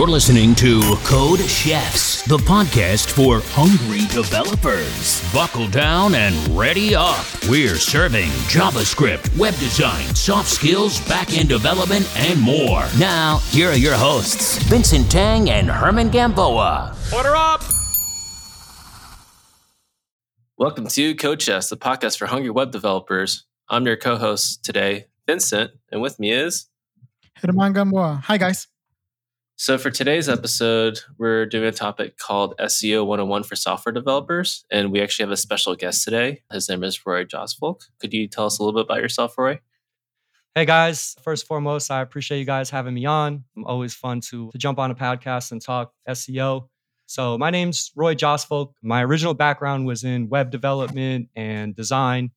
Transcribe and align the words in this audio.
You're 0.00 0.08
listening 0.08 0.54
to 0.54 0.80
Code 1.04 1.40
Chefs, 1.40 2.22
the 2.22 2.38
podcast 2.38 3.10
for 3.10 3.42
hungry 3.52 4.06
developers. 4.06 5.22
Buckle 5.30 5.68
down 5.68 6.14
and 6.14 6.34
ready 6.58 6.94
up. 6.94 7.22
We're 7.50 7.76
serving 7.76 8.30
JavaScript, 8.48 9.36
web 9.36 9.52
design, 9.56 10.06
soft 10.14 10.48
skills, 10.48 11.00
backend 11.00 11.48
development, 11.48 12.10
and 12.16 12.40
more. 12.40 12.86
Now, 12.98 13.40
here 13.50 13.68
are 13.68 13.76
your 13.76 13.92
hosts, 13.92 14.56
Vincent 14.70 15.10
Tang 15.10 15.50
and 15.50 15.68
Herman 15.68 16.08
Gamboa. 16.08 16.96
Order 17.14 17.36
up! 17.36 17.62
Welcome 20.56 20.86
to 20.86 21.14
Code 21.14 21.42
Chefs, 21.42 21.68
the 21.68 21.76
podcast 21.76 22.16
for 22.16 22.24
hungry 22.24 22.48
web 22.48 22.70
developers. 22.70 23.44
I'm 23.68 23.84
your 23.84 23.98
co-host 23.98 24.64
today, 24.64 25.08
Vincent, 25.26 25.72
and 25.92 26.00
with 26.00 26.18
me 26.18 26.32
is 26.32 26.70
Herman 27.34 27.74
Gamboa. 27.74 28.22
Hi, 28.24 28.38
guys. 28.38 28.66
So 29.60 29.76
for 29.76 29.90
today's 29.90 30.26
episode, 30.26 31.00
we're 31.18 31.44
doing 31.44 31.66
a 31.66 31.70
topic 31.70 32.16
called 32.16 32.54
SEO 32.60 33.04
101 33.04 33.42
for 33.42 33.56
software 33.56 33.92
developers, 33.92 34.64
and 34.70 34.90
we 34.90 35.02
actually 35.02 35.24
have 35.24 35.32
a 35.32 35.36
special 35.36 35.76
guest 35.76 36.02
today. 36.02 36.40
His 36.50 36.70
name 36.70 36.82
is 36.82 37.04
Roy 37.04 37.26
Josfolk. 37.26 37.82
Could 37.98 38.14
you 38.14 38.26
tell 38.26 38.46
us 38.46 38.58
a 38.58 38.62
little 38.62 38.80
bit 38.80 38.86
about 38.86 39.02
yourself, 39.02 39.36
Roy? 39.36 39.60
Hey 40.54 40.64
guys, 40.64 41.14
first 41.22 41.46
foremost, 41.46 41.90
I 41.90 42.00
appreciate 42.00 42.38
you 42.38 42.46
guys 42.46 42.70
having 42.70 42.94
me 42.94 43.04
on. 43.04 43.44
I'm 43.54 43.66
always 43.66 43.92
fun 43.92 44.22
to, 44.30 44.50
to 44.50 44.56
jump 44.56 44.78
on 44.78 44.92
a 44.92 44.94
podcast 44.94 45.52
and 45.52 45.60
talk 45.60 45.92
SEO. 46.08 46.68
So 47.04 47.36
my 47.36 47.50
name's 47.50 47.92
Roy 47.94 48.14
Josfolk. 48.14 48.72
My 48.80 49.04
original 49.04 49.34
background 49.34 49.84
was 49.84 50.04
in 50.04 50.30
web 50.30 50.50
development 50.50 51.28
and 51.36 51.76
design, 51.76 52.30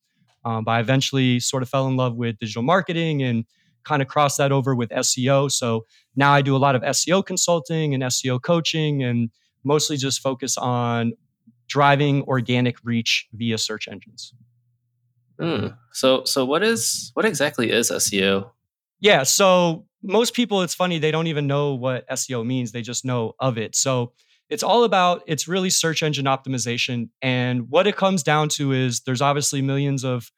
um, 0.44 0.66
but 0.66 0.72
I 0.72 0.82
eventually 0.82 1.40
sort 1.40 1.64
of 1.64 1.70
fell 1.70 1.88
in 1.88 1.96
love 1.96 2.18
with 2.18 2.38
digital 2.40 2.64
marketing 2.64 3.24
and 3.24 3.46
kind 3.84 4.02
of 4.02 4.08
crossed 4.08 4.38
that 4.38 4.52
over 4.52 4.76
with 4.76 4.90
SEO. 4.90 5.52
So 5.52 5.86
now 6.16 6.34
I 6.34 6.42
do 6.42 6.56
a 6.56 6.58
lot 6.58 6.76
of 6.76 6.82
SEO 6.82 7.26
consulting 7.26 7.94
and 7.94 8.04
SEO 8.04 8.42
coaching 8.42 9.04
and 9.04 9.30
mostly 9.64 9.98
just 9.98 10.22
focus 10.22 10.58
on 10.58 11.14
driving 11.68 12.24
organic 12.24 12.78
reach 12.84 13.28
via 13.34 13.58
search 13.58 13.88
engines. 13.88 14.34
Mm. 15.40 15.76
So 15.92 16.24
so 16.26 16.46
what 16.46 16.64
is 16.64 17.12
what 17.14 17.26
exactly 17.26 17.72
is 17.72 17.90
SEO? 17.90 18.52
Yeah, 19.00 19.24
so 19.24 19.86
most 20.02 20.34
people 20.34 20.62
it's 20.62 20.76
funny 20.76 21.00
they 21.00 21.12
don't 21.12 21.28
even 21.28 21.48
know 21.48 21.74
what 21.74 22.08
SEO 22.10 22.46
means, 22.46 22.72
they 22.72 22.82
just 22.82 23.06
know 23.06 23.34
of 23.40 23.58
it. 23.58 23.76
So 23.76 24.14
it's 24.50 24.64
all 24.64 24.84
about 24.84 25.24
it's 25.26 25.48
really 25.48 25.70
search 25.70 26.04
engine 26.04 26.26
optimization 26.26 27.10
and 27.22 27.70
what 27.70 27.88
it 27.88 27.96
comes 27.96 28.22
down 28.22 28.50
to 28.50 28.72
is 28.72 29.02
there's 29.02 29.22
obviously 29.22 29.62
millions 29.62 30.04
of 30.04 30.32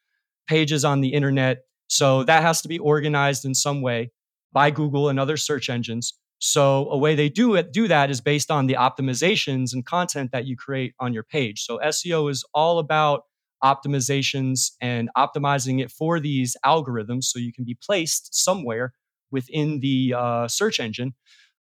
pages 0.46 0.84
on 0.84 1.00
the 1.00 1.12
internet 1.12 1.65
so 1.88 2.24
that 2.24 2.42
has 2.42 2.62
to 2.62 2.68
be 2.68 2.78
organized 2.78 3.44
in 3.44 3.54
some 3.54 3.82
way 3.82 4.10
by 4.52 4.70
Google 4.70 5.08
and 5.08 5.20
other 5.20 5.36
search 5.36 5.68
engines. 5.68 6.14
So 6.38 6.88
a 6.90 6.98
way 6.98 7.14
they 7.14 7.28
do 7.28 7.54
it 7.54 7.72
do 7.72 7.88
that 7.88 8.10
is 8.10 8.20
based 8.20 8.50
on 8.50 8.66
the 8.66 8.74
optimizations 8.74 9.72
and 9.72 9.84
content 9.84 10.32
that 10.32 10.46
you 10.46 10.56
create 10.56 10.94
on 11.00 11.12
your 11.12 11.22
page. 11.22 11.62
So 11.62 11.78
SEO 11.78 12.30
is 12.30 12.44
all 12.52 12.78
about 12.78 13.22
optimizations 13.64 14.72
and 14.80 15.08
optimizing 15.16 15.80
it 15.82 15.90
for 15.90 16.20
these 16.20 16.56
algorithms 16.64 17.24
so 17.24 17.38
you 17.38 17.52
can 17.52 17.64
be 17.64 17.76
placed 17.82 18.34
somewhere 18.34 18.92
within 19.30 19.80
the 19.80 20.14
uh, 20.16 20.48
search 20.48 20.78
engine. 20.78 21.14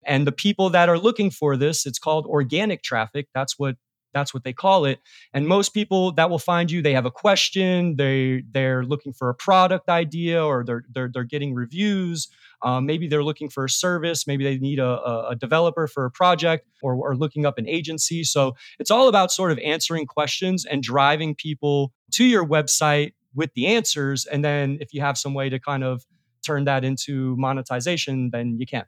And 0.05 0.27
the 0.27 0.33
people 0.33 0.70
that 0.70 0.88
are 0.88 0.98
looking 0.98 1.31
for 1.31 1.56
this, 1.56 1.86
it's 1.86 1.98
called 1.98 2.27
organic 2.27 2.83
traffic. 2.83 3.28
That's 3.34 3.59
what 3.59 3.77
that's 4.15 4.33
what 4.33 4.45
they 4.45 4.53
call 4.53 4.84
it. 4.84 5.01
And 5.34 5.47
most 5.47 5.70
people 5.70 6.12
that 6.12 6.31
will 6.31 6.39
find 6.39 6.70
you, 6.70 6.81
they 6.81 6.95
have 6.95 7.05
a 7.05 7.11
question, 7.11 7.97
they 7.97 8.45
they're 8.51 8.84
looking 8.84 9.12
for 9.12 9.29
a 9.29 9.34
product 9.34 9.89
idea, 9.89 10.43
or 10.43 10.65
they're 10.65 10.84
they're 10.95 11.11
they're 11.12 11.25
getting 11.25 11.55
reviews. 11.55 12.29
Um, 12.62 12.87
maybe 12.87 13.09
they're 13.09 13.25
looking 13.25 13.51
for 13.51 13.65
a 13.67 13.69
service. 13.69 14.27
Maybe 14.27 14.45
they 14.45 14.56
need 14.56 14.79
a, 14.79 15.29
a 15.29 15.37
developer 15.39 15.87
for 15.87 16.06
a 16.06 16.11
project, 16.11 16.67
or, 16.83 16.95
or 16.95 17.15
looking 17.15 17.45
up 17.45 17.59
an 17.59 17.69
agency. 17.69 18.25
So 18.25 18.56
it's 18.78 18.91
all 18.91 19.09
about 19.09 19.31
sort 19.31 19.53
of 19.53 19.59
answering 19.59 20.06
questions 20.06 20.65
and 20.65 20.83
driving 20.83 21.34
people 21.34 21.93
to 22.12 22.25
your 22.25 22.47
website 22.47 23.12
with 23.34 23.53
the 23.55 23.67
answers. 23.67 24.25
And 24.25 24.44
then 24.44 24.78
if 24.81 24.94
you 24.94 25.03
have 25.03 25.19
some 25.19 25.34
way 25.34 25.50
to 25.50 25.59
kind 25.59 25.84
of 25.84 26.06
turn 26.47 26.65
that 26.65 26.84
into 26.84 27.34
monetization, 27.37 28.31
then 28.31 28.56
you 28.59 28.67
can. 28.67 28.84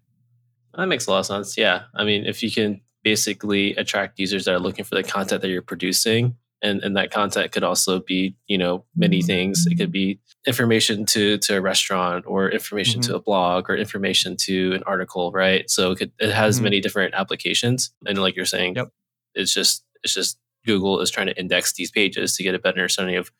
That 0.74 0.86
makes 0.86 1.06
a 1.06 1.10
lot 1.10 1.20
of 1.20 1.26
sense. 1.26 1.56
Yeah. 1.58 1.84
I 1.94 2.04
mean, 2.04 2.26
if 2.26 2.42
you 2.42 2.50
can 2.50 2.80
basically 3.06 3.72
attract 3.76 4.18
users 4.18 4.46
that 4.46 4.54
are 4.56 4.58
looking 4.58 4.84
for 4.84 4.96
the 4.96 5.02
content 5.04 5.40
that 5.40 5.48
you're 5.48 5.62
producing. 5.62 6.34
And, 6.60 6.82
and 6.82 6.96
that 6.96 7.12
content 7.12 7.52
could 7.52 7.62
also 7.62 8.00
be 8.00 8.34
you 8.48 8.58
know 8.58 8.84
many 8.96 9.22
things. 9.22 9.64
It 9.70 9.76
could 9.76 9.92
be 9.92 10.18
information 10.44 11.06
to 11.14 11.38
to 11.38 11.56
a 11.56 11.60
restaurant 11.60 12.24
or 12.26 12.50
information 12.50 13.00
mm-hmm. 13.00 13.12
to 13.12 13.18
a 13.18 13.22
blog 13.22 13.70
or 13.70 13.76
information 13.76 14.36
to 14.46 14.72
an 14.72 14.82
article 14.86 15.30
right? 15.30 15.70
So 15.70 15.92
it, 15.92 15.98
could, 15.98 16.12
it 16.18 16.32
has 16.32 16.56
mm-hmm. 16.56 16.64
many 16.64 16.80
different 16.80 17.14
applications. 17.14 17.92
And 18.04 18.18
like 18.18 18.34
you're 18.34 18.44
saying 18.44 18.74
yep. 18.74 18.88
it's 19.36 19.54
just 19.54 19.84
it's 20.02 20.14
just 20.14 20.40
google 20.64 21.00
is 21.00 21.12
trying 21.12 21.28
to 21.28 21.38
index 21.38 21.74
these 21.74 21.92
pages 21.92 22.34
to 22.34 22.42
get 22.42 22.56
a 22.56 22.58
better 22.58 22.80
understanding 22.80 23.16
of 23.16 23.30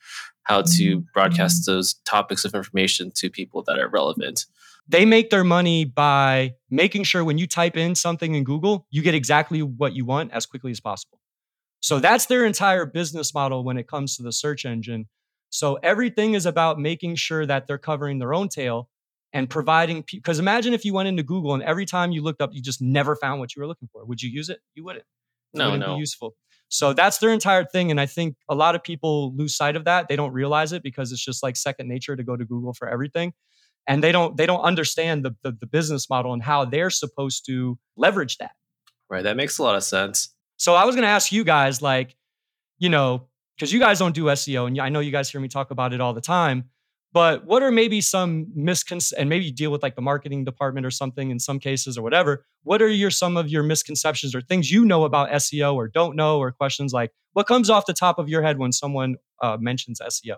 how 0.45 0.63
to 0.63 1.05
broadcast 1.13 1.67
those 1.67 1.95
topics 2.05 2.45
of 2.45 2.55
information 2.55 3.11
to 3.17 3.29
people 3.29 3.65
that 3.67 3.81
are 3.81 3.89
relevant 3.89 4.47
they 4.89 5.05
make 5.05 5.31
their 5.31 5.45
money 5.45 5.85
by 5.85 6.55
making 6.71 7.05
sure 7.05 7.25
when 7.25 7.39
you 7.39 7.47
type 7.47 7.77
in 7.77 7.95
something 7.95 8.35
in 8.35 8.45
Google, 8.45 8.87
you 8.91 9.03
get 9.03 9.15
exactly 9.15 9.63
what 9.63 9.95
you 9.95 10.05
want 10.05 10.33
as 10.33 10.47
quickly 10.47 10.71
as 10.71 10.81
possible. 10.81 11.21
So 11.81 11.99
that's 11.99 12.27
their 12.27 12.45
entire 12.45 12.87
business 12.87 13.35
model 13.35 13.65
when 13.65 13.77
it 13.79 13.89
comes 13.89 14.17
to 14.17 14.23
the 14.23 14.33
search 14.33 14.65
engine. 14.65 15.07
So 15.51 15.77
everything 15.83 16.35
is 16.35 16.47
about 16.47 16.79
making 16.79 17.17
sure 17.17 17.47
that 17.47 17.67
they're 17.67 17.79
covering 17.79 18.19
their 18.19 18.35
own 18.35 18.49
tail 18.49 18.89
and 19.33 19.51
providing 19.51 20.05
because 20.11 20.39
imagine 20.39 20.73
if 20.73 20.85
you 20.85 20.95
went 20.95 21.09
into 21.09 21.23
Google 21.23 21.55
and 21.55 21.63
every 21.63 21.85
time 21.85 22.13
you 22.13 22.23
looked 22.23 22.41
up 22.41 22.51
you 22.53 22.63
just 22.63 22.81
never 22.81 23.17
found 23.17 23.41
what 23.41 23.55
you 23.55 23.63
were 23.63 23.69
looking 23.69 23.89
for. 23.93 24.05
Would 24.05 24.23
you 24.23 24.31
use 24.31 24.49
it? 24.49 24.61
You 24.75 24.85
wouldn't. 24.85 25.05
It 25.55 25.59
no, 25.59 25.67
wouldn't 25.67 25.87
no. 25.87 25.95
be 25.95 26.01
useful. 26.01 26.35
So 26.69 26.93
that's 26.93 27.19
their 27.19 27.31
entire 27.31 27.65
thing. 27.65 27.91
And 27.91 28.01
I 28.01 28.07
think 28.07 28.37
a 28.49 28.55
lot 28.55 28.75
of 28.75 28.83
people 28.83 29.35
lose 29.37 29.57
sight 29.57 29.77
of 29.77 29.85
that. 29.85 30.09
They 30.09 30.17
don't 30.17 30.33
realize 30.33 30.73
it 30.73 30.83
because 30.83 31.13
it's 31.13 31.25
just 31.25 31.43
like 31.43 31.57
second 31.57 31.89
nature 31.89 32.17
to 32.17 32.25
go 32.25 32.37
to 32.37 32.45
Google 32.45 32.73
for 32.73 32.89
everything 32.89 33.33
and 33.87 34.03
they 34.03 34.13
don't 34.13 34.37
they 34.37 34.47
don't 34.47 34.63
understand 34.63 35.25
the, 35.25 35.35
the, 35.43 35.53
the 35.53 35.67
business 35.67 36.09
model 36.11 36.33
and 36.33 36.43
how 36.43 36.65
they're 36.65 36.91
supposed 36.91 37.47
to 37.47 37.79
leverage 37.97 38.39
that. 38.39 38.53
Right 39.09 39.23
that 39.23 39.37
makes 39.37 39.59
a 39.59 39.63
lot 39.63 39.77
of 39.77 39.85
sense. 39.85 40.35
So 40.59 40.75
i 40.75 40.85
was 40.85 40.95
going 40.95 41.05
to 41.05 41.09
ask 41.09 41.33
you 41.33 41.45
guys 41.45 41.83
like 41.83 42.17
you 42.79 42.89
know 42.89 43.29
because 43.57 43.73
you 43.73 43.79
guys 43.79 43.99
don't 43.99 44.15
do 44.15 44.25
seo 44.25 44.67
and 44.67 44.79
i 44.81 44.89
know 44.89 45.01
you 45.01 45.11
guys 45.11 45.31
hear 45.31 45.41
me 45.41 45.49
talk 45.49 45.71
about 45.71 45.93
it 45.93 46.01
all 46.01 46.13
the 46.13 46.21
time 46.21 46.65
but 47.13 47.47
what 47.47 47.63
are 47.63 47.71
maybe 47.71 48.01
some 48.01 48.47
miscon 48.57 49.13
and 49.17 49.29
maybe 49.29 49.47
you 49.47 49.53
deal 49.53 49.71
with 49.71 49.83
like 49.83 49.97
the 49.97 50.03
marketing 50.03 50.45
department 50.45 50.85
or 50.85 50.91
something 50.91 51.31
in 51.31 51.39
some 51.39 51.59
cases 51.59 51.97
or 51.97 52.03
whatever 52.03 52.45
what 52.63 52.83
are 52.83 52.89
your 52.89 53.11
some 53.11 53.37
of 53.37 53.49
your 53.49 53.63
misconceptions 53.63 54.35
or 54.35 54.41
things 54.41 54.71
you 54.71 54.85
know 54.85 55.05
about 55.05 55.31
seo 55.31 55.75
or 55.75 55.89
don't 55.89 56.17
know 56.17 56.39
or 56.39 56.53
questions 56.53 56.93
like 56.93 57.13
what 57.33 57.47
comes 57.47 57.71
off 57.71 57.87
the 57.87 57.95
top 57.95 58.19
of 58.19 58.29
your 58.29 58.43
head 58.43 58.59
when 58.59 58.73
someone 58.73 59.17
uh, 59.43 59.57
mentions 59.61 60.01
seo 60.01 60.37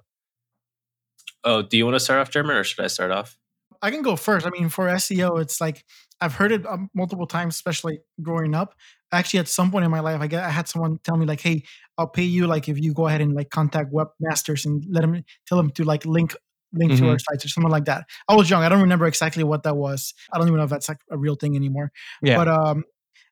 Oh, 1.45 1.63
do 1.63 1.77
you 1.77 1.85
want 1.85 1.95
to 1.95 2.01
start 2.01 2.21
off, 2.21 2.31
German, 2.31 2.57
or 2.57 2.65
should 2.65 2.85
I 2.85 2.89
start 2.89 3.11
off? 3.11 3.39
I 3.81 3.91
can 3.91 4.03
go 4.03 4.17
first. 4.17 4.47
I 4.47 4.51
mean, 4.51 4.69
for 4.69 4.87
SEO, 4.87 5.41
it's 5.41 5.61
like 5.61 5.85
I've 6.21 6.35
heard 6.35 6.53
it 6.53 6.67
um, 6.67 6.91
multiple 6.95 7.27
times, 7.27 7.55
especially 7.55 8.01
growing 8.21 8.55
up. 8.55 8.75
Actually, 9.13 9.41
at 9.41 9.49
some 9.49 9.71
point 9.71 9.85
in 9.85 9.91
my 9.91 10.01
life, 10.01 10.21
I 10.21 10.27
get 10.27 10.43
I 10.43 10.51
had 10.51 10.69
someone 10.69 10.99
tell 11.05 11.17
me 11.17 11.27
like, 11.27 11.41
"Hey, 11.41 11.63
I'll 11.97 12.09
pay 12.09 12.25
you 12.25 12.47
like 12.47 12.69
if 12.69 12.79
you 12.79 12.93
go 12.93 13.07
ahead 13.07 13.21
and 13.21 13.35
like 13.35 13.51
contact 13.51 13.93
webmasters 13.93 14.67
and 14.67 14.85
let 14.89 15.03
them 15.03 15.23
tell 15.47 15.59
them 15.59 15.71
to 15.71 15.85
like 15.85 16.05
link 16.05 16.35
link 16.73 16.93
mm-hmm. 16.93 17.03
to 17.03 17.11
our 17.11 17.17
mm-hmm. 17.17 17.33
sites 17.33 17.45
or 17.45 17.49
something 17.49 17.71
like 17.71 17.85
that." 17.85 18.07
I 18.29 18.35
was 18.35 18.51
young. 18.51 18.63
I 18.63 18.69
don't 18.69 18.81
remember 18.81 19.07
exactly 19.07 19.45
what 19.45 19.63
that 19.63 19.77
was. 19.77 20.13
I 20.33 20.39
don't 20.39 20.49
even 20.49 20.59
know 20.59 20.65
if 20.65 20.71
that's 20.71 20.89
like 20.89 21.01
a 21.11 21.17
real 21.17 21.37
thing 21.37 21.55
anymore. 21.55 21.93
Yeah. 22.21 22.37
But 22.37 22.49
um, 22.49 22.85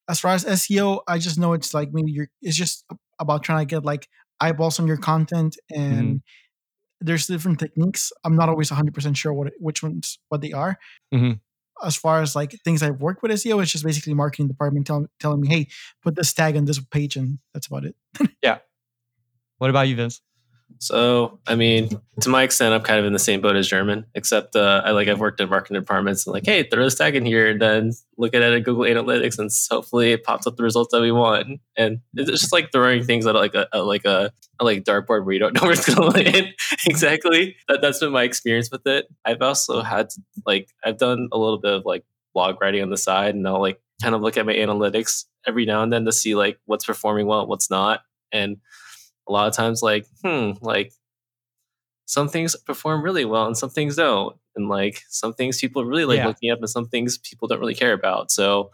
as 0.08 0.20
far 0.20 0.32
as 0.32 0.44
SEO, 0.44 1.00
I 1.08 1.18
just 1.18 1.38
know 1.38 1.54
it's 1.54 1.74
like 1.74 1.90
maybe 1.92 2.12
you're. 2.12 2.28
It's 2.40 2.56
just 2.56 2.84
about 3.18 3.42
trying 3.42 3.66
to 3.66 3.74
get 3.74 3.84
like 3.84 4.08
eyeballs 4.40 4.78
on 4.78 4.86
your 4.86 4.98
content 4.98 5.56
and. 5.74 6.06
Mm-hmm 6.06 6.16
there's 7.00 7.26
different 7.26 7.58
techniques. 7.58 8.12
I'm 8.24 8.36
not 8.36 8.48
always 8.48 8.70
100% 8.70 9.16
sure 9.16 9.32
what 9.32 9.52
which 9.58 9.82
ones 9.82 10.18
what 10.28 10.40
they 10.40 10.52
are. 10.52 10.78
Mm-hmm. 11.12 11.32
As 11.86 11.96
far 11.96 12.22
as 12.22 12.34
like 12.34 12.52
things 12.64 12.82
I've 12.82 13.00
worked 13.00 13.22
with 13.22 13.32
SEO, 13.32 13.62
it's 13.62 13.72
just 13.72 13.84
basically 13.84 14.14
marketing 14.14 14.48
department 14.48 14.86
tell, 14.86 15.06
telling 15.20 15.40
me, 15.40 15.48
"Hey, 15.48 15.68
put 16.02 16.14
this 16.16 16.32
tag 16.32 16.56
on 16.56 16.64
this 16.64 16.80
page," 16.80 17.16
and 17.16 17.38
that's 17.52 17.66
about 17.66 17.84
it. 17.84 17.96
yeah. 18.42 18.58
What 19.58 19.70
about 19.70 19.88
you, 19.88 19.96
Vince? 19.96 20.22
So, 20.78 21.38
I 21.46 21.54
mean, 21.54 21.88
to 22.20 22.28
my 22.28 22.42
extent, 22.42 22.74
I'm 22.74 22.82
kind 22.82 22.98
of 22.98 23.06
in 23.06 23.12
the 23.12 23.18
same 23.18 23.40
boat 23.40 23.56
as 23.56 23.66
German, 23.66 24.06
except 24.14 24.56
uh, 24.56 24.82
I 24.84 24.90
like 24.90 25.08
I've 25.08 25.20
worked 25.20 25.40
in 25.40 25.48
marketing 25.48 25.80
departments 25.80 26.26
and 26.26 26.34
like, 26.34 26.44
hey, 26.44 26.64
throw 26.64 26.84
this 26.84 26.96
tag 26.96 27.16
in 27.16 27.24
here, 27.24 27.50
and 27.50 27.60
then 27.60 27.92
look 28.18 28.34
at 28.34 28.42
it 28.42 28.52
in 28.52 28.62
Google 28.62 28.84
Analytics, 28.84 29.38
and 29.38 29.50
hopefully 29.70 30.12
it 30.12 30.24
pops 30.24 30.46
up 30.46 30.56
the 30.56 30.62
results 30.62 30.92
that 30.92 31.00
we 31.00 31.12
want. 31.12 31.60
And 31.76 32.00
it's 32.14 32.30
just 32.30 32.52
like 32.52 32.72
throwing 32.72 33.04
things 33.04 33.26
at 33.26 33.34
like 33.34 33.54
a, 33.54 33.66
a 33.72 33.82
like 33.82 34.04
a, 34.04 34.32
a, 34.60 34.64
like 34.64 34.84
dartboard 34.84 35.24
where 35.24 35.32
you 35.32 35.38
don't 35.38 35.54
know 35.60 35.62
where 35.62 35.72
it's 35.72 35.92
going 35.92 36.12
to 36.12 36.18
land 36.18 36.54
exactly. 36.86 37.56
That 37.68 37.80
that's 37.80 38.00
been 38.00 38.12
my 38.12 38.24
experience 38.24 38.70
with 38.70 38.86
it. 38.86 39.06
I've 39.24 39.42
also 39.42 39.82
had 39.82 40.10
to, 40.10 40.20
like 40.44 40.68
I've 40.84 40.98
done 40.98 41.28
a 41.32 41.38
little 41.38 41.58
bit 41.58 41.72
of 41.72 41.84
like 41.84 42.04
blog 42.34 42.60
writing 42.60 42.82
on 42.82 42.90
the 42.90 42.98
side, 42.98 43.34
and 43.34 43.46
I'll 43.48 43.60
like 43.60 43.80
kind 44.02 44.14
of 44.14 44.20
look 44.20 44.36
at 44.36 44.46
my 44.46 44.54
analytics 44.54 45.24
every 45.46 45.64
now 45.64 45.82
and 45.82 45.92
then 45.92 46.04
to 46.04 46.12
see 46.12 46.34
like 46.34 46.58
what's 46.66 46.84
performing 46.84 47.26
well, 47.26 47.46
what's 47.46 47.70
not, 47.70 48.02
and 48.30 48.58
a 49.28 49.32
lot 49.32 49.48
of 49.48 49.54
times 49.54 49.82
like 49.82 50.06
hmm 50.24 50.52
like 50.60 50.92
some 52.06 52.28
things 52.28 52.54
perform 52.54 53.02
really 53.02 53.24
well 53.24 53.46
and 53.46 53.58
some 53.58 53.70
things 53.70 53.96
don't 53.96 54.36
and 54.54 54.68
like 54.68 55.02
some 55.08 55.32
things 55.32 55.60
people 55.60 55.84
really 55.84 56.04
like 56.04 56.18
yeah. 56.18 56.26
looking 56.26 56.50
up 56.50 56.58
and 56.58 56.70
some 56.70 56.86
things 56.86 57.18
people 57.18 57.48
don't 57.48 57.60
really 57.60 57.74
care 57.74 57.92
about 57.92 58.30
so 58.30 58.70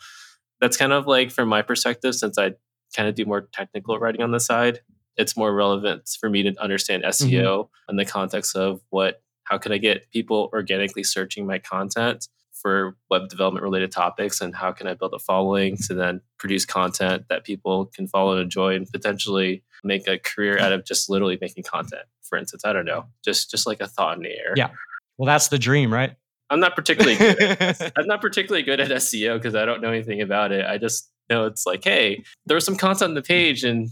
that's 0.63 0.77
kind 0.77 0.93
of 0.93 1.09
like 1.09 1.33
from 1.33 1.49
my 1.49 1.61
perspective, 1.61 2.15
since 2.15 2.39
I 2.39 2.53
kind 2.97 3.09
of 3.09 3.17
do 3.17 3.27
more 3.27 3.49
technical 3.53 3.99
writing 3.99 4.23
on 4.23 4.31
the 4.31 4.39
side, 4.39 4.81
it's 5.17 5.37
more 5.37 5.53
relevant 5.53 6.09
for 6.19 6.31
me 6.31 6.45
to 6.45 6.55
understand 6.63 7.03
SEO 7.03 7.43
mm-hmm. 7.43 7.91
in 7.91 7.97
the 7.97 8.05
context 8.05 8.57
of 8.57 8.81
what 8.91 9.21
how 9.45 9.59
can 9.59 9.73
I 9.73 9.79
get 9.79 10.09
people 10.11 10.49
organically 10.53 11.03
searching 11.03 11.47
my 11.47 11.59
content 11.59 12.29
for 12.63 12.97
web 13.11 13.29
development 13.29 13.63
related 13.65 13.91
topics 13.91 14.41
and 14.41 14.55
how 14.55 14.73
can 14.73 14.87
I 14.87 14.95
build 14.95 15.13
a 15.13 15.19
following 15.19 15.77
to 15.89 15.95
then 15.95 16.21
produce 16.39 16.65
content 16.65 17.25
that 17.29 17.45
people 17.45 17.87
can 17.87 18.07
follow 18.07 18.33
and 18.33 18.43
enjoy 18.43 18.75
and 18.75 18.91
potentially 18.91 19.65
make 19.85 20.07
a 20.07 20.19
career 20.19 20.59
out 20.59 20.73
of 20.73 20.85
just 20.85 21.11
literally 21.11 21.37
making 21.41 21.65
content. 21.65 22.05
For 22.23 22.39
instance, 22.39 22.65
I 22.65 22.73
don't 22.73 22.87
know, 22.87 23.07
just 23.25 23.51
just 23.51 23.67
like 23.67 23.81
a 23.81 23.89
thought 23.89 24.17
in 24.17 24.23
the 24.23 24.31
air. 24.31 24.55
Yeah. 24.57 24.71
Well, 25.19 25.27
that's 25.27 25.49
the 25.49 25.59
dream, 25.59 25.93
right? 25.93 26.15
I'm 26.49 26.61
not 26.61 26.77
particularly 26.77 27.17
good 27.17 27.41
at, 27.41 27.93
I'm 27.97 28.07
not 28.07 28.21
particularly 28.21 28.63
good 28.63 28.81
at 28.81 28.91
SEO 28.91 29.39
because 29.39 29.55
I 29.55 29.65
don't 29.65 29.81
know 29.81 29.91
anything 29.91 30.21
about 30.21 30.53
it. 30.53 30.65
I 30.65 30.79
just 30.79 31.11
know 31.29 31.47
it's 31.47 31.67
like, 31.67 31.83
hey, 31.85 32.25
there's 32.47 32.65
some 32.65 32.77
content 32.77 33.11
on 33.11 33.15
the 33.15 33.23
page 33.23 33.65
and 33.65 33.89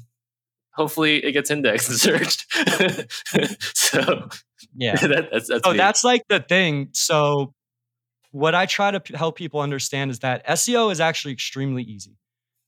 hopefully 0.73 1.25
it 1.25 1.33
gets 1.33 1.51
indexed 1.51 1.89
and 1.89 1.99
searched. 1.99 2.47
so 3.77 4.29
yeah, 4.75 4.95
that, 5.07 5.29
that's, 5.33 5.49
that's 5.49 5.63
oh, 5.65 5.73
me. 5.73 5.77
that's 5.77 6.05
like 6.05 6.23
the 6.29 6.41
thing. 6.41 6.91
So 6.93 7.55
what 8.31 8.55
I 8.55 8.67
try 8.67 8.91
to 8.91 9.01
p- 9.01 9.17
help 9.17 9.37
people 9.37 9.61
understand 9.61 10.11
is 10.11 10.21
that 10.21 10.47
SEO 10.47 10.93
is 10.93 11.01
actually 11.01 11.33
extremely 11.33 11.83
easy, 11.83 12.17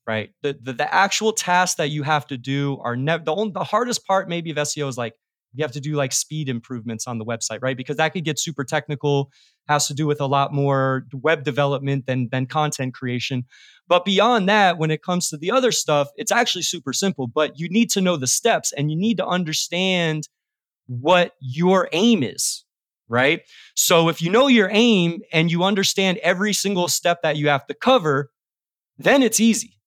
right? 0.07 0.31
The 0.43 0.59
the, 0.61 0.73
the 0.73 0.95
actual 0.95 1.33
tasks 1.33 1.77
that 1.77 1.91
you 1.91 2.03
have 2.03 2.27
to 2.29 2.37
do 2.37 2.79
are 2.83 2.97
never 2.97 3.25
the 3.25 3.35
only, 3.35 3.53
the 3.53 3.65
hardest 3.65 4.07
part 4.07 4.29
maybe 4.29 4.51
of 4.51 4.57
SEO 4.57 4.89
is 4.89 4.99
like 4.99 5.15
you 5.55 5.63
have 5.63 5.73
to 5.73 5.81
do 5.81 5.95
like 5.95 6.13
speed 6.13 6.49
improvements 6.49 7.07
on 7.07 7.19
the 7.19 7.25
website, 7.25 7.59
right? 7.63 7.77
Because 7.77 7.97
that 7.97 8.13
could 8.13 8.25
get 8.25 8.39
super 8.39 8.65
technical, 8.65 9.31
has 9.69 9.87
to 9.87 9.95
do 9.95 10.07
with 10.07 10.21
a 10.21 10.27
lot 10.27 10.53
more 10.53 11.07
web 11.13 11.45
development 11.45 12.07
than, 12.07 12.29
than 12.33 12.47
content 12.47 12.95
creation. 12.95 13.45
But 13.87 14.05
beyond 14.05 14.49
that, 14.49 14.79
when 14.79 14.91
it 14.91 15.03
comes 15.03 15.29
to 15.29 15.37
the 15.37 15.51
other 15.51 15.73
stuff, 15.73 16.09
it's 16.17 16.33
actually 16.33 16.63
super 16.63 16.93
simple, 16.93 17.27
but 17.27 17.59
you 17.59 17.69
need 17.69 17.91
to 17.91 18.01
know 18.01 18.17
the 18.17 18.27
steps 18.27 18.73
and 18.73 18.91
you 18.91 18.97
need 18.97 19.19
to 19.19 19.27
understand 19.27 20.29
what 20.87 21.33
your 21.41 21.89
aim 21.93 22.23
is, 22.23 22.62
right? 23.13 23.43
So 23.77 24.09
if 24.09 24.23
you 24.23 24.31
know 24.31 24.49
your 24.49 24.71
aim 24.73 25.21
and 25.35 25.51
you 25.51 25.65
understand 25.65 26.17
every 26.23 26.55
single 26.55 26.89
step 26.89 27.21
that 27.23 27.37
you 27.37 27.49
have 27.49 27.67
to 27.67 27.75
cover, 27.75 28.31
then 28.97 29.23
it's 29.23 29.39
easy 29.39 29.79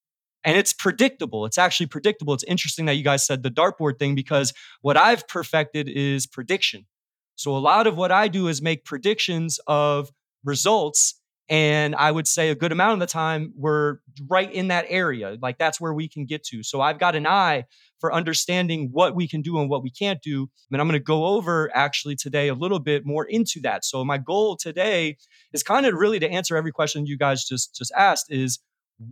and 0.44 0.56
it's 0.56 0.72
predictable. 0.72 1.44
It's 1.44 1.58
actually 1.58 1.86
predictable. 1.86 2.34
It's 2.34 2.44
interesting 2.44 2.86
that 2.86 2.94
you 2.94 3.02
guys 3.02 3.26
said 3.26 3.42
the 3.42 3.50
dartboard 3.50 3.98
thing 3.98 4.14
because 4.14 4.54
what 4.80 4.96
I've 4.96 5.26
perfected 5.26 5.88
is 5.88 6.24
prediction. 6.24 6.86
So 7.34 7.56
a 7.56 7.58
lot 7.58 7.88
of 7.88 7.96
what 7.96 8.12
I 8.12 8.28
do 8.28 8.46
is 8.46 8.62
make 8.62 8.84
predictions 8.84 9.58
of 9.66 10.12
results. 10.44 11.15
And 11.48 11.94
I 11.94 12.10
would 12.10 12.26
say 12.26 12.50
a 12.50 12.56
good 12.56 12.72
amount 12.72 12.94
of 12.94 13.00
the 13.00 13.06
time 13.06 13.52
we're 13.56 13.98
right 14.28 14.52
in 14.52 14.68
that 14.68 14.86
area. 14.88 15.36
Like 15.40 15.58
that's 15.58 15.80
where 15.80 15.94
we 15.94 16.08
can 16.08 16.26
get 16.26 16.42
to. 16.44 16.64
So 16.64 16.80
I've 16.80 16.98
got 16.98 17.14
an 17.14 17.26
eye 17.26 17.66
for 18.00 18.12
understanding 18.12 18.88
what 18.92 19.14
we 19.14 19.28
can 19.28 19.42
do 19.42 19.58
and 19.60 19.70
what 19.70 19.82
we 19.82 19.90
can't 19.90 20.20
do. 20.20 20.48
And 20.72 20.80
I'm 20.80 20.88
going 20.88 20.98
to 20.98 21.04
go 21.04 21.26
over 21.26 21.70
actually 21.72 22.16
today 22.16 22.48
a 22.48 22.54
little 22.54 22.80
bit 22.80 23.06
more 23.06 23.24
into 23.24 23.60
that. 23.62 23.84
So 23.84 24.04
my 24.04 24.18
goal 24.18 24.56
today 24.56 25.18
is 25.52 25.62
kind 25.62 25.86
of 25.86 25.94
really 25.94 26.18
to 26.18 26.28
answer 26.28 26.56
every 26.56 26.72
question 26.72 27.06
you 27.06 27.16
guys 27.16 27.44
just 27.44 27.76
just 27.76 27.92
asked 27.96 28.26
is 28.30 28.58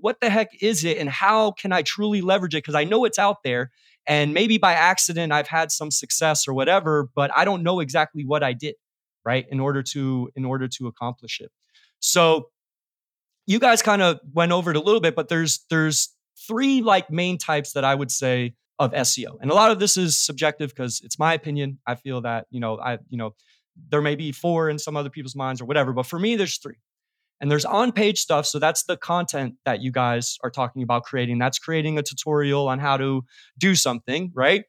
what 0.01 0.21
the 0.21 0.31
heck 0.31 0.49
is 0.61 0.85
it 0.85 0.99
and 0.99 1.09
how 1.09 1.53
can 1.53 1.73
I 1.73 1.83
truly 1.83 2.21
leverage 2.21 2.55
it? 2.55 2.65
Because 2.65 2.75
I 2.75 2.85
know 2.85 3.05
it's 3.05 3.19
out 3.19 3.43
there 3.45 3.71
and 4.07 4.35
maybe 4.35 4.59
by 4.59 4.73
accident 4.73 5.33
I've 5.33 5.49
had 5.49 5.71
some 5.71 5.91
success 5.91 6.49
or 6.49 6.55
whatever, 6.55 7.09
but 7.15 7.31
I 7.35 7.45
don't 7.45 7.63
know 7.63 7.81
exactly 7.81 8.25
what 8.25 8.43
I 8.43 8.53
did, 8.53 8.75
right? 9.25 9.47
In 9.51 9.61
order 9.61 9.83
to 9.93 10.31
in 10.35 10.45
order 10.45 10.69
to 10.69 10.87
accomplish 10.87 11.41
it. 11.41 11.51
So 12.05 12.51
you 13.47 13.59
guys 13.59 13.83
kind 13.83 14.03
of 14.03 14.21
went 14.33 14.53
over 14.53 14.71
it 14.71 14.77
a 14.77 14.81
little 14.81 15.01
bit, 15.01 15.15
but 15.15 15.29
there's 15.29 15.65
there's 15.71 16.15
three 16.47 16.83
like 16.83 17.11
main 17.11 17.39
types 17.39 17.73
that 17.73 17.85
I 17.85 17.95
would 17.95 18.11
say 18.11 18.55
of 18.79 18.93
SEO. 18.93 19.39
And 19.41 19.51
a 19.51 19.55
lot 19.55 19.71
of 19.71 19.79
this 19.79 19.97
is 19.97 20.17
subjective 20.19 20.71
because 20.71 21.01
it's 21.05 21.19
my 21.19 21.33
opinion. 21.33 21.79
I 21.87 21.95
feel 21.95 22.21
that, 22.23 22.47
you 22.51 22.61
know, 22.61 22.79
I, 22.79 22.99
you 23.09 23.17
know, 23.17 23.35
there 23.89 24.03
may 24.03 24.17
be 24.17 24.33
four 24.33 24.69
in 24.69 24.79
some 24.79 24.97
other 24.97 25.11
people's 25.11 25.37
minds 25.37 25.61
or 25.61 25.65
whatever, 25.65 25.93
but 25.93 26.07
for 26.07 26.19
me, 26.19 26.37
there's 26.37 26.59
three. 26.59 26.77
And 27.41 27.51
there's 27.51 27.65
on 27.65 27.93
page 27.93 28.19
stuff. 28.19 28.47
So 28.47 28.59
that's 28.59 28.85
the 28.85 28.97
content 28.97 29.55
that 29.65 29.81
you 29.81 29.91
guys 29.93 30.39
are 30.43 30.51
talking 30.51 30.83
about 30.83 31.05
creating. 31.05 31.39
That's 31.39 31.59
creating 31.59 31.99
a 31.99 32.03
tutorial 32.03 32.69
on 32.69 32.79
how 32.79 32.97
to 32.97 33.25
do 33.59 33.75
something, 33.75 34.31
right? 34.35 34.65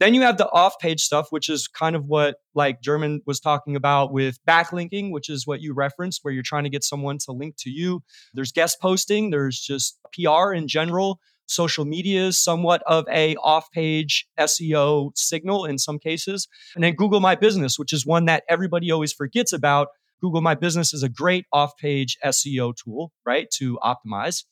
Then 0.00 0.14
you 0.14 0.22
have 0.22 0.38
the 0.38 0.50
off 0.50 0.78
page 0.80 1.02
stuff, 1.02 1.26
which 1.28 1.50
is 1.50 1.68
kind 1.68 1.94
of 1.94 2.06
what 2.06 2.36
like 2.54 2.80
German 2.80 3.20
was 3.26 3.38
talking 3.38 3.76
about 3.76 4.12
with 4.12 4.38
backlinking, 4.48 5.12
which 5.12 5.28
is 5.28 5.46
what 5.46 5.60
you 5.60 5.74
referenced, 5.74 6.20
where 6.22 6.32
you're 6.32 6.42
trying 6.42 6.64
to 6.64 6.70
get 6.70 6.82
someone 6.82 7.18
to 7.26 7.32
link 7.32 7.56
to 7.58 7.70
you. 7.70 8.02
There's 8.32 8.50
guest 8.50 8.80
posting, 8.80 9.30
there's 9.30 9.60
just 9.60 9.98
PR 10.14 10.52
in 10.52 10.66
general. 10.66 11.20
Social 11.46 11.84
media 11.84 12.28
is 12.28 12.38
somewhat 12.38 12.80
of 12.86 13.04
a 13.10 13.36
off 13.36 13.70
page 13.72 14.26
SEO 14.38 15.10
signal 15.16 15.64
in 15.66 15.78
some 15.78 15.98
cases. 15.98 16.48
And 16.74 16.82
then 16.82 16.94
Google 16.94 17.20
My 17.20 17.34
Business, 17.34 17.78
which 17.78 17.92
is 17.92 18.06
one 18.06 18.24
that 18.26 18.44
everybody 18.48 18.90
always 18.90 19.12
forgets 19.12 19.52
about 19.52 19.88
Google 20.20 20.42
My 20.42 20.54
Business 20.54 20.94
is 20.94 21.02
a 21.02 21.08
great 21.08 21.46
off 21.52 21.76
page 21.76 22.16
SEO 22.24 22.74
tool, 22.76 23.12
right, 23.26 23.48
to 23.56 23.78
optimize, 23.82 24.44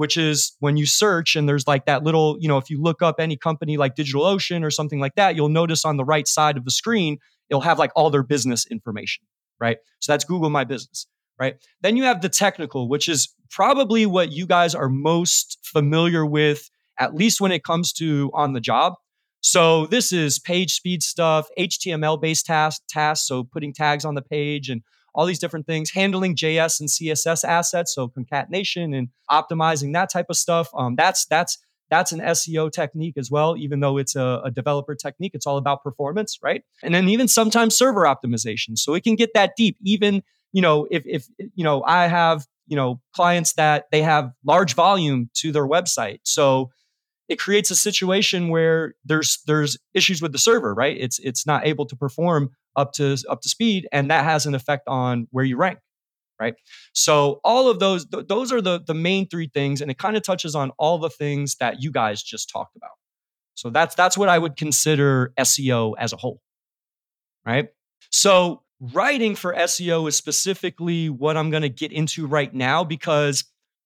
which 0.00 0.16
is 0.16 0.56
when 0.60 0.78
you 0.78 0.86
search 0.86 1.36
and 1.36 1.46
there's 1.46 1.66
like 1.66 1.84
that 1.84 2.02
little, 2.02 2.38
you 2.40 2.48
know, 2.48 2.56
if 2.56 2.70
you 2.70 2.80
look 2.80 3.02
up 3.02 3.16
any 3.18 3.36
company 3.36 3.76
like 3.76 3.94
DigitalOcean 3.94 4.64
or 4.64 4.70
something 4.70 4.98
like 4.98 5.14
that, 5.16 5.36
you'll 5.36 5.50
notice 5.50 5.84
on 5.84 5.98
the 5.98 6.06
right 6.06 6.26
side 6.26 6.56
of 6.56 6.64
the 6.64 6.70
screen, 6.70 7.18
it'll 7.50 7.60
have 7.60 7.78
like 7.78 7.92
all 7.94 8.08
their 8.08 8.22
business 8.22 8.66
information, 8.70 9.26
right? 9.60 9.76
So 9.98 10.10
that's 10.10 10.24
Google 10.24 10.48
My 10.48 10.64
Business, 10.64 11.06
right? 11.38 11.56
Then 11.82 11.98
you 11.98 12.04
have 12.04 12.22
the 12.22 12.30
technical, 12.30 12.88
which 12.88 13.10
is 13.10 13.34
probably 13.50 14.06
what 14.06 14.32
you 14.32 14.46
guys 14.46 14.74
are 14.74 14.88
most 14.88 15.58
familiar 15.62 16.24
with, 16.24 16.70
at 16.98 17.14
least 17.14 17.38
when 17.42 17.52
it 17.52 17.62
comes 17.62 17.92
to 17.92 18.30
on 18.32 18.54
the 18.54 18.60
job. 18.60 18.94
So 19.42 19.84
this 19.84 20.14
is 20.14 20.38
page 20.38 20.72
speed 20.72 21.02
stuff, 21.02 21.46
HTML 21.58 22.18
based 22.18 22.46
tasks, 22.46 22.82
tasks. 22.88 23.28
So 23.28 23.44
putting 23.44 23.74
tags 23.74 24.06
on 24.06 24.14
the 24.14 24.22
page 24.22 24.70
and 24.70 24.80
all 25.14 25.26
these 25.26 25.38
different 25.38 25.66
things, 25.66 25.90
handling 25.90 26.36
JS 26.36 26.80
and 26.80 26.88
CSS 26.88 27.44
assets, 27.44 27.94
so 27.94 28.08
concatenation 28.08 28.94
and 28.94 29.08
optimizing 29.30 29.92
that 29.94 30.10
type 30.12 30.26
of 30.28 30.36
stuff. 30.36 30.68
Um, 30.74 30.96
that's 30.96 31.26
that's 31.26 31.58
that's 31.90 32.12
an 32.12 32.20
SEO 32.20 32.70
technique 32.70 33.16
as 33.16 33.30
well, 33.30 33.56
even 33.56 33.80
though 33.80 33.98
it's 33.98 34.14
a, 34.14 34.40
a, 34.44 34.50
developer 34.50 34.94
technique. 34.94 35.32
It's 35.34 35.44
all 35.44 35.56
about 35.56 35.82
performance, 35.82 36.38
right? 36.40 36.62
And 36.84 36.94
then 36.94 37.08
even 37.08 37.26
sometimes 37.26 37.76
server 37.76 38.02
optimization. 38.02 38.78
So 38.78 38.94
it 38.94 39.02
can 39.02 39.16
get 39.16 39.30
that 39.34 39.54
deep. 39.56 39.76
Even 39.82 40.22
you 40.52 40.62
know, 40.62 40.86
if 40.90 41.02
if 41.06 41.26
you 41.54 41.64
know, 41.64 41.82
I 41.84 42.06
have 42.06 42.46
you 42.66 42.76
know 42.76 43.00
clients 43.14 43.54
that 43.54 43.86
they 43.90 44.02
have 44.02 44.30
large 44.44 44.74
volume 44.74 45.30
to 45.34 45.52
their 45.52 45.66
website, 45.66 46.20
so 46.22 46.70
it 47.28 47.38
creates 47.38 47.70
a 47.70 47.76
situation 47.76 48.48
where 48.48 48.94
there's 49.04 49.38
there's 49.46 49.78
issues 49.94 50.20
with 50.20 50.32
the 50.32 50.38
server, 50.38 50.74
right? 50.74 50.96
It's 50.98 51.18
it's 51.20 51.46
not 51.46 51.66
able 51.66 51.86
to 51.86 51.96
perform 51.96 52.50
up 52.76 52.92
to 52.92 53.16
up 53.28 53.40
to 53.42 53.48
speed 53.48 53.88
and 53.92 54.10
that 54.10 54.24
has 54.24 54.46
an 54.46 54.54
effect 54.54 54.86
on 54.88 55.26
where 55.30 55.44
you 55.44 55.56
rank 55.56 55.78
right? 56.40 56.54
So 56.94 57.38
all 57.44 57.68
of 57.68 57.80
those 57.80 58.06
th- 58.06 58.26
those 58.26 58.50
are 58.50 58.62
the 58.62 58.80
the 58.84 58.94
main 58.94 59.28
three 59.28 59.50
things 59.52 59.82
and 59.82 59.90
it 59.90 59.98
kind 59.98 60.16
of 60.16 60.22
touches 60.22 60.54
on 60.54 60.72
all 60.78 60.98
the 60.98 61.10
things 61.10 61.56
that 61.56 61.82
you 61.82 61.92
guys 61.92 62.22
just 62.22 62.48
talked 62.48 62.74
about. 62.76 62.92
So 63.54 63.68
that's 63.68 63.94
that's 63.94 64.16
what 64.16 64.30
i 64.30 64.38
would 64.38 64.56
consider 64.56 65.32
seo 65.38 65.94
as 65.98 66.12
a 66.12 66.16
whole 66.16 66.40
right? 67.46 67.68
So 68.10 68.62
writing 68.80 69.34
for 69.36 69.54
seo 69.54 70.08
is 70.08 70.16
specifically 70.16 71.10
what 71.10 71.36
i'm 71.36 71.50
going 71.50 71.62
to 71.62 71.68
get 71.68 71.92
into 71.92 72.26
right 72.26 72.54
now 72.54 72.82
because 72.82 73.44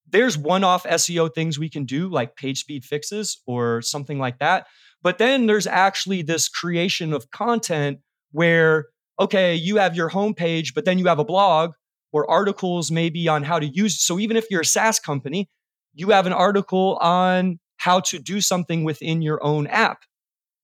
there's 0.08 0.38
one-off 0.38 0.84
seo 0.84 1.34
things 1.34 1.58
we 1.58 1.68
can 1.68 1.84
do 1.84 2.08
like 2.08 2.36
page 2.36 2.60
speed 2.60 2.84
fixes 2.84 3.42
or 3.46 3.82
something 3.82 4.20
like 4.20 4.38
that 4.38 4.68
but 5.02 5.18
then 5.18 5.46
there's 5.46 5.66
actually 5.66 6.22
this 6.22 6.48
creation 6.48 7.12
of 7.12 7.28
content 7.32 7.98
where, 8.34 8.86
okay, 9.20 9.54
you 9.54 9.76
have 9.76 9.94
your 9.94 10.10
homepage, 10.10 10.74
but 10.74 10.84
then 10.84 10.98
you 10.98 11.06
have 11.06 11.20
a 11.20 11.24
blog 11.24 11.70
or 12.12 12.28
articles 12.28 12.90
maybe 12.90 13.28
on 13.28 13.44
how 13.44 13.60
to 13.60 13.66
use. 13.66 14.00
So 14.00 14.18
even 14.18 14.36
if 14.36 14.50
you're 14.50 14.62
a 14.62 14.64
SaaS 14.64 14.98
company, 14.98 15.48
you 15.94 16.10
have 16.10 16.26
an 16.26 16.32
article 16.32 16.96
on 17.00 17.60
how 17.76 18.00
to 18.00 18.18
do 18.18 18.40
something 18.40 18.82
within 18.82 19.22
your 19.22 19.42
own 19.44 19.68
app, 19.68 20.02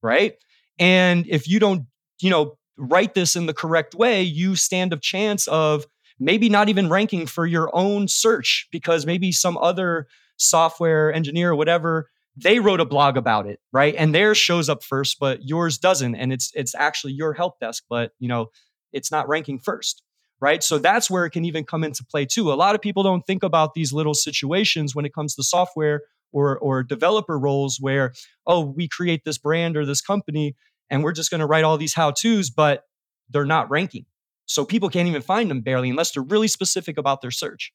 right? 0.02 0.34
And 0.80 1.26
if 1.28 1.46
you 1.46 1.60
don't, 1.60 1.86
you 2.20 2.28
know, 2.28 2.58
write 2.76 3.14
this 3.14 3.36
in 3.36 3.46
the 3.46 3.54
correct 3.54 3.94
way, 3.94 4.20
you 4.22 4.56
stand 4.56 4.92
a 4.92 4.98
chance 4.98 5.46
of 5.46 5.86
maybe 6.18 6.48
not 6.48 6.68
even 6.68 6.88
ranking 6.88 7.24
for 7.24 7.46
your 7.46 7.70
own 7.72 8.08
search 8.08 8.66
because 8.72 9.06
maybe 9.06 9.30
some 9.30 9.56
other 9.58 10.08
software 10.38 11.12
engineer 11.12 11.52
or 11.52 11.54
whatever 11.54 12.10
they 12.36 12.58
wrote 12.60 12.80
a 12.80 12.84
blog 12.84 13.16
about 13.16 13.46
it, 13.46 13.60
right? 13.72 13.94
And 13.96 14.14
theirs 14.14 14.38
shows 14.38 14.68
up 14.68 14.82
first, 14.82 15.18
but 15.18 15.46
yours 15.46 15.78
doesn't. 15.78 16.14
And 16.14 16.32
it's 16.32 16.52
it's 16.54 16.74
actually 16.74 17.12
your 17.12 17.34
help 17.34 17.58
desk, 17.60 17.84
but 17.88 18.12
you 18.18 18.28
know, 18.28 18.46
it's 18.92 19.10
not 19.10 19.28
ranking 19.28 19.58
first, 19.58 20.02
right? 20.40 20.62
So 20.62 20.78
that's 20.78 21.10
where 21.10 21.24
it 21.26 21.30
can 21.30 21.44
even 21.44 21.64
come 21.64 21.84
into 21.84 22.04
play 22.04 22.26
too. 22.26 22.52
A 22.52 22.54
lot 22.54 22.74
of 22.74 22.80
people 22.80 23.02
don't 23.02 23.26
think 23.26 23.42
about 23.42 23.74
these 23.74 23.92
little 23.92 24.14
situations 24.14 24.94
when 24.94 25.04
it 25.04 25.14
comes 25.14 25.34
to 25.34 25.42
software 25.42 26.02
or 26.32 26.58
or 26.58 26.82
developer 26.82 27.38
roles 27.38 27.78
where, 27.80 28.12
oh, 28.46 28.60
we 28.64 28.88
create 28.88 29.24
this 29.24 29.38
brand 29.38 29.76
or 29.76 29.84
this 29.84 30.00
company 30.00 30.54
and 30.88 31.04
we're 31.04 31.12
just 31.12 31.30
going 31.30 31.40
to 31.40 31.46
write 31.46 31.64
all 31.64 31.78
these 31.78 31.94
how-tos, 31.94 32.50
but 32.50 32.84
they're 33.28 33.44
not 33.44 33.70
ranking. 33.70 34.06
So 34.46 34.64
people 34.64 34.88
can't 34.88 35.08
even 35.08 35.22
find 35.22 35.48
them 35.48 35.60
barely 35.60 35.90
unless 35.90 36.12
they're 36.12 36.22
really 36.22 36.48
specific 36.48 36.98
about 36.98 37.22
their 37.22 37.30
search, 37.30 37.72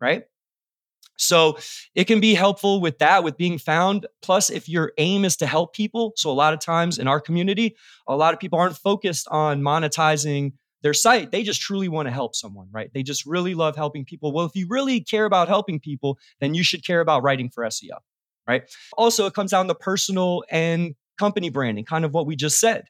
right? 0.00 0.24
So 1.16 1.58
it 1.94 2.04
can 2.04 2.20
be 2.20 2.34
helpful 2.34 2.80
with 2.80 2.98
that, 2.98 3.24
with 3.24 3.36
being 3.36 3.58
found. 3.58 4.06
Plus, 4.22 4.50
if 4.50 4.68
your 4.68 4.92
aim 4.98 5.24
is 5.24 5.36
to 5.38 5.46
help 5.46 5.74
people, 5.74 6.12
so 6.16 6.30
a 6.30 6.32
lot 6.32 6.52
of 6.52 6.60
times 6.60 6.98
in 6.98 7.08
our 7.08 7.20
community, 7.20 7.76
a 8.06 8.16
lot 8.16 8.34
of 8.34 8.40
people 8.40 8.58
aren't 8.58 8.76
focused 8.76 9.26
on 9.28 9.62
monetizing 9.62 10.52
their 10.82 10.92
site. 10.94 11.32
They 11.32 11.42
just 11.42 11.60
truly 11.60 11.88
want 11.88 12.06
to 12.06 12.12
help 12.12 12.36
someone, 12.36 12.68
right? 12.70 12.90
They 12.92 13.02
just 13.02 13.24
really 13.26 13.54
love 13.54 13.76
helping 13.76 14.04
people. 14.04 14.32
Well, 14.32 14.46
if 14.46 14.54
you 14.54 14.66
really 14.68 15.00
care 15.00 15.24
about 15.24 15.48
helping 15.48 15.80
people, 15.80 16.18
then 16.40 16.54
you 16.54 16.62
should 16.62 16.84
care 16.84 17.00
about 17.00 17.22
writing 17.22 17.50
for 17.50 17.64
SEO, 17.64 17.98
right? 18.46 18.62
Also, 18.96 19.26
it 19.26 19.34
comes 19.34 19.50
down 19.50 19.68
to 19.68 19.74
personal 19.74 20.44
and 20.50 20.94
company 21.18 21.48
branding, 21.48 21.84
kind 21.84 22.04
of 22.04 22.12
what 22.12 22.26
we 22.26 22.36
just 22.36 22.60
said. 22.60 22.84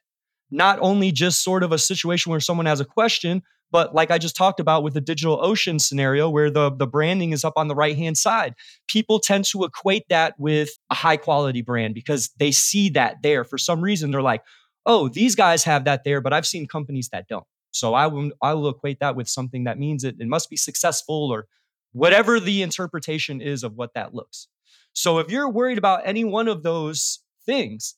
Not 0.51 0.79
only 0.81 1.11
just 1.11 1.43
sort 1.43 1.63
of 1.63 1.71
a 1.71 1.77
situation 1.77 2.29
where 2.29 2.39
someone 2.39 2.65
has 2.65 2.79
a 2.79 2.85
question, 2.85 3.41
but 3.71 3.93
like 3.93 4.11
I 4.11 4.17
just 4.17 4.35
talked 4.35 4.59
about 4.59 4.83
with 4.83 4.93
the 4.93 5.01
DigitalOcean 5.01 5.81
scenario 5.81 6.29
where 6.29 6.49
the, 6.49 6.71
the 6.71 6.87
branding 6.87 7.33
is 7.33 7.43
up 7.43 7.53
on 7.57 7.67
the 7.67 7.75
right 7.75 7.97
hand 7.97 8.17
side, 8.17 8.55
people 8.87 9.19
tend 9.19 9.45
to 9.45 9.63
equate 9.63 10.07
that 10.09 10.35
with 10.37 10.69
a 10.89 10.95
high 10.95 11.17
quality 11.17 11.61
brand 11.61 11.93
because 11.93 12.29
they 12.37 12.51
see 12.51 12.89
that 12.89 13.17
there. 13.23 13.43
For 13.43 13.57
some 13.57 13.81
reason, 13.81 14.11
they're 14.11 14.21
like, 14.21 14.43
oh, 14.85 15.09
these 15.09 15.35
guys 15.35 15.63
have 15.65 15.83
that 15.83 16.03
there, 16.05 16.21
but 16.21 16.33
I've 16.33 16.47
seen 16.47 16.67
companies 16.67 17.09
that 17.09 17.27
don't. 17.27 17.45
So 17.71 17.93
I 17.93 18.07
will, 18.07 18.31
I 18.41 18.53
will 18.53 18.69
equate 18.69 18.99
that 19.01 19.15
with 19.15 19.27
something 19.27 19.65
that 19.65 19.77
means 19.77 20.03
it, 20.03 20.15
it 20.19 20.27
must 20.27 20.49
be 20.49 20.55
successful 20.55 21.29
or 21.31 21.47
whatever 21.91 22.39
the 22.39 22.61
interpretation 22.61 23.41
is 23.41 23.63
of 23.63 23.73
what 23.73 23.93
that 23.95 24.13
looks. 24.13 24.47
So 24.93 25.19
if 25.19 25.29
you're 25.29 25.49
worried 25.49 25.77
about 25.77 26.01
any 26.05 26.23
one 26.23 26.47
of 26.47 26.63
those 26.63 27.19
things, 27.45 27.95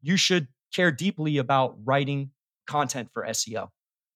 you 0.00 0.16
should 0.16 0.46
care 0.72 0.92
deeply 0.92 1.38
about 1.38 1.76
writing 1.84 2.30
content 2.66 3.10
for 3.12 3.24
SEO 3.24 3.68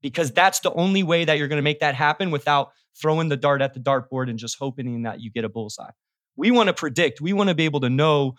because 0.02 0.32
that's 0.32 0.60
the 0.60 0.72
only 0.74 1.02
way 1.02 1.24
that 1.24 1.38
you're 1.38 1.48
going 1.48 1.58
to 1.58 1.62
make 1.62 1.80
that 1.80 1.94
happen 1.94 2.30
without 2.30 2.72
throwing 3.00 3.28
the 3.28 3.36
dart 3.36 3.62
at 3.62 3.74
the 3.74 3.80
dartboard 3.80 4.28
and 4.28 4.38
just 4.38 4.58
hoping 4.58 5.02
that 5.02 5.20
you 5.20 5.30
get 5.30 5.44
a 5.44 5.48
bullseye. 5.48 5.90
We 6.36 6.50
want 6.50 6.68
to 6.68 6.74
predict, 6.74 7.20
we 7.20 7.32
want 7.32 7.48
to 7.48 7.54
be 7.54 7.64
able 7.64 7.80
to 7.80 7.90
know 7.90 8.34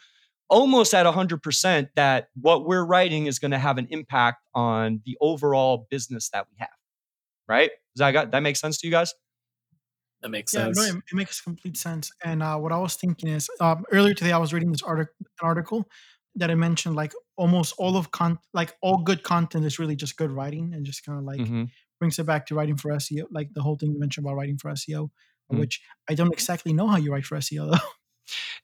almost 0.49 0.93
at 0.93 1.05
100% 1.05 1.87
that 1.95 2.27
what 2.39 2.65
we're 2.65 2.85
writing 2.85 3.25
is 3.25 3.39
going 3.39 3.51
to 3.51 3.57
have 3.57 3.77
an 3.77 3.87
impact 3.89 4.45
on 4.53 5.01
the 5.05 5.17
overall 5.21 5.87
business 5.89 6.29
that 6.29 6.47
we 6.51 6.57
have. 6.59 6.69
Right? 7.47 7.71
Does 7.95 7.99
that 7.99 8.11
got 8.11 8.31
that 8.31 8.41
makes 8.41 8.59
sense 8.59 8.79
to 8.79 8.87
you 8.87 8.91
guys? 8.91 9.13
That 10.21 10.29
makes 10.29 10.53
Yeah, 10.53 10.65
sense. 10.65 10.77
no, 10.77 10.83
it, 10.83 10.95
it 10.95 11.15
makes 11.15 11.41
complete 11.41 11.75
sense. 11.77 12.11
And 12.23 12.41
uh, 12.41 12.57
what 12.57 12.71
I 12.71 12.77
was 12.77 12.95
thinking 12.95 13.29
is, 13.29 13.49
um, 13.59 13.85
earlier 13.91 14.13
today 14.13 14.31
I 14.31 14.37
was 14.37 14.53
reading 14.53 14.71
this 14.71 14.81
article, 14.81 15.13
an 15.19 15.27
article 15.41 15.89
that 16.35 16.49
I 16.51 16.55
mentioned 16.55 16.95
like 16.95 17.13
almost 17.37 17.73
all 17.77 17.97
of 17.97 18.11
con, 18.11 18.39
like 18.53 18.75
all 18.81 18.97
good 18.97 19.23
content 19.23 19.65
is 19.65 19.79
really 19.79 19.95
just 19.95 20.17
good 20.17 20.31
writing, 20.31 20.73
and 20.73 20.85
just 20.85 21.05
kind 21.05 21.17
of 21.19 21.25
like 21.25 21.39
Mhm. 21.41 21.69
brings 21.99 22.19
it 22.19 22.25
back 22.25 22.45
to 22.47 22.55
writing 22.55 22.77
for 22.77 22.91
SEO, 22.91 23.25
like 23.31 23.53
the 23.53 23.61
whole 23.61 23.75
thing 23.77 23.91
you 23.91 23.99
mentioned 23.99 24.25
about 24.25 24.35
writing 24.35 24.57
for 24.57 24.69
SEO, 24.71 25.11
Mhm. 25.51 25.59
which 25.59 25.81
I 26.09 26.15
don't 26.15 26.33
exactly 26.33 26.73
know 26.73 26.87
how 26.87 26.97
you 26.97 27.11
write 27.11 27.25
for 27.25 27.37
SEO 27.37 27.71
though. 27.71 27.87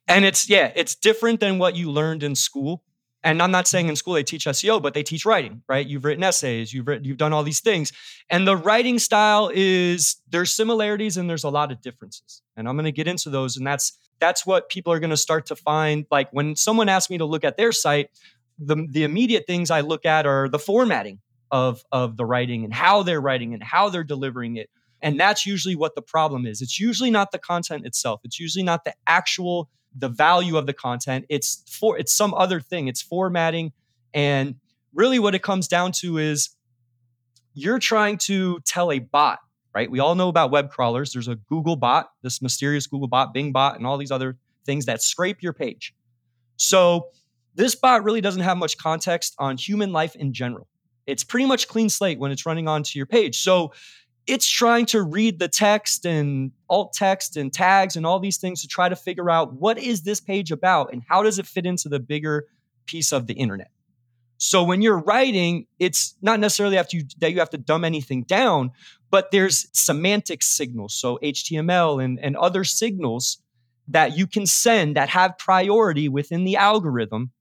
And 0.07 0.25
it's 0.25 0.49
yeah, 0.49 0.71
it's 0.75 0.95
different 0.95 1.39
than 1.39 1.59
what 1.59 1.75
you 1.75 1.91
learned 1.91 2.23
in 2.23 2.35
school. 2.35 2.83
And 3.23 3.41
I'm 3.41 3.51
not 3.51 3.67
saying 3.67 3.89
in 3.89 3.95
school 3.95 4.13
they 4.13 4.23
teach 4.23 4.45
SEO, 4.45 4.81
but 4.81 4.93
they 4.93 5.03
teach 5.03 5.25
writing, 5.25 5.61
right? 5.67 5.85
You've 5.85 6.05
written 6.05 6.23
essays, 6.23 6.73
you've 6.73 6.87
written, 6.87 7.03
you've 7.03 7.17
done 7.17 7.33
all 7.33 7.43
these 7.43 7.59
things. 7.59 7.91
And 8.29 8.47
the 8.47 8.55
writing 8.55 8.97
style 8.97 9.51
is 9.53 10.17
there's 10.29 10.51
similarities 10.51 11.17
and 11.17 11.29
there's 11.29 11.43
a 11.43 11.49
lot 11.49 11.71
of 11.71 11.81
differences. 11.81 12.41
And 12.55 12.67
I'm 12.67 12.75
going 12.75 12.85
to 12.85 12.91
get 12.91 13.07
into 13.07 13.29
those 13.29 13.57
and 13.57 13.67
that's 13.67 13.97
that's 14.19 14.45
what 14.45 14.69
people 14.69 14.91
are 14.93 14.99
going 14.99 15.09
to 15.09 15.17
start 15.17 15.45
to 15.47 15.55
find 15.55 16.05
like 16.11 16.29
when 16.31 16.55
someone 16.55 16.89
asks 16.89 17.09
me 17.09 17.17
to 17.17 17.25
look 17.25 17.43
at 17.43 17.57
their 17.57 17.71
site, 17.71 18.09
the 18.57 18.87
the 18.89 19.03
immediate 19.03 19.45
things 19.47 19.71
I 19.71 19.81
look 19.81 20.05
at 20.05 20.25
are 20.25 20.47
the 20.47 20.59
formatting 20.59 21.19
of 21.51 21.83
of 21.91 22.17
the 22.17 22.25
writing 22.25 22.63
and 22.63 22.73
how 22.73 23.03
they're 23.03 23.21
writing 23.21 23.53
and 23.53 23.63
how 23.63 23.89
they're 23.89 24.03
delivering 24.03 24.57
it. 24.57 24.69
And 25.01 25.19
that's 25.19 25.45
usually 25.45 25.75
what 25.75 25.95
the 25.95 26.01
problem 26.01 26.45
is. 26.45 26.61
It's 26.61 26.79
usually 26.79 27.11
not 27.11 27.31
the 27.31 27.39
content 27.39 27.85
itself. 27.85 28.21
It's 28.23 28.39
usually 28.39 28.63
not 28.63 28.83
the 28.83 28.93
actual 29.07 29.69
the 29.95 30.09
value 30.09 30.57
of 30.57 30.65
the 30.65 30.73
content. 30.73 31.25
It's 31.29 31.63
for 31.67 31.97
it's 31.97 32.13
some 32.13 32.33
other 32.33 32.59
thing. 32.59 32.87
It's 32.87 33.01
formatting 33.01 33.73
and 34.13 34.55
really 34.93 35.19
what 35.19 35.35
it 35.35 35.43
comes 35.43 35.67
down 35.67 35.91
to 35.91 36.17
is 36.17 36.49
you're 37.53 37.79
trying 37.79 38.17
to 38.17 38.59
tell 38.61 38.91
a 38.91 38.99
bot, 38.99 39.39
right? 39.73 39.89
We 39.89 39.99
all 39.99 40.15
know 40.15 40.29
about 40.29 40.51
web 40.51 40.69
crawlers. 40.69 41.13
There's 41.13 41.27
a 41.27 41.35
Google 41.35 41.75
bot, 41.75 42.09
this 42.21 42.41
mysterious 42.41 42.87
Google 42.87 43.07
bot, 43.07 43.33
Bing 43.33 43.51
bot 43.51 43.77
and 43.77 43.85
all 43.85 43.97
these 43.97 44.11
other 44.11 44.37
things 44.65 44.85
that 44.85 45.01
scrape 45.01 45.41
your 45.41 45.53
page. 45.53 45.93
So 46.57 47.09
this 47.55 47.75
bot 47.75 48.03
really 48.03 48.21
doesn't 48.21 48.41
have 48.41 48.57
much 48.57 48.77
context 48.77 49.35
on 49.39 49.57
human 49.57 49.91
life 49.91 50.15
in 50.15 50.33
general. 50.33 50.67
It's 51.07 51.23
pretty 51.23 51.45
much 51.45 51.67
clean 51.67 51.89
slate 51.89 52.19
when 52.19 52.31
it's 52.31 52.45
running 52.45 52.67
onto 52.67 52.99
your 52.99 53.05
page. 53.05 53.39
So 53.39 53.73
it's 54.27 54.47
trying 54.47 54.85
to 54.87 55.01
read 55.01 55.39
the 55.39 55.47
text 55.47 56.05
and 56.05 56.51
alt 56.69 56.93
text 56.93 57.35
and 57.35 57.51
tags 57.51 57.95
and 57.95 58.05
all 58.05 58.19
these 58.19 58.37
things 58.37 58.61
to 58.61 58.67
try 58.67 58.87
to 58.87 58.95
figure 58.95 59.29
out 59.29 59.53
what 59.53 59.77
is 59.77 60.03
this 60.03 60.19
page 60.19 60.51
about 60.51 60.93
and 60.93 61.01
how 61.07 61.23
does 61.23 61.39
it 61.39 61.47
fit 61.47 61.65
into 61.65 61.89
the 61.89 61.99
bigger 61.99 62.45
piece 62.85 63.11
of 63.11 63.27
the 63.27 63.33
internet. 63.33 63.71
So 64.37 64.63
when 64.63 64.81
you're 64.81 64.99
writing, 64.99 65.67
it's 65.79 66.15
not 66.21 66.39
necessarily 66.39 66.77
after 66.77 66.97
you, 66.97 67.03
that 67.17 67.33
you 67.33 67.39
have 67.39 67.49
to 67.49 67.57
dumb 67.57 67.83
anything 67.83 68.23
down, 68.23 68.71
but 69.11 69.31
there's 69.31 69.67
semantic 69.73 70.43
signals, 70.43 70.93
so 70.93 71.19
HTML 71.21 72.03
and, 72.03 72.19
and 72.19 72.37
other 72.37 72.63
signals 72.63 73.39
that 73.89 74.17
you 74.17 74.27
can 74.27 74.45
send 74.45 74.95
that 74.95 75.09
have 75.09 75.37
priority 75.37 76.07
within 76.07 76.45
the 76.45 76.55
algorithm 76.55 77.31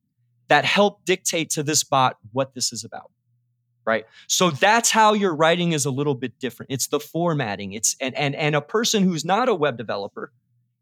that 0.49 0.65
help 0.65 1.05
dictate 1.05 1.51
to 1.51 1.63
this 1.63 1.85
bot 1.85 2.17
what 2.33 2.55
this 2.55 2.73
is 2.73 2.83
about 2.83 3.11
right? 3.89 4.05
So 4.29 4.51
that's 4.51 4.91
how 4.91 5.15
your 5.15 5.35
writing 5.35 5.73
is 5.73 5.85
a 5.85 5.91
little 5.91 6.15
bit 6.15 6.39
different. 6.39 6.71
It's 6.71 6.89
the 6.89 7.01
formatting. 7.01 7.73
It's 7.73 7.97
and 8.01 8.15
and 8.15 8.37
and 8.37 8.55
a 8.55 8.61
person 8.61 9.03
who's 9.03 9.25
not 9.25 9.49
a 9.49 9.55
web 9.55 9.77
developer 9.77 10.33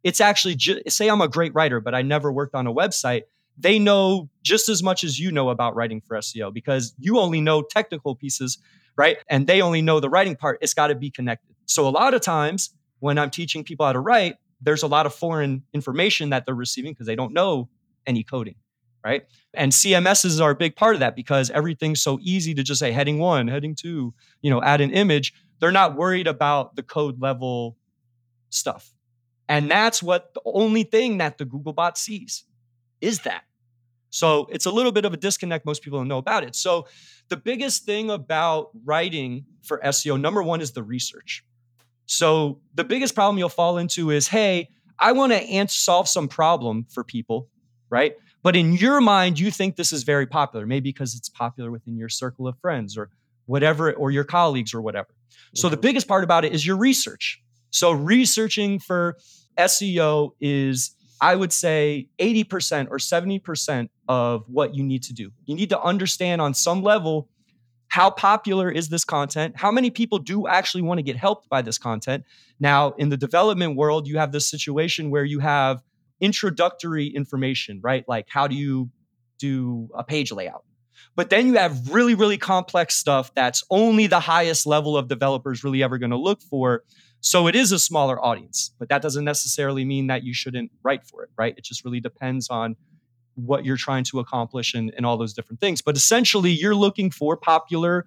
it's 0.05 0.21
actually 0.21 0.55
ju- 0.55 0.83
say 0.89 1.09
i'm 1.09 1.23
a 1.23 1.27
great 1.27 1.55
writer 1.55 1.81
but 1.81 1.95
i 1.95 2.03
never 2.03 2.31
worked 2.31 2.55
on 2.55 2.67
a 2.67 2.73
website 2.73 3.23
they 3.59 3.79
know 3.79 4.29
just 4.43 4.69
as 4.69 4.83
much 4.83 5.03
as 5.03 5.19
you 5.19 5.33
know 5.33 5.49
about 5.49 5.75
writing 5.75 6.03
for 6.03 6.17
seo 6.19 6.53
because 6.53 6.95
you 6.99 7.19
only 7.19 7.41
know 7.41 7.63
technical 7.63 8.15
pieces 8.15 8.59
right? 8.97 9.19
And 9.29 9.47
they 9.47 9.61
only 9.63 9.83
know 9.83 10.01
the 10.01 10.09
writing 10.09 10.37
part. 10.37 10.59
It's 10.61 10.75
got 10.75 10.89
to 10.89 10.95
be 10.95 11.11
connected. 11.11 11.55
So 11.67 11.87
a 11.87 11.91
lot 11.91 12.15
of 12.15 12.21
times 12.21 12.71
when 13.01 13.19
i'm 13.19 13.31
teaching 13.31 13.63
people 13.63 13.85
how 13.87 13.93
to 13.93 14.01
write 14.01 14.37
there's 14.63 14.83
a 14.83 14.87
lot 14.87 15.05
of 15.05 15.15
foreign 15.15 15.63
information 15.75 16.31
that 16.31 16.47
they're 16.47 16.55
receiving 16.55 16.93
because 16.93 17.07
they 17.07 17.15
don't 17.15 17.35
know 17.35 17.69
any 18.07 18.23
coding 18.23 18.55
right? 19.07 19.23
And 19.55 19.71
cms's 19.71 20.41
are 20.41 20.51
a 20.51 20.57
big 20.57 20.75
part 20.75 20.97
of 20.97 21.01
that 21.01 21.15
because 21.15 21.49
everything's 21.51 22.03
so 22.03 22.19
easy 22.21 22.55
to 22.55 22.63
just 22.65 22.81
say 22.81 22.91
heading 22.91 23.19
one 23.21 23.47
heading 23.47 23.77
two 23.77 24.13
you 24.43 24.51
know 24.51 24.61
add 24.63 24.81
an 24.81 24.91
image. 24.91 25.33
They're 25.61 25.71
not 25.71 25.97
worried 25.97 26.27
about 26.27 26.75
the 26.77 26.83
code 26.83 27.21
level 27.23 27.77
stuff. 28.51 28.93
And 29.49 29.71
that's 29.71 30.03
what 30.03 30.35
the 30.35 30.43
only 30.45 30.83
thing 30.83 31.19
that 31.19 31.39
the 31.39 31.45
google 31.45 31.73
bot 31.73 31.97
sees 31.97 32.45
is 33.01 33.21
that. 33.21 33.45
So 34.11 34.49
it's 34.51 34.67
a 34.67 34.73
little 34.73 34.93
bit 34.93 35.05
of 35.05 35.13
a 35.15 35.17
disconnect 35.17 35.65
most 35.65 35.83
people 35.83 36.01
don't 36.01 36.09
know 36.09 36.19
about 36.19 36.43
it. 36.43 36.57
So 36.57 36.89
the 37.29 37.37
biggest 37.37 37.85
thing 37.85 38.11
about 38.11 38.71
writing 38.85 39.47
for 39.63 39.81
seo 39.85 40.21
number 40.21 40.43
one 40.43 40.61
is 40.61 40.73
the 40.73 40.83
research. 40.83 41.45
So 42.07 42.61
the 42.75 42.85
biggest 42.85 43.15
problem 43.15 43.39
you'll 43.39 43.49
fall 43.49 43.79
into 43.79 44.11
is 44.11 44.27
hey 44.27 44.69
i 44.99 45.13
want 45.13 45.33
to 45.33 45.69
solve 45.69 46.09
some 46.09 46.27
problem 46.27 46.87
for 46.91 47.05
people 47.05 47.49
right 47.91 48.15
but 48.47 48.55
in 48.55 48.75
your 48.75 49.01
mind 49.01 49.41
you 49.41 49.51
think 49.51 49.75
this 49.75 49.93
is 49.93 50.05
very 50.05 50.25
popular 50.25 50.67
maybe 50.67 50.91
because 50.91 51.17
it's 51.17 51.29
popular 51.29 51.69
within 51.73 51.97
your 51.97 52.09
circle 52.09 52.47
of 52.47 52.57
friends 52.61 52.97
or 52.97 53.11
whatever 53.47 53.93
or 53.93 54.13
your 54.13 54.23
colleagues 54.23 54.73
or 54.73 54.81
whatever. 54.81 55.09
So 55.57 55.69
the 55.69 55.75
mm-hmm. 55.75 55.81
biggest 55.81 56.07
part 56.07 56.23
about 56.23 56.45
it 56.45 56.53
is 56.53 56.65
your 56.65 56.77
research. 56.77 57.43
So 57.71 57.91
researching 57.91 58.79
for 58.79 59.17
seo 59.59 60.31
is 60.41 60.95
i 61.21 61.35
would 61.35 61.53
say 61.53 62.09
80% 62.21 62.87
or 62.89 62.99
70% 62.99 63.89
of 64.07 64.45
what 64.47 64.77
you 64.77 64.85
need 64.85 65.03
to 65.03 65.13
do. 65.13 65.33
You 65.47 65.57
need 65.57 65.71
to 65.71 65.81
understand 65.81 66.41
on 66.41 66.55
some 66.55 66.85
level 66.85 67.29
how 67.89 68.11
popular 68.11 68.71
is 68.71 68.91
this 68.91 69.05
content 69.05 69.57
how 69.57 69.73
many 69.73 69.91
people 69.91 70.21
do 70.21 70.47
actually 70.47 70.83
want 70.83 70.99
to 70.99 71.03
get 71.03 71.17
helped 71.17 71.49
by 71.49 71.63
this 71.63 71.79
content. 71.79 72.23
Now 72.61 72.93
in 72.93 73.09
the 73.09 73.17
development 73.17 73.75
world 73.75 74.07
you 74.07 74.19
have 74.19 74.31
this 74.31 74.49
situation 74.49 75.11
where 75.11 75.25
you 75.25 75.41
have 75.41 75.83
introductory 76.21 77.07
information, 77.07 77.81
right? 77.83 78.05
Like 78.09 78.27
how 78.29 78.47
do 78.47 78.55
you 78.55 78.91
do 79.39 79.89
a 79.95 80.05
page 80.05 80.33
layout? 80.33 80.65
But 81.15 81.31
then 81.31 81.47
you 81.47 81.55
have 81.55 81.91
really, 81.93 82.15
really 82.15 82.39
complex 82.39 82.95
stuff 82.95 83.35
that's 83.35 83.65
only 83.71 84.07
the 84.07 84.21
highest 84.21 84.67
level 84.67 84.97
of 84.97 85.09
developers 85.09 85.65
really 85.65 85.83
ever 85.83 85.99
going 85.99 86.11
to 86.11 86.17
look 86.17 86.43
for. 86.43 86.85
So 87.21 87.47
it 87.47 87.55
is 87.55 87.73
a 87.73 87.79
smaller 87.79 88.23
audience, 88.23 88.73
but 88.79 88.89
that 88.89 89.03
doesn't 89.03 89.25
necessarily 89.25 89.85
mean 89.85 90.07
that 90.09 90.23
you 90.23 90.35
shouldn't 90.35 90.71
write 90.83 91.05
for 91.07 91.23
it, 91.23 91.31
right? 91.37 91.55
It 91.57 91.65
just 91.65 91.85
really 91.85 92.01
depends 92.01 92.49
on 92.51 92.77
what 93.35 93.65
you're 93.65 93.77
trying 93.77 94.05
to 94.05 94.19
accomplish 94.19 94.75
and, 94.75 94.93
and 94.97 95.05
all 95.05 95.17
those 95.17 95.35
different 95.35 95.61
things. 95.61 95.83
But 95.83 95.97
essentially, 95.97 96.51
you're 96.51 96.75
looking 96.75 97.11
for 97.11 97.37
popular 97.37 98.07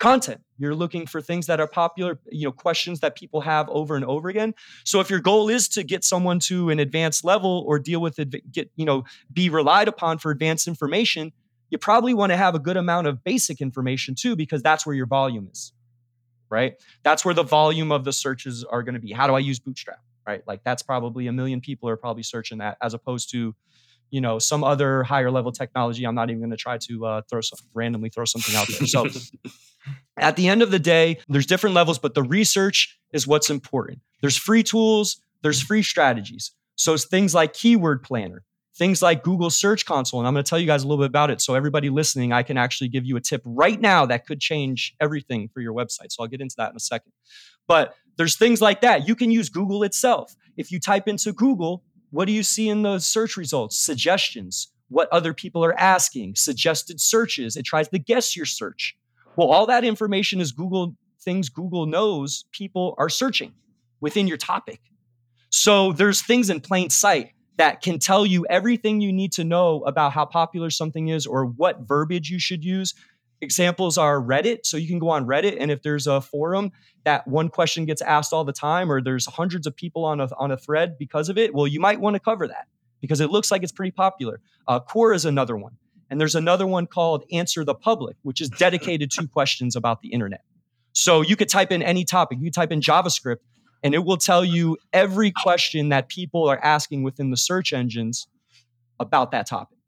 content. 0.00 0.40
You're 0.58 0.74
looking 0.74 1.06
for 1.06 1.20
things 1.20 1.46
that 1.46 1.60
are 1.60 1.68
popular, 1.68 2.18
you 2.30 2.46
know, 2.46 2.52
questions 2.52 3.00
that 3.00 3.16
people 3.16 3.40
have 3.42 3.68
over 3.68 3.94
and 3.94 4.04
over 4.04 4.28
again. 4.28 4.54
So 4.84 4.98
if 5.00 5.08
your 5.08 5.20
goal 5.20 5.48
is 5.48 5.68
to 5.68 5.84
get 5.84 6.02
someone 6.02 6.40
to 6.40 6.70
an 6.70 6.80
advanced 6.80 7.24
level 7.24 7.64
or 7.66 7.78
deal 7.78 8.00
with 8.00 8.18
it, 8.18 8.50
get, 8.50 8.70
you 8.76 8.84
know, 8.84 9.04
be 9.32 9.48
relied 9.48 9.86
upon 9.86 10.18
for 10.18 10.32
advanced 10.32 10.66
information, 10.66 11.32
you 11.70 11.78
probably 11.78 12.14
want 12.14 12.30
to 12.30 12.36
have 12.36 12.56
a 12.56 12.58
good 12.58 12.76
amount 12.76 13.06
of 13.06 13.22
basic 13.22 13.60
information 13.60 14.16
too, 14.16 14.34
because 14.34 14.62
that's 14.62 14.84
where 14.84 14.96
your 14.96 15.06
volume 15.06 15.48
is, 15.52 15.72
right? 16.48 16.74
That's 17.04 17.24
where 17.24 17.34
the 17.34 17.44
volume 17.44 17.92
of 17.92 18.04
the 18.04 18.12
searches 18.12 18.64
are 18.64 18.82
going 18.82 18.94
to 18.94 19.00
be. 19.00 19.12
How 19.12 19.28
do 19.28 19.34
I 19.34 19.38
use 19.38 19.60
Bootstrap? 19.60 20.00
right? 20.26 20.42
Like 20.46 20.62
that's 20.64 20.82
probably 20.82 21.26
a 21.26 21.32
million 21.32 21.60
people 21.60 21.88
are 21.88 21.96
probably 21.96 22.22
searching 22.22 22.58
that 22.58 22.76
as 22.80 22.94
opposed 22.94 23.30
to, 23.32 23.54
you 24.10 24.20
know, 24.20 24.38
some 24.38 24.64
other 24.64 25.02
higher 25.02 25.30
level 25.30 25.52
technology. 25.52 26.04
I'm 26.04 26.14
not 26.14 26.30
even 26.30 26.40
going 26.40 26.50
to 26.50 26.56
try 26.56 26.78
to 26.78 27.06
uh, 27.06 27.22
throw 27.28 27.40
some, 27.40 27.58
randomly 27.74 28.10
throw 28.10 28.24
something 28.24 28.54
out 28.54 28.68
there. 28.68 28.86
So 28.86 29.06
at 30.16 30.36
the 30.36 30.48
end 30.48 30.62
of 30.62 30.70
the 30.70 30.78
day, 30.78 31.18
there's 31.28 31.46
different 31.46 31.74
levels, 31.74 31.98
but 31.98 32.14
the 32.14 32.22
research 32.22 32.98
is 33.12 33.26
what's 33.26 33.50
important. 33.50 34.00
There's 34.20 34.36
free 34.36 34.62
tools, 34.62 35.20
there's 35.42 35.62
free 35.62 35.82
strategies. 35.82 36.52
So 36.76 36.94
it's 36.94 37.04
things 37.04 37.34
like 37.34 37.52
Keyword 37.52 38.02
Planner, 38.02 38.42
things 38.76 39.02
like 39.02 39.22
Google 39.22 39.50
Search 39.50 39.84
Console. 39.84 40.20
And 40.20 40.26
I'm 40.26 40.34
going 40.34 40.44
to 40.44 40.48
tell 40.48 40.58
you 40.58 40.66
guys 40.66 40.82
a 40.82 40.88
little 40.88 41.02
bit 41.02 41.10
about 41.10 41.30
it. 41.30 41.40
So, 41.40 41.54
everybody 41.54 41.90
listening, 41.90 42.32
I 42.32 42.42
can 42.42 42.56
actually 42.56 42.88
give 42.88 43.04
you 43.04 43.16
a 43.16 43.20
tip 43.20 43.42
right 43.44 43.80
now 43.80 44.06
that 44.06 44.26
could 44.26 44.40
change 44.40 44.94
everything 45.00 45.48
for 45.52 45.60
your 45.60 45.74
website. 45.74 46.10
So, 46.10 46.22
I'll 46.22 46.28
get 46.28 46.40
into 46.40 46.54
that 46.56 46.70
in 46.70 46.76
a 46.76 46.80
second. 46.80 47.12
But 47.68 47.94
there's 48.16 48.36
things 48.36 48.60
like 48.60 48.80
that. 48.80 49.06
You 49.06 49.14
can 49.14 49.30
use 49.30 49.48
Google 49.48 49.82
itself. 49.82 50.34
If 50.56 50.72
you 50.72 50.80
type 50.80 51.06
into 51.06 51.32
Google, 51.32 51.84
what 52.10 52.24
do 52.24 52.32
you 52.32 52.42
see 52.42 52.68
in 52.68 52.82
the 52.82 52.98
search 52.98 53.36
results? 53.36 53.78
Suggestions, 53.78 54.72
what 54.88 55.08
other 55.12 55.32
people 55.32 55.64
are 55.64 55.78
asking, 55.78 56.34
suggested 56.36 57.00
searches. 57.00 57.56
It 57.56 57.64
tries 57.64 57.88
to 57.88 57.98
guess 57.98 58.36
your 58.36 58.46
search. 58.46 58.96
Well, 59.36 59.48
all 59.48 59.66
that 59.66 59.84
information 59.84 60.40
is 60.40 60.52
Google 60.52 60.94
things 61.22 61.48
Google 61.48 61.86
knows 61.86 62.44
people 62.52 62.94
are 62.98 63.08
searching 63.08 63.52
within 64.00 64.26
your 64.26 64.36
topic. 64.36 64.80
So 65.50 65.92
there's 65.92 66.22
things 66.22 66.50
in 66.50 66.60
plain 66.60 66.90
sight 66.90 67.32
that 67.56 67.82
can 67.82 67.98
tell 67.98 68.24
you 68.24 68.46
everything 68.48 69.00
you 69.00 69.12
need 69.12 69.32
to 69.32 69.44
know 69.44 69.82
about 69.84 70.12
how 70.12 70.24
popular 70.24 70.70
something 70.70 71.08
is 71.08 71.26
or 71.26 71.44
what 71.44 71.80
verbiage 71.86 72.30
you 72.30 72.38
should 72.38 72.64
use. 72.64 72.94
Examples 73.42 73.98
are 73.98 74.20
Reddit. 74.20 74.60
So 74.64 74.76
you 74.76 74.88
can 74.88 74.98
go 74.98 75.10
on 75.10 75.26
Reddit, 75.26 75.56
and 75.58 75.70
if 75.70 75.82
there's 75.82 76.06
a 76.06 76.20
forum 76.20 76.72
that 77.04 77.26
one 77.26 77.48
question 77.48 77.84
gets 77.84 78.00
asked 78.02 78.32
all 78.32 78.44
the 78.44 78.52
time, 78.52 78.90
or 78.90 79.02
there's 79.02 79.26
hundreds 79.26 79.66
of 79.66 79.74
people 79.74 80.04
on 80.04 80.20
a, 80.20 80.28
on 80.38 80.50
a 80.50 80.56
thread 80.56 80.96
because 80.98 81.28
of 81.28 81.36
it, 81.38 81.54
well, 81.54 81.66
you 81.66 81.80
might 81.80 82.00
want 82.00 82.14
to 82.14 82.20
cover 82.20 82.46
that 82.46 82.66
because 83.00 83.20
it 83.20 83.30
looks 83.30 83.50
like 83.50 83.62
it's 83.62 83.72
pretty 83.72 83.90
popular. 83.90 84.40
Uh, 84.68 84.80
Quora 84.80 85.14
is 85.14 85.24
another 85.24 85.56
one. 85.56 85.76
And 86.10 86.20
there's 86.20 86.34
another 86.34 86.66
one 86.66 86.86
called 86.86 87.24
Answer 87.32 87.64
the 87.64 87.74
Public, 87.74 88.16
which 88.22 88.40
is 88.40 88.48
dedicated 88.50 89.10
to 89.12 89.26
questions 89.32 89.76
about 89.76 90.02
the 90.02 90.08
internet. 90.08 90.42
So 90.92 91.20
you 91.20 91.36
could 91.36 91.48
type 91.48 91.70
in 91.70 91.82
any 91.82 92.04
topic. 92.04 92.38
You 92.40 92.50
type 92.50 92.72
in 92.72 92.80
JavaScript, 92.80 93.38
and 93.82 93.94
it 93.94 94.04
will 94.04 94.16
tell 94.16 94.44
you 94.44 94.76
every 94.92 95.30
question 95.30 95.90
that 95.90 96.08
people 96.08 96.48
are 96.48 96.58
asking 96.62 97.04
within 97.04 97.30
the 97.30 97.36
search 97.36 97.72
engines 97.72 98.26
about 98.98 99.30
that 99.30 99.46
topic. 99.46 99.78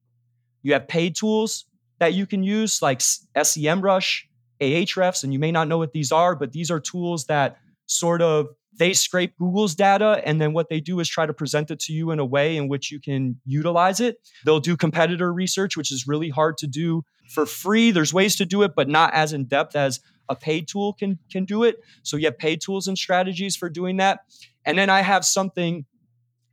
You 0.62 0.74
have 0.74 0.86
paid 0.86 1.16
tools 1.16 1.66
that 1.98 2.14
you 2.14 2.24
can 2.26 2.42
use 2.42 2.80
like 2.80 3.00
SEMrush, 3.00 4.22
Ahrefs, 4.60 5.24
and 5.24 5.32
you 5.32 5.38
may 5.38 5.50
not 5.50 5.66
know 5.66 5.78
what 5.78 5.92
these 5.92 6.12
are, 6.12 6.36
but 6.36 6.52
these 6.52 6.70
are 6.70 6.80
tools 6.80 7.26
that 7.26 7.58
sort 7.86 8.22
of 8.22 8.48
they 8.74 8.92
scrape 8.92 9.36
Google's 9.36 9.74
data 9.74 10.22
and 10.24 10.40
then 10.40 10.52
what 10.52 10.68
they 10.68 10.80
do 10.80 11.00
is 11.00 11.08
try 11.08 11.26
to 11.26 11.34
present 11.34 11.70
it 11.70 11.78
to 11.80 11.92
you 11.92 12.10
in 12.10 12.18
a 12.18 12.24
way 12.24 12.56
in 12.56 12.68
which 12.68 12.90
you 12.90 13.00
can 13.00 13.40
utilize 13.44 14.00
it. 14.00 14.16
They'll 14.44 14.60
do 14.60 14.76
competitor 14.76 15.32
research, 15.32 15.76
which 15.76 15.92
is 15.92 16.06
really 16.06 16.30
hard 16.30 16.56
to 16.58 16.66
do 16.66 17.04
for 17.28 17.46
free. 17.46 17.90
There's 17.90 18.14
ways 18.14 18.36
to 18.36 18.46
do 18.46 18.62
it, 18.62 18.74
but 18.74 18.88
not 18.88 19.12
as 19.14 19.32
in 19.32 19.44
depth 19.44 19.76
as 19.76 20.00
a 20.28 20.36
paid 20.36 20.68
tool 20.68 20.94
can 20.94 21.18
can 21.30 21.44
do 21.44 21.64
it. 21.64 21.80
So 22.02 22.16
you 22.16 22.26
have 22.26 22.38
paid 22.38 22.60
tools 22.60 22.88
and 22.88 22.96
strategies 22.96 23.56
for 23.56 23.68
doing 23.68 23.98
that. 23.98 24.20
And 24.64 24.78
then 24.78 24.88
I 24.88 25.02
have 25.02 25.24
something 25.24 25.84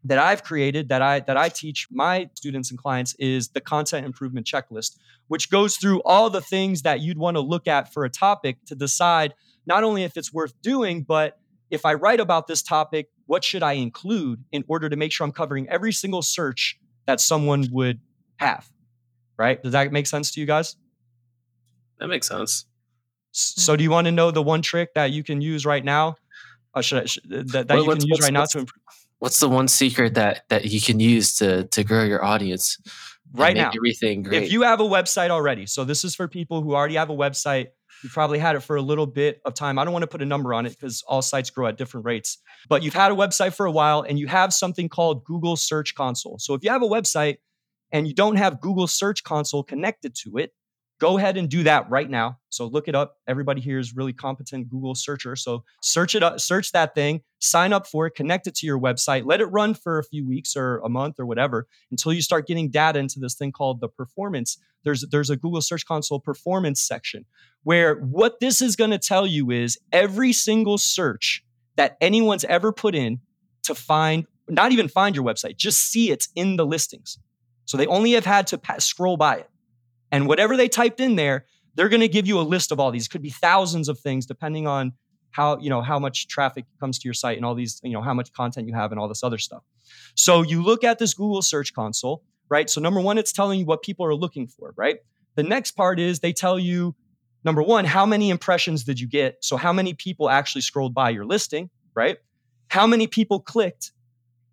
that 0.03 0.17
I've 0.17 0.43
created 0.43 0.89
that 0.89 1.01
I 1.01 1.21
that 1.21 1.37
I 1.37 1.49
teach 1.49 1.87
my 1.91 2.29
students 2.33 2.69
and 2.69 2.79
clients 2.79 3.15
is 3.19 3.49
the 3.49 3.61
content 3.61 4.05
improvement 4.05 4.45
checklist, 4.45 4.97
which 5.27 5.49
goes 5.49 5.77
through 5.77 6.01
all 6.03 6.29
the 6.29 6.41
things 6.41 6.81
that 6.81 7.01
you'd 7.01 7.17
want 7.17 7.35
to 7.35 7.41
look 7.41 7.67
at 7.67 7.93
for 7.93 8.03
a 8.05 8.09
topic 8.09 8.57
to 8.67 8.75
decide 8.75 9.33
not 9.65 9.83
only 9.83 10.03
if 10.03 10.17
it's 10.17 10.33
worth 10.33 10.53
doing, 10.61 11.03
but 11.03 11.37
if 11.69 11.85
I 11.85 11.93
write 11.93 12.19
about 12.19 12.47
this 12.47 12.61
topic, 12.61 13.09
what 13.25 13.43
should 13.43 13.63
I 13.63 13.73
include 13.73 14.43
in 14.51 14.63
order 14.67 14.89
to 14.89 14.95
make 14.95 15.11
sure 15.11 15.25
I'm 15.25 15.31
covering 15.31 15.67
every 15.69 15.93
single 15.93 16.21
search 16.21 16.77
that 17.05 17.21
someone 17.21 17.67
would 17.71 17.99
have? 18.37 18.69
Right? 19.37 19.61
Does 19.61 19.73
that 19.73 19.91
make 19.91 20.07
sense 20.07 20.31
to 20.31 20.39
you 20.39 20.45
guys? 20.45 20.75
That 21.99 22.07
makes 22.07 22.27
sense. 22.27 22.65
So, 23.31 23.75
do 23.75 23.83
you 23.83 23.91
want 23.91 24.05
to 24.05 24.11
know 24.11 24.31
the 24.31 24.41
one 24.41 24.61
trick 24.61 24.93
that 24.95 25.11
you 25.11 25.23
can 25.23 25.41
use 25.41 25.65
right 25.65 25.83
now? 25.83 26.15
Uh, 26.73 26.81
should 26.81 27.03
I, 27.03 27.05
should, 27.05 27.23
that, 27.29 27.67
that 27.67 27.77
you 27.77 27.85
can 27.85 28.05
use 28.05 28.21
right 28.21 28.33
now 28.33 28.45
to 28.45 28.59
improve? 28.59 28.81
What's 29.19 29.39
the 29.39 29.49
one 29.49 29.67
secret 29.67 30.15
that 30.15 30.43
that 30.49 30.65
you 30.65 30.81
can 30.81 30.99
use 30.99 31.35
to 31.37 31.65
to 31.65 31.83
grow 31.83 32.03
your 32.03 32.23
audience? 32.23 32.77
Right 33.33 33.55
now, 33.55 33.71
everything 33.75 34.23
great. 34.23 34.43
If 34.43 34.51
you 34.51 34.63
have 34.63 34.79
a 34.79 34.83
website 34.83 35.29
already, 35.29 35.67
so 35.67 35.83
this 35.83 36.03
is 36.03 36.15
for 36.15 36.27
people 36.27 36.63
who 36.63 36.73
already 36.73 36.95
have 36.95 37.09
a 37.09 37.15
website. 37.15 37.67
You've 38.03 38.13
probably 38.13 38.39
had 38.39 38.55
it 38.55 38.61
for 38.61 38.75
a 38.75 38.81
little 38.81 39.05
bit 39.05 39.41
of 39.45 39.53
time. 39.53 39.77
I 39.77 39.83
don't 39.83 39.93
want 39.93 40.03
to 40.03 40.07
put 40.07 40.21
a 40.21 40.25
number 40.25 40.53
on 40.53 40.65
it 40.65 40.69
because 40.69 41.03
all 41.07 41.21
sites 41.21 41.49
grow 41.49 41.67
at 41.67 41.77
different 41.77 42.05
rates. 42.05 42.37
But 42.67 42.83
you've 42.83 42.93
had 42.93 43.11
a 43.11 43.15
website 43.15 43.53
for 43.53 43.65
a 43.65 43.71
while 43.71 44.01
and 44.01 44.17
you 44.17 44.27
have 44.27 44.53
something 44.53 44.89
called 44.89 45.23
Google 45.25 45.55
Search 45.55 45.95
Console. 45.95 46.37
So 46.39 46.53
if 46.53 46.63
you 46.63 46.69
have 46.69 46.83
a 46.83 46.87
website 46.87 47.37
and 47.91 48.07
you 48.07 48.13
don't 48.13 48.37
have 48.37 48.61
Google 48.61 48.87
Search 48.87 49.23
Console 49.23 49.63
connected 49.63 50.15
to 50.23 50.37
it, 50.37 50.51
go 50.99 51.17
ahead 51.17 51.37
and 51.37 51.49
do 51.49 51.63
that 51.63 51.89
right 51.89 52.09
now. 52.09 52.37
So 52.49 52.67
look 52.67 52.87
it 52.87 52.95
up. 52.95 53.17
Everybody 53.27 53.61
here 53.61 53.79
is 53.79 53.95
really 53.95 54.13
competent 54.13 54.69
Google 54.69 54.95
searcher. 54.95 55.35
So 55.35 55.63
search 55.81 56.13
it 56.13 56.23
up, 56.23 56.39
search 56.39 56.73
that 56.73 56.93
thing, 56.93 57.21
sign 57.39 57.71
up 57.73 57.87
for 57.87 58.05
it, 58.07 58.15
connect 58.15 58.47
it 58.47 58.55
to 58.55 58.67
your 58.67 58.79
website, 58.79 59.25
let 59.25 59.39
it 59.39 59.45
run 59.45 59.73
for 59.73 59.97
a 59.97 60.03
few 60.03 60.27
weeks 60.27 60.55
or 60.55 60.79
a 60.79 60.89
month 60.89 61.19
or 61.19 61.25
whatever 61.25 61.67
until 61.89 62.13
you 62.13 62.21
start 62.21 62.47
getting 62.47 62.69
data 62.69 62.99
into 62.99 63.19
this 63.19 63.33
thing 63.33 63.51
called 63.51 63.79
the 63.79 63.87
performance. 63.87 64.57
There's 64.83 65.05
there's 65.09 65.29
a 65.29 65.37
Google 65.37 65.61
Search 65.61 65.85
Console 65.85 66.19
performance 66.19 66.81
section 66.81 67.25
where 67.63 67.95
what 67.95 68.39
this 68.39 68.61
is 68.61 68.75
going 68.75 68.91
to 68.91 68.99
tell 68.99 69.25
you 69.25 69.51
is 69.51 69.77
every 69.91 70.33
single 70.33 70.77
search 70.77 71.43
that 71.75 71.97
anyone's 72.01 72.43
ever 72.45 72.71
put 72.71 72.93
in 72.93 73.19
to 73.63 73.73
find 73.73 74.25
not 74.49 74.71
even 74.71 74.87
find 74.87 75.15
your 75.15 75.23
website, 75.23 75.57
just 75.57 75.91
see 75.91 76.11
it 76.11 76.27
in 76.35 76.57
the 76.57 76.65
listings. 76.65 77.19
So 77.65 77.77
they 77.77 77.85
only 77.87 78.13
have 78.13 78.25
had 78.25 78.47
to 78.47 78.57
pass, 78.57 78.83
scroll 78.83 79.15
by 79.15 79.37
it. 79.37 79.49
And 80.11 80.27
whatever 80.27 80.57
they 80.57 80.67
typed 80.67 80.99
in 80.99 81.15
there, 81.15 81.45
they're 81.75 81.89
going 81.89 82.01
to 82.01 82.07
give 82.07 82.27
you 82.27 82.39
a 82.39 82.41
list 82.41 82.71
of 82.71 82.79
all 82.79 82.91
these. 82.91 83.07
Could 83.07 83.21
be 83.21 83.29
thousands 83.29 83.89
of 83.89 83.99
things 83.99 84.25
depending 84.25 84.67
on 84.67 84.93
how, 85.31 85.59
you 85.59 85.69
know, 85.69 85.81
how 85.81 85.99
much 85.99 86.27
traffic 86.27 86.65
comes 86.79 86.97
to 86.99 87.07
your 87.07 87.13
site 87.13 87.37
and 87.37 87.45
all 87.45 87.55
these, 87.55 87.79
you 87.83 87.91
know, 87.91 88.01
how 88.01 88.13
much 88.13 88.33
content 88.33 88.67
you 88.67 88.73
have 88.73 88.91
and 88.91 88.99
all 88.99 89.07
this 89.07 89.23
other 89.23 89.37
stuff. 89.37 89.63
So 90.15 90.41
you 90.41 90.63
look 90.63 90.83
at 90.83 90.97
this 90.99 91.13
Google 91.13 91.41
Search 91.41 91.73
Console, 91.73 92.23
right? 92.49 92.69
So 92.69 92.81
number 92.81 92.99
1 92.99 93.17
it's 93.17 93.31
telling 93.31 93.59
you 93.59 93.65
what 93.65 93.83
people 93.83 94.05
are 94.05 94.15
looking 94.15 94.47
for, 94.47 94.73
right? 94.75 94.97
The 95.35 95.43
next 95.43 95.71
part 95.71 95.99
is 95.99 96.19
they 96.19 96.33
tell 96.33 96.57
you 96.57 96.95
number 97.43 97.61
1, 97.61 97.85
how 97.85 98.05
many 98.05 98.31
impressions 98.31 98.83
did 98.83 98.99
you 98.99 99.07
get? 99.07 99.37
So 99.41 99.55
how 99.55 99.71
many 99.71 99.93
people 99.93 100.29
actually 100.29 100.61
scrolled 100.61 100.95
by 100.95 101.11
your 101.11 101.25
listing, 101.25 101.69
right? 101.95 102.17
How 102.69 102.87
many 102.87 103.07
people 103.07 103.39
clicked? 103.39 103.91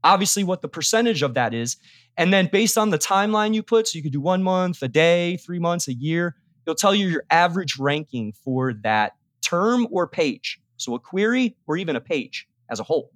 Obviously 0.07 0.45
what 0.45 0.63
the 0.63 0.69
percentage 0.69 1.23
of 1.23 1.35
that 1.35 1.53
is 1.53 1.77
and 2.17 2.33
then 2.33 2.49
based 2.51 2.79
on 2.79 2.91
the 2.91 2.99
timeline 2.99 3.55
you 3.55 3.63
put, 3.63 3.89
so 3.89 3.97
you 3.97 4.03
could 4.03 4.13
do 4.13 4.21
one 4.21 4.43
month, 4.43 4.83
a 4.83 4.89
day, 4.89 5.37
three 5.37 5.59
months, 5.59 5.89
a 5.89 5.95
year, 5.95 6.37
it'll 6.65 6.75
tell 6.77 6.95
you 6.95 7.09
your 7.09 7.25
average 7.31 7.77
ranking 7.79 8.33
for 8.33 8.73
that 8.83 9.13
term 9.43 9.87
or 9.91 10.07
page. 10.07 10.59
So 10.77 10.95
a 10.95 11.01
query 11.01 11.57
or 11.67 11.77
even 11.77 11.97
a 11.97 12.01
page 12.01 12.47
as 12.71 12.81
a 12.81 12.83
whole, 12.83 13.11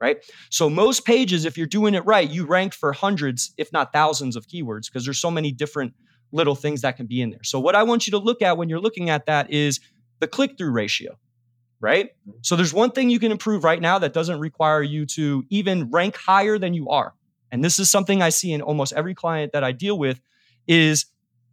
right? 0.00 0.18
So 0.50 0.70
most 0.70 1.04
pages, 1.04 1.44
if 1.44 1.58
you're 1.58 1.66
doing 1.66 1.94
it 1.94 2.04
right, 2.06 2.28
you 2.28 2.46
rank 2.46 2.74
for 2.74 2.92
hundreds, 2.92 3.52
if 3.58 3.72
not 3.72 3.92
thousands 3.92 4.36
of 4.36 4.46
keywords 4.46 4.86
because 4.86 5.04
there's 5.04 5.18
so 5.18 5.30
many 5.30 5.52
different 5.52 5.92
little 6.32 6.54
things 6.54 6.80
that 6.82 6.96
can 6.96 7.06
be 7.06 7.20
in 7.20 7.30
there. 7.30 7.42
So 7.42 7.60
what 7.60 7.74
I 7.74 7.82
want 7.82 8.06
you 8.06 8.12
to 8.12 8.18
look 8.18 8.40
at 8.40 8.56
when 8.56 8.68
you're 8.68 8.80
looking 8.80 9.10
at 9.10 9.26
that 9.26 9.50
is 9.50 9.80
the 10.20 10.28
click-through 10.28 10.70
ratio, 10.70 11.18
right? 11.80 12.10
So 12.42 12.56
there's 12.56 12.74
one 12.74 12.90
thing 12.90 13.10
you 13.10 13.18
can 13.18 13.32
improve 13.32 13.64
right 13.64 13.80
now 13.80 13.98
that 13.98 14.12
doesn't 14.12 14.38
require 14.38 14.82
you 14.82 15.06
to 15.06 15.44
even 15.48 15.90
rank 15.90 16.16
higher 16.16 16.58
than 16.58 16.74
you 16.74 16.88
are 16.90 17.14
and 17.50 17.64
this 17.64 17.78
is 17.78 17.90
something 17.90 18.22
I 18.22 18.28
see 18.28 18.52
in 18.52 18.62
almost 18.62 18.92
every 18.92 19.14
client 19.14 19.52
that 19.52 19.64
I 19.64 19.72
deal 19.72 19.98
with 19.98 20.20
is 20.66 21.06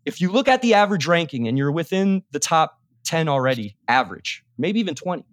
if 0.05 0.21
you 0.21 0.31
look 0.31 0.47
at 0.47 0.61
the 0.61 0.73
average 0.75 1.07
ranking 1.07 1.47
and 1.47 1.57
you're 1.57 1.71
within 1.71 2.23
the 2.31 2.39
top 2.39 2.79
10 3.05 3.27
already, 3.27 3.75
average, 3.87 4.43
maybe 4.57 4.79
even 4.79 4.95
20, 4.95 5.23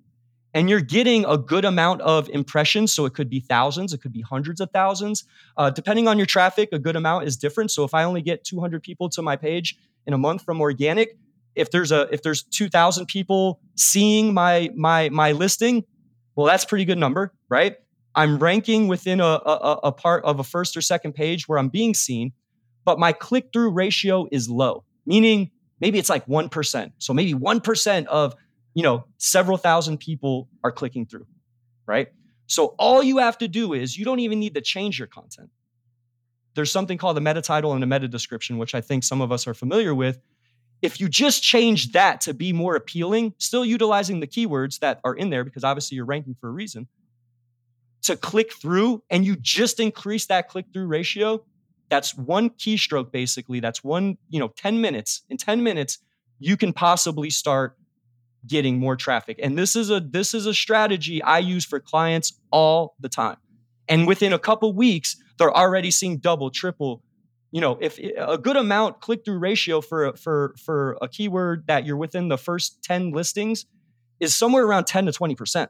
and 0.55 0.71
you're 0.71 0.81
getting 0.81 1.25
a 1.25 1.37
good 1.37 1.65
amount 1.65 2.01
of 2.03 2.29
impressions. 2.29 2.93
So 2.93 3.05
it 3.05 3.15
could 3.15 3.29
be 3.29 3.41
thousands, 3.41 3.93
it 3.93 4.01
could 4.01 4.13
be 4.13 4.23
hundreds 4.23 4.61
of 4.61 4.71
thousands. 4.71 5.25
Uh, 5.57 5.71
depending 5.71 6.09
on 6.09 6.17
your 6.17 6.27
traffic, 6.27 6.69
a 6.73 6.79
good 6.79 6.97
amount 6.97 7.27
is 7.27 7.37
different. 7.37 7.71
So 7.71 7.85
if 7.85 7.93
I 7.93 8.05
only 8.05 8.23
get 8.23 8.45
200 8.45 8.83
people 8.83 9.09
to 9.11 9.23
my 9.23 9.37
page 9.37 9.77
in 10.07 10.15
a 10.15 10.19
month 10.19 10.43
from 10.43 10.61
organic, 10.61 11.19
if 11.55 11.71
there's 11.71 11.93
a 11.93 12.09
if 12.13 12.23
there's 12.23 12.43
2,000 12.43 13.07
people 13.07 13.61
seeing 13.77 14.35
my 14.35 14.71
my 14.75 15.09
my 15.11 15.33
listing, 15.33 15.85
well, 16.37 16.47
that's 16.47 16.65
pretty 16.65 16.85
good 16.85 16.99
number, 16.99 17.33
right? 17.49 17.77
I'm 18.15 18.39
ranking 18.39 18.87
within 18.89 19.21
a, 19.21 19.25
a, 19.25 19.81
a, 19.85 19.93
part 19.93 20.25
of 20.25 20.39
a 20.39 20.45
first 20.45 20.77
or 20.77 20.81
second 20.81 21.15
page 21.15 21.49
where 21.49 21.59
I'm 21.59 21.69
being 21.69 21.95
seen, 21.95 22.33
but 22.85 22.99
my 22.99 23.13
click 23.13 23.49
through 23.53 23.71
ratio 23.71 24.29
is 24.31 24.49
low, 24.49 24.85
meaning 25.05 25.51
maybe 25.81 25.99
it's 25.99 26.09
like 26.09 26.25
1%. 26.27 26.93
So 26.99 27.13
maybe 27.13 27.35
1% 27.35 28.07
of, 28.07 28.37
you 28.73 28.85
know, 28.85 29.05
several 29.19 29.57
thousand 29.57 29.99
people 29.99 30.49
are 30.63 30.71
clicking 30.71 31.07
through, 31.07 31.27
right? 31.87 32.09
So 32.47 32.75
all 32.79 33.03
you 33.03 33.19
have 33.19 33.39
to 33.39 33.49
do 33.49 33.73
is 33.73 33.99
you 33.99 34.05
don't 34.05 34.21
even 34.21 34.39
need 34.39 34.55
to 34.55 34.61
change 34.61 34.99
your 34.99 35.09
content. 35.09 35.51
There's 36.55 36.71
something 36.71 36.99
called 36.99 37.19
a 37.19 37.21
meta 37.21 37.43
title 37.43 37.73
and 37.73 37.83
a 37.83 37.87
meta 37.87 38.07
description, 38.07 38.59
which 38.59 38.77
I 38.77 38.81
think 38.81 39.03
some 39.03 39.21
of 39.21 39.33
us 39.33 39.49
are 39.49 39.55
familiar 39.55 39.93
with. 39.95 40.21
If 40.85 41.01
you 41.01 41.09
just 41.09 41.43
change 41.43 41.93
that 41.93 42.21
to 42.23 42.35
be 42.35 42.53
more 42.53 42.77
appealing, 42.77 43.33
still 43.39 43.65
utilizing 43.65 44.21
the 44.21 44.27
keywords 44.27 44.81
that 44.81 45.01
are 45.03 45.15
in 45.15 45.31
there, 45.31 45.43
because 45.43 45.65
obviously 45.65 45.97
you're 45.97 46.05
ranking 46.05 46.37
for 46.39 46.49
a 46.51 46.53
reason, 46.53 46.89
to 48.03 48.17
click 48.17 48.53
through 48.53 49.03
and 49.09 49.25
you 49.25 49.35
just 49.35 49.81
increase 49.81 50.27
that 50.27 50.49
click 50.49 50.67
through 50.75 50.87
ratio, 50.87 51.43
that's 51.89 52.15
one 52.15 52.51
keystroke 52.51 53.13
basically. 53.13 53.61
That's 53.61 53.83
one, 53.83 54.19
you 54.29 54.39
know, 54.39 54.49
10 54.49 54.83
minutes. 54.83 55.23
In 55.31 55.39
10 55.39 55.63
minutes, 55.63 56.01
you 56.39 56.59
can 56.59 56.75
possibly 56.75 57.31
start 57.31 57.79
getting 58.47 58.79
more 58.79 58.95
traffic. 58.95 59.41
And 59.43 59.57
this 59.57 59.75
is 59.75 59.91
a 59.91 60.01
this 60.01 60.35
is 60.35 60.45
a 60.45 60.53
strategy 60.53 61.23
I 61.23 61.39
use 61.39 61.65
for 61.65 61.81
clients 61.81 62.39
all 62.51 62.95
the 63.01 63.09
time. 63.09 63.39
And 63.89 64.07
within 64.07 64.35
a 64.35 64.39
couple 64.39 64.75
weeks, 64.75 65.17
they're 65.39 65.57
already 65.57 65.91
seeing 65.91 66.19
double, 66.19 66.51
triple, 66.51 67.03
you 67.55 67.61
know, 67.61 67.79
if 67.81 68.01
eh, 68.01 68.11
a 68.19 68.37
good 68.37 68.57
amount 68.57 69.01
click 69.01 69.25
through 69.25 69.39
ratio 69.39 69.81
for 69.81 70.13
for 70.15 70.57
for 70.59 70.99
a 71.01 71.07
keyword 71.07 71.69
that 71.69 71.87
you're 71.87 71.97
within 71.97 72.27
the 72.29 72.37
first 72.37 72.83
10 72.83 73.13
listings 73.13 73.65
is 74.19 74.35
somewhere 74.35 74.65
around 74.65 74.87
10 74.87 75.07
to 75.07 75.13
20%. 75.13 75.69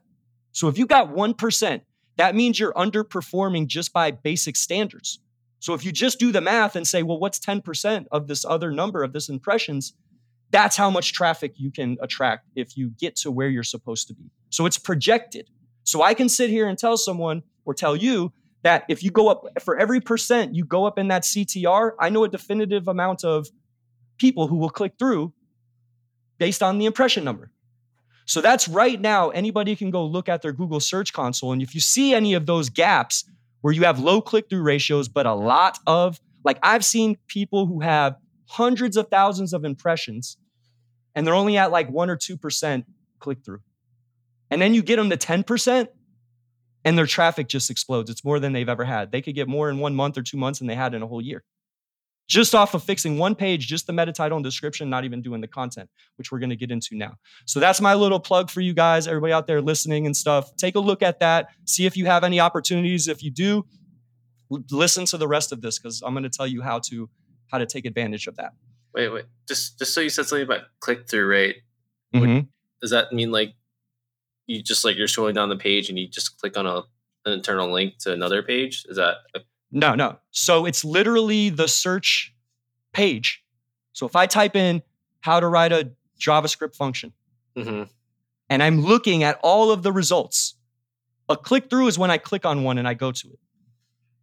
So 0.53 0.69
if 0.69 0.79
you 0.79 0.87
got 0.87 1.13
1%, 1.13 1.81
that 2.17 2.35
means 2.35 2.59
you're 2.59 2.73
underperforming 2.73 3.67
just 3.67 3.93
by 3.93 4.13
basic 4.13 4.57
standards. 4.57 5.19
So 5.59 5.75
if 5.75 5.85
you 5.85 5.93
just 5.93 6.19
do 6.19 6.33
the 6.33 6.41
math 6.41 6.75
and 6.75 6.87
say, 6.87 7.03
well, 7.03 7.19
what's 7.19 7.39
10% 7.39 8.07
of 8.11 8.29
this 8.29 8.47
other 8.47 8.71
number 8.71 9.03
of 9.03 9.13
this 9.13 9.29
impressions? 9.29 9.93
That's 10.51 10.77
how 10.77 10.89
much 10.89 11.13
traffic 11.13 11.55
you 11.57 11.71
can 11.71 11.99
attract 12.01 12.47
if 12.55 12.79
you 12.79 12.93
get 12.99 13.17
to 13.17 13.31
where 13.31 13.49
you're 13.49 13.63
supposed 13.63 14.09
to 14.09 14.15
be. 14.15 14.31
So 14.49 14.65
it's 14.65 14.79
projected. 14.79 15.51
So 15.83 16.01
I 16.03 16.15
can 16.15 16.31
sit 16.31 16.49
here 16.49 16.67
and 16.67 16.79
tell 16.79 16.97
someone 16.97 17.43
or 17.67 17.75
tell 17.75 17.97
you 17.97 18.33
that 18.65 18.85
if 18.89 19.05
you 19.05 19.11
go 19.11 19.29
up 19.29 19.45
for 19.63 19.79
every 19.79 20.01
percent 20.01 20.55
you 20.55 20.65
go 20.65 20.87
up 20.87 20.99
in 20.99 21.09
that 21.09 21.23
CTR, 21.23 21.93
I 22.01 22.09
know 22.09 22.25
a 22.25 22.29
definitive 22.29 22.89
amount 22.89 23.23
of 23.23 23.47
people 24.19 24.49
who 24.49 24.57
will 24.57 24.71
click 24.71 24.95
through 24.99 25.33
based 26.39 26.63
on 26.63 26.79
the 26.79 26.87
impression 26.87 27.25
number. 27.25 27.51
So 28.27 28.41
that's 28.41 28.67
right 28.67 28.99
now, 28.99 29.29
anybody 29.31 29.77
can 29.77 29.91
go 29.91 30.05
look 30.05 30.29
at 30.31 30.41
their 30.41 30.53
Google 30.53 30.81
Search 30.81 31.13
Console. 31.13 31.53
And 31.53 31.63
if 31.63 31.75
you 31.75 31.81
see 31.81 32.15
any 32.15 32.33
of 32.33 32.47
those 32.47 32.71
gaps 32.71 33.25
where 33.61 33.75
you 33.75 33.85
have 33.85 33.99
low 33.99 34.23
click 34.23 34.49
through 34.49 34.63
ratios, 34.63 35.09
but 35.09 35.27
a 35.27 35.35
lot 35.35 35.79
of, 35.87 36.19
like, 36.43 36.59
I've 36.63 36.85
seen 36.85 37.19
people 37.29 37.67
who 37.67 37.81
have 37.81 38.17
hundreds 38.47 38.97
of 38.97 39.09
thousands 39.09 39.53
of 39.53 39.65
impressions 39.65 40.39
and 41.15 41.27
they're 41.27 41.35
only 41.35 41.57
at 41.57 41.71
like 41.71 41.91
one 41.91 42.11
or 42.11 42.17
2% 42.17 42.85
click 43.19 43.39
through. 43.45 43.61
And 44.51 44.61
then 44.61 44.75
you 44.75 44.83
get 44.83 44.97
them 44.97 45.11
to 45.11 45.17
10% 45.17 45.89
and 46.85 46.97
their 46.99 47.07
traffic 47.07 47.49
just 47.49 47.71
explodes. 47.71 48.11
It's 48.11 48.25
more 48.25 48.39
than 48.39 48.53
they've 48.53 48.69
ever 48.69 48.85
had. 48.85 49.13
They 49.13 49.23
could 49.23 49.35
get 49.35 49.49
more 49.49 49.71
in 49.71 49.79
one 49.79 49.95
month 49.95 50.19
or 50.19 50.23
two 50.23 50.37
months 50.37 50.59
than 50.59 50.69
they 50.69 50.75
had 50.75 50.95
in 50.95 51.03
a 51.03 51.07
whole 51.07 51.23
year 51.23 51.45
just 52.27 52.55
off 52.55 52.75
of 52.75 52.83
fixing 52.83 53.19
one 53.19 53.35
page, 53.35 53.67
just 53.67 53.87
the 53.87 53.93
meta 53.93 54.13
title 54.13 54.37
and 54.37 54.45
description, 54.45 54.89
not 54.89 55.05
even 55.05 55.21
doing 55.21 55.41
the 55.41 55.49
content, 55.49 55.91
which 56.17 56.33
we're 56.33 56.39
going 56.39 56.51
to 56.51 56.57
get 56.57 56.71
into 56.71 56.97
now. 56.97 57.15
So 57.45 57.61
that's 57.61 57.81
my 57.81 57.95
little 57.95 58.21
plug 58.21 58.51
for 58.51 58.61
you 58.61 58.73
guys, 58.73 59.07
everybody 59.07 59.33
out 59.33 59.47
there 59.47 59.61
listening 59.61 60.07
and 60.07 60.17
stuff. 60.17 60.55
Take 60.57 60.75
a 60.75 60.81
look 60.81 61.03
at 61.03 61.21
that. 61.21 61.49
See 61.67 61.87
if 61.87 61.97
you 61.97 62.07
have 62.07 62.25
any 62.25 62.41
opportunities. 62.41 63.09
If 63.09 63.23
you 63.23 63.31
do, 63.31 63.67
listen 64.71 65.05
to 65.07 65.19
the 65.19 65.29
rest 65.29 65.53
of 65.53 65.61
this 65.61 65.79
because 65.79 66.03
I'm 66.03 66.15
going 66.15 66.25
to 66.25 66.31
tell 66.31 66.47
you 66.47 66.63
how 66.63 66.79
to 66.91 67.11
how 67.51 67.59
to 67.59 67.67
take 67.67 67.85
advantage 67.85 68.27
of 68.27 68.37
that. 68.37 68.53
Wait, 68.95 69.11
wait. 69.11 69.25
Just 69.47 69.79
just 69.79 69.93
so 69.93 70.01
you 70.01 70.09
said 70.09 70.27
something 70.27 70.45
about 70.45 70.63
click 70.81 71.09
through 71.09 71.27
rate. 71.27 71.63
Mm-hmm. 72.15 72.47
Does 72.81 72.91
that 72.91 73.13
mean 73.13 73.33
like 73.33 73.55
you 74.47 74.63
just 74.63 74.85
like 74.85 74.97
you're 74.97 75.07
scrolling 75.07 75.35
down 75.35 75.49
the 75.49 75.57
page 75.57 75.89
and 75.89 75.99
you 75.99 76.09
just 76.09 76.39
click 76.39 76.57
on 76.57 76.67
a 76.67 76.83
an 77.27 77.33
internal 77.33 77.73
link 77.73 77.99
to 77.99 78.13
another 78.13 78.43
page? 78.43 78.85
Is 78.89 78.97
that 78.97 79.17
a- 79.35 79.41
no, 79.71 79.95
no. 79.95 80.19
So 80.31 80.67
it's 80.67 80.85
literally 80.85 81.49
the 81.49 81.67
search 81.67 82.33
page. 82.93 83.43
So 83.93 84.07
if 84.07 84.15
I 84.15 84.27
type 84.27 84.55
in 84.55 84.83
how 85.21 85.41
to 85.41 85.49
write 85.49 85.73
a 85.73 85.91
JavaScript 86.21 86.77
function, 86.77 87.13
mm-hmm. 87.57 87.85
and 88.49 88.63
I'm 88.63 88.83
looking 88.83 89.25
at 89.25 89.39
all 89.43 89.73
of 89.73 89.83
the 89.83 89.91
results, 89.91 90.55
a 91.29 91.37
click 91.37 91.71
through 91.71 91.89
is 91.89 91.99
when 91.99 92.11
I 92.11 92.19
click 92.19 92.45
on 92.45 92.63
one 92.63 92.79
and 92.79 92.87
I 92.87 92.95
go 92.95 93.11
to 93.11 93.29
it. 93.29 93.39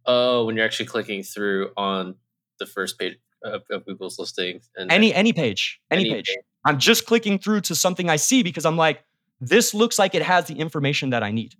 Oh, 0.06 0.46
when 0.46 0.56
you're 0.56 0.64
actually 0.64 0.86
clicking 0.86 1.22
through 1.22 1.70
on 1.76 2.16
the 2.58 2.66
first 2.66 2.98
page 2.98 3.18
of, 3.44 3.62
of 3.70 3.84
Google's 3.84 4.18
listing. 4.18 4.60
And 4.76 4.90
any 4.90 5.12
any 5.12 5.32
page, 5.32 5.80
any, 5.90 6.02
any 6.02 6.14
page. 6.14 6.28
page. 6.28 6.36
I'm 6.64 6.78
just 6.78 7.06
clicking 7.06 7.38
through 7.38 7.62
to 7.62 7.74
something 7.74 8.08
I 8.08 8.16
see 8.16 8.42
because 8.42 8.64
I'm 8.64 8.76
like, 8.76 9.04
this 9.42 9.74
looks 9.74 9.98
like 9.98 10.14
it 10.14 10.22
has 10.22 10.46
the 10.46 10.54
information 10.54 11.10
that 11.10 11.24
I 11.24 11.32
need. 11.32 11.56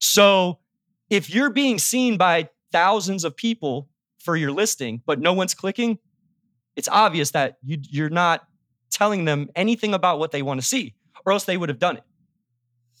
So 0.00 0.58
if 1.08 1.30
you're 1.30 1.50
being 1.50 1.78
seen 1.78 2.18
by 2.18 2.50
thousands 2.70 3.24
of 3.24 3.34
people 3.34 3.88
for 4.18 4.36
your 4.36 4.52
listing, 4.52 5.02
but 5.06 5.18
no 5.18 5.32
one's 5.32 5.54
clicking, 5.54 5.98
it's 6.76 6.88
obvious 6.88 7.30
that 7.30 7.56
you, 7.64 7.78
you're 7.80 8.10
not 8.10 8.46
telling 8.90 9.24
them 9.24 9.48
anything 9.56 9.94
about 9.94 10.18
what 10.18 10.30
they 10.30 10.42
want 10.42 10.60
to 10.60 10.66
see, 10.66 10.94
or 11.24 11.32
else 11.32 11.44
they 11.44 11.56
would 11.56 11.70
have 11.70 11.78
done 11.78 11.96
it. 11.96 12.04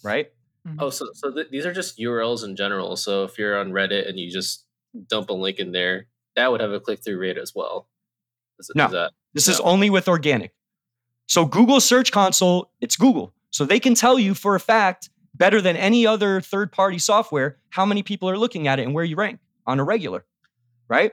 Right? 0.02 0.32
Mm-hmm. 0.66 0.78
Oh, 0.80 0.88
so 0.88 1.08
so 1.12 1.30
th- 1.30 1.50
these 1.50 1.66
are 1.66 1.72
just 1.72 1.98
URLs 1.98 2.44
in 2.44 2.56
general. 2.56 2.96
So 2.96 3.24
if 3.24 3.38
you're 3.38 3.58
on 3.58 3.72
Reddit 3.72 4.08
and 4.08 4.18
you 4.18 4.30
just 4.30 4.64
dump 5.08 5.28
a 5.28 5.34
link 5.34 5.58
in 5.58 5.72
there, 5.72 6.06
that 6.36 6.50
would 6.50 6.62
have 6.62 6.72
a 6.72 6.80
click 6.80 7.04
through 7.04 7.18
rate 7.18 7.36
as 7.36 7.52
well. 7.54 7.86
Is, 8.58 8.70
no, 8.74 8.86
is 8.86 8.92
that, 8.92 9.12
this 9.34 9.48
no. 9.48 9.52
is 9.52 9.60
only 9.60 9.90
with 9.90 10.08
organic. 10.08 10.54
So 11.26 11.44
Google 11.44 11.80
Search 11.80 12.10
Console, 12.10 12.70
it's 12.80 12.96
Google. 12.96 13.34
So 13.58 13.64
they 13.64 13.80
can 13.80 13.96
tell 13.96 14.20
you 14.20 14.34
for 14.34 14.54
a 14.54 14.60
fact, 14.60 15.10
better 15.34 15.60
than 15.60 15.76
any 15.76 16.06
other 16.06 16.40
third 16.40 16.70
party 16.70 17.00
software, 17.00 17.58
how 17.70 17.84
many 17.84 18.04
people 18.04 18.30
are 18.30 18.38
looking 18.38 18.68
at 18.68 18.78
it 18.78 18.84
and 18.84 18.94
where 18.94 19.02
you 19.02 19.16
rank 19.16 19.40
on 19.66 19.80
a 19.80 19.84
regular, 19.84 20.24
right? 20.86 21.10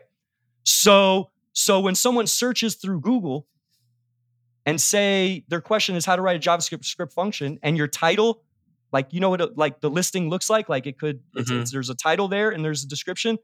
So, 0.64 1.32
so 1.54 1.80
when 1.80 1.96
someone 1.96 2.28
searches 2.28 2.76
through 2.76 3.02
Google 3.02 3.48
and 4.64 4.80
say 4.80 5.44
their 5.48 5.60
question 5.60 5.96
is 5.96 6.06
how 6.06 6.16
to 6.16 6.22
write 6.22 6.36
a 6.36 6.40
JavaScript 6.40 6.86
script 6.86 7.14
function, 7.14 7.58
and 7.64 7.78
your 7.78 7.88
title, 7.88 8.44
like 8.94 9.12
you 9.12 9.20
know 9.22 9.32
what 9.32 9.42
it, 9.42 9.58
like 9.58 9.82
the 9.82 9.90
listing 9.90 10.30
looks 10.30 10.48
like, 10.48 10.70
like 10.70 10.86
it 10.86 11.00
could, 11.00 11.18
mm-hmm. 11.18 11.40
it's, 11.40 11.50
it's, 11.50 11.72
there's 11.72 11.90
a 11.90 11.96
title 11.96 12.28
there 12.28 12.52
and 12.52 12.64
there's 12.64 12.84
a 12.84 12.88
description. 12.88 13.40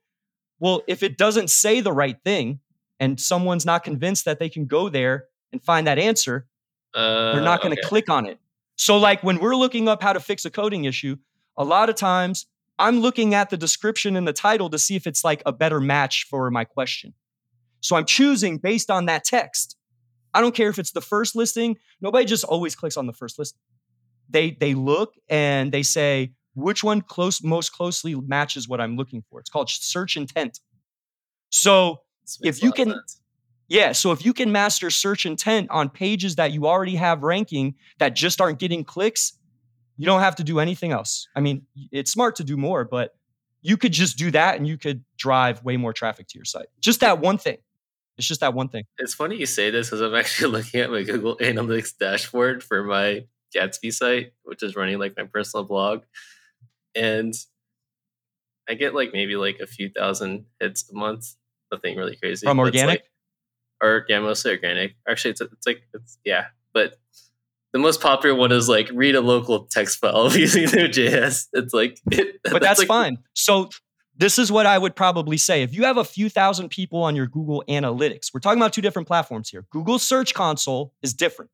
Well, 0.60 0.84
if 0.86 1.02
it 1.02 1.18
doesn't 1.18 1.50
say 1.50 1.82
the 1.82 1.92
right 1.92 2.18
thing, 2.24 2.60
and 3.00 3.20
someone's 3.20 3.66
not 3.66 3.84
convinced 3.84 4.26
that 4.26 4.38
they 4.38 4.50
can 4.50 4.68
go 4.68 4.90
there 4.90 5.26
and 5.52 5.60
find 5.64 5.88
that 5.88 5.98
answer, 5.98 6.46
uh, 6.94 7.34
they're 7.34 7.42
not 7.42 7.64
going 7.64 7.74
to 7.74 7.82
okay. 7.82 7.90
click 7.90 8.08
on 8.08 8.28
it. 8.28 8.38
So, 8.82 8.98
like 8.98 9.22
when 9.22 9.38
we're 9.38 9.56
looking 9.56 9.88
up 9.88 10.02
how 10.02 10.12
to 10.12 10.20
fix 10.20 10.44
a 10.44 10.50
coding 10.50 10.86
issue, 10.86 11.18
a 11.56 11.64
lot 11.64 11.90
of 11.90 11.96
times 11.96 12.48
I'm 12.80 13.00
looking 13.00 13.36
at 13.36 13.52
the 13.52 13.58
description 13.58 14.16
and 14.16 14.28
the 14.28 14.34
title 14.34 14.72
to 14.72 14.80
see 14.80 14.96
if 14.96 15.06
it's 15.06 15.24
like 15.24 15.44
a 15.46 15.52
better 15.52 15.80
match 15.80 16.26
for 16.28 16.50
my 16.50 16.66
question. 16.66 17.14
So 17.82 17.96
I'm 17.96 18.06
choosing 18.06 18.58
based 18.58 18.90
on 18.90 19.06
that 19.06 19.24
text. 19.24 19.78
I 20.34 20.42
don't 20.42 20.56
care 20.56 20.68
if 20.68 20.80
it's 20.80 20.94
the 20.94 21.02
first 21.02 21.36
listing. 21.36 21.78
Nobody 22.02 22.26
just 22.26 22.44
always 22.44 22.76
clicks 22.76 22.98
on 22.98 23.06
the 23.06 23.14
first 23.14 23.38
list. 23.38 23.56
They 24.32 24.58
they 24.60 24.74
look 24.74 25.14
and 25.30 25.72
they 25.72 25.84
say 25.84 26.32
which 26.56 26.84
one 26.84 27.02
close 27.02 27.44
most 27.44 27.74
closely 27.74 28.16
matches 28.16 28.68
what 28.68 28.82
I'm 28.82 28.98
looking 28.98 29.24
for. 29.30 29.40
It's 29.40 29.52
called 29.52 29.70
search 29.70 30.18
intent. 30.18 30.60
So 31.52 32.00
if 32.42 32.64
you 32.64 32.72
can 32.72 32.96
yeah, 33.72 33.94
so 33.94 34.12
if 34.12 34.26
you 34.26 34.34
can 34.34 34.52
master 34.52 34.90
search 34.90 35.26
intent 35.26 35.70
on 35.70 35.90
pages 35.90 36.36
that 36.36 36.52
you 36.52 36.68
already 36.68 36.96
have 36.96 37.24
ranking 37.24 37.76
that 38.00 38.18
just 38.18 38.42
aren't 38.42 38.60
getting 38.60 38.84
clicks, 38.84 39.32
you 39.96 40.06
don't 40.06 40.20
have 40.20 40.36
to 40.36 40.44
do 40.44 40.60
anything 40.60 40.92
else. 40.92 41.30
I 41.38 41.40
mean, 41.40 41.66
it's 41.90 42.12
smart 42.12 42.36
to 42.36 42.44
do 42.44 42.58
more, 42.58 42.84
but 42.84 43.16
you 43.62 43.78
could 43.78 43.94
just 43.94 44.18
do 44.18 44.30
that 44.32 44.58
and 44.58 44.68
you 44.68 44.78
could 44.78 45.06
drive 45.18 45.64
way 45.64 45.78
more 45.78 45.94
traffic 45.94 46.28
to 46.28 46.38
your 46.38 46.44
site. 46.44 46.68
Just 46.82 47.00
that 47.00 47.22
one 47.22 47.38
thing. 47.38 47.60
It's 48.18 48.28
just 48.28 48.42
that 48.42 48.54
one 48.54 48.68
thing. 48.68 48.84
It's 48.98 49.14
funny 49.14 49.38
you 49.38 49.46
say 49.46 49.70
this 49.70 49.88
because 49.88 50.02
I'm 50.02 50.16
actually 50.20 50.52
looking 50.52 50.82
at 50.82 50.92
my 50.92 51.04
Google 51.04 51.38
Analytics 51.38 51.98
dashboard 51.98 52.66
for 52.66 52.84
my 52.84 53.24
Gatsby 53.56 53.94
site, 53.94 54.34
which 54.44 54.64
is 54.64 54.76
running 54.76 55.00
like 55.00 55.14
my 55.16 55.24
personal 55.24 55.64
blog. 55.64 56.02
And 56.94 57.34
I 58.68 58.74
get 58.74 58.94
like 58.94 59.12
maybe 59.14 59.38
like 59.38 59.60
a 59.62 59.66
few 59.66 59.88
thousand 59.88 60.44
hits 60.60 60.92
a 60.92 60.94
month. 60.94 61.36
Nothing 61.72 61.96
really 61.96 62.18
crazy. 62.18 62.46
From 62.46 62.60
organic? 62.60 63.00
Like, 63.00 63.11
or 63.82 64.06
yeah, 64.08 64.20
mostly 64.20 64.52
organic. 64.52 64.96
Actually, 65.08 65.32
it's, 65.32 65.42
it's 65.42 65.68
like, 65.68 65.82
it's, 65.94 66.18
yeah. 66.24 66.46
But 66.74 66.98
the 67.74 67.80
most 67.80 68.02
popular 68.02 68.36
one 68.36 68.52
is 68.52 68.70
like 68.70 68.90
read 68.94 69.16
a 69.16 69.22
local 69.22 69.66
text 69.66 70.00
file 70.00 70.32
using 70.38 70.64
Node.js. 70.64 71.48
It's 71.54 71.74
like, 71.74 72.00
it, 72.12 72.40
but 72.44 72.54
that's, 72.54 72.66
that's 72.66 72.80
like, 72.80 72.88
fine. 72.88 73.18
So 73.34 73.70
this 74.18 74.38
is 74.38 74.52
what 74.52 74.66
I 74.66 74.78
would 74.78 74.96
probably 74.96 75.38
say. 75.38 75.64
If 75.64 75.74
you 75.74 75.84
have 75.84 75.98
a 75.98 76.04
few 76.04 76.30
thousand 76.30 76.70
people 76.70 77.02
on 77.02 77.16
your 77.16 77.28
Google 77.28 77.64
Analytics, 77.68 78.34
we're 78.34 78.40
talking 78.40 78.60
about 78.60 78.74
two 78.74 78.82
different 78.82 79.08
platforms 79.08 79.50
here. 79.50 79.66
Google 79.72 80.00
Search 80.00 80.34
Console 80.34 80.94
is 81.02 81.14
different. 81.14 81.50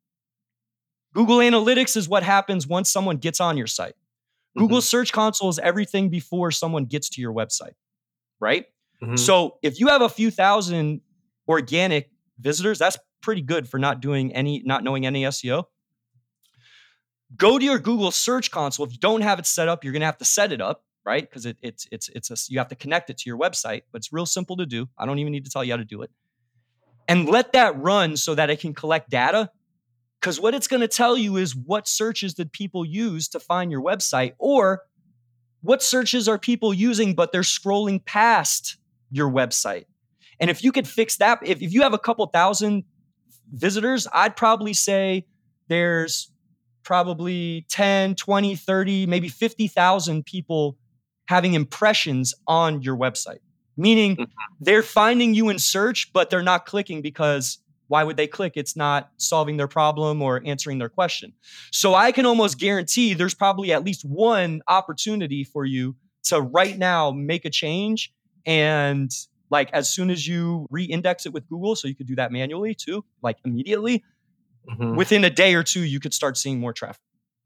Google 1.13 1.37
Analytics 1.37 1.95
is 1.95 2.09
what 2.09 2.23
happens 2.23 2.67
once 2.67 2.91
someone 2.91 3.17
gets 3.17 3.39
on 3.39 3.57
your 3.57 3.67
site. 3.67 3.93
Mm-hmm. 3.93 4.61
Google 4.61 4.81
Search 4.81 5.13
Console 5.13 5.49
is 5.49 5.59
everything 5.59 6.09
before 6.09 6.51
someone 6.51 6.85
gets 6.85 7.09
to 7.11 7.21
your 7.21 7.33
website, 7.33 7.73
right? 8.39 8.65
Mm-hmm. 9.01 9.15
So 9.15 9.57
if 9.61 9.79
you 9.79 9.87
have 9.87 10.01
a 10.01 10.09
few 10.09 10.31
thousand 10.31 11.01
organic 11.47 12.09
visitors, 12.39 12.79
that's 12.79 12.97
pretty 13.21 13.41
good 13.41 13.67
for 13.67 13.79
not 13.79 14.01
doing 14.01 14.33
any, 14.33 14.61
not 14.65 14.83
knowing 14.83 15.05
any 15.05 15.23
SEO. 15.23 15.65
Go 17.35 17.59
to 17.59 17.65
your 17.65 17.79
Google 17.79 18.11
Search 18.11 18.51
Console. 18.51 18.85
If 18.85 18.93
you 18.93 18.99
don't 18.99 19.21
have 19.21 19.39
it 19.39 19.45
set 19.45 19.67
up, 19.67 19.83
you're 19.83 19.93
going 19.93 20.01
to 20.01 20.05
have 20.05 20.17
to 20.19 20.25
set 20.25 20.51
it 20.51 20.61
up, 20.61 20.83
right? 21.05 21.21
Because 21.21 21.45
it, 21.45 21.57
it's 21.61 21.87
it's 21.91 22.09
it's 22.09 22.31
a 22.31 22.35
you 22.51 22.59
have 22.59 22.69
to 22.69 22.75
connect 22.75 23.09
it 23.09 23.17
to 23.17 23.29
your 23.29 23.37
website, 23.37 23.81
but 23.91 23.99
it's 23.99 24.13
real 24.13 24.25
simple 24.25 24.55
to 24.57 24.65
do. 24.65 24.87
I 24.97 25.05
don't 25.05 25.19
even 25.19 25.33
need 25.33 25.43
to 25.43 25.51
tell 25.51 25.63
you 25.63 25.73
how 25.73 25.77
to 25.77 25.85
do 25.85 26.03
it. 26.03 26.11
And 27.07 27.27
let 27.27 27.53
that 27.53 27.77
run 27.81 28.15
so 28.17 28.35
that 28.35 28.49
it 28.49 28.59
can 28.59 28.73
collect 28.73 29.09
data. 29.09 29.49
Because 30.19 30.39
what 30.39 30.53
it's 30.55 30.67
going 30.67 30.81
to 30.81 30.87
tell 30.87 31.17
you 31.17 31.37
is 31.37 31.55
what 31.55 31.87
searches 31.87 32.33
did 32.33 32.51
people 32.51 32.85
use 32.85 33.27
to 33.29 33.39
find 33.39 33.71
your 33.71 33.81
website, 33.81 34.33
or 34.39 34.83
what 35.61 35.83
searches 35.83 36.27
are 36.27 36.39
people 36.39 36.73
using, 36.73 37.13
but 37.13 37.31
they're 37.31 37.41
scrolling 37.41 38.03
past 38.03 38.77
your 39.11 39.29
website? 39.29 39.85
And 40.39 40.49
if 40.49 40.63
you 40.63 40.71
could 40.71 40.87
fix 40.87 41.17
that, 41.17 41.39
if, 41.43 41.61
if 41.61 41.73
you 41.73 41.81
have 41.81 41.93
a 41.93 41.99
couple 41.99 42.25
thousand 42.27 42.83
visitors, 43.51 44.07
I'd 44.13 44.35
probably 44.35 44.73
say 44.73 45.25
there's 45.67 46.31
probably 46.83 47.65
10, 47.69 48.15
20, 48.15 48.55
30, 48.55 49.05
maybe 49.07 49.27
50,000 49.27 50.25
people 50.25 50.77
having 51.27 51.53
impressions 51.53 52.33
on 52.47 52.81
your 52.81 52.95
website, 52.95 53.39
meaning 53.75 54.15
mm-hmm. 54.15 54.31
they're 54.61 54.83
finding 54.83 55.33
you 55.33 55.49
in 55.49 55.59
search, 55.59 56.13
but 56.13 56.29
they're 56.29 56.41
not 56.41 56.65
clicking 56.65 57.01
because 57.01 57.59
why 57.87 58.03
would 58.03 58.17
they 58.17 58.27
click? 58.27 58.53
It's 58.55 58.75
not 58.75 59.11
solving 59.17 59.57
their 59.57 59.67
problem 59.67 60.21
or 60.21 60.41
answering 60.45 60.77
their 60.77 60.89
question. 60.89 61.33
So 61.71 61.93
I 61.93 62.11
can 62.11 62.25
almost 62.25 62.59
guarantee 62.59 63.13
there's 63.13 63.33
probably 63.33 63.71
at 63.71 63.83
least 63.83 64.03
one 64.03 64.61
opportunity 64.67 65.43
for 65.43 65.65
you 65.65 65.95
to 66.25 66.41
right 66.41 66.77
now 66.77 67.11
make 67.11 67.45
a 67.45 67.49
change. 67.49 68.13
And 68.45 69.11
like 69.49 69.71
as 69.73 69.89
soon 69.89 70.09
as 70.09 70.27
you 70.27 70.67
re 70.69 70.83
index 70.83 71.25
it 71.25 71.33
with 71.33 71.47
Google, 71.47 71.75
so 71.75 71.87
you 71.87 71.95
could 71.95 72.07
do 72.07 72.15
that 72.15 72.31
manually 72.31 72.75
too, 72.75 73.05
like 73.21 73.37
immediately, 73.45 74.03
mm-hmm. 74.69 74.95
within 74.95 75.23
a 75.23 75.29
day 75.29 75.55
or 75.55 75.63
two, 75.63 75.81
you 75.81 75.99
could 75.99 76.13
start 76.13 76.37
seeing 76.37 76.59
more 76.59 76.73
traffic. 76.73 77.01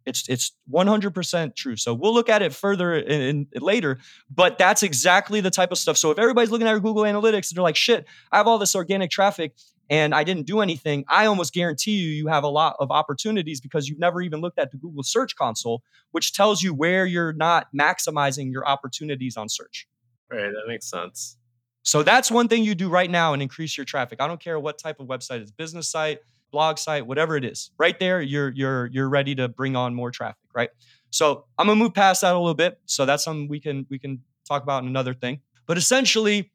It's 0.05 0.27
it's 0.27 0.53
100% 0.71 1.55
true. 1.55 1.75
So 1.75 1.93
we'll 1.93 2.13
look 2.13 2.29
at 2.29 2.41
it 2.41 2.53
further 2.53 2.95
in, 2.95 3.47
in, 3.51 3.61
later, 3.61 3.99
but 4.29 4.57
that's 4.57 4.83
exactly 4.83 5.41
the 5.41 5.51
type 5.51 5.71
of 5.71 5.77
stuff. 5.77 5.97
So 5.97 6.11
if 6.11 6.17
everybody's 6.17 6.49
looking 6.49 6.67
at 6.67 6.71
your 6.71 6.79
Google 6.79 7.03
Analytics 7.03 7.49
and 7.49 7.57
they're 7.57 7.63
like, 7.63 7.75
"Shit, 7.75 8.05
I 8.31 8.37
have 8.37 8.47
all 8.47 8.57
this 8.57 8.75
organic 8.75 9.11
traffic 9.11 9.53
and 9.89 10.15
I 10.15 10.23
didn't 10.23 10.47
do 10.47 10.61
anything," 10.61 11.05
I 11.07 11.27
almost 11.27 11.53
guarantee 11.53 11.97
you 11.97 12.09
you 12.09 12.27
have 12.27 12.43
a 12.43 12.49
lot 12.49 12.77
of 12.79 12.89
opportunities 12.89 13.61
because 13.61 13.87
you've 13.87 13.99
never 13.99 14.21
even 14.21 14.41
looked 14.41 14.57
at 14.57 14.71
the 14.71 14.77
Google 14.77 15.03
Search 15.03 15.35
Console, 15.35 15.83
which 16.11 16.33
tells 16.33 16.63
you 16.63 16.73
where 16.73 17.05
you're 17.05 17.33
not 17.33 17.67
maximizing 17.77 18.51
your 18.51 18.67
opportunities 18.67 19.37
on 19.37 19.49
search. 19.49 19.87
Right, 20.31 20.49
that 20.49 20.63
makes 20.67 20.89
sense. 20.89 21.37
So 21.83 22.03
that's 22.03 22.29
one 22.29 22.47
thing 22.47 22.63
you 22.63 22.75
do 22.75 22.89
right 22.89 23.09
now 23.09 23.33
and 23.33 23.41
increase 23.41 23.77
your 23.77 23.85
traffic. 23.85 24.21
I 24.21 24.27
don't 24.27 24.39
care 24.39 24.59
what 24.59 24.77
type 24.77 24.99
of 24.99 25.07
website 25.07 25.41
it's 25.41 25.51
business 25.51 25.89
site, 25.89 26.19
blog 26.51 26.77
site, 26.77 27.07
whatever 27.07 27.35
it 27.35 27.43
is. 27.43 27.71
Right 27.77 27.99
there, 27.99 28.21
you're 28.21 28.49
you're 28.49 28.87
you're 28.87 29.09
ready 29.09 29.35
to 29.35 29.47
bring 29.47 29.75
on 29.75 29.95
more 29.95 30.11
traffic, 30.11 30.37
right? 30.53 30.69
So 31.09 31.45
I'm 31.57 31.67
gonna 31.67 31.79
move 31.79 31.93
past 31.93 32.21
that 32.21 32.33
a 32.35 32.37
little 32.37 32.53
bit. 32.53 32.79
So 32.85 33.05
that's 33.05 33.23
something 33.23 33.47
we 33.47 33.59
can 33.59 33.85
we 33.89 33.97
can 33.97 34.21
talk 34.47 34.63
about 34.63 34.83
in 34.83 34.89
another 34.89 35.13
thing. 35.13 35.41
But 35.65 35.77
essentially, 35.77 36.51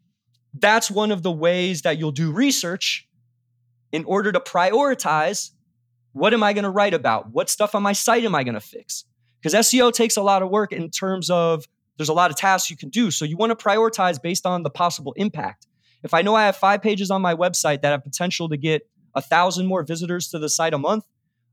that's 0.54 0.90
one 0.90 1.10
of 1.10 1.22
the 1.22 1.32
ways 1.32 1.82
that 1.82 1.98
you'll 1.98 2.12
do 2.12 2.30
research 2.30 3.08
in 3.92 4.04
order 4.04 4.32
to 4.32 4.40
prioritize 4.40 5.50
what 6.12 6.32
am 6.32 6.42
I 6.42 6.54
to 6.54 6.70
write 6.70 6.94
about? 6.94 7.30
What 7.32 7.50
stuff 7.50 7.74
on 7.74 7.82
my 7.82 7.92
site 7.92 8.24
am 8.24 8.34
I 8.34 8.42
to 8.42 8.60
fix? 8.60 9.04
Because 9.38 9.52
SEO 9.52 9.92
takes 9.92 10.16
a 10.16 10.22
lot 10.22 10.42
of 10.42 10.48
work 10.48 10.72
in 10.72 10.88
terms 10.88 11.28
of 11.28 11.66
there's 11.96 12.08
a 12.08 12.14
lot 12.14 12.30
of 12.30 12.36
tasks 12.36 12.70
you 12.70 12.76
can 12.76 12.88
do. 12.88 13.10
So 13.10 13.24
you 13.24 13.36
want 13.36 13.56
to 13.56 13.64
prioritize 13.64 14.20
based 14.20 14.46
on 14.46 14.62
the 14.62 14.70
possible 14.70 15.12
impact. 15.14 15.66
If 16.02 16.14
I 16.14 16.22
know 16.22 16.34
I 16.34 16.46
have 16.46 16.56
five 16.56 16.82
pages 16.82 17.10
on 17.10 17.22
my 17.22 17.34
website 17.34 17.82
that 17.82 17.90
have 17.90 18.04
potential 18.04 18.48
to 18.48 18.56
get 18.56 18.88
a 19.14 19.22
thousand 19.22 19.66
more 19.66 19.82
visitors 19.82 20.28
to 20.28 20.38
the 20.38 20.48
site 20.48 20.74
a 20.74 20.78
month, 20.78 21.04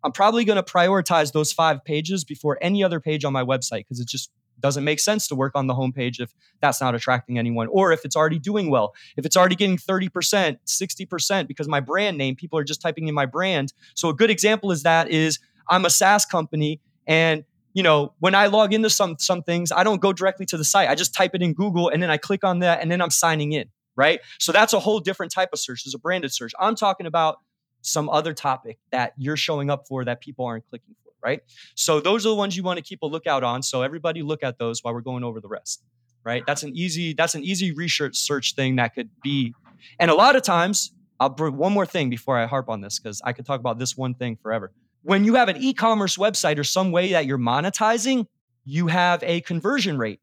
I'm 0.03 0.12
probably 0.12 0.43
going 0.43 0.62
to 0.62 0.63
prioritize 0.63 1.32
those 1.32 1.53
five 1.53 1.84
pages 1.84 2.23
before 2.23 2.58
any 2.62 2.84
other 2.84 2.99
page 2.99 3.23
on 3.23 3.32
my 3.32 3.43
website 3.43 3.79
because 3.79 3.99
it 3.99 4.08
just 4.08 4.32
doesn't 4.60 4.84
make 4.84 4.99
sense 4.99 5.27
to 5.27 5.36
work 5.36 5.53
on 5.56 5.67
the 5.67 5.73
homepage 5.73 6.19
if 6.19 6.34
that's 6.62 6.82
not 6.82 6.93
attracting 6.93 7.38
anyone 7.38 7.67
or 7.67 7.91
if 7.91 8.06
it's 8.06 8.15
already 8.15 8.39
doing 8.39 8.69
well. 8.69 8.93
If 9.17 9.25
it's 9.25 9.36
already 9.36 9.56
getting 9.56 9.77
30%, 9.77 10.58
60% 10.65 11.47
because 11.47 11.67
my 11.67 11.79
brand 11.79 12.17
name, 12.17 12.36
people 12.36 12.60
are 12.60 12.63
just 12.63 12.82
typing 12.82 13.08
in 13.08 13.15
my 13.15 13.25
brand. 13.25 13.73
So 13.95 14.10
a 14.10 14.13
good 14.13 14.29
example 14.29 14.71
is 14.71 14.84
that 14.84 15.10
is 15.10 15.39
I'm 15.69 15.86
a 15.86 15.89
SaaS 15.89 16.25
company 16.25 16.82
and 17.08 17.43
you 17.73 17.83
know, 17.83 18.13
when 18.19 18.36
I 18.36 18.47
log 18.47 18.73
into 18.73 18.89
some 18.89 19.15
some 19.19 19.41
things, 19.43 19.71
I 19.71 19.83
don't 19.83 20.01
go 20.01 20.13
directly 20.13 20.45
to 20.47 20.57
the 20.57 20.63
site. 20.63 20.89
I 20.89 20.95
just 20.95 21.13
type 21.13 21.31
it 21.33 21.41
in 21.41 21.53
Google 21.53 21.89
and 21.89 22.01
then 22.01 22.09
I 22.09 22.17
click 22.17 22.43
on 22.43 22.59
that 22.59 22.81
and 22.81 22.91
then 22.91 23.01
I'm 23.01 23.09
signing 23.09 23.51
in, 23.51 23.69
right? 23.95 24.19
So 24.39 24.51
that's 24.51 24.73
a 24.73 24.79
whole 24.79 24.99
different 24.99 25.31
type 25.31 25.49
of 25.53 25.59
search. 25.59 25.83
It's 25.86 25.95
a 25.95 25.99
branded 25.99 26.31
search. 26.31 26.53
I'm 26.59 26.75
talking 26.75 27.07
about 27.07 27.38
some 27.81 28.09
other 28.09 28.33
topic 28.33 28.79
that 28.91 29.13
you're 29.17 29.38
showing 29.38 29.69
up 29.69 29.88
for 29.88 30.05
that 30.05 30.21
people 30.21 30.45
aren't 30.45 30.67
clicking 30.69 30.95
for, 31.03 31.12
right? 31.21 31.41
So 31.75 31.99
those 31.99 32.25
are 32.25 32.29
the 32.29 32.36
ones 32.36 32.55
you 32.55 32.63
want 32.63 32.77
to 32.77 32.83
keep 32.83 33.01
a 33.01 33.07
lookout 33.07 33.43
on. 33.43 33.63
So 33.63 33.81
everybody 33.81 34.21
look 34.21 34.43
at 34.43 34.57
those 34.57 34.83
while 34.83 34.93
we're 34.93 35.01
going 35.01 35.23
over 35.23 35.41
the 35.41 35.49
rest, 35.49 35.83
right? 36.23 36.43
That's 36.45 36.63
an 36.63 36.75
easy 36.75 37.13
that's 37.13 37.36
an 37.36 37.43
easy 37.43 37.73
research 37.73 38.15
search 38.15 38.55
thing 38.55 38.77
that 38.77 38.93
could 38.95 39.09
be. 39.23 39.53
And 39.99 40.09
a 40.09 40.15
lot 40.15 40.36
of 40.36 40.43
times, 40.43 40.93
I'll 41.19 41.29
bring 41.29 41.57
one 41.57 41.73
more 41.73 41.86
thing 41.86 42.09
before 42.09 42.38
I 42.38 42.45
harp 42.45 42.69
on 42.69 42.81
this 42.81 42.99
because 42.99 43.21
I 43.23 43.33
could 43.33 43.45
talk 43.45 43.59
about 43.59 43.79
this 43.79 43.95
one 43.97 44.13
thing 44.13 44.38
forever. 44.41 44.71
When 45.03 45.25
you 45.25 45.35
have 45.35 45.49
an 45.49 45.57
e-commerce 45.57 46.17
website 46.17 46.57
or 46.57 46.63
some 46.63 46.91
way 46.91 47.11
that 47.11 47.25
you're 47.25 47.37
monetizing, 47.37 48.27
you 48.65 48.87
have 48.87 49.21
a 49.23 49.41
conversion 49.41 49.97
rate 49.97 50.21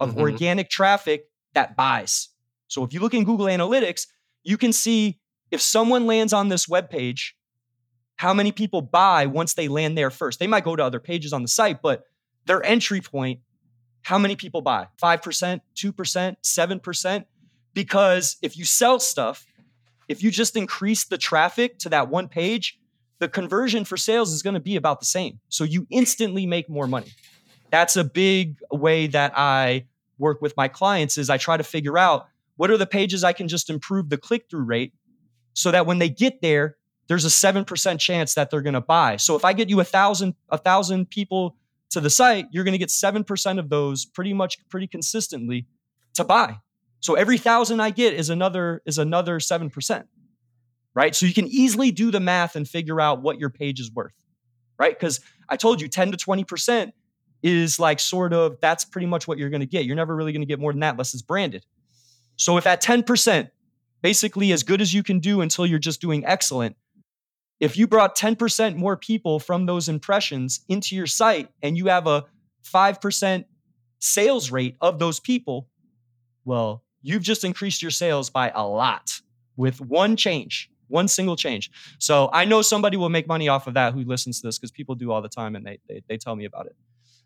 of 0.00 0.10
mm-hmm. 0.10 0.20
organic 0.20 0.70
traffic 0.70 1.28
that 1.52 1.76
buys. 1.76 2.30
So 2.68 2.82
if 2.84 2.92
you 2.92 3.00
look 3.00 3.14
in 3.14 3.24
Google 3.24 3.46
Analytics, 3.46 4.06
you 4.42 4.56
can 4.56 4.72
see 4.72 5.20
if 5.50 5.60
someone 5.60 6.06
lands 6.06 6.32
on 6.32 6.48
this 6.48 6.66
web 6.68 6.90
page, 6.90 7.36
how 8.16 8.32
many 8.32 8.52
people 8.52 8.80
buy 8.80 9.26
once 9.26 9.54
they 9.54 9.68
land 9.68 9.96
there 9.98 10.10
first? 10.10 10.38
They 10.38 10.46
might 10.46 10.64
go 10.64 10.74
to 10.74 10.82
other 10.82 11.00
pages 11.00 11.32
on 11.32 11.42
the 11.42 11.48
site, 11.48 11.82
but 11.82 12.04
their 12.46 12.64
entry 12.64 13.00
point, 13.00 13.40
how 14.02 14.18
many 14.18 14.36
people 14.36 14.60
buy? 14.62 14.88
5%, 15.02 15.60
2%, 15.76 16.36
7%? 16.42 17.24
Because 17.72 18.36
if 18.42 18.56
you 18.56 18.64
sell 18.64 18.98
stuff, 19.00 19.46
if 20.08 20.22
you 20.22 20.30
just 20.30 20.56
increase 20.56 21.04
the 21.04 21.18
traffic 21.18 21.78
to 21.80 21.88
that 21.90 22.08
one 22.08 22.28
page, 22.28 22.78
the 23.18 23.28
conversion 23.28 23.84
for 23.84 23.96
sales 23.96 24.32
is 24.32 24.42
going 24.42 24.54
to 24.54 24.60
be 24.60 24.76
about 24.76 25.00
the 25.00 25.06
same. 25.06 25.40
So 25.48 25.64
you 25.64 25.86
instantly 25.90 26.46
make 26.46 26.68
more 26.68 26.86
money. 26.86 27.12
That's 27.70 27.96
a 27.96 28.04
big 28.04 28.58
way 28.70 29.06
that 29.08 29.32
I 29.36 29.86
work 30.18 30.40
with 30.40 30.56
my 30.56 30.68
clients 30.68 31.18
is 31.18 31.30
I 31.30 31.38
try 31.38 31.56
to 31.56 31.64
figure 31.64 31.98
out 31.98 32.28
what 32.56 32.70
are 32.70 32.76
the 32.76 32.86
pages 32.86 33.24
I 33.24 33.32
can 33.32 33.48
just 33.48 33.70
improve 33.70 34.10
the 34.10 34.18
click 34.18 34.46
through 34.48 34.64
rate 34.64 34.92
so 35.54 35.70
that 35.70 35.86
when 35.86 35.98
they 35.98 36.08
get 36.08 36.40
there, 36.40 36.76
there's 37.08 37.24
a 37.24 37.28
7% 37.28 37.98
chance 37.98 38.34
that 38.34 38.50
they're 38.50 38.62
going 38.62 38.74
to 38.74 38.80
buy. 38.80 39.16
So 39.16 39.36
if 39.36 39.44
I 39.44 39.52
get 39.52 39.68
you 39.68 39.80
a 39.80 39.84
thousand, 39.84 40.34
a 40.48 40.58
thousand 40.58 41.10
people 41.10 41.56
to 41.90 42.00
the 42.00 42.10
site, 42.10 42.46
you're 42.50 42.64
going 42.64 42.72
to 42.72 42.78
get 42.78 42.88
7% 42.88 43.58
of 43.58 43.68
those 43.68 44.04
pretty 44.04 44.32
much 44.32 44.58
pretty 44.68 44.86
consistently 44.86 45.66
to 46.14 46.24
buy. 46.24 46.58
So 47.00 47.14
every 47.14 47.38
thousand 47.38 47.80
I 47.80 47.90
get 47.90 48.14
is 48.14 48.30
another, 48.30 48.82
is 48.86 48.98
another 48.98 49.38
7%. 49.38 50.04
Right. 50.94 51.14
So 51.14 51.26
you 51.26 51.34
can 51.34 51.48
easily 51.48 51.90
do 51.90 52.10
the 52.10 52.20
math 52.20 52.54
and 52.54 52.68
figure 52.68 53.00
out 53.00 53.20
what 53.20 53.38
your 53.38 53.50
page 53.50 53.80
is 53.80 53.90
worth. 53.90 54.12
Right. 54.78 54.96
Because 54.96 55.20
I 55.48 55.56
told 55.56 55.80
you 55.80 55.88
10 55.88 56.12
to 56.12 56.16
20% 56.16 56.92
is 57.42 57.78
like 57.78 58.00
sort 58.00 58.32
of 58.32 58.58
that's 58.60 58.84
pretty 58.84 59.06
much 59.06 59.28
what 59.28 59.38
you're 59.38 59.50
going 59.50 59.60
to 59.60 59.66
get. 59.66 59.84
You're 59.84 59.96
never 59.96 60.14
really 60.14 60.32
going 60.32 60.42
to 60.42 60.46
get 60.46 60.60
more 60.60 60.72
than 60.72 60.80
that 60.80 60.92
unless 60.92 61.14
it's 61.14 61.22
branded. 61.22 61.66
So 62.36 62.56
if 62.56 62.66
at 62.66 62.82
10%, 62.82 63.50
basically 64.02 64.52
as 64.52 64.62
good 64.62 64.80
as 64.80 64.92
you 64.92 65.02
can 65.02 65.18
do 65.18 65.40
until 65.40 65.66
you're 65.66 65.78
just 65.78 66.00
doing 66.00 66.26
excellent. 66.26 66.76
If 67.58 67.78
you 67.78 67.86
brought 67.86 68.16
10% 68.16 68.76
more 68.76 68.96
people 68.96 69.38
from 69.38 69.64
those 69.64 69.88
impressions 69.88 70.60
into 70.68 70.94
your 70.94 71.06
site 71.06 71.48
and 71.62 71.76
you 71.76 71.86
have 71.86 72.06
a 72.06 72.26
5% 72.64 73.44
sales 74.00 74.50
rate 74.50 74.76
of 74.80 74.98
those 74.98 75.20
people, 75.20 75.68
well, 76.44 76.84
you've 77.00 77.22
just 77.22 77.44
increased 77.44 77.80
your 77.80 77.90
sales 77.90 78.28
by 78.28 78.50
a 78.54 78.66
lot 78.66 79.20
with 79.56 79.80
one 79.80 80.16
change, 80.16 80.70
one 80.88 81.08
single 81.08 81.36
change. 81.36 81.70
So 81.98 82.30
I 82.32 82.44
know 82.44 82.62
somebody 82.62 82.96
will 82.96 83.08
make 83.08 83.26
money 83.26 83.48
off 83.48 83.66
of 83.66 83.74
that 83.74 83.94
who 83.94 84.04
listens 84.04 84.40
to 84.40 84.48
this 84.48 84.58
because 84.58 84.70
people 84.70 84.94
do 84.94 85.10
all 85.10 85.22
the 85.22 85.28
time 85.28 85.56
and 85.56 85.66
they, 85.66 85.78
they, 85.88 86.02
they 86.08 86.16
tell 86.16 86.36
me 86.36 86.44
about 86.44 86.66
it. 86.66 86.76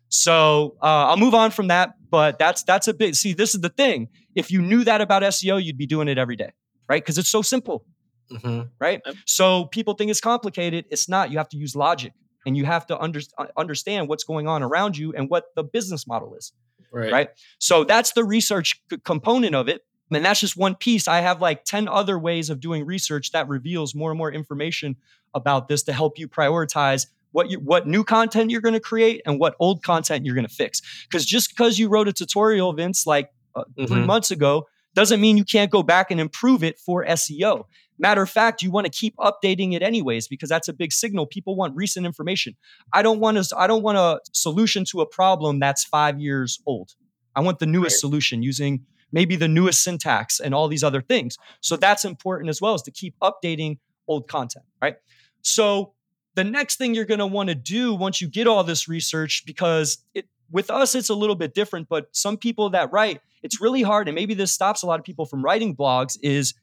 So 0.09 0.75
uh, 0.81 1.07
I'll 1.07 1.17
move 1.17 1.35
on 1.35 1.51
from 1.51 1.67
that, 1.67 1.93
but 2.09 2.39
that's 2.39 2.63
that's 2.63 2.87
a 2.87 2.93
big. 2.95 3.13
See, 3.13 3.33
this 3.33 3.53
is 3.53 3.61
the 3.61 3.69
thing. 3.69 4.07
If 4.33 4.49
you 4.49 4.59
knew 4.59 4.83
that 4.83 5.01
about 5.01 5.21
SEO, 5.21 5.63
you'd 5.63 5.77
be 5.77 5.85
doing 5.85 6.07
it 6.07 6.17
every 6.17 6.35
day 6.35 6.51
right? 6.89 7.01
Because 7.01 7.17
it's 7.17 7.29
so 7.29 7.41
simple, 7.41 7.85
mm-hmm. 8.31 8.63
right? 8.79 9.01
So 9.25 9.65
people 9.65 9.93
think 9.93 10.11
it's 10.11 10.19
complicated. 10.19 10.85
It's 10.89 11.07
not. 11.07 11.31
You 11.31 11.37
have 11.37 11.47
to 11.49 11.57
use 11.57 11.75
logic 11.75 12.11
and 12.45 12.57
you 12.57 12.65
have 12.65 12.87
to 12.87 12.99
under, 12.99 13.21
uh, 13.37 13.45
understand 13.55 14.09
what's 14.09 14.23
going 14.23 14.47
on 14.47 14.63
around 14.63 14.97
you 14.97 15.13
and 15.13 15.29
what 15.29 15.45
the 15.55 15.63
business 15.63 16.07
model 16.07 16.35
is, 16.35 16.51
right? 16.91 17.11
right? 17.11 17.29
So 17.59 17.83
that's 17.83 18.13
the 18.13 18.25
research 18.25 18.81
c- 18.91 18.97
component 19.05 19.55
of 19.55 19.69
it. 19.69 19.81
And 20.11 20.25
that's 20.25 20.39
just 20.39 20.57
one 20.57 20.75
piece. 20.75 21.07
I 21.07 21.21
have 21.21 21.41
like 21.41 21.65
10 21.65 21.87
other 21.87 22.17
ways 22.17 22.49
of 22.49 22.59
doing 22.59 22.85
research 22.85 23.31
that 23.31 23.47
reveals 23.47 23.93
more 23.93 24.11
and 24.11 24.17
more 24.17 24.31
information 24.31 24.95
about 25.33 25.67
this 25.67 25.83
to 25.83 25.93
help 25.93 26.17
you 26.17 26.27
prioritize 26.27 27.07
what 27.31 27.49
you 27.49 27.59
what 27.59 27.87
new 27.87 28.03
content 28.03 28.49
you're 28.49 28.61
going 28.61 28.73
to 28.73 28.79
create 28.79 29.21
and 29.25 29.39
what 29.39 29.55
old 29.59 29.83
content 29.83 30.25
you're 30.25 30.35
going 30.35 30.47
to 30.47 30.53
fix. 30.53 30.81
Because 31.05 31.25
just 31.25 31.49
because 31.49 31.77
you 31.77 31.89
wrote 31.89 32.07
a 32.07 32.13
tutorial, 32.13 32.73
Vince, 32.73 33.05
like 33.05 33.31
uh, 33.55 33.63
mm-hmm. 33.63 33.85
three 33.85 34.03
months 34.03 34.31
ago, 34.31 34.67
doesn't 34.95 35.21
mean 35.21 35.37
you 35.37 35.45
can't 35.45 35.71
go 35.71 35.83
back 35.83 36.11
and 36.11 36.19
improve 36.19 36.63
it 36.63 36.79
for 36.79 37.05
SEO. 37.05 37.65
Matter 37.99 38.21
of 38.21 38.29
fact, 38.29 38.61
you 38.61 38.71
want 38.71 38.85
to 38.85 38.91
keep 38.91 39.15
updating 39.17 39.73
it 39.73 39.83
anyways 39.83 40.27
because 40.27 40.49
that's 40.49 40.69
a 40.69 40.73
big 40.73 40.93
signal. 40.93 41.27
People 41.27 41.55
want 41.55 41.75
recent 41.75 42.05
information. 42.05 42.55
I 42.93 43.01
don't 43.01 43.19
want 43.19 43.43
to. 43.43 43.57
I 43.57 43.67
don't 43.67 43.83
want 43.83 43.97
a 43.97 44.19
solution 44.31 44.85
to 44.85 45.01
a 45.01 45.05
problem 45.05 45.59
that's 45.59 45.83
five 45.83 46.19
years 46.19 46.59
old. 46.65 46.95
I 47.35 47.41
want 47.41 47.59
the 47.59 47.65
newest 47.65 47.95
right. 47.95 47.99
solution 47.99 48.41
using 48.41 48.85
maybe 49.11 49.35
the 49.35 49.47
newest 49.47 49.83
syntax 49.83 50.39
and 50.39 50.53
all 50.53 50.67
these 50.67 50.83
other 50.83 51.01
things. 51.01 51.37
So 51.61 51.75
that's 51.75 52.05
important 52.05 52.49
as 52.49 52.61
well 52.61 52.73
as 52.73 52.81
to 52.83 52.91
keep 52.91 53.15
updating 53.21 53.79
old 54.07 54.27
content, 54.27 54.65
right? 54.81 54.95
So 55.41 55.93
the 56.35 56.43
next 56.43 56.77
thing 56.77 56.93
you're 56.93 57.05
going 57.05 57.19
to 57.19 57.27
want 57.27 57.49
to 57.49 57.55
do 57.55 57.93
once 57.93 58.21
you 58.21 58.27
get 58.27 58.47
all 58.47 58.63
this 58.63 58.87
research, 58.87 59.43
because 59.45 59.99
it, 60.13 60.25
with 60.51 60.69
us, 60.69 60.95
it's 60.95 61.09
a 61.09 61.15
little 61.15 61.35
bit 61.35 61.53
different, 61.53 61.89
but 61.89 62.07
some 62.11 62.37
people 62.37 62.69
that 62.71 62.91
write, 62.91 63.21
it's 63.43 63.61
really 63.61 63.81
hard. 63.81 64.07
And 64.07 64.15
maybe 64.15 64.33
this 64.33 64.51
stops 64.51 64.83
a 64.83 64.87
lot 64.87 64.99
of 64.99 65.05
people 65.05 65.25
from 65.25 65.43
writing 65.43 65.75
blogs 65.75 66.17
is 66.21 66.53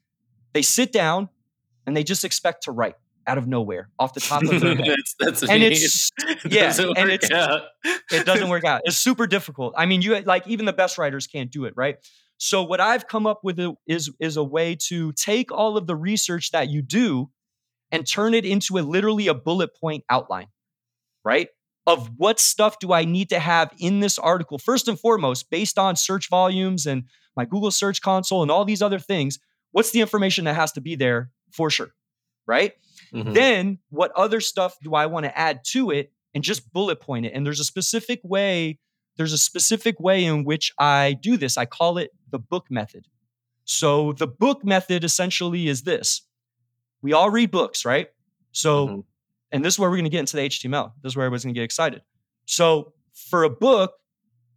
they 0.53 0.61
sit 0.61 0.91
down 0.91 1.29
and 1.85 1.95
they 1.95 2.03
just 2.03 2.23
expect 2.23 2.63
to 2.63 2.71
write 2.71 2.95
out 3.27 3.37
of 3.37 3.45
nowhere 3.45 3.89
off 3.99 4.13
the 4.13 4.19
top 4.19 4.41
of 4.43 4.59
their 4.61 4.75
head. 4.75 4.87
that's, 4.87 5.15
that's 5.19 5.43
and 5.43 5.61
me. 5.61 5.67
it's 5.67 6.11
yeah, 6.45 6.67
doesn't 6.67 6.97
and 6.97 7.09
it's 7.09 7.29
out. 7.29 7.63
it 8.11 8.25
doesn't 8.25 8.49
work 8.49 8.63
out. 8.63 8.81
It's 8.85 8.97
super 8.97 9.27
difficult. 9.27 9.73
I 9.77 9.85
mean, 9.85 10.01
you 10.01 10.19
like 10.21 10.47
even 10.47 10.65
the 10.65 10.73
best 10.73 10.97
writers 10.97 11.27
can't 11.27 11.51
do 11.51 11.65
it, 11.65 11.73
right? 11.75 11.97
So 12.37 12.63
what 12.63 12.79
I've 12.79 13.07
come 13.07 13.25
up 13.25 13.41
with 13.43 13.59
is 13.87 14.11
is 14.19 14.37
a 14.37 14.43
way 14.43 14.75
to 14.87 15.11
take 15.13 15.51
all 15.51 15.77
of 15.77 15.87
the 15.87 15.95
research 15.95 16.51
that 16.51 16.69
you 16.69 16.81
do 16.81 17.29
and 17.91 18.07
turn 18.07 18.33
it 18.33 18.45
into 18.45 18.77
a 18.77 18.81
literally 18.81 19.27
a 19.27 19.33
bullet 19.33 19.75
point 19.75 20.03
outline, 20.09 20.47
right? 21.23 21.49
Of 21.87 22.11
what 22.17 22.39
stuff 22.39 22.79
do 22.79 22.91
I 22.93 23.05
need 23.05 23.29
to 23.29 23.39
have 23.39 23.71
in 23.79 24.01
this 24.01 24.19
article? 24.19 24.57
First 24.57 24.87
and 24.87 24.99
foremost, 24.99 25.49
based 25.49 25.79
on 25.79 25.95
search 25.95 26.29
volumes 26.29 26.85
and 26.85 27.03
my 27.35 27.45
Google 27.45 27.71
Search 27.71 28.01
Console 28.01 28.41
and 28.41 28.51
all 28.51 28.65
these 28.65 28.81
other 28.81 28.99
things, 28.99 29.39
what's 29.71 29.91
the 29.91 30.01
information 30.01 30.45
that 30.45 30.55
has 30.55 30.71
to 30.73 30.81
be 30.81 30.95
there 30.95 31.31
for 31.51 31.69
sure, 31.69 31.93
right? 32.45 32.73
Mhm. 33.13 33.33
Then 33.33 33.79
what 33.89 34.11
other 34.15 34.41
stuff 34.41 34.75
do 34.83 34.95
I 34.95 35.05
want 35.05 35.25
to 35.25 35.37
add 35.37 35.61
to 35.67 35.91
it 35.91 36.11
and 36.33 36.43
just 36.43 36.71
bullet 36.73 36.99
point 36.99 37.25
it? 37.25 37.33
And 37.33 37.45
there's 37.45 37.59
a 37.61 37.63
specific 37.65 38.19
way, 38.23 38.79
there's 39.15 39.33
a 39.33 39.37
specific 39.37 39.99
way 39.99 40.25
in 40.25 40.43
which 40.43 40.73
I 40.77 41.13
do 41.21 41.37
this. 41.37 41.57
I 41.57 41.65
call 41.65 41.97
it 41.97 42.11
the 42.29 42.39
book 42.39 42.67
method. 42.69 43.07
So 43.65 44.13
the 44.13 44.27
book 44.27 44.63
method 44.63 45.03
essentially 45.03 45.67
is 45.67 45.83
this. 45.83 46.21
We 47.01 47.13
all 47.13 47.29
read 47.29 47.51
books, 47.51 47.85
right? 47.85 48.09
So, 48.51 48.87
Mhm. 48.87 49.03
and 49.51 49.65
this 49.65 49.75
is 49.75 49.79
where 49.79 49.89
we're 49.89 49.97
going 49.97 50.05
to 50.05 50.09
get 50.09 50.19
into 50.21 50.35
the 50.37 50.43
HTML. 50.43 50.93
This 51.01 51.11
is 51.11 51.15
where 51.15 51.25
everybody's 51.25 51.43
going 51.43 51.53
to 51.53 51.59
get 51.59 51.63
excited. 51.65 52.01
So 52.45 52.93
for 53.13 53.43
a 53.43 53.49
book, 53.49 53.93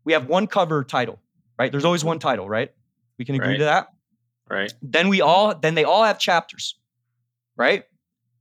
we 0.05 0.13
have 0.13 0.27
one 0.27 0.47
cover 0.47 0.85
title, 0.85 1.21
right? 1.59 1.71
There's 1.71 1.85
always 1.85 2.05
one 2.05 2.19
title, 2.19 2.49
right? 2.49 2.73
We 3.19 3.25
can 3.25 3.35
agree 3.35 3.49
Right. 3.49 3.59
to 3.59 3.65
that. 3.65 3.89
right. 4.49 4.73
Then 4.83 5.09
we 5.09 5.21
all, 5.21 5.55
then 5.55 5.75
they 5.77 5.85
all 5.85 6.03
have 6.03 6.19
chapters, 6.19 6.77
right? 7.57 7.85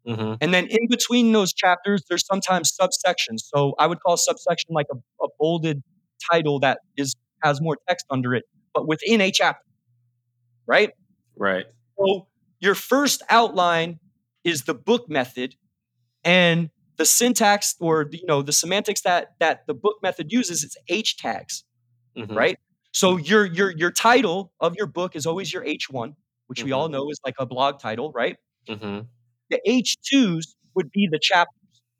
hmm 0.05 0.35
And 0.41 0.51
then 0.53 0.65
in 0.67 0.87
between 0.89 1.33
those 1.33 1.53
chapters, 1.53 2.03
there's 2.09 2.25
sometimes 2.25 2.75
subsections. 2.75 3.41
So 3.41 3.75
I 3.77 3.85
would 3.85 3.99
call 3.99 4.13
a 4.15 4.17
subsection 4.17 4.73
like 4.73 4.87
a, 4.91 4.95
a 5.23 5.27
bolded 5.39 5.83
title 6.31 6.59
that 6.61 6.79
is 6.97 7.13
has 7.43 7.61
more 7.61 7.77
text 7.87 8.05
under 8.09 8.33
it, 8.33 8.43
but 8.73 8.87
within 8.87 9.21
a 9.21 9.31
chapter, 9.31 9.63
right? 10.67 10.91
Right. 11.37 11.65
So 11.97 12.27
your 12.59 12.75
first 12.75 13.21
outline 13.29 13.99
is 14.43 14.63
the 14.63 14.73
book 14.73 15.09
method, 15.09 15.55
and 16.23 16.69
the 16.97 17.05
syntax 17.05 17.75
or 17.79 18.05
the, 18.05 18.17
you 18.19 18.25
know 18.27 18.41
the 18.41 18.53
semantics 18.53 19.01
that 19.03 19.29
that 19.39 19.67
the 19.67 19.73
book 19.73 19.97
method 20.03 20.31
uses 20.31 20.63
is 20.63 20.77
H 20.89 21.17
tags, 21.17 21.63
Mhm. 22.15 22.35
right? 22.35 22.57
So 22.93 23.17
your 23.17 23.45
your 23.45 23.71
your 23.71 23.91
title 23.91 24.53
of 24.59 24.75
your 24.75 24.87
book 24.87 25.15
is 25.15 25.25
always 25.25 25.53
your 25.53 25.63
H1, 25.65 26.15
which 26.47 26.63
we 26.63 26.71
Mhm. 26.71 26.75
all 26.75 26.89
know 26.89 27.09
is 27.09 27.19
like 27.25 27.35
a 27.39 27.45
blog 27.45 27.79
title, 27.79 28.11
right? 28.13 28.37
Mhm. 28.67 29.09
the 29.49 29.59
H2s 29.65 30.55
would 30.75 30.91
be 30.91 31.07
the 31.11 31.19
chapters. 31.21 31.55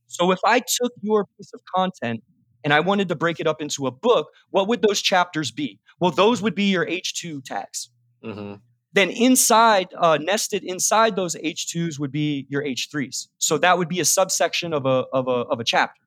So 0.07 0.31
if 0.31 0.39
I 0.45 0.59
took 0.59 0.91
your 1.01 1.25
piece 1.37 1.51
of 1.53 1.61
content 1.75 2.23
and 2.63 2.73
I 2.73 2.79
wanted 2.79 3.07
to 3.09 3.15
break 3.15 3.39
it 3.39 3.47
up 3.47 3.61
into 3.61 3.87
a 3.87 3.91
book, 3.91 4.29
what 4.49 4.67
would 4.67 4.81
those 4.81 5.01
chapters 5.01 5.51
be? 5.51 5.79
Well, 5.99 6.11
those 6.11 6.41
would 6.41 6.55
be 6.55 6.65
your 6.65 6.85
H2 6.85 7.41
tags. 7.41 7.89
Mhm. 8.23 8.61
Then 8.93 9.09
inside, 9.11 9.89
uh, 9.97 10.17
nested 10.19 10.63
inside 10.63 11.15
those 11.15 11.35
H2s 11.35 11.99
would 11.99 12.11
be 12.11 12.47
your 12.49 12.63
H3s. 12.63 13.29
So 13.37 13.57
that 13.59 13.77
would 13.77 13.87
be 13.87 13.99
a 13.99 14.05
subsection 14.05 14.73
of 14.73 14.85
a, 14.85 15.05
of 15.13 15.27
a, 15.27 15.45
of 15.51 15.59
a 15.59 15.63
chapter. 15.63 16.01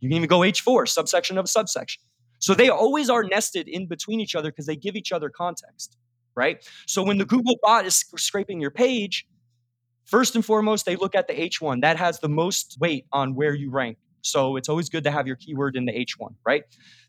You 0.00 0.08
can 0.08 0.16
even 0.16 0.28
go 0.28 0.40
H4, 0.40 0.86
subsection 0.86 1.38
of 1.38 1.44
a 1.44 1.48
subsection. 1.48 2.02
So 2.38 2.54
they 2.54 2.68
always 2.68 3.10
are 3.10 3.22
nested 3.22 3.68
in 3.68 3.86
between 3.86 4.20
each 4.20 4.34
other 4.34 4.50
because 4.50 4.66
they 4.66 4.76
give 4.76 4.96
each 4.96 5.12
other 5.12 5.30
context, 5.30 5.96
right? 6.34 6.68
So 6.86 7.02
when 7.04 7.18
the 7.18 7.24
Google 7.24 7.56
bot 7.62 7.86
is 7.86 8.04
scraping 8.16 8.60
your 8.60 8.70
page, 8.70 9.26
First 10.04 10.34
and 10.34 10.44
foremost, 10.44 10.84
they 10.84 10.96
look 10.96 11.14
at 11.14 11.28
the 11.28 11.34
H1. 11.34 11.80
That 11.80 11.96
has 11.96 12.20
the 12.20 12.28
most 12.28 12.76
weight 12.80 13.06
on 13.12 13.34
where 13.34 13.54
you 13.54 13.70
rank. 13.70 13.98
So 14.22 14.56
it's 14.56 14.68
always 14.68 14.88
good 14.88 15.04
to 15.04 15.10
have 15.10 15.26
your 15.26 15.36
keyword 15.36 15.76
in 15.76 15.84
the 15.84 15.92
H1, 15.92 16.34
right? 16.44 16.64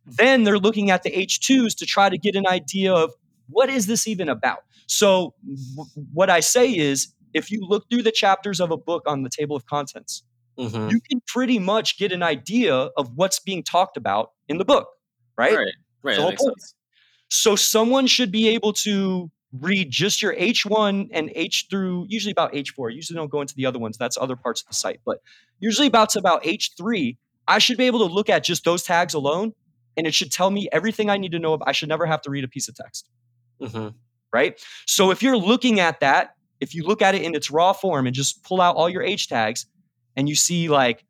Then 0.06 0.44
they're 0.44 0.60
looking 0.60 0.92
at 0.92 1.04
the 1.04 1.12
H2s 1.12 1.76
to 1.78 1.86
try 1.86 2.10
to 2.10 2.18
get 2.18 2.36
an 2.36 2.46
idea 2.48 2.94
of 2.94 3.14
what 3.50 3.70
is 3.70 3.88
this 3.88 4.08
even 4.08 4.30
about? 4.30 4.60
So 4.88 5.34
w- 5.76 5.90
what 6.14 6.30
I 6.30 6.40
say 6.42 6.70
is 6.76 7.14
if 7.34 7.50
you 7.52 7.62
look 7.62 7.90
through 7.90 8.04
the 8.04 8.12
chapters 8.12 8.60
of 8.60 8.72
a 8.72 8.78
book 8.78 9.04
on 9.08 9.24
the 9.24 9.30
table 9.30 9.56
of 9.56 9.66
contents, 9.66 10.24
Mhm. 10.60 10.92
you 10.92 11.00
can 11.10 11.22
pretty 11.28 11.58
much 11.60 11.98
get 11.98 12.12
an 12.12 12.22
idea 12.24 12.76
of 12.98 13.12
what's 13.16 13.40
being 13.40 13.64
talked 13.64 13.98
about 13.98 14.32
in 14.48 14.58
the 14.58 14.66
book, 14.66 14.88
right? 15.38 15.56
Right. 15.56 15.74
Right. 16.04 16.12
The 16.14 16.18
That 16.18 16.22
whole 16.22 16.30
makes 16.32 16.44
point. 16.44 16.60
sense. 16.62 16.76
So 17.30 17.56
someone 17.56 18.08
should 18.08 18.32
be 18.32 18.50
able 18.50 18.74
to 18.74 19.32
read 19.60 19.92
just 19.92 20.22
your 20.22 20.34
H1 20.36 21.10
and 21.12 21.32
H 21.36 21.68
through 21.70 22.06
usually 22.10 22.32
about 22.32 22.54
H4. 22.54 22.94
Usually 22.94 23.16
don't 23.16 23.30
go 23.30 23.42
into 23.42 23.56
the 23.56 23.66
other 23.66 23.80
ones. 23.80 23.98
That's 23.98 24.18
other 24.18 24.36
parts 24.36 24.62
of 24.62 24.68
the 24.68 24.74
site, 24.74 25.00
but 25.06 25.20
usually 25.60 25.88
about 25.88 26.10
to 26.10 26.20
about 26.20 26.44
H3, 26.44 27.18
I 27.48 27.60
should 27.60 27.78
be 27.78 27.86
able 27.86 28.00
to 28.08 28.14
look 28.14 28.30
at 28.30 28.44
just 28.44 28.64
those 28.66 28.84
tags 28.84 29.14
alone 29.14 29.54
and 29.96 30.08
it 30.08 30.14
should 30.16 30.32
tell 30.32 30.50
me 30.50 30.68
everything 30.72 31.10
I 31.10 31.18
need 31.18 31.32
to 31.34 31.40
know. 31.40 31.58
I 31.68 31.72
should 31.72 31.90
never 31.90 32.06
have 32.06 32.22
to 32.24 32.32
read 32.32 32.44
a 32.44 32.48
piece 32.48 32.68
of 32.68 32.76
text, 32.76 33.10
Mhm. 33.62 33.94
right? 34.32 34.60
So 34.88 35.12
if 35.12 35.22
you're 35.22 35.38
looking 35.38 35.80
at 35.80 36.00
that, 36.00 36.36
if 36.60 36.74
you 36.74 36.84
look 36.84 37.02
at 37.02 37.14
it 37.14 37.22
in 37.22 37.36
its 37.36 37.52
raw 37.52 37.74
form 37.74 38.08
and 38.08 38.16
just 38.16 38.44
pull 38.44 38.60
out 38.60 38.76
all 38.76 38.90
your 38.90 39.04
H 39.04 39.28
tags 39.28 39.68
and 40.16 40.28
you 40.28 40.36
see 40.36 40.68
like 40.70 41.06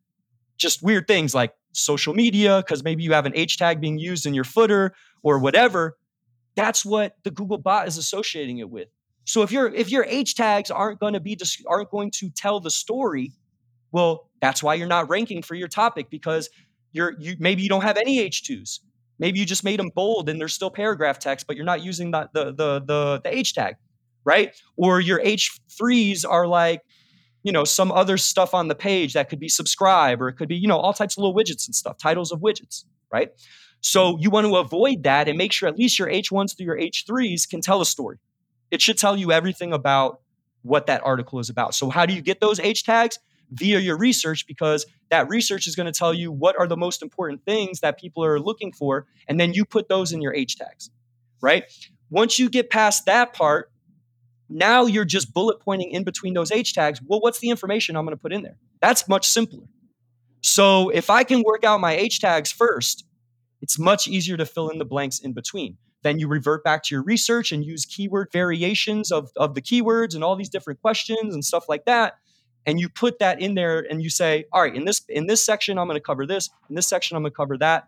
just 0.58 0.84
weird 0.84 1.08
things 1.08 1.34
like 1.34 1.54
social 1.72 2.14
media, 2.14 2.62
because 2.66 2.84
maybe 2.84 3.04
you 3.04 3.14
have 3.14 3.26
an 3.26 3.34
H 3.36 3.58
tag 3.58 3.80
being 3.80 3.98
used 3.98 4.26
in 4.26 4.34
your 4.34 4.44
footer 4.44 4.94
or 5.22 5.40
whatever, 5.40 5.98
that's 6.56 6.86
what 6.86 7.16
the 7.24 7.32
Google 7.32 7.58
bot 7.58 7.88
is 7.88 7.98
associating 7.98 8.60
it 8.60 8.70
with. 8.70 8.88
So 9.26 9.42
if 9.42 9.52
your 9.52 9.74
if 9.74 9.92
your 9.92 10.06
H 10.08 10.36
tags 10.36 10.70
aren't 10.70 11.00
going 11.00 11.14
to 11.14 11.20
be 11.20 11.38
aren't 11.68 11.90
going 11.90 12.12
to 12.12 12.30
tell 12.30 12.60
the 12.60 12.72
story, 12.72 13.32
well, 13.92 14.30
that's 14.42 14.62
why 14.62 14.76
you're 14.76 14.88
not 14.88 15.10
ranking 15.10 15.42
for 15.42 15.56
your 15.56 15.68
topic 15.68 16.10
because 16.10 16.50
you're 16.92 17.14
you 17.20 17.36
maybe 17.40 17.64
you 17.64 17.70
don't 17.70 17.84
have 17.84 17.98
any 17.98 18.18
H2s. 18.18 18.80
Maybe 19.20 19.40
you 19.40 19.46
just 19.46 19.64
made 19.64 19.80
them 19.80 19.90
bold 19.94 20.28
and 20.28 20.40
there's 20.40 20.54
still 20.54 20.72
paragraph 20.72 21.20
text, 21.20 21.48
but 21.48 21.56
you're 21.56 21.66
not 21.66 21.82
using 21.82 22.12
the 22.12 22.30
the 22.34 22.46
the 22.46 22.80
the, 22.86 23.22
the 23.24 23.38
H 23.38 23.54
tag, 23.54 23.76
right? 24.26 24.54
Or 24.76 25.00
your 25.00 25.22
H3s 25.24 26.26
are 26.28 26.48
like 26.48 26.82
you 27.44 27.52
know 27.52 27.64
some 27.64 27.92
other 27.92 28.18
stuff 28.18 28.54
on 28.54 28.68
the 28.68 28.76
page 28.76 29.14
that 29.14 29.30
could 29.30 29.40
be 29.40 29.50
subscribe 29.50 30.22
or 30.22 30.30
it 30.30 30.34
could 30.34 30.50
be 30.50 30.56
you 30.56 30.68
know 30.68 30.78
all 30.78 30.94
types 30.94 31.18
of 31.18 31.24
little 31.24 31.36
widgets 31.36 31.68
and 31.68 31.76
stuff 31.76 31.98
titles 31.98 32.32
of 32.32 32.40
widgets 32.40 32.86
right 33.12 33.30
so 33.84 34.18
you 34.18 34.30
want 34.30 34.48
to 34.48 34.56
avoid 34.56 35.04
that 35.04 35.28
and 35.28 35.38
make 35.38 35.52
sure 35.52 35.68
at 35.70 35.78
least 35.78 36.00
your 36.00 36.08
h1s 36.08 36.58
through 36.58 36.66
your 36.66 36.78
h3s 36.78 37.48
can 37.48 37.62
tell 37.62 37.82
a 37.82 37.86
story 37.86 38.18
it 38.72 38.82
should 38.82 38.98
tell 38.98 39.16
you 39.16 39.32
everything 39.32 39.74
about 39.74 40.22
what 40.64 40.88
that 40.88 41.02
article 41.04 41.40
is 41.40 41.50
about 41.50 41.76
so 41.76 41.90
how 41.90 42.06
do 42.06 42.14
you 42.14 42.22
get 42.22 42.40
those 42.40 42.60
h 42.60 42.84
tags 42.84 43.20
via 43.52 43.80
your 43.80 43.98
research 43.98 44.48
because 44.48 44.86
that 45.10 45.30
research 45.30 45.68
is 45.68 45.76
going 45.76 45.86
to 45.86 45.98
tell 45.98 46.14
you 46.14 46.32
what 46.32 46.58
are 46.58 46.68
the 46.68 46.78
most 46.78 47.04
important 47.04 47.44
things 47.46 47.82
that 47.82 48.00
people 48.00 48.24
are 48.24 48.40
looking 48.40 48.72
for 48.72 49.06
and 49.28 49.40
then 49.40 49.54
you 49.54 49.64
put 49.64 49.90
those 49.90 50.12
in 50.12 50.22
your 50.22 50.34
h 50.34 50.58
tags 50.58 50.90
right 51.42 51.66
once 52.10 52.40
you 52.40 52.50
get 52.50 52.70
past 52.70 53.06
that 53.06 53.34
part 53.34 53.70
now 54.54 54.86
you're 54.86 55.06
just 55.06 55.34
bullet 55.34 55.60
pointing 55.60 55.92
in 55.92 56.04
between 56.04 56.34
those 56.34 56.52
H 56.52 56.74
tags. 56.74 57.02
Well, 57.06 57.20
what's 57.20 57.40
the 57.40 57.50
information 57.50 57.96
I'm 57.96 58.06
going 58.06 58.16
to 58.16 58.22
put 58.22 58.32
in 58.32 58.44
there? 58.44 58.58
That's 58.82 59.08
much 59.08 59.28
simpler. 59.28 59.66
So 60.42 60.90
if 60.90 61.10
I 61.10 61.24
can 61.24 61.42
work 61.44 61.64
out 61.64 61.80
my 61.80 61.94
H 61.94 62.20
tags 62.20 62.52
first, 62.52 63.06
it's 63.64 63.80
much 63.80 64.10
easier 64.10 64.36
to 64.36 64.46
fill 64.46 64.68
in 64.68 64.78
the 64.78 64.86
blanks 64.86 65.20
in 65.20 65.32
between. 65.32 65.78
Then 66.02 66.20
you 66.20 66.28
revert 66.28 66.66
back 66.66 66.84
to 66.84 66.96
your 66.96 67.02
research 67.02 67.54
and 67.54 67.64
use 67.64 67.86
keyword 67.86 68.28
variations 68.30 69.10
of, 69.10 69.32
of 69.38 69.56
the 69.56 69.62
keywords 69.62 70.16
and 70.16 70.24
all 70.24 70.36
these 70.36 70.50
different 70.50 70.82
questions 70.82 71.34
and 71.34 71.46
stuff 71.46 71.70
like 71.70 71.86
that. 71.86 72.18
And 72.66 72.78
you 72.78 72.90
put 72.90 73.20
that 73.20 73.42
in 73.42 73.56
there 73.56 73.80
and 73.90 74.04
you 74.04 74.10
say, 74.10 74.44
all 74.52 74.62
right, 74.62 74.76
in 74.76 74.84
this 74.84 75.02
in 75.08 75.28
this 75.28 75.46
section, 75.46 75.80
I'm 75.80 75.88
going 75.88 75.96
to 75.96 76.04
cover 76.04 76.26
this. 76.26 76.50
In 76.70 76.76
this 76.76 76.88
section, 76.88 77.16
I'm 77.16 77.24
going 77.24 77.32
to 77.32 77.36
cover 77.38 77.58
that. 77.60 77.88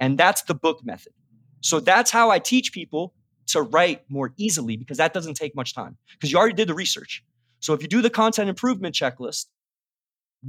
And 0.00 0.18
that's 0.18 0.42
the 0.42 0.54
book 0.54 0.84
method. 0.84 1.12
So 1.60 1.78
that's 1.78 2.10
how 2.10 2.30
I 2.30 2.40
teach 2.40 2.72
people 2.72 3.14
to 3.48 3.62
write 3.62 4.02
more 4.08 4.32
easily 4.36 4.76
because 4.76 4.98
that 4.98 5.14
doesn't 5.14 5.34
take 5.34 5.54
much 5.54 5.72
time 5.72 5.96
because 6.14 6.32
you 6.32 6.38
already 6.38 6.54
did 6.54 6.68
the 6.68 6.74
research. 6.74 7.22
So 7.60 7.74
if 7.74 7.82
you 7.82 7.88
do 7.88 8.02
the 8.02 8.10
content 8.10 8.48
improvement 8.48 8.96
checklist, 8.96 9.46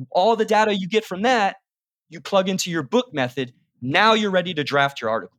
all 0.10 0.36
the 0.36 0.46
data 0.46 0.76
you 0.76 0.88
get 0.88 1.06
from 1.06 1.22
that, 1.22 1.58
you 2.10 2.22
plug 2.22 2.50
into 2.50 2.72
your 2.72 2.82
book 2.82 3.14
method. 3.14 3.54
Now 3.84 4.14
you're 4.14 4.32
ready 4.32 4.54
to 4.54 4.64
draft 4.64 5.02
your 5.02 5.10
article. 5.10 5.38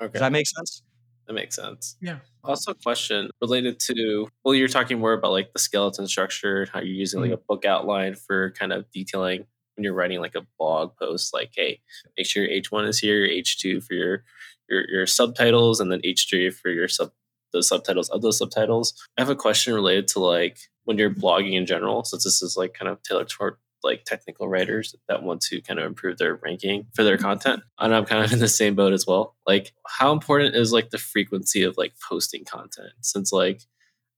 Okay. 0.00 0.12
Does 0.12 0.20
that 0.20 0.32
make 0.32 0.46
sense? 0.46 0.82
That 1.26 1.34
makes 1.34 1.56
sense. 1.56 1.96
Yeah. 2.00 2.18
Also, 2.44 2.70
a 2.70 2.74
question 2.74 3.30
related 3.40 3.80
to 3.80 4.28
well, 4.44 4.54
you're 4.54 4.68
talking 4.68 4.98
more 4.98 5.12
about 5.12 5.32
like 5.32 5.52
the 5.52 5.58
skeleton 5.58 6.06
structure, 6.06 6.68
how 6.72 6.80
you're 6.80 6.94
using 6.94 7.20
like 7.20 7.30
mm-hmm. 7.30 7.34
a 7.34 7.46
book 7.48 7.64
outline 7.64 8.14
for 8.14 8.52
kind 8.52 8.72
of 8.72 8.90
detailing 8.92 9.46
when 9.76 9.84
you're 9.84 9.92
writing 9.92 10.20
like 10.20 10.34
a 10.36 10.46
blog 10.58 10.96
post. 10.96 11.34
Like, 11.34 11.50
hey, 11.54 11.80
make 12.16 12.26
sure 12.26 12.44
your 12.44 12.62
H1 12.62 12.88
is 12.88 12.98
here, 12.98 13.24
your 13.24 13.42
H2 13.42 13.84
for 13.84 13.94
your 13.94 14.24
your 14.68 14.88
your 14.88 15.06
subtitles, 15.06 15.80
and 15.80 15.90
then 15.90 16.00
H3 16.00 16.52
for 16.54 16.70
your 16.70 16.88
sub 16.88 17.10
those 17.52 17.68
subtitles 17.68 18.08
of 18.08 18.22
those 18.22 18.38
subtitles. 18.38 18.94
I 19.18 19.20
have 19.20 19.30
a 19.30 19.36
question 19.36 19.74
related 19.74 20.08
to 20.08 20.20
like 20.20 20.58
when 20.84 20.96
you're 20.96 21.10
blogging 21.10 21.54
in 21.54 21.66
general, 21.66 22.04
since 22.04 22.24
this 22.24 22.40
is 22.40 22.56
like 22.56 22.74
kind 22.74 22.88
of 22.88 23.02
tailored 23.02 23.28
toward 23.28 23.56
like 23.82 24.04
technical 24.04 24.48
writers 24.48 24.94
that 25.08 25.22
want 25.22 25.40
to 25.42 25.60
kind 25.62 25.78
of 25.78 25.86
improve 25.86 26.18
their 26.18 26.36
ranking 26.36 26.86
for 26.94 27.04
their 27.04 27.18
content. 27.18 27.62
And 27.78 27.94
I'm 27.94 28.04
kind 28.04 28.24
of 28.24 28.32
in 28.32 28.38
the 28.38 28.48
same 28.48 28.74
boat 28.74 28.92
as 28.92 29.06
well. 29.06 29.36
Like, 29.46 29.72
how 29.86 30.12
important 30.12 30.54
is 30.54 30.72
like 30.72 30.90
the 30.90 30.98
frequency 30.98 31.62
of 31.62 31.76
like 31.76 31.94
posting 32.08 32.44
content? 32.44 32.92
Since 33.00 33.32
like 33.32 33.62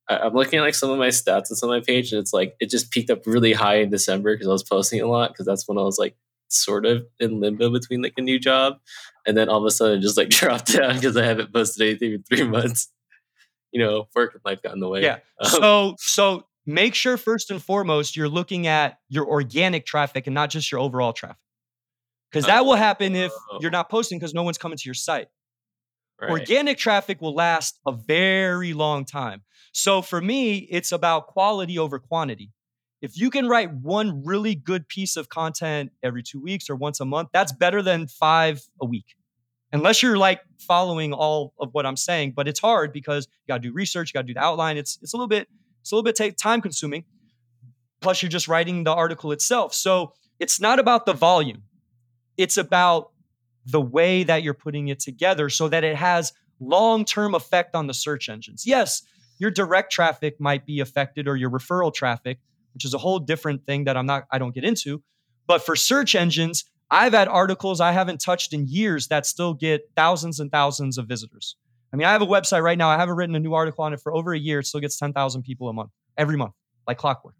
I'm 0.08 0.34
looking 0.34 0.58
at 0.58 0.62
like 0.62 0.74
some 0.74 0.90
of 0.90 0.98
my 0.98 1.08
stats 1.08 1.50
on 1.50 1.56
some 1.56 1.70
of 1.70 1.74
my 1.74 1.84
page, 1.84 2.12
and 2.12 2.20
it's 2.20 2.32
like 2.32 2.56
it 2.60 2.68
just 2.68 2.90
peaked 2.90 3.10
up 3.10 3.26
really 3.26 3.54
high 3.54 3.76
in 3.76 3.90
December 3.90 4.34
because 4.34 4.48
I 4.48 4.52
was 4.52 4.62
posting 4.62 5.00
a 5.00 5.06
lot 5.06 5.30
because 5.32 5.46
that's 5.46 5.66
when 5.66 5.78
I 5.78 5.82
was 5.82 5.98
like 5.98 6.16
sort 6.48 6.84
of 6.84 7.06
in 7.18 7.40
limbo 7.40 7.70
between 7.70 8.02
like 8.02 8.14
a 8.18 8.22
new 8.22 8.38
job, 8.38 8.78
and 9.26 9.36
then 9.36 9.48
all 9.48 9.58
of 9.58 9.64
a 9.64 9.70
sudden 9.70 10.02
just 10.02 10.18
like 10.18 10.28
dropped 10.30 10.72
down 10.74 10.96
because 10.96 11.16
I 11.16 11.24
haven't 11.24 11.52
posted 11.52 11.88
anything 11.88 12.12
in 12.12 12.22
three 12.22 12.46
months. 12.48 12.90
You 13.72 13.80
know, 13.80 14.08
work 14.14 14.34
and 14.34 14.42
life 14.44 14.62
got 14.62 14.74
in 14.74 14.80
the 14.80 14.88
way. 14.88 15.02
Yeah. 15.02 15.18
Um, 15.40 15.50
so 15.50 15.96
so 15.98 16.46
make 16.66 16.94
sure 16.94 17.16
first 17.16 17.50
and 17.50 17.62
foremost 17.62 18.16
you're 18.16 18.28
looking 18.28 18.66
at 18.66 18.98
your 19.08 19.26
organic 19.26 19.86
traffic 19.86 20.26
and 20.26 20.34
not 20.34 20.50
just 20.50 20.70
your 20.70 20.80
overall 20.80 21.12
traffic. 21.12 21.38
Because 22.30 22.46
that 22.46 22.64
will 22.64 22.74
happen 22.74 23.14
if 23.14 23.30
you're 23.60 23.70
oh. 23.70 23.78
not 23.78 23.88
posting 23.88 24.18
because 24.18 24.34
no 24.34 24.42
one's 24.42 24.58
coming 24.58 24.76
to 24.76 24.82
your 24.84 24.94
site. 24.94 25.28
Right. 26.20 26.30
Organic 26.30 26.78
traffic 26.78 27.20
will 27.20 27.34
last 27.34 27.78
a 27.86 27.92
very 27.92 28.72
long 28.72 29.04
time. 29.04 29.42
So 29.72 30.02
for 30.02 30.20
me, 30.20 30.58
it's 30.58 30.92
about 30.92 31.28
quality 31.28 31.78
over 31.78 31.98
quantity. 31.98 32.50
If 33.02 33.18
you 33.18 33.30
can 33.30 33.46
write 33.46 33.72
one 33.72 34.24
really 34.24 34.54
good 34.54 34.88
piece 34.88 35.16
of 35.16 35.28
content 35.28 35.92
every 36.02 36.22
two 36.22 36.40
weeks 36.40 36.70
or 36.70 36.76
once 36.76 37.00
a 37.00 37.04
month, 37.04 37.28
that's 37.32 37.52
better 37.52 37.82
than 37.82 38.06
five 38.06 38.62
a 38.80 38.86
week. 38.86 39.14
Unless 39.72 40.02
you're 40.02 40.16
like 40.16 40.40
following 40.58 41.12
all 41.12 41.52
of 41.60 41.70
what 41.72 41.84
I'm 41.84 41.96
saying, 41.96 42.32
but 42.34 42.48
it's 42.48 42.60
hard 42.60 42.92
because 42.92 43.26
you 43.44 43.52
got 43.52 43.60
to 43.60 43.68
do 43.68 43.74
research, 43.74 44.10
you 44.10 44.12
got 44.14 44.22
to 44.22 44.26
do 44.28 44.34
the 44.34 44.42
outline. 44.42 44.76
It's 44.76 44.98
it's 45.02 45.12
a 45.12 45.16
little 45.16 45.28
bit 45.28 45.48
it's 45.84 45.92
a 45.92 45.96
little 45.96 46.02
bit 46.02 46.38
time 46.38 46.62
consuming. 46.62 47.04
Plus, 48.00 48.22
you're 48.22 48.30
just 48.30 48.48
writing 48.48 48.84
the 48.84 48.92
article 48.94 49.32
itself. 49.32 49.74
So 49.74 50.14
it's 50.40 50.58
not 50.58 50.78
about 50.78 51.04
the 51.04 51.12
volume, 51.12 51.64
it's 52.38 52.56
about 52.56 53.10
the 53.66 53.82
way 53.82 54.22
that 54.24 54.42
you're 54.42 54.54
putting 54.54 54.88
it 54.88 54.98
together 54.98 55.50
so 55.50 55.68
that 55.68 55.84
it 55.84 55.96
has 55.96 56.32
long 56.58 57.04
term 57.04 57.34
effect 57.34 57.74
on 57.74 57.86
the 57.86 57.92
search 57.92 58.30
engines. 58.30 58.66
Yes, 58.66 59.02
your 59.38 59.50
direct 59.50 59.92
traffic 59.92 60.40
might 60.40 60.64
be 60.64 60.80
affected 60.80 61.28
or 61.28 61.36
your 61.36 61.50
referral 61.50 61.92
traffic, 61.92 62.38
which 62.72 62.86
is 62.86 62.94
a 62.94 62.98
whole 62.98 63.18
different 63.18 63.66
thing 63.66 63.84
that 63.84 63.94
I'm 63.94 64.06
not, 64.06 64.24
I 64.30 64.38
don't 64.38 64.54
get 64.54 64.64
into. 64.64 65.02
But 65.46 65.66
for 65.66 65.76
search 65.76 66.14
engines, 66.14 66.64
I've 66.90 67.12
had 67.12 67.28
articles 67.28 67.78
I 67.78 67.92
haven't 67.92 68.22
touched 68.22 68.54
in 68.54 68.68
years 68.68 69.08
that 69.08 69.26
still 69.26 69.52
get 69.52 69.90
thousands 69.94 70.40
and 70.40 70.50
thousands 70.50 70.96
of 70.96 71.08
visitors. 71.08 71.56
I 71.94 71.96
mean, 71.96 72.08
I 72.08 72.10
have 72.12 72.22
a 72.22 72.26
website 72.26 72.64
right 72.64 72.76
now. 72.76 72.88
I 72.88 72.96
haven't 72.96 73.14
written 73.14 73.36
a 73.36 73.38
new 73.38 73.54
article 73.54 73.84
on 73.84 73.92
it 73.92 74.00
for 74.00 74.12
over 74.12 74.34
a 74.34 74.38
year. 74.38 74.58
It 74.58 74.66
still 74.66 74.80
gets 74.80 74.98
10,000 74.98 75.42
people 75.44 75.68
a 75.68 75.72
month, 75.72 75.90
every 76.18 76.36
month, 76.36 76.54
like 76.88 76.98
clockwork. 76.98 77.36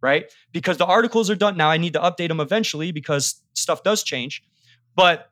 Right? 0.00 0.32
Because 0.52 0.76
the 0.76 0.86
articles 0.86 1.28
are 1.28 1.34
done 1.34 1.56
now. 1.56 1.68
I 1.68 1.76
need 1.76 1.94
to 1.94 1.98
update 1.98 2.28
them 2.28 2.38
eventually 2.38 2.92
because 2.92 3.42
stuff 3.54 3.82
does 3.82 4.04
change. 4.04 4.44
But 4.94 5.28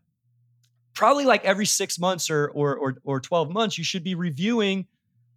probably 0.92 1.24
like 1.24 1.44
every 1.44 1.66
six 1.66 2.00
months 2.00 2.28
or, 2.28 2.48
or, 2.48 2.76
or, 2.76 2.96
or 3.04 3.20
12 3.20 3.50
months, 3.50 3.78
you 3.78 3.84
should 3.84 4.02
be 4.02 4.16
reviewing 4.16 4.86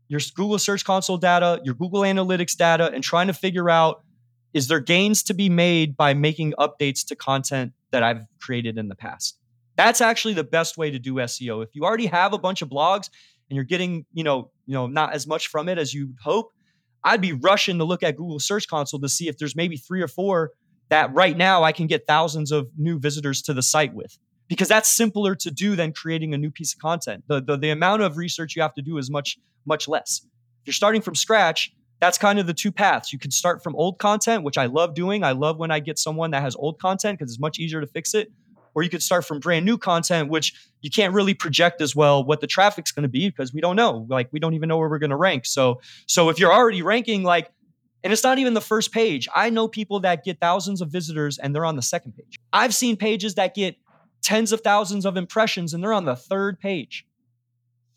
your 0.08 0.20
Google 0.34 0.58
Search 0.58 0.84
Console 0.84 1.18
data, 1.18 1.62
your 1.64 1.76
Google 1.76 2.02
Analytics 2.02 2.58
data, 2.58 2.90
and 2.92 3.04
trying 3.04 3.28
to 3.28 3.34
figure 3.34 3.70
out 3.70 4.04
is 4.52 4.68
there 4.68 4.80
gains 4.80 5.22
to 5.24 5.36
be 5.36 5.48
made 5.48 5.96
by 5.96 6.16
making 6.16 6.54
updates 6.58 7.06
to 7.06 7.16
content 7.16 7.74
that 7.92 8.02
I've 8.02 8.26
created 8.42 8.80
in 8.80 8.88
the 8.88 8.96
past? 8.96 9.39
That's 9.80 10.02
actually 10.02 10.34
the 10.34 10.44
best 10.44 10.78
way 10.78 10.92
to 10.92 11.00
do 11.00 11.14
SEO. 11.14 11.64
If 11.64 11.70
you 11.72 11.86
already 11.86 12.08
have 12.08 12.34
a 12.34 12.38
bunch 12.38 12.62
of 12.62 12.68
blogs 12.68 13.10
and 13.50 13.56
you're 13.56 13.64
getting, 13.64 14.06
you 14.12 14.26
know, 14.26 14.52
you 14.66 14.74
know, 14.74 14.88
not 14.88 15.14
as 15.14 15.26
much 15.26 15.48
from 15.48 15.70
it 15.70 15.78
as 15.78 15.94
you 15.94 16.16
hope, 16.22 16.52
I'd 17.02 17.22
be 17.22 17.32
rushing 17.32 17.78
to 17.78 17.86
look 17.86 18.04
at 18.04 18.18
Google 18.18 18.40
Search 18.40 18.68
Console 18.68 19.00
to 19.00 19.08
see 19.08 19.30
if 19.30 19.38
there's 19.38 19.56
maybe 19.56 19.78
three 19.78 20.02
or 20.02 20.10
four 20.10 20.52
that 20.90 21.14
right 21.14 21.38
now 21.38 21.64
I 21.64 21.72
can 21.72 21.88
get 21.88 22.06
thousands 22.08 22.52
of 22.52 22.68
new 22.78 23.00
visitors 23.00 23.42
to 23.44 23.54
the 23.54 23.62
site 23.62 23.94
with. 23.94 24.20
Because 24.50 24.68
that's 24.68 24.90
simpler 24.90 25.34
to 25.36 25.50
do 25.50 25.78
than 25.78 25.94
creating 25.94 26.34
a 26.34 26.38
new 26.38 26.52
piece 26.52 26.74
of 26.74 26.80
content. 26.80 27.24
The, 27.28 27.42
the, 27.42 27.56
the 27.56 27.70
amount 27.70 28.02
of 28.02 28.18
research 28.18 28.58
you 28.58 28.62
have 28.62 28.74
to 28.74 28.82
do 28.82 28.98
is 28.98 29.10
much, 29.10 29.38
much 29.66 29.88
less. 29.88 30.20
If 30.26 30.68
you're 30.68 30.74
starting 30.74 31.02
from 31.02 31.16
scratch, 31.16 31.72
that's 32.02 32.18
kind 32.18 32.38
of 32.38 32.48
the 32.48 32.54
two 32.54 32.74
paths. 32.74 33.14
You 33.14 33.20
can 33.20 33.32
start 33.32 33.64
from 33.64 33.78
old 33.78 33.98
content, 33.98 34.44
which 34.44 34.58
I 34.58 34.66
love 34.66 34.94
doing. 34.94 35.24
I 35.24 35.32
love 35.32 35.58
when 35.58 35.72
I 35.72 35.80
get 35.80 35.98
someone 35.98 36.32
that 36.32 36.42
has 36.42 36.58
old 36.58 36.82
content 36.82 37.18
because 37.18 37.32
it's 37.32 37.40
much 37.40 37.60
easier 37.60 37.80
to 37.80 37.88
fix 37.88 38.14
it 38.14 38.30
or 38.76 38.84
you 38.84 38.90
could 38.90 39.04
start 39.04 39.26
from 39.26 39.40
brand 39.40 39.66
new 39.66 39.78
content, 39.78 40.30
which 40.30 40.54
you 40.82 40.90
can't 40.90 41.14
really 41.14 41.34
project 41.34 41.82
as 41.82 41.96
well 41.96 42.24
what 42.24 42.42
the 42.42 42.48
traffic's 42.48 42.92
going 42.92 43.04
to 43.04 43.10
be 43.10 43.30
because 43.30 43.54
we 43.54 43.62
don't 43.62 43.76
know. 43.76 44.06
Like 44.10 44.30
we 44.32 44.40
don't 44.40 44.54
even 44.54 44.70
know 44.70 44.78
where 44.78 44.90
we're 44.90 45.00
going 45.00 45.10
to 45.10 45.16
rank. 45.16 45.46
So, 45.46 45.82
so 46.08 46.30
if 46.30 46.40
you're 46.40 46.54
already 46.54 46.82
ranking 46.82 47.24
like, 47.24 47.52
and 48.04 48.14
it's 48.14 48.24
not 48.24 48.40
even 48.40 48.54
the 48.54 48.62
first 48.62 48.94
page. 48.94 49.28
I 49.36 49.50
know 49.50 49.68
people 49.68 50.00
that 50.02 50.24
get 50.24 50.40
thousands 50.40 50.82
of 50.82 50.90
visitors 50.90 51.38
and 51.38 51.54
they're 51.54 51.66
on 51.66 51.76
the 51.76 51.82
second 51.82 52.14
page. 52.14 52.40
I've 52.54 52.74
seen 52.74 52.96
pages 52.96 53.36
that 53.36 53.54
get 53.54 53.76
tens 54.22 54.54
of 54.54 54.62
thousands 54.62 55.06
of 55.06 55.18
impressions 55.18 55.74
and 55.74 55.84
they're 55.84 55.94
on 55.94 56.06
the 56.06 56.16
third 56.16 56.60
page. 56.60 57.06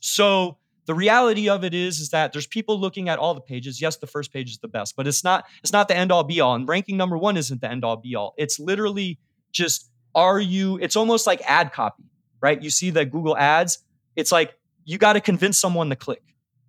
So 0.01 0.59
the 0.87 0.95
reality 0.95 1.49
of 1.49 1.65
it 1.65 1.75
is 1.75 2.01
is 2.01 2.11
that 2.11 2.33
there's 2.33 2.47
people 2.47 2.79
looking 2.79 3.09
at 3.09 3.19
all 3.19 3.35
the 3.35 3.41
pages 3.41 3.81
yes 3.81 3.97
the 3.97 4.07
first 4.07 4.33
page 4.33 4.51
is 4.51 4.59
the 4.59 4.69
best 4.69 4.97
but 4.97 5.07
it's 5.07 5.23
not 5.23 5.45
it's 5.63 5.73
not 5.73 5.89
the 5.89 5.97
end 5.97 6.11
all 6.11 6.25
be 6.25 6.41
all 6.41 6.55
and 6.55 6.69
ranking 6.69 6.97
number 6.97 7.17
one 7.17 7.37
isn't 7.37 7.61
the 7.61 7.71
end 7.71 7.85
all 7.85 7.97
be 7.97 8.15
all 8.15 8.35
it's 8.37 8.59
literally 8.59 9.19
just 9.53 9.92
are 10.15 10.41
you 10.41 10.79
it's 10.79 10.97
almost 10.97 11.27
like 11.27 11.41
ad 11.45 11.73
copy 11.73 12.05
right? 12.41 12.61
You 12.61 12.71
see 12.71 12.91
the 12.91 13.05
google 13.05 13.37
ads 13.37 13.79
it's 14.17 14.33
like 14.33 14.57
you 14.85 14.99
got 14.99 15.15
to 15.15 15.21
convince 15.21 15.59
someone 15.59 15.91
to 15.91 15.97
click 15.97 16.23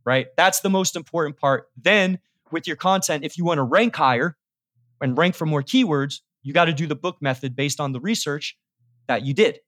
right? 0.06 0.28
That's 0.36 0.60
the 0.60 0.70
most 0.70 0.98
important 0.98 1.38
part. 1.38 1.70
Then 1.82 2.20
with 2.52 2.68
your 2.68 2.76
content 2.76 3.24
if 3.24 3.38
you 3.38 3.46
want 3.46 3.58
to 3.58 3.64
rank 3.64 3.96
higher 3.96 4.38
and 5.02 5.18
rank 5.18 5.36
for 5.36 5.46
more 5.46 5.64
keywords 5.64 6.22
you 6.42 6.54
got 6.54 6.66
to 6.66 6.74
do 6.74 6.88
the 6.88 6.96
book 6.96 7.18
method 7.22 7.56
based 7.56 7.80
on 7.80 7.92
the 7.92 8.00
research 8.00 8.58
that 9.08 9.24
you 9.24 9.34
did 9.34 9.60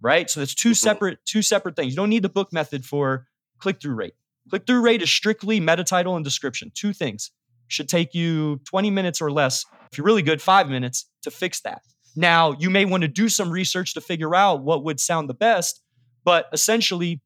right? 0.00 0.30
So 0.30 0.40
it's 0.40 0.54
2 0.54 0.70
mm-hmm. 0.70 0.74
separate 0.74 1.18
two 1.24 1.42
separate 1.42 1.76
things. 1.76 1.92
You 1.92 1.96
don't 1.96 2.10
need 2.10 2.22
the 2.22 2.28
book 2.28 2.52
method 2.52 2.84
for 2.84 3.26
click-through 3.58 3.94
rate. 3.94 4.14
Click-through 4.48 4.80
rate 4.80 5.02
is 5.02 5.10
strictly 5.10 5.60
meta 5.60 5.84
title 5.84 6.16
and 6.16 6.24
description 6.24 6.72
two 6.74 6.92
things. 6.92 7.30
Should 7.68 7.88
take 7.88 8.14
you 8.14 8.60
20 8.64 8.90
minutes 8.90 9.20
or 9.20 9.30
less 9.30 9.64
if 9.92 9.98
you're 9.98 10.04
really 10.04 10.22
good 10.22 10.42
five 10.42 10.68
minutes 10.68 11.06
to 11.22 11.30
fix 11.30 11.60
that 11.60 11.82
now, 12.16 12.52
you 12.58 12.70
may 12.70 12.84
want 12.84 13.02
to 13.02 13.08
do 13.08 13.28
some 13.28 13.50
research 13.50 13.94
to 13.94 14.00
figure 14.00 14.34
out 14.34 14.62
what 14.62 14.84
would 14.84 15.00
sound 15.00 15.28
the 15.28 15.34
best, 15.34 15.80
but 16.24 16.46
essentially, 16.52 17.20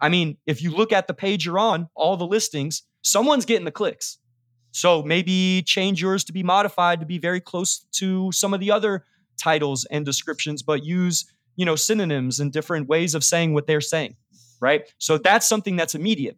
I 0.00 0.08
mean, 0.08 0.38
if 0.46 0.62
you 0.62 0.70
look 0.70 0.92
at 0.92 1.06
the 1.06 1.14
page 1.14 1.46
you're 1.46 1.58
on, 1.58 1.88
all 1.94 2.16
the 2.16 2.26
listings, 2.26 2.82
someone's 3.02 3.44
getting 3.44 3.64
the 3.64 3.70
clicks. 3.70 4.18
So 4.72 5.02
maybe 5.02 5.62
change 5.64 6.02
yours 6.02 6.24
to 6.24 6.32
be 6.32 6.42
modified 6.42 7.00
to 7.00 7.06
be 7.06 7.18
very 7.18 7.40
close 7.40 7.86
to 7.92 8.32
some 8.32 8.52
of 8.52 8.60
the 8.60 8.72
other 8.72 9.04
titles 9.36 9.86
and 9.90 10.04
descriptions, 10.04 10.62
but 10.62 10.84
use, 10.84 11.30
you 11.56 11.64
know, 11.64 11.76
synonyms 11.76 12.40
and 12.40 12.52
different 12.52 12.88
ways 12.88 13.14
of 13.14 13.22
saying 13.22 13.54
what 13.54 13.66
they're 13.66 13.80
saying, 13.80 14.16
right? 14.60 14.82
So 14.98 15.18
that's 15.18 15.46
something 15.46 15.76
that's 15.76 15.94
immediate. 15.94 16.36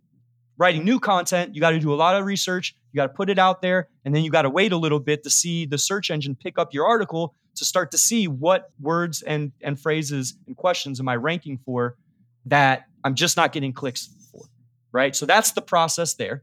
Writing 0.59 0.85
new 0.85 1.01
content, 1.01 1.55
you 1.55 1.61
got 1.61 1.71
to 1.71 1.79
do 1.79 1.93
a 1.93 1.97
lot 1.97 2.17
of 2.17 2.27
research, 2.27 2.75
you 2.97 3.03
got 3.03 3.09
to 3.09 3.13
put 3.13 3.29
it 3.29 3.39
out 3.39 3.61
there, 3.61 3.89
and 4.07 4.15
then 4.15 4.25
you 4.25 4.31
got 4.31 4.43
to 4.43 4.51
wait 4.51 4.73
a 4.73 4.77
little 4.77 4.99
bit 4.99 5.23
to 5.25 5.31
see 5.31 5.67
the 5.67 5.77
search 5.77 6.11
engine 6.11 6.35
pick 6.35 6.59
up 6.59 6.73
your 6.73 6.87
article 6.87 7.35
to 7.57 7.65
start 7.65 7.91
to 7.91 7.99
see 7.99 8.27
what 8.27 8.71
words 8.81 9.21
and 9.21 9.53
and 9.61 9.79
phrases 9.79 10.35
and 10.47 10.57
questions 10.57 10.99
am 10.99 11.07
I 11.07 11.17
ranking 11.17 11.59
for 11.59 11.97
that 12.47 12.87
I'm 13.05 13.15
just 13.15 13.37
not 13.37 13.53
getting 13.53 13.75
clicks 13.75 14.09
for, 14.33 14.47
right? 14.93 15.15
So 15.15 15.27
that's 15.27 15.53
the 15.53 15.61
process 15.61 16.15
there, 16.15 16.43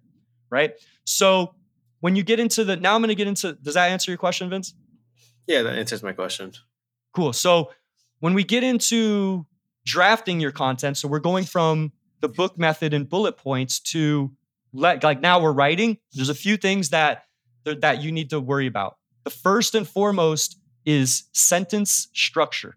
right? 0.51 0.73
So 1.05 1.55
when 2.01 2.15
you 2.15 2.21
get 2.21 2.39
into 2.39 2.63
the 2.63 2.75
now 2.75 2.93
I'm 2.93 3.01
going 3.01 3.09
to 3.09 3.15
get 3.15 3.27
into 3.27 3.53
does 3.53 3.73
that 3.73 3.89
answer 3.89 4.11
your 4.11 4.19
question, 4.19 4.47
Vince? 4.51 4.75
Yeah, 5.47 5.63
that 5.63 5.75
answers 5.75 6.03
my 6.03 6.13
question. 6.13 6.53
Cool. 7.15 7.33
So 7.33 7.71
when 8.19 8.35
we 8.35 8.43
get 8.43 8.63
into 8.63 9.47
drafting 9.85 10.39
your 10.39 10.51
content, 10.51 10.97
so 10.97 11.07
we're 11.07 11.19
going 11.19 11.45
from 11.45 11.93
the 12.21 12.29
book 12.29 12.59
method 12.59 12.93
and 12.93 13.09
bullet 13.09 13.37
points 13.37 13.79
to 13.79 14.31
let 14.73 15.03
like 15.03 15.21
now 15.21 15.41
we're 15.41 15.53
writing. 15.53 15.97
There's 16.13 16.29
a 16.29 16.35
few 16.35 16.57
things 16.57 16.89
that 16.89 17.25
that 17.63 18.01
you 18.01 18.11
need 18.11 18.31
to 18.31 18.39
worry 18.39 18.67
about. 18.67 18.97
The 19.23 19.29
first 19.29 19.75
and 19.75 19.87
foremost 19.87 20.57
is 20.85 21.23
sentence 21.31 22.09
structure. 22.13 22.75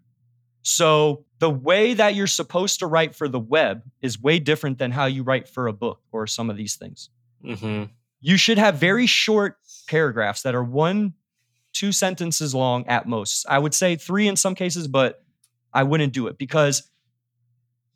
So 0.61 1.25
the 1.39 1.49
way 1.49 1.93
that 1.93 2.15
you're 2.15 2.27
supposed 2.27 2.79
to 2.79 2.87
write 2.87 3.15
for 3.15 3.27
the 3.27 3.39
web 3.39 3.83
is 4.01 4.21
way 4.21 4.39
different 4.39 4.77
than 4.79 4.91
how 4.91 5.05
you 5.05 5.23
write 5.23 5.47
for 5.47 5.67
a 5.67 5.73
book 5.73 6.01
or 6.11 6.27
some 6.27 6.49
of 6.49 6.57
these 6.57 6.75
things. 6.75 7.09
Mm-hmm. 7.43 7.85
You 8.19 8.37
should 8.37 8.57
have 8.57 8.75
very 8.75 9.05
short 9.05 9.57
paragraphs 9.87 10.41
that 10.41 10.55
are 10.55 10.63
one, 10.63 11.13
two 11.73 11.91
sentences 11.91 12.53
long 12.55 12.85
at 12.87 13.07
most. 13.07 13.45
I 13.47 13.59
would 13.59 13.73
say 13.73 13.95
three 13.95 14.27
in 14.27 14.35
some 14.35 14.55
cases, 14.55 14.87
but 14.87 15.23
I 15.73 15.83
wouldn't 15.83 16.13
do 16.13 16.27
it 16.27 16.37
because 16.37 16.89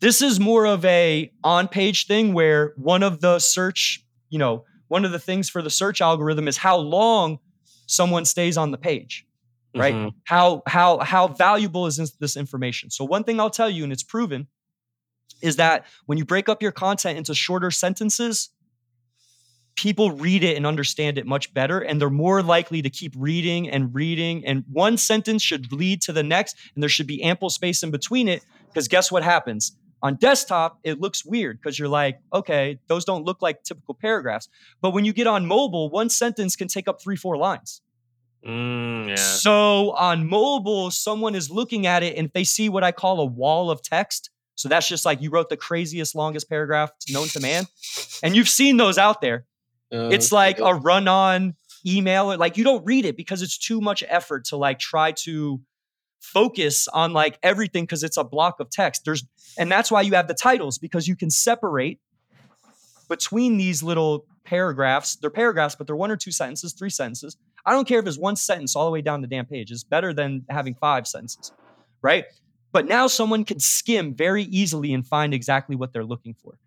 this 0.01 0.21
is 0.21 0.39
more 0.39 0.65
of 0.65 0.83
a 0.83 1.31
on-page 1.43 2.07
thing 2.07 2.33
where 2.33 2.73
one 2.75 3.03
of 3.03 3.21
the 3.21 3.39
search, 3.39 4.03
you 4.29 4.39
know, 4.39 4.65
one 4.87 5.05
of 5.05 5.11
the 5.11 5.19
things 5.19 5.49
for 5.49 5.61
the 5.61 5.69
search 5.69 6.01
algorithm 6.01 6.47
is 6.47 6.57
how 6.57 6.77
long 6.77 7.39
someone 7.85 8.25
stays 8.25 8.57
on 8.57 8.71
the 8.71 8.77
page 8.77 9.25
right? 9.75 9.93
Mm-hmm. 9.93 10.09
how 10.25 10.63
how 10.67 10.99
how 10.99 11.27
valuable 11.27 11.87
is 11.87 11.97
this, 11.97 12.11
this 12.11 12.35
information? 12.35 12.89
So 12.89 13.05
one 13.05 13.23
thing 13.23 13.39
i'll 13.39 13.49
tell 13.49 13.69
you 13.69 13.83
and 13.83 13.93
it's 13.93 14.03
proven 14.03 14.47
is 15.41 15.55
that 15.55 15.85
when 16.05 16.17
you 16.17 16.25
break 16.25 16.49
up 16.49 16.61
your 16.61 16.71
content 16.71 17.17
into 17.17 17.33
shorter 17.33 17.71
sentences 17.71 18.49
people 19.75 20.11
read 20.11 20.43
it 20.43 20.57
and 20.57 20.67
understand 20.67 21.17
it 21.17 21.25
much 21.25 21.53
better 21.53 21.79
and 21.79 21.99
they're 21.99 22.09
more 22.09 22.43
likely 22.43 22.81
to 22.81 22.89
keep 22.89 23.13
reading 23.17 23.69
and 23.69 23.95
reading 23.95 24.45
and 24.45 24.65
one 24.71 24.97
sentence 24.97 25.41
should 25.41 25.71
lead 25.71 26.01
to 26.01 26.11
the 26.11 26.21
next 26.21 26.57
and 26.75 26.83
there 26.83 26.89
should 26.89 27.07
be 27.07 27.23
ample 27.23 27.49
space 27.49 27.81
in 27.81 27.89
between 27.89 28.27
it 28.27 28.43
because 28.67 28.87
guess 28.89 29.11
what 29.11 29.23
happens 29.23 29.71
on 30.01 30.15
desktop 30.15 30.79
it 30.83 30.99
looks 30.99 31.23
weird 31.25 31.59
because 31.59 31.77
you're 31.77 31.87
like 31.87 32.19
okay 32.33 32.79
those 32.87 33.05
don't 33.05 33.23
look 33.25 33.41
like 33.41 33.63
typical 33.63 33.93
paragraphs 33.93 34.49
but 34.81 34.91
when 34.91 35.05
you 35.05 35.13
get 35.13 35.27
on 35.27 35.45
mobile 35.45 35.89
one 35.89 36.09
sentence 36.09 36.55
can 36.55 36.67
take 36.67 36.87
up 36.87 37.01
three 37.01 37.15
four 37.15 37.37
lines 37.37 37.81
Mm, 38.43 39.09
yeah. 39.09 39.15
so 39.17 39.91
on 39.91 40.27
mobile, 40.27 40.89
someone 40.89 41.35
is 41.35 41.51
looking 41.51 41.85
at 41.85 42.01
it 42.01 42.17
and 42.17 42.31
they 42.33 42.43
see 42.43 42.69
what 42.69 42.83
I 42.83 42.91
call 42.91 43.19
a 43.19 43.25
wall 43.25 43.69
of 43.69 43.83
text. 43.83 44.31
So 44.55 44.67
that's 44.67 44.87
just 44.87 45.05
like 45.05 45.21
you 45.21 45.29
wrote 45.29 45.49
the 45.49 45.57
craziest, 45.57 46.15
longest 46.15 46.49
paragraph 46.49 46.91
known 47.09 47.27
to 47.29 47.39
man. 47.39 47.65
And 48.23 48.35
you've 48.35 48.49
seen 48.49 48.77
those 48.77 48.97
out 48.97 49.21
there. 49.21 49.45
Uh, 49.93 50.09
It's 50.09 50.31
like 50.31 50.59
a 50.59 50.73
run 50.73 51.07
on 51.07 51.55
email. 51.85 52.31
or 52.31 52.37
Like 52.37 52.57
you 52.57 52.63
don't 52.63 52.83
read 52.83 53.05
it 53.05 53.15
because 53.15 53.43
it's 53.43 53.59
too 53.59 53.79
much 53.79 54.03
effort 54.07 54.45
to 54.45 54.57
like 54.57 54.79
try 54.79 55.11
to 55.23 55.61
focus 56.21 56.87
on 56.87 57.11
like 57.13 57.37
everything 57.43 57.83
because 57.83 58.03
it's 58.03 58.17
a 58.17 58.23
block 58.23 58.59
of 58.59 58.69
text. 58.69 59.03
There's 59.03 59.23
and 59.57 59.69
that's 59.69 59.91
why 59.91 60.01
you 60.01 60.13
have 60.13 60.27
the 60.27 60.33
titles 60.33 60.77
because 60.77 61.07
you 61.07 61.15
can 61.15 61.29
separate 61.29 61.99
between 63.09 63.57
these 63.57 63.83
little 63.83 64.25
paragraphs. 64.45 65.15
They're 65.17 65.29
paragraphs, 65.29 65.75
but 65.75 65.87
they're 65.87 65.95
one 65.95 66.11
or 66.11 66.15
two 66.17 66.31
sentences, 66.31 66.73
three 66.73 66.89
sentences. 66.89 67.35
I 67.65 67.71
don't 67.73 67.87
care 67.87 67.99
if 67.99 68.07
it's 68.07 68.17
one 68.17 68.35
sentence 68.35 68.75
all 68.75 68.85
the 68.85 68.91
way 68.91 69.01
down 69.01 69.21
the 69.21 69.27
damn 69.27 69.45
page. 69.45 69.71
It's 69.71 69.83
better 69.83 70.13
than 70.13 70.45
having 70.49 70.75
five 70.75 71.07
sentences, 71.07 71.51
right? 72.01 72.25
But 72.71 72.87
now 72.87 73.07
someone 73.07 73.43
can 73.43 73.59
skim 73.59 74.15
very 74.15 74.43
easily 74.43 74.93
and 74.93 75.05
find 75.05 75.33
exactly 75.33 75.75
what 75.75 75.91
they're 75.91 76.05
looking 76.05 76.35
for, 76.35 76.57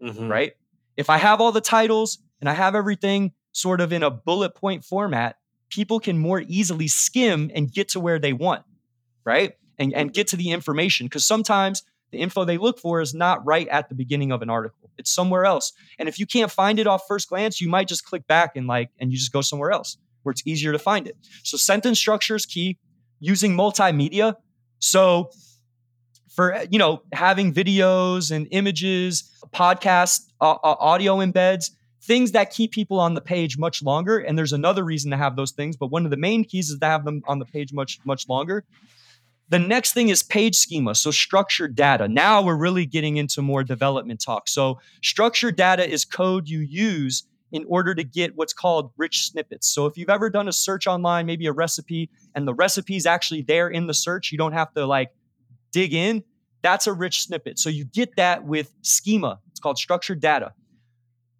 Mhm. 0.00 0.28
right? 0.30 0.52
If 0.96 1.10
I 1.10 1.18
have 1.18 1.40
all 1.40 1.52
the 1.52 1.60
titles 1.60 2.18
and 2.40 2.48
I 2.48 2.54
have 2.54 2.74
everything 2.74 3.32
sort 3.52 3.80
of 3.80 3.92
in 3.92 4.02
a 4.02 4.10
bullet 4.10 4.54
point 4.54 4.84
format, 4.84 5.36
people 5.68 5.98
can 6.00 6.18
more 6.18 6.42
easily 6.46 6.86
skim 6.88 7.50
and 7.54 7.72
get 7.72 7.88
to 7.90 8.00
where 8.00 8.18
they 8.18 8.32
want, 8.32 8.64
right? 9.28 9.52
And, 9.78 9.92
and 9.94 10.12
get 10.12 10.26
to 10.28 10.36
the 10.36 10.50
information. 10.50 11.06
Because 11.06 11.26
sometimes 11.26 11.84
the 12.10 12.18
info 12.18 12.44
they 12.44 12.58
look 12.58 12.80
for 12.80 13.00
is 13.00 13.14
not 13.14 13.44
right 13.46 13.68
at 13.68 13.88
the 13.88 13.94
beginning 13.94 14.32
of 14.32 14.42
an 14.42 14.50
article. 14.50 14.90
It's 14.96 15.10
somewhere 15.10 15.44
else. 15.44 15.72
And 15.98 16.08
if 16.08 16.18
you 16.18 16.26
can't 16.26 16.50
find 16.50 16.80
it 16.80 16.86
off 16.86 17.02
first 17.06 17.28
glance, 17.28 17.60
you 17.60 17.68
might 17.68 17.86
just 17.86 18.04
click 18.04 18.26
back 18.26 18.56
and 18.56 18.66
like, 18.66 18.90
and 18.98 19.12
you 19.12 19.18
just 19.18 19.32
go 19.32 19.42
somewhere 19.42 19.70
else 19.70 19.98
where 20.22 20.32
it's 20.32 20.44
easier 20.46 20.72
to 20.72 20.78
find 20.78 21.06
it. 21.06 21.16
So 21.44 21.56
sentence 21.56 21.98
structure 21.98 22.34
is 22.34 22.46
key. 22.46 22.78
Using 23.20 23.56
multimedia. 23.56 24.34
So 24.78 25.30
for 26.28 26.62
you 26.70 26.78
know 26.78 27.02
having 27.12 27.52
videos 27.52 28.30
and 28.30 28.46
images, 28.52 29.28
podcast, 29.52 30.20
uh, 30.40 30.52
uh, 30.52 30.76
audio 30.78 31.16
embeds, 31.16 31.70
things 32.02 32.30
that 32.32 32.52
keep 32.52 32.70
people 32.70 33.00
on 33.00 33.14
the 33.14 33.20
page 33.20 33.58
much 33.58 33.82
longer. 33.82 34.18
And 34.18 34.38
there's 34.38 34.52
another 34.52 34.84
reason 34.84 35.10
to 35.10 35.16
have 35.16 35.34
those 35.34 35.50
things, 35.50 35.76
but 35.76 35.88
one 35.88 36.04
of 36.04 36.12
the 36.12 36.16
main 36.16 36.44
keys 36.44 36.70
is 36.70 36.78
to 36.78 36.86
have 36.86 37.04
them 37.04 37.22
on 37.26 37.40
the 37.40 37.44
page 37.44 37.72
much 37.72 37.98
much 38.04 38.28
longer. 38.28 38.64
The 39.50 39.58
next 39.58 39.94
thing 39.94 40.10
is 40.10 40.22
page 40.22 40.56
schema. 40.56 40.94
So 40.94 41.10
structured 41.10 41.74
data. 41.74 42.06
Now 42.06 42.42
we're 42.42 42.56
really 42.56 42.84
getting 42.84 43.16
into 43.16 43.40
more 43.40 43.64
development 43.64 44.20
talk. 44.20 44.48
So 44.48 44.78
structured 45.02 45.56
data 45.56 45.88
is 45.88 46.04
code 46.04 46.48
you 46.48 46.60
use 46.60 47.24
in 47.50 47.64
order 47.66 47.94
to 47.94 48.04
get 48.04 48.36
what's 48.36 48.52
called 48.52 48.92
rich 48.98 49.26
snippets. 49.30 49.66
So 49.68 49.86
if 49.86 49.96
you've 49.96 50.10
ever 50.10 50.28
done 50.28 50.48
a 50.48 50.52
search 50.52 50.86
online, 50.86 51.24
maybe 51.24 51.46
a 51.46 51.52
recipe, 51.52 52.10
and 52.34 52.46
the 52.46 52.52
recipe 52.52 52.96
is 52.96 53.06
actually 53.06 53.42
there 53.42 53.68
in 53.68 53.86
the 53.86 53.94
search, 53.94 54.32
you 54.32 54.36
don't 54.36 54.52
have 54.52 54.72
to 54.74 54.84
like 54.84 55.12
dig 55.72 55.94
in. 55.94 56.24
That's 56.60 56.86
a 56.86 56.92
rich 56.92 57.22
snippet. 57.22 57.58
So 57.58 57.70
you 57.70 57.84
get 57.84 58.16
that 58.16 58.44
with 58.44 58.72
schema. 58.82 59.40
It's 59.50 59.60
called 59.60 59.78
structured 59.78 60.20
data. 60.20 60.52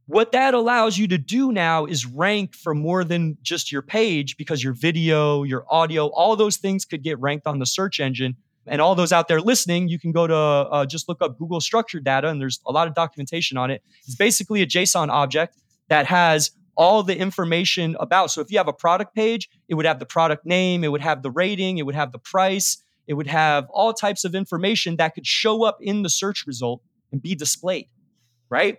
What 0.09 0.33
that 0.33 0.55
allows 0.55 0.97
you 0.97 1.07
to 1.09 1.19
do 1.19 1.53
now 1.53 1.85
is 1.85 2.07
rank 2.07 2.57
for 2.57 2.75
more 2.75 3.05
than 3.05 3.37
just 3.43 3.71
your 3.71 3.83
page 3.83 4.39
because 4.39 4.65
your 4.65 4.73
video, 4.73 5.43
your 5.43 5.67
audio, 5.69 6.07
all 6.07 6.35
those 6.35 6.57
things 6.57 6.87
could 6.87 7.03
get 7.03 7.21
ranked 7.21 7.47
on 7.47 7.59
the 7.59 7.67
search 7.67 8.01
engine. 8.01 8.35
And 8.67 8.81
all 8.81 8.95
those 8.95 9.13
out 9.13 9.29
there 9.29 9.43
listening, 9.43 9.89
you 9.89 9.99
can 9.99 10.13
go 10.13 10.27
to 10.27 10.35
uh, 10.35 10.87
just 10.87 11.11
look 11.11 11.21
up 11.21 11.39
Google 11.39 11.61
structured 11.61 12.05
data, 12.05 12.29
and 12.29 12.41
there's 12.41 12.59
a 12.67 12.73
lot 12.73 12.89
of 12.89 12.95
documentation 12.95 13.59
on 13.59 13.71
it. 13.71 13.83
It's 14.07 14.15
basically 14.15 14.63
a 14.63 14.67
JSON 14.67 15.11
object 15.11 15.59
that 15.89 16.07
has 16.07 16.53
all 16.75 17.03
the 17.03 17.17
information 17.17 17.95
about. 18.01 18.31
So 18.31 18.41
if 18.41 18.51
you 18.51 18.57
have 18.57 18.69
a 18.69 18.73
product 18.73 19.15
page, 19.15 19.51
it 19.69 19.75
would 19.75 19.85
have 19.85 19.99
the 19.99 20.07
product 20.07 20.47
name, 20.47 20.85
it 20.85 20.89
would 20.89 21.03
have 21.03 21.23
the 21.23 21.31
rating, 21.31 21.77
it 21.77 21.85
would 21.85 21.95
have 21.95 22.13
the 22.13 22.19
price, 22.19 22.83
it 23.07 23.13
would 23.13 23.27
have 23.27 23.67
all 23.69 23.93
types 23.93 24.25
of 24.25 24.35
information 24.35 24.97
that 24.97 25.15
could 25.15 25.27
show 25.27 25.65
up 25.65 25.77
in 25.83 26.01
the 26.01 26.09
search 26.09 26.47
result 26.47 26.81
and 27.13 27.21
be 27.21 27.35
displayed, 27.35 27.89
right? 28.49 28.79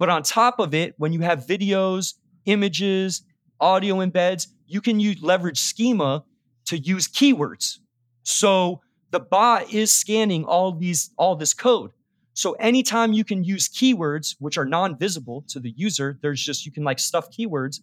But 0.00 0.08
on 0.08 0.22
top 0.22 0.58
of 0.58 0.72
it, 0.72 0.94
when 0.96 1.12
you 1.12 1.20
have 1.20 1.46
videos, 1.46 2.14
images, 2.46 3.22
audio 3.60 3.96
embeds, 3.96 4.46
you 4.66 4.80
can 4.80 4.98
use 4.98 5.22
leverage 5.22 5.60
schema 5.60 6.24
to 6.64 6.78
use 6.78 7.06
keywords. 7.06 7.76
So 8.22 8.80
the 9.10 9.20
bot 9.20 9.70
is 9.70 9.92
scanning 9.92 10.44
all 10.46 10.72
these 10.72 11.10
all 11.18 11.36
this 11.36 11.52
code. 11.52 11.90
So 12.32 12.52
anytime 12.52 13.12
you 13.12 13.24
can 13.24 13.44
use 13.44 13.68
keywords 13.68 14.36
which 14.38 14.56
are 14.56 14.64
non-visible 14.64 15.44
to 15.48 15.60
the 15.60 15.74
user, 15.76 16.18
there's 16.22 16.42
just 16.42 16.64
you 16.64 16.72
can 16.72 16.82
like 16.82 16.98
stuff 16.98 17.28
keywords 17.30 17.80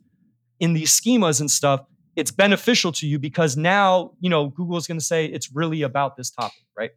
in 0.60 0.74
these 0.74 1.00
schemas 1.00 1.40
and 1.40 1.52
stuff. 1.52 1.82
It's 2.16 2.32
beneficial 2.32 2.92
to 2.94 3.06
you 3.06 3.20
because 3.20 3.56
now, 3.56 4.14
you 4.22 4.30
know, 4.32 4.50
Google 4.50 4.78
is 4.78 4.88
going 4.88 4.98
to 4.98 5.06
say 5.06 5.28
it's 5.28 5.54
really 5.54 5.84
about 5.84 6.18
this 6.18 6.32
topic, 6.32 6.64
right? 6.76 6.92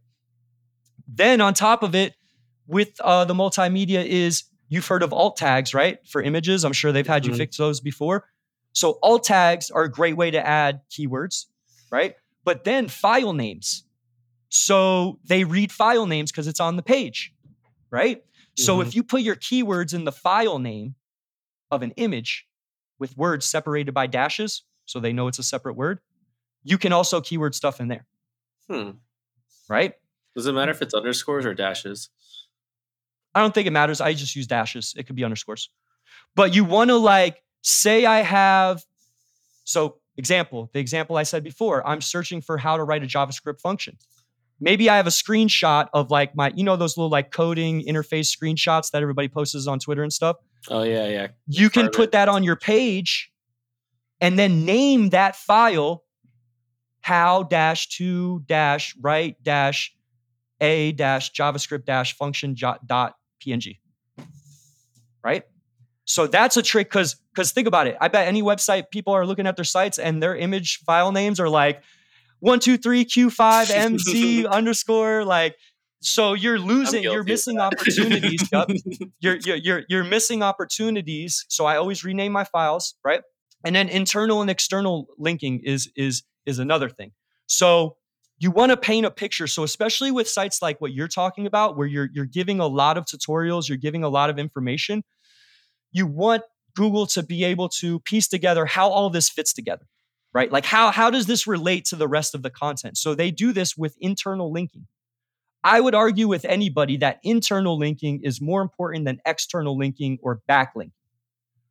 Then 1.07 1.43
on 1.43 1.53
top 1.53 1.83
of 1.83 1.95
it, 1.95 2.15
with 2.67 2.99
uh, 3.01 3.27
the 3.27 3.35
multimedia 3.35 4.03
is 4.03 4.45
you've 4.71 4.87
heard 4.87 5.03
of 5.03 5.13
alt 5.13 5.37
tags, 5.37 5.75
right? 5.75 5.99
For 6.09 6.23
images, 6.23 6.65
I'm 6.65 6.73
sure 6.73 6.93
they've 6.93 7.07
had 7.07 7.27
you 7.27 7.33
Mhm. 7.33 7.37
fix 7.37 7.59
those 7.59 7.81
before. 7.81 8.31
So 8.73 8.99
alt 9.03 9.25
tags 9.25 9.71
are 9.71 9.83
a 9.83 9.91
great 9.91 10.17
way 10.17 10.31
to 10.31 10.47
add 10.47 10.81
keywords, 10.91 11.47
right? 11.91 12.15
But 12.45 12.65
then 12.65 12.89
file 12.89 13.35
names. 13.35 13.85
So 14.49 15.19
they 15.25 15.45
read 15.45 15.71
file 15.73 16.07
names 16.07 16.31
because 16.33 16.47
it's 16.49 16.61
on 16.61 16.77
the 16.77 16.83
page, 16.83 17.35
right? 17.91 18.25
So 18.57 18.81
if 18.81 18.95
you 18.95 19.03
put 19.03 19.23
your 19.23 19.37
keywords 19.37 19.95
in 19.95 20.05
the 20.05 20.13
file 20.13 20.59
name 20.59 20.95
of 21.71 21.83
an 21.83 21.93
image 21.93 22.47
with 22.99 23.17
words 23.17 23.47
separated 23.47 23.93
by 23.93 24.07
dashes, 24.07 24.65
so 24.87 25.01
they 25.01 25.13
know 25.13 25.29
it's 25.29 25.39
a 25.39 25.43
separate 25.43 25.75
word, 25.77 26.01
you 26.63 26.77
can 26.77 26.93
also 26.93 27.21
keyword 27.21 27.55
stuff 27.55 27.81
in 27.81 27.89
there, 27.89 28.07
Hmm. 28.69 28.91
right? 29.69 29.95
Does 30.37 30.47
it 30.47 30.53
matter 30.53 30.71
if 30.73 30.83
it's 30.83 30.95
underscores 30.95 31.47
or 31.47 31.55
dashes? 31.55 32.11
I 33.35 33.41
don't 33.41 33.55
think 33.55 33.67
it 33.67 33.73
matters. 33.73 34.01
I 34.01 34.13
just 34.15 34.35
use 34.35 34.47
dashes. 34.47 34.95
It 34.97 35.07
could 35.07 35.17
be 35.17 35.25
underscores. 35.25 35.71
But 36.35 36.55
you 36.55 36.65
want 36.65 36.91
to 36.91 36.97
like 36.97 37.43
say 37.63 38.07
I 38.07 38.21
have 38.21 38.83
so 39.65 39.99
example, 40.17 40.71
the 40.73 40.81
example 40.81 41.17
I 41.17 41.23
said 41.23 41.45
before, 41.45 41.87
I'm 41.87 42.01
searching 42.01 42.41
for 42.41 42.59
how 42.59 42.77
to 42.77 42.85
write 42.85 43.03
a 43.03 43.07
JavaScript 43.07 43.61
function. 43.61 43.97
Maybe 44.61 44.91
I 44.91 44.97
have 44.97 45.07
a 45.07 45.11
screenshot 45.11 45.89
of 45.95 46.11
like 46.11 46.37
my, 46.37 46.53
you 46.55 46.65
know, 46.65 46.77
those 46.77 46.97
little 46.97 47.11
like 47.11 47.31
coding 47.31 47.83
interface 47.87 48.35
screenshots 48.37 48.91
that 48.91 49.03
everybody 49.03 49.29
posts 49.29 49.67
on 49.67 49.79
Twitter 49.79 50.03
and 50.03 50.13
stuff. 50.13 50.37
Oh 50.69 50.83
yeah, 50.83 51.09
yeah. 51.09 51.29
You 51.47 51.71
can 51.71 51.89
put 51.89 52.13
that 52.13 52.29
on 52.29 52.43
your 52.43 52.57
page 52.57 53.33
and 54.21 54.39
then 54.39 54.65
name 54.67 55.11
that 55.11 55.37
file 55.37 56.05
how 57.01 57.45
dash 57.45 57.89
to 57.89 58.41
dash 58.41 58.95
write 59.01 59.43
dash 59.43 59.95
a 60.61 60.93
dash 60.93 61.33
javascript 61.33 61.87
dash 61.87 62.15
function 62.15 62.55
dot 62.55 63.15
png 63.41 63.79
right 65.25 65.45
so 66.05 66.27
that's 66.27 66.57
a 66.57 66.63
trick 66.63 66.89
because 66.89 67.17
because 67.35 67.53
think 67.53 67.67
about 67.67 67.87
it 67.87 67.97
i 68.01 68.09
bet 68.09 68.29
any 68.29 68.43
website 68.43 68.91
people 68.91 69.13
are 69.13 69.27
looking 69.27 69.47
at 69.47 69.57
their 69.57 69.65
sites 69.65 69.99
and 69.99 70.23
their 70.23 70.37
image 70.37 70.79
file 70.81 71.13
names 71.13 71.41
are 71.41 71.49
like 71.49 71.83
one 72.41 72.61
two 72.61 72.77
three 72.77 73.05
q5 73.05 73.67
mz 73.97 74.49
underscore 74.51 75.25
like 75.25 75.57
so 76.03 76.33
you're 76.33 76.59
losing 76.59 77.03
you're 77.03 77.25
missing 77.25 77.59
opportunities 77.59 78.43
yup 78.51 78.71
you're, 79.21 79.37
you're 79.37 79.57
you're 79.57 79.83
you're 79.89 80.05
missing 80.05 80.43
opportunities. 80.43 81.45
So 81.49 81.67
I 81.67 81.77
always 81.77 82.05
rename 82.05 82.33
my 82.33 82.45
files, 82.45 82.95
right? 83.05 83.23
And 83.65 83.77
then 83.77 83.89
internal 83.89 84.41
and 84.41 84.51
external 84.51 85.09
linking 85.19 85.61
is 85.63 85.91
is 85.95 86.23
is 86.47 86.59
another 86.59 86.89
thing. 86.89 87.13
So 87.47 87.97
you 88.41 88.51
want 88.51 88.71
to 88.71 88.77
paint 88.77 89.05
a 89.07 89.11
picture. 89.11 89.47
So 89.47 89.63
especially 89.63 90.11
with 90.11 90.27
sites 90.27 90.63
like 90.63 90.81
what 90.81 90.93
you're 90.93 91.09
talking 91.09 91.47
about, 91.47 91.77
where 91.77 91.87
you're 91.87 92.09
you're 92.13 92.25
giving 92.25 92.59
a 92.59 92.67
lot 92.67 92.97
of 92.97 93.05
tutorials, 93.05 93.69
you're 93.69 93.79
giving 93.79 94.03
a 94.03 94.09
lot 94.09 94.31
of 94.31 94.39
information, 94.39 95.05
you 95.93 96.07
want 96.07 96.43
Google 96.75 97.07
to 97.09 97.23
be 97.23 97.45
able 97.45 97.69
to 97.69 98.01
piece 98.01 98.27
together 98.27 98.65
how 98.65 98.89
all 98.89 99.11
this 99.11 99.29
fits 99.29 99.53
together, 99.53 99.87
right? 100.33 100.51
Like 100.51 100.65
how 100.65 100.91
how 100.91 101.11
does 101.11 101.27
this 101.27 101.47
relate 101.47 101.85
to 101.87 101.97
the 101.97 102.09
rest 102.09 102.35
of 102.35 102.43
the 102.43 102.51
content? 102.51 102.97
So 102.97 103.15
they 103.15 103.31
do 103.31 103.53
this 103.53 103.77
with 103.77 103.95
internal 104.01 104.51
linking. 104.51 104.87
I 105.63 105.81
would 105.81 105.95
argue 105.95 106.27
with 106.27 106.47
anybody 106.47 106.97
that 106.97 107.21
internal 107.23 107.79
linking 107.79 108.23
is 108.25 108.41
more 108.41 108.63
important 108.63 109.05
than 109.05 109.21
external 109.27 109.77
linking 109.77 110.19
or 110.23 110.41
backlinking. 110.49 110.93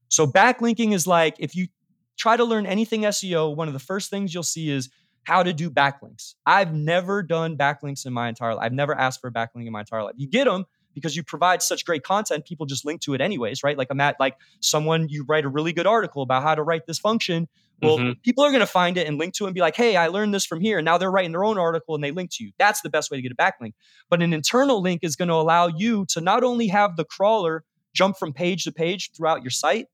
So 0.09 0.27
backlinking 0.27 0.93
is 0.93 1.07
like 1.07 1.35
if 1.39 1.55
you 1.55 1.67
try 2.15 2.37
to 2.37 2.43
learn 2.43 2.67
anything 2.67 3.01
SEO, 3.01 3.55
one 3.55 3.67
of 3.67 3.73
the 3.73 3.79
first 3.79 4.11
things 4.11 4.35
you'll 4.35 4.43
see 4.43 4.69
is 4.69 4.89
how 5.23 5.43
to 5.43 5.53
do 5.53 5.69
backlinks. 5.69 6.35
I've 6.45 6.73
never 6.73 7.21
done 7.23 7.57
backlinks 7.57 8.05
in 8.05 8.13
my 8.13 8.29
entire 8.29 8.55
life. 8.55 8.65
I've 8.65 8.73
never 8.73 8.95
asked 8.97 9.21
for 9.21 9.27
a 9.27 9.31
backlink 9.31 9.65
in 9.65 9.71
my 9.71 9.81
entire 9.81 10.03
life. 10.03 10.15
You 10.17 10.27
get 10.27 10.45
them 10.45 10.65
because 10.95 11.15
you 11.15 11.23
provide 11.23 11.61
such 11.61 11.85
great 11.85 12.03
content, 12.03 12.45
people 12.45 12.65
just 12.65 12.83
link 12.83 12.99
to 13.01 13.13
it 13.13 13.21
anyways, 13.21 13.63
right? 13.63 13.77
Like 13.77 13.87
I'm 13.91 14.01
at 14.01 14.19
like 14.19 14.35
someone 14.59 15.07
you 15.07 15.23
write 15.27 15.45
a 15.45 15.49
really 15.49 15.71
good 15.71 15.85
article 15.87 16.23
about 16.23 16.41
how 16.43 16.55
to 16.55 16.63
write 16.63 16.87
this 16.87 16.97
function. 16.99 17.47
Well, 17.81 17.99
Mhm. 17.99 18.21
people 18.23 18.43
are 18.43 18.49
going 18.49 18.59
to 18.59 18.65
find 18.67 18.97
it 18.97 19.07
and 19.07 19.17
link 19.17 19.33
to 19.35 19.45
it 19.45 19.47
and 19.47 19.53
be 19.53 19.61
like, 19.61 19.75
hey, 19.75 19.95
I 19.95 20.07
learned 20.07 20.33
this 20.33 20.45
from 20.45 20.59
here. 20.59 20.79
And 20.79 20.85
now 20.85 20.97
they're 20.97 21.11
writing 21.11 21.31
their 21.31 21.45
own 21.45 21.57
article 21.57 21.95
and 21.95 22.03
they 22.03 22.11
link 22.11 22.31
to 22.33 22.43
you. 22.43 22.51
That's 22.57 22.81
the 22.81 22.89
best 22.89 23.11
way 23.11 23.17
to 23.17 23.21
get 23.21 23.31
a 23.31 23.35
backlink. 23.35 23.73
But 24.09 24.21
an 24.21 24.33
internal 24.33 24.81
link 24.81 25.01
is 25.03 25.15
going 25.15 25.29
to 25.29 25.35
allow 25.35 25.67
you 25.67 26.05
to 26.07 26.19
not 26.21 26.43
only 26.43 26.67
have 26.67 26.97
the 26.97 27.05
crawler 27.05 27.63
jump 27.93 28.17
from 28.17 28.33
page 28.33 28.65
to 28.65 28.71
page 28.71 29.11
throughout 29.15 29.43
your 29.43 29.51
site, 29.51 29.87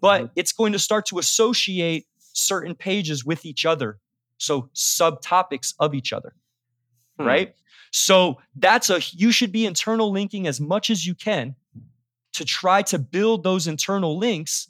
but 0.00 0.30
it's 0.36 0.52
going 0.52 0.72
to 0.72 0.78
start 0.78 1.04
to 1.06 1.18
associate 1.18 2.06
certain 2.32 2.74
pages 2.74 3.24
with 3.24 3.44
each 3.44 3.66
other. 3.66 3.98
So 4.38 4.70
subtopics 4.74 5.74
of 5.78 5.94
each 5.94 6.12
other, 6.12 6.34
Hmm. 7.18 7.26
right? 7.26 7.54
So 7.90 8.38
that's 8.54 8.90
a, 8.90 9.00
you 9.12 9.32
should 9.32 9.52
be 9.52 9.66
internal 9.66 10.10
linking 10.10 10.46
as 10.46 10.60
much 10.60 10.90
as 10.90 11.06
you 11.06 11.14
can 11.14 11.54
to 12.34 12.44
try 12.44 12.82
to 12.82 12.98
build 12.98 13.42
those 13.42 13.66
internal 13.66 14.18
links 14.18 14.68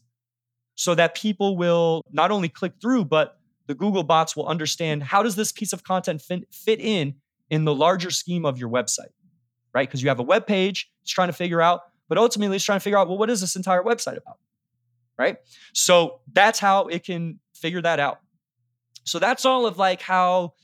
so 0.75 0.95
that 0.95 1.14
people 1.14 1.57
will 1.57 2.05
not 2.12 2.31
only 2.31 2.49
click 2.49 2.75
through, 2.81 3.05
but 3.05 3.39
the 3.66 3.75
Google 3.75 4.05
bots 4.05 4.37
will 4.37 4.47
understand 4.47 5.03
how 5.03 5.23
does 5.23 5.35
this 5.37 5.53
piece 5.53 5.73
of 5.73 5.83
content 5.83 6.23
fit, 6.23 6.47
fit 6.53 6.81
in 6.81 7.16
in 7.51 7.64
the 7.64 7.75
larger 7.75 8.11
scheme 8.11 8.47
of 8.47 8.59
your 8.59 8.71
website, 8.71 9.11
right? 9.75 9.89
Because 9.89 10.03
you 10.03 10.09
have 10.09 10.21
a 10.21 10.23
web 10.23 10.47
page, 10.47 10.89
it's 11.03 11.11
trying 11.11 11.29
to 11.29 11.33
figure 11.35 11.61
out, 11.61 11.81
but 12.09 12.16
ultimately 12.16 12.57
it's 12.57 12.64
trying 12.64 12.79
to 12.79 12.83
figure 12.83 12.99
out, 12.99 13.09
well, 13.09 13.19
what 13.19 13.29
is 13.29 13.41
this 13.41 13.57
entire 13.57 13.83
website 13.83 14.16
about, 14.16 14.39
right? 15.19 15.39
So 15.75 16.21
that's 16.33 16.59
how 16.61 16.87
it 16.87 17.05
can 17.05 17.41
figure 17.55 17.83
that 17.83 17.99
out. 17.99 18.21
So 19.05 19.18
that's 19.18 19.44
all 19.44 19.66
of 19.66 19.78
like 19.78 20.03
how 20.03 20.55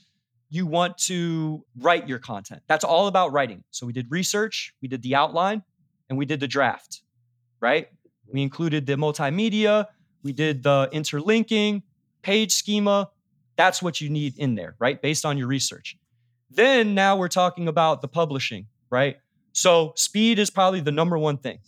you 0.50 0.66
want 0.66 0.98
to 0.98 1.64
write 1.78 2.08
your 2.08 2.18
content. 2.18 2.62
That's 2.68 2.84
all 2.84 3.06
about 3.06 3.32
writing. 3.32 3.64
So 3.70 3.86
we 3.86 3.92
did 3.92 4.10
research, 4.10 4.74
we 4.80 4.88
did 4.88 5.02
the 5.02 5.14
outline, 5.14 5.62
and 6.08 6.18
we 6.18 6.26
did 6.26 6.40
the 6.40 6.46
draft, 6.46 7.02
right? 7.60 7.88
We 8.32 8.42
included 8.42 8.86
the 8.86 8.94
multimedia, 8.94 9.86
we 10.22 10.32
did 10.32 10.62
the 10.62 10.88
interlinking, 10.92 11.82
page 12.22 12.52
schema. 12.52 13.10
That's 13.56 13.82
what 13.82 14.00
you 14.00 14.10
need 14.10 14.36
in 14.38 14.54
there, 14.54 14.74
right? 14.78 15.00
Based 15.00 15.24
on 15.24 15.38
your 15.38 15.46
research. 15.46 15.96
Then 16.50 16.94
now 16.94 17.16
we're 17.16 17.28
talking 17.28 17.68
about 17.68 18.00
the 18.00 18.08
publishing, 18.08 18.66
right? 18.90 19.16
So 19.52 19.92
speed 19.96 20.38
is 20.38 20.50
probably 20.50 20.80
the 20.80 20.92
number 20.92 21.18
one 21.18 21.36
thing. 21.36 21.58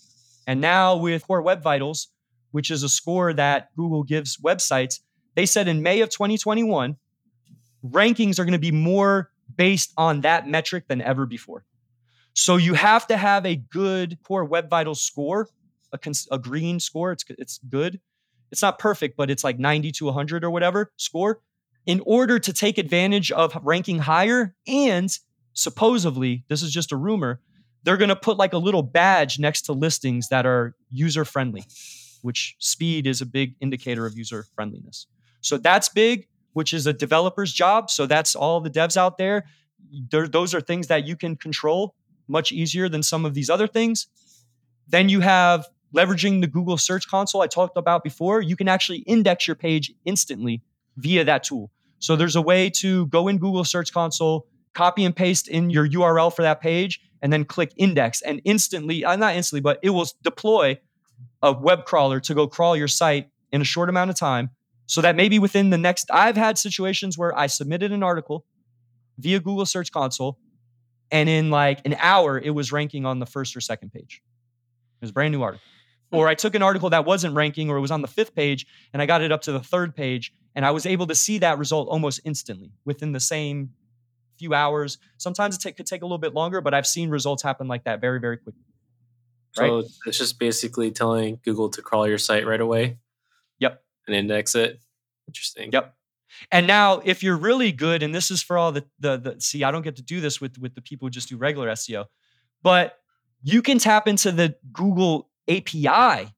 And 0.46 0.60
now 0.60 0.96
with 0.96 1.26
Core 1.26 1.42
Web 1.42 1.62
Vitals, 1.62 2.08
which 2.52 2.70
is 2.70 2.82
a 2.82 2.88
score 2.88 3.32
that 3.34 3.74
Google 3.76 4.02
gives 4.02 4.36
websites, 4.38 5.00
they 5.36 5.46
said 5.46 5.68
in 5.68 5.82
May 5.82 6.00
of 6.00 6.10
2021, 6.10 6.96
rankings 7.84 8.38
are 8.38 8.44
going 8.44 8.52
to 8.52 8.58
be 8.58 8.72
more 8.72 9.30
based 9.54 9.92
on 9.96 10.22
that 10.22 10.48
metric 10.48 10.88
than 10.88 11.00
ever 11.00 11.26
before. 11.26 11.64
So 12.34 12.56
you 12.56 12.74
have 12.74 13.06
to 13.06 13.16
have 13.16 13.46
a 13.46 13.56
good 13.56 14.18
Core 14.24 14.44
Web 14.44 14.68
Vitals 14.68 15.00
score, 15.00 15.48
a, 15.92 15.98
cons- 15.98 16.26
a 16.30 16.38
green 16.38 16.80
score. 16.80 17.12
It's 17.12 17.24
it's 17.28 17.58
good. 17.58 18.00
It's 18.50 18.62
not 18.62 18.78
perfect, 18.78 19.16
but 19.16 19.30
it's 19.30 19.44
like 19.44 19.58
90 19.58 19.92
to 19.92 20.06
100 20.06 20.44
or 20.44 20.50
whatever 20.50 20.92
score 20.96 21.40
in 21.86 22.00
order 22.04 22.38
to 22.38 22.52
take 22.52 22.78
advantage 22.78 23.30
of 23.30 23.56
ranking 23.62 23.98
higher. 23.98 24.54
And 24.66 25.16
supposedly, 25.52 26.44
this 26.48 26.62
is 26.62 26.72
just 26.72 26.92
a 26.92 26.96
rumor, 26.96 27.40
they're 27.84 27.96
going 27.96 28.08
to 28.08 28.16
put 28.16 28.36
like 28.36 28.52
a 28.52 28.58
little 28.58 28.82
badge 28.82 29.38
next 29.38 29.62
to 29.62 29.72
listings 29.72 30.28
that 30.28 30.44
are 30.44 30.74
user 30.90 31.24
friendly, 31.24 31.64
which 32.22 32.56
speed 32.58 33.06
is 33.06 33.20
a 33.20 33.26
big 33.26 33.54
indicator 33.60 34.06
of 34.06 34.16
user 34.16 34.46
friendliness. 34.54 35.06
So 35.46 35.58
that's 35.58 35.88
big, 35.88 36.26
which 36.54 36.72
is 36.72 36.86
a 36.86 36.92
developer's 36.92 37.52
job. 37.52 37.90
So 37.90 38.06
that's 38.06 38.34
all 38.34 38.60
the 38.60 38.70
devs 38.70 38.96
out 38.96 39.16
there. 39.16 39.44
there 40.10 40.26
those 40.26 40.54
are 40.54 40.60
things 40.60 40.88
that 40.88 41.06
you 41.06 41.16
can 41.16 41.36
control 41.36 41.94
much 42.28 42.50
easier 42.50 42.88
than 42.88 43.02
some 43.02 43.24
of 43.24 43.34
these 43.34 43.48
other 43.48 43.68
things. 43.68 44.08
Then 44.88 45.08
you 45.08 45.20
have 45.20 45.66
leveraging 45.94 46.40
the 46.40 46.46
Google 46.46 46.76
Search 46.76 47.06
Console 47.08 47.42
I 47.42 47.46
talked 47.46 47.76
about 47.76 48.02
before. 48.02 48.40
You 48.40 48.56
can 48.56 48.68
actually 48.68 48.98
index 48.98 49.46
your 49.46 49.54
page 49.54 49.92
instantly 50.04 50.62
via 50.96 51.24
that 51.24 51.44
tool. 51.44 51.70
So 52.00 52.16
there's 52.16 52.36
a 52.36 52.42
way 52.42 52.68
to 52.70 53.06
go 53.06 53.28
in 53.28 53.38
Google 53.38 53.64
Search 53.64 53.92
Console, 53.92 54.46
copy 54.74 55.04
and 55.04 55.14
paste 55.14 55.48
in 55.48 55.70
your 55.70 55.88
URL 55.88 56.34
for 56.34 56.42
that 56.42 56.60
page, 56.60 57.00
and 57.22 57.32
then 57.32 57.44
click 57.44 57.72
index. 57.76 58.20
And 58.20 58.42
instantly, 58.44 59.04
uh, 59.04 59.16
not 59.16 59.36
instantly, 59.36 59.60
but 59.60 59.78
it 59.82 59.90
will 59.90 60.08
deploy 60.22 60.78
a 61.42 61.52
web 61.52 61.84
crawler 61.84 62.20
to 62.20 62.34
go 62.34 62.46
crawl 62.48 62.76
your 62.76 62.88
site 62.88 63.30
in 63.52 63.60
a 63.60 63.64
short 63.64 63.88
amount 63.88 64.10
of 64.10 64.16
time. 64.16 64.50
So 64.86 65.00
that 65.00 65.16
maybe 65.16 65.38
within 65.38 65.70
the 65.70 65.78
next, 65.78 66.10
I've 66.12 66.36
had 66.36 66.58
situations 66.58 67.18
where 67.18 67.36
I 67.36 67.48
submitted 67.48 67.92
an 67.92 68.02
article 68.02 68.46
via 69.18 69.40
Google 69.40 69.66
Search 69.66 69.90
Console, 69.90 70.38
and 71.10 71.28
in 71.28 71.50
like 71.50 71.80
an 71.84 71.96
hour, 71.98 72.38
it 72.38 72.50
was 72.50 72.72
ranking 72.72 73.04
on 73.04 73.18
the 73.18 73.26
first 73.26 73.56
or 73.56 73.60
second 73.60 73.92
page. 73.92 74.22
It 75.00 75.04
was 75.04 75.10
a 75.10 75.12
brand 75.12 75.32
new 75.32 75.42
article. 75.42 75.64
Hmm. 76.10 76.16
Or 76.16 76.28
I 76.28 76.34
took 76.34 76.54
an 76.54 76.62
article 76.62 76.90
that 76.90 77.04
wasn't 77.04 77.34
ranking 77.34 77.70
or 77.70 77.76
it 77.76 77.80
was 77.80 77.90
on 77.90 78.02
the 78.02 78.08
fifth 78.08 78.34
page 78.34 78.66
and 78.92 79.02
I 79.02 79.06
got 79.06 79.22
it 79.22 79.32
up 79.32 79.42
to 79.42 79.52
the 79.52 79.60
third 79.60 79.94
page 79.94 80.32
and 80.54 80.64
I 80.64 80.70
was 80.70 80.86
able 80.86 81.06
to 81.08 81.14
see 81.14 81.38
that 81.38 81.58
result 81.58 81.88
almost 81.88 82.20
instantly 82.24 82.72
within 82.84 83.12
the 83.12 83.20
same 83.20 83.70
few 84.38 84.54
hours. 84.54 84.98
Sometimes 85.18 85.56
it 85.56 85.62
ta- 85.62 85.74
could 85.76 85.86
take 85.86 86.02
a 86.02 86.04
little 86.04 86.18
bit 86.18 86.34
longer, 86.34 86.60
but 86.60 86.74
I've 86.74 86.86
seen 86.86 87.10
results 87.10 87.42
happen 87.42 87.68
like 87.68 87.84
that 87.84 88.00
very, 88.00 88.20
very 88.20 88.36
quickly. 88.36 88.62
Right? 89.58 89.68
So 89.68 89.84
it's 90.06 90.18
just 90.18 90.38
basically 90.38 90.90
telling 90.90 91.40
Google 91.44 91.70
to 91.70 91.82
crawl 91.82 92.06
your 92.06 92.18
site 92.18 92.46
right 92.46 92.60
away. 92.60 92.98
Yep. 93.58 93.82
And 94.06 94.16
index 94.16 94.54
it. 94.54 94.80
Interesting. 95.28 95.70
Yep. 95.72 95.94
And 96.52 96.66
now, 96.66 97.00
if 97.04 97.22
you're 97.22 97.36
really 97.36 97.72
good, 97.72 98.02
and 98.02 98.14
this 98.14 98.30
is 98.30 98.42
for 98.42 98.58
all 98.58 98.72
the 98.72 98.84
the, 99.00 99.16
the 99.16 99.40
see, 99.40 99.64
I 99.64 99.70
don't 99.70 99.82
get 99.82 99.96
to 99.96 100.02
do 100.02 100.20
this 100.20 100.40
with 100.40 100.58
with 100.58 100.74
the 100.74 100.82
people 100.82 101.06
who 101.06 101.10
just 101.10 101.28
do 101.28 101.36
regular 101.36 101.68
SEO, 101.70 102.06
but 102.62 102.98
you 103.42 103.62
can 103.62 103.78
tap 103.78 104.06
into 104.06 104.32
the 104.32 104.56
Google 104.72 105.30
API 105.48 106.32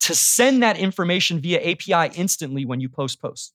to 0.00 0.14
send 0.14 0.62
that 0.62 0.78
information 0.78 1.40
via 1.40 1.72
API 1.72 2.18
instantly 2.18 2.64
when 2.64 2.80
you 2.80 2.88
post 2.88 3.20
posts, 3.20 3.52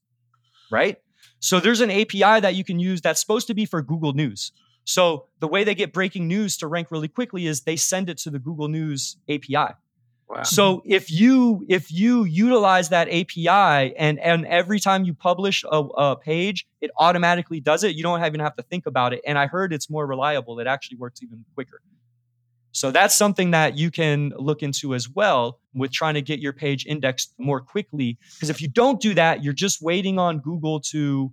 right? 0.72 0.98
So 1.40 1.60
there's 1.60 1.82
an 1.82 1.92
API 1.92 2.40
that 2.40 2.56
you 2.56 2.64
can 2.64 2.80
use 2.80 3.02
that's 3.02 3.20
supposed 3.20 3.48
to 3.48 3.54
be 3.54 3.66
for 3.66 3.82
Google 3.82 4.14
News. 4.14 4.52
So 4.86 5.26
the 5.40 5.48
way 5.48 5.64
they 5.64 5.76
get 5.76 5.92
breaking 5.92 6.28
news 6.28 6.58
to 6.58 6.68
rank 6.68 6.92
really 6.92 7.08
quickly 7.08 7.48
is 7.48 7.62
they 7.62 7.76
send 7.76 8.10
it 8.10 8.18
to 8.20 8.30
the 8.30 8.40
Google 8.40 8.68
News 8.68 9.18
API. 9.28 9.74
So 10.44 10.82
if 10.86 11.12
you 11.12 11.66
if 11.70 11.92
you 11.92 12.24
utilize 12.24 12.90
that 12.90 13.08
API 13.10 13.96
and 13.96 14.20
and 14.20 14.46
every 14.46 14.80
time 14.80 15.04
you 15.04 15.14
publish 15.14 15.64
a, 15.64 15.78
a 15.78 16.16
page, 16.16 16.66
it 16.82 16.92
automatically 16.98 17.60
does 17.60 17.84
it. 17.84 17.96
You 17.96 18.04
don't 18.04 18.24
even 18.24 18.40
have 18.40 18.56
to 18.56 18.64
think 18.64 18.86
about 18.86 19.14
it. 19.14 19.22
And 19.26 19.38
I 19.38 19.48
heard 19.48 19.72
it's 19.72 19.90
more 19.90 20.06
reliable. 20.06 20.60
It 20.60 20.68
actually 20.68 20.98
works 20.98 21.22
even 21.22 21.46
quicker. 21.54 21.82
So 22.72 22.92
that's 22.92 23.16
something 23.16 23.52
that 23.52 23.78
you 23.78 23.90
can 23.90 24.34
look 24.36 24.62
into 24.62 24.96
as 24.96 25.08
well 25.08 25.62
with 25.74 25.94
trying 25.94 26.16
to 26.16 26.22
get 26.22 26.40
your 26.40 26.52
page 26.52 26.86
indexed 26.86 27.34
more 27.38 27.62
quickly. 27.62 28.18
Because 28.34 28.50
if 28.50 28.62
you 28.62 28.68
don't 28.68 29.00
do 29.00 29.14
that, 29.14 29.44
you're 29.44 29.54
just 29.54 29.82
waiting 29.82 30.20
on 30.20 30.40
Google 30.40 30.82
to 30.92 31.32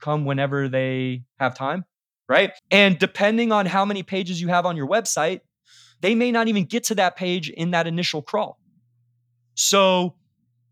come 0.00 0.24
whenever 0.24 0.68
they 0.68 1.22
have 1.38 1.56
time, 1.56 1.84
right? 2.28 2.50
And 2.70 2.98
depending 2.98 3.52
on 3.52 3.66
how 3.66 3.84
many 3.84 4.02
pages 4.02 4.40
you 4.40 4.48
have 4.48 4.66
on 4.66 4.76
your 4.76 4.88
website, 4.88 5.42
they 6.00 6.14
may 6.14 6.32
not 6.32 6.48
even 6.48 6.64
get 6.64 6.84
to 6.84 6.94
that 6.96 7.16
page 7.16 7.50
in 7.50 7.72
that 7.72 7.86
initial 7.86 8.22
crawl. 8.22 8.58
So 9.54 10.14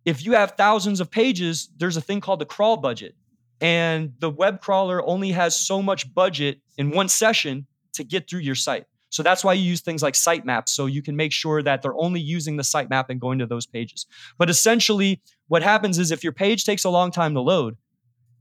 if 0.04 0.24
you 0.24 0.32
have 0.32 0.52
thousands 0.52 1.00
of 1.00 1.10
pages, 1.10 1.68
there's 1.76 1.96
a 1.96 2.00
thing 2.00 2.20
called 2.20 2.40
the 2.40 2.46
crawl 2.46 2.76
budget. 2.76 3.14
And 3.60 4.14
the 4.20 4.30
web 4.30 4.60
crawler 4.60 5.04
only 5.06 5.32
has 5.32 5.56
so 5.56 5.82
much 5.82 6.12
budget 6.14 6.60
in 6.76 6.90
one 6.90 7.08
session 7.08 7.66
to 7.94 8.04
get 8.04 8.30
through 8.30 8.40
your 8.40 8.54
site. 8.54 8.84
So 9.10 9.22
that's 9.22 9.42
why 9.42 9.54
you 9.54 9.64
use 9.64 9.80
things 9.80 10.02
like 10.02 10.14
sitemaps. 10.14 10.68
So 10.68 10.86
you 10.86 11.02
can 11.02 11.16
make 11.16 11.32
sure 11.32 11.62
that 11.62 11.82
they're 11.82 11.96
only 11.96 12.20
using 12.20 12.56
the 12.56 12.62
sitemap 12.62 13.06
and 13.08 13.20
going 13.20 13.38
to 13.38 13.46
those 13.46 13.66
pages. 13.66 14.06
But 14.38 14.50
essentially, 14.50 15.20
what 15.48 15.62
happens 15.62 15.98
is 15.98 16.10
if 16.10 16.22
your 16.22 16.32
page 16.32 16.64
takes 16.64 16.84
a 16.84 16.90
long 16.90 17.10
time 17.10 17.34
to 17.34 17.40
load, 17.40 17.76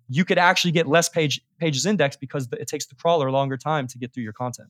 you 0.09 0.23
could 0.23 0.37
actually 0.37 0.71
get 0.71 0.87
less 0.87 1.09
page 1.09 1.41
pages 1.59 1.85
indexed 1.85 2.19
because 2.19 2.47
it 2.51 2.67
takes 2.67 2.85
the 2.85 2.95
crawler 2.95 3.31
longer 3.31 3.57
time 3.57 3.87
to 3.87 3.97
get 3.97 4.13
through 4.13 4.23
your 4.23 4.33
content. 4.33 4.69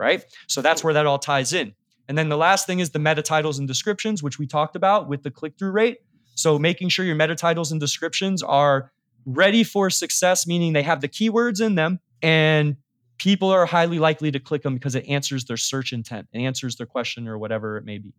Right? 0.00 0.24
So 0.48 0.62
that's 0.62 0.82
where 0.82 0.94
that 0.94 1.06
all 1.06 1.18
ties 1.18 1.52
in. 1.52 1.74
And 2.08 2.16
then 2.16 2.30
the 2.30 2.36
last 2.36 2.66
thing 2.66 2.80
is 2.80 2.90
the 2.90 2.98
meta 2.98 3.22
titles 3.22 3.58
and 3.58 3.68
descriptions, 3.68 4.22
which 4.22 4.38
we 4.38 4.46
talked 4.46 4.74
about 4.74 5.08
with 5.08 5.22
the 5.22 5.30
click 5.30 5.58
through 5.58 5.72
rate. 5.72 5.98
So 6.34 6.58
making 6.58 6.88
sure 6.88 7.04
your 7.04 7.14
meta 7.14 7.34
titles 7.34 7.70
and 7.70 7.80
descriptions 7.80 8.42
are 8.42 8.90
ready 9.26 9.62
for 9.62 9.90
success, 9.90 10.46
meaning 10.46 10.72
they 10.72 10.82
have 10.82 11.02
the 11.02 11.08
keywords 11.08 11.64
in 11.64 11.74
them 11.74 12.00
and 12.22 12.76
people 13.18 13.50
are 13.50 13.66
highly 13.66 13.98
likely 13.98 14.30
to 14.30 14.40
click 14.40 14.62
them 14.62 14.74
because 14.74 14.94
it 14.94 15.06
answers 15.06 15.44
their 15.44 15.58
search 15.58 15.92
intent, 15.92 16.26
it 16.32 16.40
answers 16.40 16.76
their 16.76 16.86
question 16.86 17.28
or 17.28 17.36
whatever 17.38 17.76
it 17.76 17.84
may 17.84 17.98
be. 17.98 18.14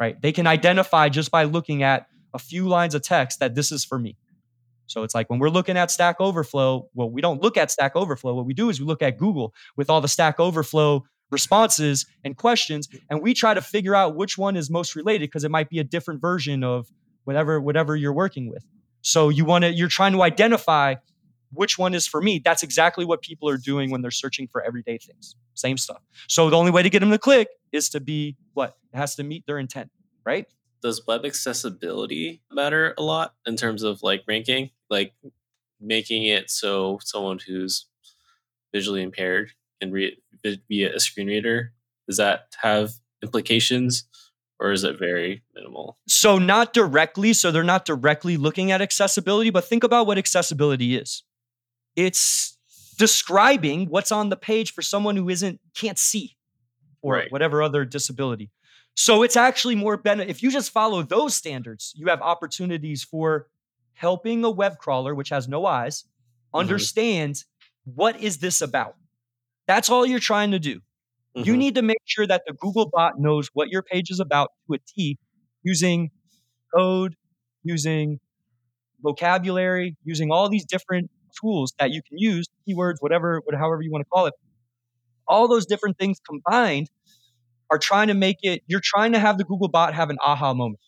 Right? 0.00 0.20
They 0.20 0.32
can 0.32 0.46
identify 0.46 1.10
just 1.10 1.30
by 1.30 1.44
looking 1.44 1.82
at 1.82 2.06
a 2.32 2.38
few 2.38 2.66
lines 2.66 2.94
of 2.94 3.02
text 3.02 3.40
that 3.40 3.54
this 3.54 3.70
is 3.70 3.84
for 3.84 3.98
me. 3.98 4.16
So 4.86 5.02
it's 5.02 5.14
like 5.14 5.28
when 5.28 5.38
we're 5.38 5.50
looking 5.50 5.76
at 5.76 5.90
Stack 5.90 6.16
Overflow, 6.18 6.88
well, 6.94 7.10
we 7.10 7.20
don't 7.20 7.42
look 7.42 7.56
at 7.56 7.70
Stack 7.70 7.94
Overflow. 7.94 8.34
What 8.34 8.46
we 8.46 8.54
do 8.54 8.70
is 8.70 8.80
we 8.80 8.86
look 8.86 9.02
at 9.02 9.18
Google 9.18 9.54
with 9.76 9.90
all 9.90 10.00
the 10.00 10.08
Stack 10.08 10.40
Overflow 10.40 11.04
responses 11.30 12.06
and 12.24 12.36
questions, 12.36 12.88
mm. 12.88 13.00
and 13.10 13.22
we 13.22 13.34
try 13.34 13.54
to 13.54 13.62
figure 13.62 13.94
out 13.94 14.16
which 14.16 14.38
one 14.38 14.56
is 14.56 14.70
most 14.70 14.96
related 14.96 15.26
because 15.28 15.44
it 15.44 15.50
might 15.50 15.68
be 15.68 15.78
a 15.78 15.84
different 15.84 16.20
version 16.20 16.64
of 16.64 16.90
whatever 17.24 17.60
whatever 17.60 17.94
you're 17.94 18.12
working 18.12 18.48
with. 18.48 18.64
So 19.02 19.28
you 19.28 19.44
want 19.44 19.64
to 19.64 19.72
you're 19.72 19.88
trying 19.88 20.12
to 20.12 20.22
identify 20.22 20.96
which 21.52 21.78
one 21.78 21.94
is 21.94 22.06
for 22.06 22.20
me. 22.20 22.40
That's 22.44 22.62
exactly 22.62 23.04
what 23.04 23.22
people 23.22 23.48
are 23.48 23.56
doing 23.56 23.90
when 23.90 24.02
they're 24.02 24.10
searching 24.10 24.48
for 24.48 24.62
everyday 24.62 24.98
things. 24.98 25.34
Same 25.54 25.78
stuff. 25.78 26.02
So 26.26 26.50
the 26.50 26.56
only 26.56 26.70
way 26.70 26.82
to 26.82 26.90
get 26.90 27.00
them 27.00 27.10
to 27.10 27.18
click 27.18 27.48
is 27.72 27.88
to 27.90 28.00
be 28.00 28.36
what? 28.54 28.76
It 28.92 28.96
has 28.96 29.14
to 29.16 29.24
meet 29.24 29.46
their 29.46 29.58
intent, 29.58 29.90
right? 30.24 30.46
Does 30.82 31.06
web 31.06 31.24
accessibility 31.24 32.42
matter 32.52 32.94
a 32.98 33.02
lot 33.02 33.34
in 33.46 33.56
terms 33.56 33.82
of 33.82 34.02
like 34.02 34.24
ranking? 34.28 34.70
Like 34.90 35.12
making 35.80 36.24
it 36.24 36.50
so 36.50 36.98
someone 37.02 37.38
who's 37.46 37.86
visually 38.72 39.02
impaired 39.02 39.52
can 39.80 39.90
read 39.90 40.16
via 40.68 40.94
a 40.94 41.00
screen 41.00 41.28
reader? 41.28 41.72
Does 42.06 42.16
that 42.16 42.54
have 42.62 42.92
implications? 43.22 44.04
or 44.60 44.72
is 44.72 44.82
it 44.82 44.98
very 44.98 45.44
minimal? 45.54 45.96
So, 46.08 46.36
not 46.36 46.72
directly. 46.72 47.32
So, 47.32 47.52
they're 47.52 47.62
not 47.62 47.84
directly 47.84 48.36
looking 48.36 48.72
at 48.72 48.82
accessibility, 48.82 49.50
but 49.50 49.64
think 49.64 49.84
about 49.84 50.08
what 50.08 50.18
accessibility 50.18 50.96
is 50.96 51.22
it's 51.98 52.56
describing 52.96 53.86
what's 53.86 54.12
on 54.12 54.28
the 54.28 54.36
page 54.36 54.72
for 54.72 54.82
someone 54.82 55.16
who 55.16 55.28
isn't 55.28 55.60
can't 55.74 55.98
see 55.98 56.36
or 57.02 57.14
right. 57.14 57.32
whatever 57.32 57.60
other 57.60 57.84
disability. 57.84 58.50
So 58.94 59.24
it's 59.24 59.36
actually 59.36 59.74
more 59.74 59.96
benefit 59.96 60.30
if 60.30 60.42
you 60.42 60.50
just 60.50 60.70
follow 60.70 61.02
those 61.02 61.34
standards, 61.34 61.92
you 61.96 62.06
have 62.06 62.22
opportunities 62.22 63.02
for 63.02 63.48
helping 63.94 64.44
a 64.44 64.50
web 64.50 64.78
crawler 64.78 65.12
which 65.12 65.30
has 65.30 65.48
no 65.48 65.66
eyes 65.66 66.02
mm-hmm. 66.02 66.60
understand 66.60 67.42
what 67.84 68.20
is 68.20 68.38
this 68.38 68.60
about. 68.60 68.94
That's 69.68 69.90
all 69.90 70.04
you're 70.06 70.18
trying 70.18 70.50
to 70.52 70.58
do. 70.58 70.80
Mm-hmm. 71.36 71.42
You 71.44 71.56
need 71.56 71.74
to 71.76 71.82
make 71.82 72.00
sure 72.06 72.26
that 72.26 72.42
the 72.46 72.54
Google 72.54 72.88
bot 72.92 73.20
knows 73.20 73.50
what 73.52 73.68
your 73.68 73.82
page 73.82 74.10
is 74.10 74.18
about 74.18 74.50
to 74.66 74.74
a 74.74 74.78
T 74.78 75.18
using 75.62 76.10
code, 76.74 77.14
using 77.62 78.18
vocabulary, 79.02 79.96
using 80.04 80.32
all 80.32 80.48
these 80.48 80.64
different 80.64 81.10
tools 81.40 81.74
that 81.78 81.90
you 81.90 82.00
can 82.08 82.18
use, 82.18 82.46
keywords, 82.66 82.96
whatever, 83.00 83.42
however 83.52 83.82
you 83.82 83.92
want 83.92 84.02
to 84.02 84.08
call 84.08 84.26
it. 84.26 84.34
All 85.28 85.46
those 85.46 85.66
different 85.66 85.98
things 85.98 86.18
combined 86.26 86.88
are 87.70 87.78
trying 87.78 88.08
to 88.08 88.14
make 88.14 88.38
it, 88.42 88.62
you're 88.66 88.80
trying 88.82 89.12
to 89.12 89.18
have 89.18 89.36
the 89.36 89.44
Google 89.44 89.68
bot 89.68 89.92
have 89.92 90.08
an 90.08 90.16
aha 90.24 90.54
moment. 90.54 90.80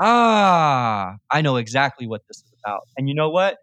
Ah, 0.00 1.16
I 1.28 1.40
know 1.40 1.56
exactly 1.56 2.06
what 2.06 2.22
this 2.28 2.36
is 2.36 2.52
about. 2.64 2.82
And 2.96 3.08
you 3.08 3.16
know 3.16 3.30
what? 3.30 3.56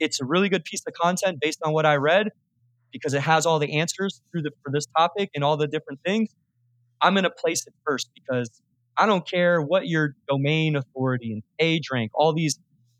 It's 0.00 0.18
a 0.22 0.24
really 0.24 0.48
good 0.48 0.64
piece 0.64 0.82
of 0.88 0.94
content 0.94 1.38
based 1.38 1.58
on 1.62 1.74
what 1.74 1.84
I 1.84 1.96
read 1.96 2.28
because 2.92 3.14
it 3.14 3.22
has 3.22 3.46
all 3.46 3.58
the 3.58 3.78
answers 3.78 4.20
through 4.30 4.42
the, 4.42 4.50
for 4.62 4.70
this 4.72 4.86
topic 4.96 5.30
and 5.34 5.42
all 5.42 5.56
the 5.56 5.66
different 5.66 6.00
things. 6.04 6.28
I'm 7.00 7.14
going 7.14 7.24
to 7.24 7.30
place 7.30 7.66
it 7.66 7.74
first 7.84 8.10
because 8.14 8.62
I 8.96 9.06
don't 9.06 9.26
care 9.26 9.60
what 9.60 9.88
your 9.88 10.14
domain 10.28 10.76
authority 10.76 11.32
and 11.32 11.42
page 11.58 11.88
rank, 11.90 12.12
all 12.14 12.32
these 12.32 12.58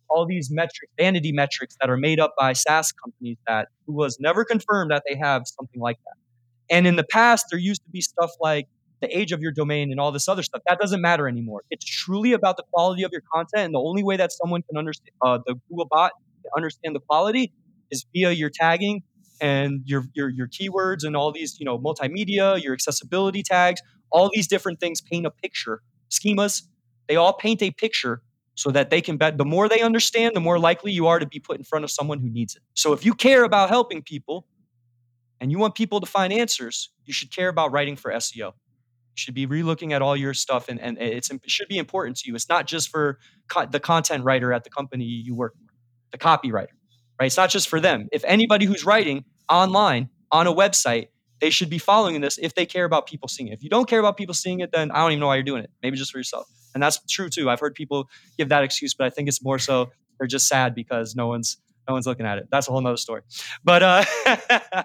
all 0.08 0.26
these 0.26 0.50
metrics, 0.50 0.92
vanity 0.98 1.32
metrics 1.32 1.74
that 1.80 1.88
are 1.88 1.96
made 1.96 2.20
up 2.20 2.34
by 2.38 2.52
SaaS 2.52 2.92
companies 2.92 3.38
that 3.46 3.68
was 3.86 4.18
never 4.20 4.44
confirmed 4.44 4.90
that 4.90 5.02
they 5.08 5.16
have 5.16 5.44
something 5.46 5.80
like 5.80 5.96
that. 6.04 6.74
And 6.74 6.86
in 6.86 6.96
the 6.96 7.04
past, 7.04 7.46
there 7.50 7.58
used 7.58 7.82
to 7.84 7.90
be 7.90 8.02
stuff 8.02 8.30
like 8.38 8.68
the 9.00 9.16
age 9.16 9.32
of 9.32 9.40
your 9.40 9.52
domain 9.52 9.90
and 9.90 9.98
all 9.98 10.12
this 10.12 10.28
other 10.28 10.42
stuff. 10.42 10.62
That 10.68 10.78
doesn't 10.78 11.00
matter 11.00 11.28
anymore. 11.28 11.62
It's 11.70 11.84
truly 11.84 12.32
about 12.32 12.58
the 12.58 12.62
quality 12.72 13.02
of 13.04 13.10
your 13.10 13.22
content. 13.32 13.66
And 13.66 13.74
the 13.74 13.80
only 13.80 14.02
way 14.02 14.16
that 14.16 14.32
someone 14.32 14.62
can 14.62 14.76
understand, 14.76 15.12
uh, 15.22 15.38
the 15.46 15.54
Google 15.68 15.86
bot 15.90 16.12
understand 16.56 16.94
the 16.94 17.00
quality 17.00 17.52
is 17.90 18.04
via 18.12 18.32
your 18.32 18.50
tagging 18.50 19.02
and 19.42 19.82
your, 19.84 20.04
your, 20.14 20.30
your 20.30 20.46
keywords 20.46 21.04
and 21.04 21.16
all 21.16 21.32
these, 21.32 21.58
you 21.58 21.66
know, 21.66 21.76
multimedia, 21.78 22.62
your 22.62 22.72
accessibility 22.72 23.42
tags, 23.42 23.82
all 24.10 24.30
these 24.32 24.46
different 24.46 24.78
things 24.78 25.00
paint 25.00 25.26
a 25.26 25.30
picture. 25.30 25.82
Schemas, 26.10 26.62
they 27.08 27.16
all 27.16 27.32
paint 27.32 27.60
a 27.60 27.72
picture 27.72 28.22
so 28.54 28.70
that 28.70 28.90
they 28.90 29.00
can 29.00 29.16
bet 29.16 29.38
the 29.38 29.44
more 29.44 29.68
they 29.68 29.80
understand, 29.80 30.36
the 30.36 30.40
more 30.40 30.60
likely 30.60 30.92
you 30.92 31.08
are 31.08 31.18
to 31.18 31.26
be 31.26 31.40
put 31.40 31.58
in 31.58 31.64
front 31.64 31.84
of 31.84 31.90
someone 31.90 32.20
who 32.20 32.30
needs 32.30 32.54
it. 32.54 32.62
So 32.74 32.92
if 32.92 33.04
you 33.04 33.14
care 33.14 33.42
about 33.42 33.68
helping 33.68 34.02
people 34.02 34.46
and 35.40 35.50
you 35.50 35.58
want 35.58 35.74
people 35.74 36.00
to 36.00 36.06
find 36.06 36.32
answers, 36.32 36.90
you 37.04 37.12
should 37.12 37.34
care 37.34 37.48
about 37.48 37.72
writing 37.72 37.96
for 37.96 38.12
SEO. 38.12 38.36
You 38.36 39.16
should 39.16 39.34
be 39.34 39.46
relooking 39.46 39.90
at 39.92 40.02
all 40.02 40.16
your 40.16 40.34
stuff 40.34 40.68
and, 40.68 40.80
and 40.80 40.96
it 40.98 41.28
should 41.46 41.68
be 41.68 41.78
important 41.78 42.16
to 42.18 42.28
you. 42.28 42.36
It's 42.36 42.48
not 42.48 42.68
just 42.68 42.90
for 42.90 43.18
co- 43.48 43.66
the 43.66 43.80
content 43.80 44.22
writer 44.22 44.52
at 44.52 44.62
the 44.62 44.70
company 44.70 45.04
you 45.04 45.34
work 45.34 45.54
for, 45.56 45.72
the 46.12 46.18
copywriter, 46.18 46.68
right? 47.22 47.26
It's 47.26 47.36
not 47.36 47.50
just 47.50 47.68
for 47.68 47.80
them. 47.80 48.08
If 48.12 48.24
anybody 48.24 48.66
who's 48.66 48.84
writing 48.84 49.24
online 49.48 50.10
on 50.30 50.46
a 50.46 50.52
website, 50.52 51.08
they 51.40 51.50
should 51.50 51.70
be 51.70 51.78
following 51.78 52.20
this 52.20 52.38
if 52.38 52.54
they 52.54 52.66
care 52.66 52.84
about 52.84 53.06
people 53.06 53.28
seeing 53.28 53.48
it. 53.48 53.54
If 53.54 53.62
you 53.62 53.70
don't 53.70 53.88
care 53.88 53.98
about 53.98 54.16
people 54.16 54.34
seeing 54.34 54.60
it, 54.60 54.70
then 54.72 54.90
I 54.90 54.98
don't 54.98 55.12
even 55.12 55.20
know 55.20 55.26
why 55.26 55.36
you're 55.36 55.42
doing 55.42 55.64
it. 55.64 55.70
Maybe 55.82 55.96
just 55.96 56.12
for 56.12 56.18
yourself 56.18 56.46
and 56.74 56.82
that's 56.82 57.00
true 57.08 57.28
too. 57.28 57.50
I've 57.50 57.60
heard 57.60 57.74
people 57.74 58.08
give 58.38 58.48
that 58.50 58.64
excuse, 58.64 58.94
but 58.94 59.06
I 59.06 59.10
think 59.10 59.28
it's 59.28 59.42
more 59.42 59.58
so 59.58 59.90
they're 60.18 60.26
just 60.26 60.48
sad 60.48 60.74
because 60.74 61.14
no 61.14 61.26
one's 61.26 61.58
no 61.88 61.94
one's 61.94 62.06
looking 62.06 62.26
at 62.26 62.38
it. 62.38 62.48
That's 62.50 62.68
a 62.68 62.70
whole 62.70 62.80
nother 62.80 62.96
story. 62.96 63.22
But 63.64 63.82
uh, 63.82 64.04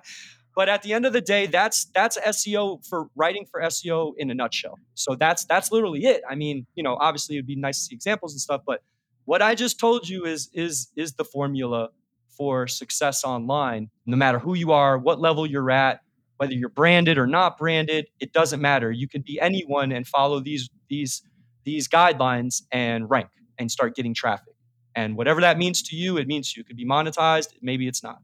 but 0.55 0.69
at 0.69 0.81
the 0.83 0.93
end 0.93 1.05
of 1.05 1.13
the 1.13 1.21
day, 1.21 1.45
that's 1.45 1.85
that's 1.93 2.17
SEO 2.17 2.85
for 2.85 3.09
writing 3.15 3.45
for 3.49 3.61
SEO 3.61 4.13
in 4.17 4.31
a 4.31 4.33
nutshell. 4.33 4.79
So 4.95 5.15
that's 5.15 5.45
that's 5.45 5.71
literally 5.71 6.05
it. 6.05 6.21
I 6.29 6.35
mean, 6.35 6.65
you 6.75 6.83
know, 6.83 6.97
obviously 6.99 7.35
it'd 7.35 7.47
be 7.47 7.55
nice 7.55 7.79
to 7.79 7.83
see 7.85 7.95
examples 7.95 8.33
and 8.33 8.41
stuff, 8.41 8.61
but 8.65 8.81
what 9.25 9.41
I 9.41 9.55
just 9.55 9.79
told 9.79 10.07
you 10.07 10.25
is 10.25 10.49
is 10.53 10.89
is 10.95 11.13
the 11.13 11.25
formula 11.25 11.89
for 12.37 12.67
success 12.67 13.23
online. 13.23 13.89
No 14.05 14.15
matter 14.15 14.39
who 14.39 14.53
you 14.53 14.71
are, 14.71 14.97
what 14.97 15.19
level 15.19 15.45
you're 15.45 15.71
at, 15.71 16.01
whether 16.37 16.53
you're 16.53 16.69
branded 16.69 17.17
or 17.17 17.27
not 17.27 17.57
branded, 17.57 18.07
it 18.19 18.31
doesn't 18.31 18.61
matter. 18.61 18.91
You 18.91 19.07
can 19.07 19.23
be 19.23 19.39
anyone 19.41 19.91
and 19.91 20.07
follow 20.07 20.39
these 20.39 20.69
these 20.89 21.23
these 21.65 21.87
guidelines 21.87 22.61
and 22.71 23.09
rank 23.09 23.29
and 23.57 23.69
start 23.69 23.95
getting 23.95 24.13
traffic. 24.13 24.53
And 24.95 25.17
whatever 25.17 25.41
that 25.41 25.57
means 25.57 25.81
to 25.83 25.95
you, 25.95 26.17
it 26.17 26.27
means 26.27 26.55
you 26.55 26.63
could 26.63 26.77
be 26.77 26.85
monetized. 26.85 27.49
Maybe 27.61 27.87
it's 27.87 28.01
not. 28.01 28.19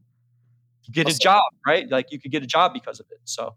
You 0.84 0.92
get 0.92 1.08
a 1.08 1.16
job, 1.16 1.42
right? 1.66 1.88
Like 1.90 2.10
you 2.10 2.20
could 2.20 2.30
get 2.30 2.42
a 2.42 2.46
job 2.46 2.72
because 2.72 3.00
of 3.00 3.06
it. 3.10 3.18
So, 3.24 3.54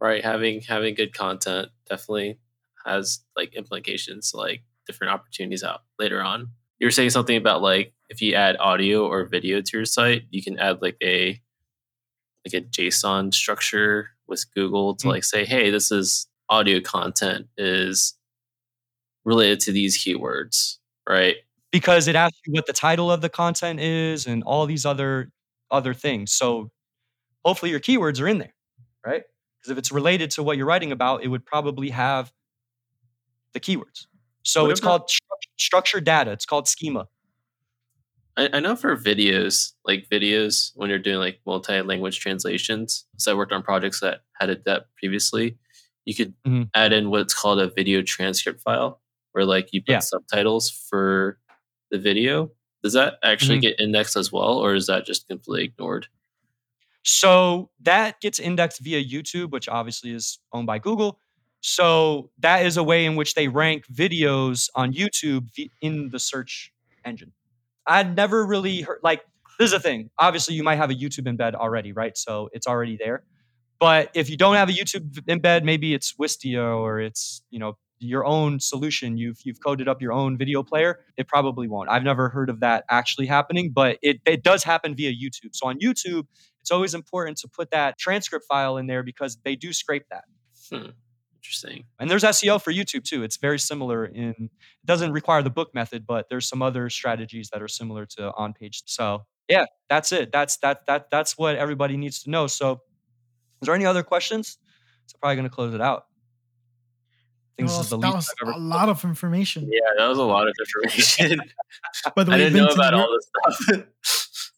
right, 0.00 0.24
having 0.24 0.60
having 0.60 0.94
good 0.94 1.14
content 1.14 1.68
definitely 1.88 2.38
has 2.84 3.20
like 3.36 3.54
implications, 3.54 4.32
like 4.34 4.62
different 4.86 5.12
opportunities 5.12 5.62
out 5.62 5.82
later 5.98 6.22
on. 6.22 6.48
You 6.82 6.86
were 6.86 6.90
saying 6.90 7.10
something 7.10 7.36
about 7.36 7.62
like 7.62 7.94
if 8.08 8.20
you 8.20 8.34
add 8.34 8.56
audio 8.58 9.06
or 9.06 9.24
video 9.24 9.60
to 9.60 9.70
your 9.72 9.84
site, 9.84 10.24
you 10.30 10.42
can 10.42 10.58
add 10.58 10.82
like 10.82 10.96
a 11.00 11.40
like 12.44 12.54
a 12.54 12.66
JSON 12.66 13.32
structure 13.32 14.08
with 14.26 14.52
Google 14.52 14.96
to 14.96 15.02
mm-hmm. 15.02 15.10
like 15.10 15.22
say, 15.22 15.44
hey, 15.44 15.70
this 15.70 15.92
is 15.92 16.26
audio 16.48 16.80
content 16.80 17.46
is 17.56 18.18
related 19.24 19.60
to 19.60 19.70
these 19.70 19.96
keywords, 19.96 20.78
right? 21.08 21.36
Because 21.70 22.08
it 22.08 22.16
asks 22.16 22.40
you 22.48 22.52
what 22.52 22.66
the 22.66 22.72
title 22.72 23.12
of 23.12 23.20
the 23.20 23.28
content 23.28 23.78
is 23.78 24.26
and 24.26 24.42
all 24.42 24.66
these 24.66 24.84
other 24.84 25.30
other 25.70 25.94
things. 25.94 26.32
So 26.32 26.72
hopefully 27.44 27.70
your 27.70 27.78
keywords 27.78 28.20
are 28.20 28.26
in 28.26 28.38
there, 28.38 28.54
right? 29.06 29.22
Because 29.60 29.70
if 29.70 29.78
it's 29.78 29.92
related 29.92 30.32
to 30.32 30.42
what 30.42 30.56
you're 30.56 30.66
writing 30.66 30.90
about, 30.90 31.22
it 31.22 31.28
would 31.28 31.46
probably 31.46 31.90
have 31.90 32.32
the 33.52 33.60
keywords. 33.60 34.06
So 34.42 34.64
what 34.64 34.72
it's 34.72 34.80
about, 34.80 34.88
called 34.88 35.10
structured 35.64 36.04
data. 36.04 36.32
It's 36.32 36.46
called 36.46 36.68
schema. 36.68 37.08
I, 38.36 38.48
I, 38.54 38.60
know 38.60 38.76
for 38.76 38.96
videos, 38.96 39.72
like 39.84 40.08
videos, 40.10 40.70
when 40.74 40.88
you're 40.88 40.98
doing 40.98 41.18
like 41.18 41.40
multi-language 41.46 42.18
translations. 42.18 43.04
So 43.18 43.32
I 43.32 43.34
worked 43.34 43.52
on 43.52 43.62
projects 43.62 44.00
that 44.00 44.20
had 44.40 44.48
a 44.48 44.56
that 44.64 44.86
previously. 44.96 45.58
You 46.06 46.14
could 46.14 46.34
mm-hmm. 46.46 46.62
add 46.74 46.92
in 46.92 47.10
what's 47.10 47.34
called 47.34 47.60
a 47.60 47.68
video 47.68 48.02
transcript 48.02 48.62
file, 48.62 49.00
where 49.32 49.44
like 49.44 49.68
you 49.72 49.82
put 49.82 49.92
yeah. 49.92 49.98
subtitles 49.98 50.70
for 50.70 51.38
the 51.92 51.98
video 51.98 52.50
does 52.82 52.94
that 52.94 53.18
actually 53.22 53.56
mm-hmm. 53.56 53.76
get 53.76 53.80
indexed 53.80 54.16
as 54.16 54.32
well 54.32 54.58
or 54.58 54.74
is 54.74 54.86
that 54.86 55.06
just 55.06 55.28
completely 55.28 55.66
ignored 55.66 56.06
so 57.04 57.70
that 57.80 58.20
gets 58.20 58.40
indexed 58.40 58.80
via 58.80 59.02
youtube 59.04 59.50
which 59.50 59.68
obviously 59.68 60.10
is 60.10 60.38
owned 60.52 60.66
by 60.66 60.78
google 60.78 61.18
so 61.62 62.30
that 62.38 62.66
is 62.66 62.76
a 62.76 62.82
way 62.82 63.06
in 63.06 63.16
which 63.16 63.34
they 63.34 63.48
rank 63.48 63.84
videos 63.92 64.68
on 64.74 64.92
youtube 64.92 65.48
in 65.80 66.10
the 66.10 66.18
search 66.18 66.72
engine 67.04 67.32
i'd 67.86 68.14
never 68.16 68.44
really 68.44 68.82
heard 68.82 69.00
like 69.02 69.22
this 69.58 69.70
is 69.70 69.72
a 69.72 69.80
thing 69.80 70.10
obviously 70.18 70.54
you 70.54 70.62
might 70.62 70.76
have 70.76 70.90
a 70.90 70.94
youtube 70.94 71.26
embed 71.26 71.54
already 71.54 71.92
right 71.92 72.16
so 72.16 72.48
it's 72.52 72.66
already 72.66 72.96
there 72.96 73.24
but 73.80 74.10
if 74.14 74.28
you 74.28 74.36
don't 74.36 74.56
have 74.56 74.68
a 74.68 74.72
youtube 74.72 75.10
embed 75.28 75.64
maybe 75.64 75.94
it's 75.94 76.14
wistia 76.14 76.76
or 76.76 77.00
it's 77.00 77.42
you 77.50 77.58
know 77.58 77.76
your 78.02 78.24
own 78.24 78.60
solution, 78.60 79.16
you've 79.16 79.38
you've 79.44 79.60
coded 79.64 79.88
up 79.88 80.02
your 80.02 80.12
own 80.12 80.36
video 80.36 80.62
player, 80.62 81.00
it 81.16 81.28
probably 81.28 81.68
won't. 81.68 81.88
I've 81.88 82.02
never 82.02 82.28
heard 82.28 82.50
of 82.50 82.60
that 82.60 82.84
actually 82.90 83.26
happening, 83.26 83.70
but 83.72 83.98
it, 84.02 84.20
it 84.26 84.42
does 84.42 84.64
happen 84.64 84.94
via 84.94 85.12
YouTube. 85.12 85.54
So 85.54 85.68
on 85.68 85.78
YouTube, 85.78 86.26
it's 86.60 86.70
always 86.70 86.94
important 86.94 87.38
to 87.38 87.48
put 87.48 87.70
that 87.70 87.98
transcript 87.98 88.44
file 88.46 88.76
in 88.76 88.86
there 88.86 89.02
because 89.02 89.38
they 89.44 89.56
do 89.56 89.72
scrape 89.72 90.04
that. 90.10 90.24
Hmm. 90.70 90.90
Interesting. 91.42 91.84
And 91.98 92.08
there's 92.08 92.22
SEO 92.22 92.62
for 92.62 92.72
YouTube 92.72 93.04
too. 93.04 93.24
It's 93.24 93.36
very 93.36 93.58
similar 93.58 94.04
in 94.06 94.30
it 94.30 94.86
doesn't 94.86 95.12
require 95.12 95.42
the 95.42 95.50
book 95.50 95.74
method, 95.74 96.06
but 96.06 96.28
there's 96.28 96.48
some 96.48 96.62
other 96.62 96.88
strategies 96.88 97.50
that 97.52 97.60
are 97.60 97.68
similar 97.68 98.06
to 98.16 98.32
on 98.34 98.52
page. 98.52 98.82
So 98.86 99.24
yeah, 99.48 99.66
that's 99.88 100.12
it. 100.12 100.30
That's 100.32 100.56
that 100.58 100.86
that 100.86 101.10
that's 101.10 101.36
what 101.36 101.56
everybody 101.56 101.96
needs 101.96 102.22
to 102.22 102.30
know. 102.30 102.46
So 102.46 102.82
is 103.60 103.66
there 103.66 103.74
any 103.74 103.86
other 103.86 104.02
questions? 104.04 104.58
So 105.06 105.18
probably 105.20 105.36
gonna 105.36 105.50
close 105.50 105.74
it 105.74 105.80
out 105.80 106.04
think 107.56 107.68
well, 107.68 107.78
this 107.78 107.86
is 107.86 107.90
the 107.90 107.98
that 107.98 108.14
was 108.14 108.34
a 108.42 108.58
lot 108.58 108.88
of 108.88 109.04
information. 109.04 109.68
Yeah, 109.70 109.80
that 109.98 110.08
was 110.08 110.18
a 110.18 110.22
lot 110.22 110.48
of 110.48 110.54
information. 110.58 111.40
but 112.16 112.28
I 112.28 112.38
didn't 112.38 112.54
know 112.54 112.68
about 112.68 112.94
all 112.94 113.08
this 113.12 113.56
stuff. 113.56 113.86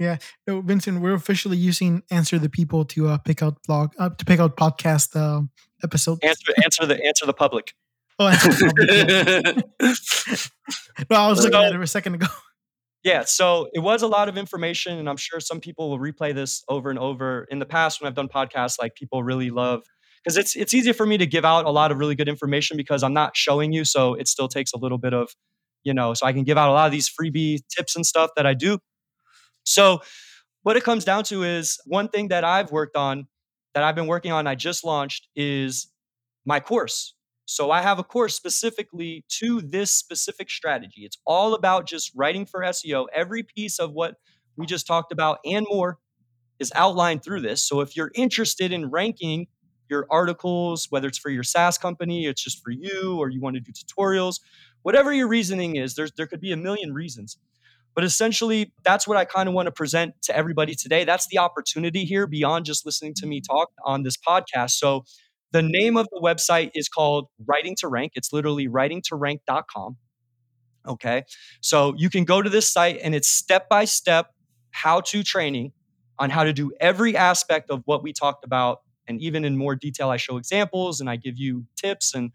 Yeah, 0.01 0.17
no, 0.49 0.61
Vincent, 0.61 1.01
we're 1.01 1.15
officially 1.15 1.57
using 1.57 2.03
"Answer 2.11 2.37
the 2.41 2.49
People" 2.49 2.85
to 2.87 3.07
uh, 3.07 3.19
pick 3.19 3.45
out 3.45 3.63
blog 3.63 3.93
uh, 3.97 4.11
to 4.11 4.25
pick 4.25 4.41
out 4.41 4.57
podcast 4.57 5.15
uh, 5.15 5.43
episodes. 5.85 6.21
Answer, 6.23 6.53
answer 6.65 6.87
the 6.87 7.05
answer 7.05 7.27
the 7.27 7.35
public. 7.35 7.73
Oh, 8.17 8.31
the 8.31 9.65
public, 9.81 11.09
no, 11.11 11.17
I 11.17 11.29
was 11.29 11.43
looking 11.43 11.61
at 11.61 11.75
it 11.75 11.81
a 11.81 11.87
second 11.87 12.15
ago. 12.15 12.27
Yeah, 13.03 13.25
so 13.25 13.69
it 13.75 13.81
was 13.81 14.01
a 14.01 14.07
lot 14.07 14.31
of 14.31 14.39
information, 14.39 14.97
and 14.99 15.11
I'm 15.11 15.19
sure 15.19 15.39
some 15.39 15.61
people 15.61 15.91
will 15.91 15.99
replay 15.99 16.35
this 16.35 16.65
over 16.71 16.89
and 16.89 16.99
over. 16.99 17.47
In 17.51 17.59
the 17.59 17.67
past, 17.67 18.01
when 18.01 18.09
I've 18.09 18.15
done 18.15 18.29
podcasts, 18.29 18.81
like 18.81 18.95
people 18.95 19.23
really 19.23 19.51
love 19.51 19.83
because 20.23 20.39
it's 20.39 20.57
it's 20.57 20.73
easier 20.73 20.95
for 20.95 21.05
me 21.05 21.19
to 21.19 21.27
give 21.27 21.45
out 21.45 21.67
a 21.67 21.71
lot 21.71 21.93
of 21.93 21.99
really 21.99 22.15
good 22.15 22.31
information 22.31 22.79
because 22.79 23.03
I'm 23.03 23.13
not 23.13 23.37
showing 23.37 23.73
you, 23.75 23.85
so 23.85 24.15
it 24.15 24.27
still 24.27 24.49
takes 24.49 24.73
a 24.73 24.79
little 24.79 24.97
bit 24.97 25.13
of, 25.13 25.29
you 25.83 25.93
know, 25.93 26.15
so 26.15 26.25
I 26.25 26.33
can 26.33 26.45
give 26.45 26.57
out 26.57 26.71
a 26.71 26.73
lot 26.73 26.87
of 26.87 26.93
these 26.93 27.11
freebie 27.11 27.59
tips 27.77 27.95
and 27.95 28.07
stuff 28.07 28.31
that 28.37 28.47
I 28.47 28.55
do. 28.55 28.79
So 29.65 30.01
what 30.63 30.77
it 30.77 30.83
comes 30.83 31.05
down 31.05 31.25
to 31.25 31.43
is 31.43 31.79
one 31.85 32.09
thing 32.09 32.29
that 32.29 32.43
I've 32.43 32.73
worked 32.73 32.97
on, 32.97 33.27
that 33.75 33.83
I've 33.83 33.95
been 33.95 34.07
working 34.07 34.33
on, 34.33 34.47
I 34.47 34.55
just 34.55 34.85
launched 34.85 35.29
is 35.37 35.89
my 36.45 36.61
course. 36.61 37.15
So 37.47 37.71
I 37.71 37.83
have 37.83 37.99
a 37.99 38.05
course 38.05 38.35
specifically 38.35 39.25
to 39.41 39.61
this 39.61 39.93
specific 39.93 40.49
strategy. 40.49 41.03
It's 41.05 41.19
all 41.27 41.55
about 41.55 41.87
just 41.87 42.13
writing 42.15 42.47
for 42.47 42.61
SEO. 42.61 43.07
Every 43.13 43.43
piece 43.43 43.79
of 43.79 43.93
what 43.93 44.15
we 44.57 44.67
just 44.67 44.87
talked 44.87 45.13
about 45.13 45.41
and 45.45 45.67
more 45.69 45.99
is 46.59 46.73
outlined 46.75 47.23
through 47.23 47.41
this. 47.41 47.63
So 47.63 47.81
if 47.81 47.97
you're 47.97 48.13
interested 48.15 48.73
in 48.73 48.91
ranking 48.91 49.49
your 49.91 50.07
articles, 50.11 50.87
whether 50.89 51.09
it's 51.09 51.19
for 51.19 51.29
your 51.29 51.43
SaaS 51.43 51.77
company, 51.77 52.27
it's 52.27 52.43
just 52.43 52.63
for 52.63 52.71
you, 52.71 53.19
or 53.19 53.29
you 53.29 53.41
want 53.41 53.57
to 53.57 53.61
do 53.61 53.73
tutorials, 53.73 54.41
whatever 54.83 55.13
your 55.13 55.29
reasoning 55.29 55.77
is, 55.77 55.95
there's, 55.95 56.13
there 56.13 56.27
could 56.27 56.41
be 56.41 56.53
a 56.53 56.57
million 56.57 56.95
reasons. 56.95 57.37
But 57.95 58.05
essentially, 58.05 58.73
that's 58.85 59.07
what 59.07 59.17
I 59.17 59.25
kind 59.25 59.49
of 59.49 59.55
want 59.55 59.67
to 59.67 59.73
present 59.73 60.15
to 60.23 60.37
everybody 60.37 60.75
today. 60.75 61.05
That's 61.05 61.27
the 61.29 61.39
opportunity 61.39 62.05
here 62.05 62.27
beyond 62.27 62.65
just 62.65 62.85
listening 62.85 63.15
to 63.19 63.27
me 63.27 63.41
talk 63.41 63.71
on 63.85 64.03
this 64.03 64.17
podcast. 64.17 64.73
So, 64.73 65.05
the 65.53 65.63
name 65.63 65.97
of 65.97 66.09
the 66.11 66.21
website 66.21 66.71
is 66.75 66.89
called 66.89 67.29
Writing 67.47 67.77
to 67.79 67.89
Rank. 67.89 68.13
It's 68.17 68.33
literally 68.33 68.67
writingtorank.com. 68.67 69.97
Okay. 70.87 71.23
So, 71.61 71.95
you 71.97 72.11
can 72.11 72.25
go 72.25 72.43
to 72.43 72.51
this 72.51 72.71
site 72.71 72.99
and 73.03 73.15
it's 73.15 73.29
step 73.31 73.69
by 73.69 73.85
step 73.85 74.27
how 74.73 75.01
to 75.01 75.23
training 75.23 75.73
on 76.19 76.31
how 76.31 76.45
to 76.45 76.53
do 76.53 76.73
every 76.81 77.17
aspect 77.17 77.71
of 77.71 77.83
what 77.85 78.03
we 78.03 78.13
talked 78.13 78.45
about. 78.45 78.81
And 79.07 79.21
even 79.21 79.45
in 79.45 79.57
more 79.57 79.75
detail, 79.75 80.11
I 80.11 80.17
show 80.17 80.37
examples 80.37 81.01
and 81.01 81.11
I 81.11 81.17
give 81.17 81.37
you 81.37 81.67
tips 81.77 82.15
and 82.15 82.33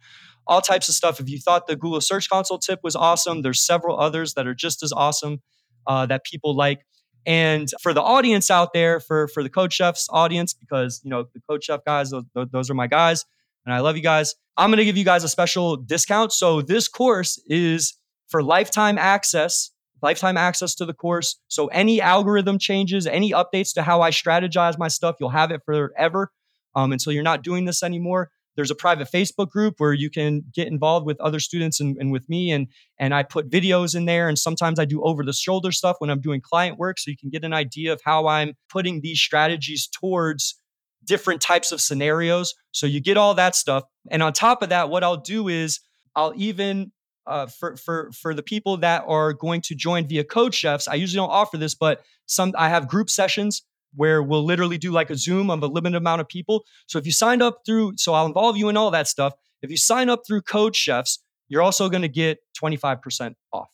all 0.47 0.61
types 0.61 0.89
of 0.89 0.95
stuff. 0.95 1.19
If 1.19 1.29
you 1.29 1.39
thought 1.39 1.67
the 1.67 1.75
Google 1.75 2.01
Search 2.01 2.29
Console 2.29 2.57
tip 2.57 2.79
was 2.83 2.95
awesome, 2.95 3.41
there's 3.41 3.61
several 3.61 3.99
others 3.99 4.33
that 4.33 4.47
are 4.47 4.55
just 4.55 4.83
as 4.83 4.91
awesome 4.91 5.41
uh, 5.87 6.05
that 6.07 6.23
people 6.23 6.55
like. 6.55 6.85
And 7.25 7.69
for 7.81 7.93
the 7.93 8.01
audience 8.01 8.49
out 8.49 8.73
there, 8.73 8.99
for 8.99 9.27
for 9.27 9.43
the 9.43 9.49
Code 9.49 9.73
Chefs 9.73 10.07
audience, 10.09 10.53
because 10.53 11.01
you 11.03 11.09
know 11.09 11.25
the 11.33 11.41
Code 11.47 11.63
Chef 11.63 11.83
guys, 11.85 12.11
those, 12.11 12.23
those 12.51 12.69
are 12.69 12.73
my 12.73 12.87
guys, 12.87 13.25
and 13.65 13.75
I 13.75 13.79
love 13.79 13.97
you 13.97 14.03
guys. 14.03 14.35
I'm 14.57 14.69
going 14.69 14.77
to 14.77 14.85
give 14.85 14.97
you 14.97 15.05
guys 15.05 15.23
a 15.23 15.29
special 15.29 15.75
discount. 15.77 16.33
So 16.33 16.61
this 16.61 16.87
course 16.87 17.41
is 17.47 17.95
for 18.27 18.41
lifetime 18.41 18.97
access, 18.97 19.71
lifetime 20.01 20.37
access 20.37 20.75
to 20.75 20.85
the 20.85 20.93
course. 20.93 21.39
So 21.47 21.67
any 21.67 22.01
algorithm 22.01 22.57
changes, 22.57 23.05
any 23.05 23.31
updates 23.31 23.73
to 23.75 23.83
how 23.83 24.01
I 24.01 24.11
strategize 24.11 24.77
my 24.77 24.87
stuff, 24.87 25.15
you'll 25.19 25.29
have 25.29 25.51
it 25.51 25.61
forever 25.65 26.31
um, 26.79 26.91
until 26.91 27.11
you're 27.11 27.23
not 27.23 27.43
doing 27.43 27.65
this 27.65 27.83
anymore. 27.83 28.29
There's 28.55 28.71
a 28.71 28.75
private 28.75 29.09
Facebook 29.11 29.49
group 29.49 29.75
where 29.77 29.93
you 29.93 30.09
can 30.09 30.43
get 30.53 30.67
involved 30.67 31.05
with 31.05 31.19
other 31.21 31.39
students 31.39 31.79
and, 31.79 31.95
and 31.97 32.11
with 32.11 32.27
me, 32.27 32.51
and 32.51 32.67
and 32.97 33.13
I 33.13 33.23
put 33.23 33.49
videos 33.49 33.95
in 33.95 34.05
there. 34.05 34.27
And 34.27 34.37
sometimes 34.37 34.79
I 34.79 34.85
do 34.85 35.01
over 35.03 35.23
the 35.23 35.33
shoulder 35.33 35.71
stuff 35.71 35.97
when 35.99 36.09
I'm 36.09 36.21
doing 36.21 36.41
client 36.41 36.77
work, 36.77 36.99
so 36.99 37.11
you 37.11 37.17
can 37.17 37.29
get 37.29 37.43
an 37.43 37.53
idea 37.53 37.93
of 37.93 38.01
how 38.03 38.27
I'm 38.27 38.53
putting 38.69 39.01
these 39.01 39.19
strategies 39.19 39.87
towards 39.87 40.59
different 41.05 41.41
types 41.41 41.71
of 41.71 41.79
scenarios. 41.79 42.53
So 42.71 42.85
you 42.85 43.01
get 43.01 43.17
all 43.17 43.33
that 43.35 43.55
stuff, 43.55 43.83
and 44.11 44.21
on 44.21 44.33
top 44.33 44.61
of 44.61 44.69
that, 44.69 44.89
what 44.89 45.03
I'll 45.03 45.17
do 45.35 45.47
is 45.47 45.79
I'll 46.15 46.33
even 46.35 46.91
uh, 47.27 47.45
for 47.45 47.77
for 47.77 48.11
for 48.11 48.33
the 48.33 48.43
people 48.43 48.77
that 48.77 49.03
are 49.07 49.31
going 49.31 49.61
to 49.61 49.75
join 49.75 50.07
via 50.07 50.23
Code 50.23 50.53
Chefs. 50.53 50.87
I 50.87 50.95
usually 50.95 51.21
don't 51.23 51.31
offer 51.31 51.57
this, 51.57 51.75
but 51.75 52.01
some 52.25 52.53
I 52.57 52.67
have 52.69 52.89
group 52.89 53.09
sessions 53.09 53.63
where 53.95 54.21
we'll 54.21 54.45
literally 54.45 54.77
do 54.77 54.91
like 54.91 55.09
a 55.09 55.15
Zoom 55.15 55.49
of 55.49 55.63
a 55.63 55.67
limited 55.67 55.97
amount 55.97 56.21
of 56.21 56.27
people. 56.27 56.65
So 56.87 56.99
if 56.99 57.05
you 57.05 57.11
signed 57.11 57.41
up 57.41 57.61
through, 57.65 57.93
so 57.97 58.13
I'll 58.13 58.25
involve 58.25 58.57
you 58.57 58.69
in 58.69 58.77
all 58.77 58.91
that 58.91 59.07
stuff. 59.07 59.33
If 59.61 59.69
you 59.69 59.77
sign 59.77 60.09
up 60.09 60.21
through 60.25 60.43
Code 60.43 60.75
Chefs, 60.75 61.19
you're 61.47 61.61
also 61.61 61.89
going 61.89 62.03
to 62.03 62.07
get 62.07 62.39
25% 62.61 63.33
off, 63.51 63.69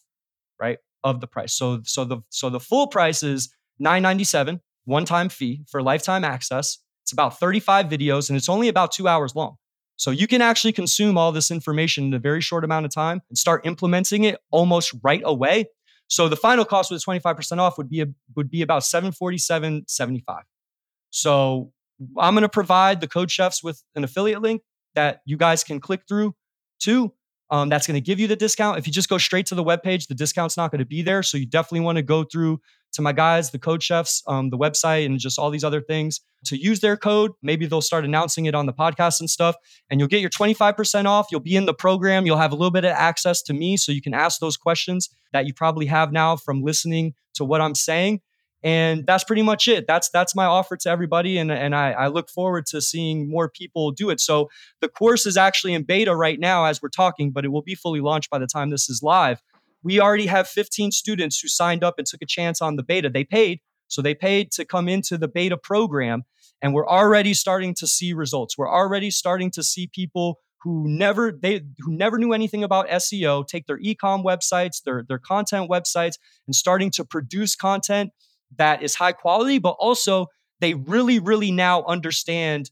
right? 0.59 0.77
Of 1.03 1.21
the 1.21 1.27
price. 1.27 1.53
So 1.53 1.81
so 1.83 2.05
the 2.05 2.17
so 2.29 2.49
the 2.49 2.59
full 2.59 2.87
price 2.87 3.21
is 3.21 3.53
997 3.79 4.61
one-time 4.85 5.29
fee 5.29 5.63
for 5.67 5.81
lifetime 5.81 6.23
access. 6.23 6.79
It's 7.03 7.11
about 7.11 7.39
35 7.39 7.87
videos 7.87 8.29
and 8.29 8.37
it's 8.37 8.49
only 8.49 8.67
about 8.67 8.91
2 8.91 9.07
hours 9.07 9.35
long. 9.35 9.57
So 9.97 10.11
you 10.11 10.27
can 10.27 10.41
actually 10.41 10.73
consume 10.73 11.17
all 11.17 11.31
this 11.31 11.51
information 11.51 12.05
in 12.05 12.13
a 12.13 12.19
very 12.19 12.41
short 12.41 12.63
amount 12.63 12.85
of 12.85 12.93
time 12.93 13.21
and 13.29 13.37
start 13.37 13.65
implementing 13.65 14.23
it 14.23 14.39
almost 14.51 14.93
right 15.03 15.21
away 15.23 15.65
so 16.07 16.29
the 16.29 16.35
final 16.35 16.65
cost 16.65 16.91
with 16.91 17.03
25% 17.03 17.57
off 17.57 17.77
would 17.77 17.89
be 17.89 18.01
a, 18.01 18.07
would 18.35 18.49
be 18.49 18.61
about 18.61 18.83
747.75. 18.83 20.41
So 21.09 21.71
I'm 22.17 22.33
going 22.33 22.43
to 22.43 22.49
provide 22.49 23.01
the 23.01 23.07
code 23.07 23.31
chefs 23.31 23.63
with 23.63 23.81
an 23.95 24.03
affiliate 24.03 24.41
link 24.41 24.61
that 24.95 25.21
you 25.25 25.37
guys 25.37 25.63
can 25.63 25.79
click 25.79 26.01
through 26.07 26.35
to. 26.81 27.13
Um, 27.51 27.69
that's 27.69 27.85
going 27.85 27.95
to 27.95 28.01
give 28.01 28.19
you 28.19 28.27
the 28.27 28.35
discount. 28.35 28.79
If 28.79 28.87
you 28.87 28.93
just 28.93 29.07
go 29.07 29.17
straight 29.17 29.45
to 29.47 29.55
the 29.55 29.63
webpage, 29.63 30.07
the 30.07 30.15
discount's 30.15 30.57
not 30.57 30.71
going 30.71 30.79
to 30.79 30.85
be 30.85 31.03
there. 31.03 31.21
So 31.21 31.37
you 31.37 31.45
definitely 31.45 31.81
want 31.81 31.97
to 31.97 32.01
go 32.01 32.23
through 32.23 32.59
to 32.95 33.01
my 33.01 33.11
guys, 33.11 33.51
the 33.51 33.59
code 33.59 33.83
chefs, 33.83 34.23
um, 34.27 34.49
the 34.49 34.57
website, 34.57 35.05
and 35.05 35.19
just 35.19 35.37
all 35.37 35.49
these 35.49 35.63
other 35.63 35.81
things 35.81 36.21
to 36.45 36.57
use 36.57 36.79
their 36.79 36.97
code. 36.97 37.31
Maybe 37.41 37.65
they'll 37.65 37.81
start 37.81 38.05
announcing 38.05 38.45
it 38.45 38.55
on 38.55 38.65
the 38.65 38.73
podcast 38.73 39.19
and 39.19 39.29
stuff, 39.29 39.55
and 39.89 39.99
you'll 39.99 40.09
get 40.09 40.21
your 40.21 40.29
25% 40.29 41.05
off. 41.05 41.27
You'll 41.31 41.41
be 41.41 41.55
in 41.55 41.65
the 41.65 41.73
program. 41.73 42.25
You'll 42.25 42.37
have 42.37 42.51
a 42.51 42.55
little 42.55 42.71
bit 42.71 42.85
of 42.85 42.91
access 42.91 43.41
to 43.43 43.53
me 43.53 43.77
so 43.77 43.91
you 43.91 44.01
can 44.01 44.13
ask 44.13 44.39
those 44.39 44.57
questions 44.57 45.09
that 45.33 45.45
you 45.45 45.53
probably 45.53 45.85
have 45.85 46.11
now 46.11 46.35
from 46.35 46.61
listening 46.61 47.13
to 47.35 47.45
what 47.45 47.61
I'm 47.61 47.75
saying. 47.75 48.21
And 48.63 49.05
that's 49.05 49.23
pretty 49.23 49.43
much 49.43 49.67
it. 49.67 49.85
That's 49.87 50.09
that's 50.09 50.35
my 50.35 50.45
offer 50.45 50.75
to 50.75 50.89
everybody, 50.89 51.37
and 51.37 51.51
and 51.51 51.75
I, 51.75 51.91
I 51.91 52.07
look 52.07 52.31
forward 52.31 52.65
to 52.67 52.81
seeing 52.81 53.29
more 53.29 53.47
people 53.47 53.91
do 53.91 54.09
it. 54.09 54.19
So 54.19 54.49
the 54.81 54.87
course 54.87 55.27
is 55.27 55.37
actually 55.37 55.75
in 55.75 55.83
beta 55.83 56.15
right 56.15 56.39
now 56.39 56.65
as 56.65 56.81
we're 56.81 56.89
talking, 56.89 57.29
but 57.29 57.45
it 57.45 57.49
will 57.49 57.61
be 57.61 57.75
fully 57.75 57.99
launched 57.99 58.31
by 58.31 58.39
the 58.39 58.47
time 58.47 58.71
this 58.71 58.89
is 58.89 59.03
live 59.03 59.39
we 59.85 60.01
already 60.01 60.25
have 60.25 60.47
15 60.47 60.91
students 60.91 61.39
who 61.39 61.47
signed 61.47 61.83
up 61.83 61.99
and 61.99 62.07
took 62.07 62.23
a 62.23 62.25
chance 62.25 62.59
on 62.59 62.75
the 62.75 62.81
beta. 62.81 63.07
They 63.07 63.23
paid, 63.23 63.61
so 63.87 64.01
they 64.01 64.15
paid 64.15 64.51
to 64.53 64.65
come 64.65 64.89
into 64.89 65.15
the 65.15 65.27
beta 65.27 65.57
program, 65.57 66.23
and 66.59 66.73
we're 66.73 66.87
already 66.87 67.35
starting 67.35 67.75
to 67.75 67.85
see 67.85 68.11
results. 68.11 68.57
We're 68.57 68.73
already 68.73 69.11
starting 69.11 69.51
to 69.51 69.61
see 69.61 69.85
people 69.85 70.39
who 70.63 70.85
never 70.87 71.31
they 71.31 71.61
who 71.79 71.95
never 71.95 72.17
knew 72.17 72.33
anything 72.33 72.63
about 72.63 72.89
SEO 72.89 73.47
take 73.47 73.67
their 73.67 73.77
ecom 73.77 74.23
websites, 74.23 74.81
their 74.83 75.05
their 75.07 75.19
content 75.19 75.69
websites, 75.69 76.15
and 76.47 76.55
starting 76.55 76.89
to 76.91 77.05
produce 77.05 77.55
content 77.55 78.09
that 78.57 78.81
is 78.81 78.95
high 78.95 79.11
quality, 79.11 79.59
but 79.59 79.75
also 79.79 80.25
they 80.61 80.73
really, 80.73 81.19
really 81.19 81.51
now 81.51 81.83
understand 81.83 82.71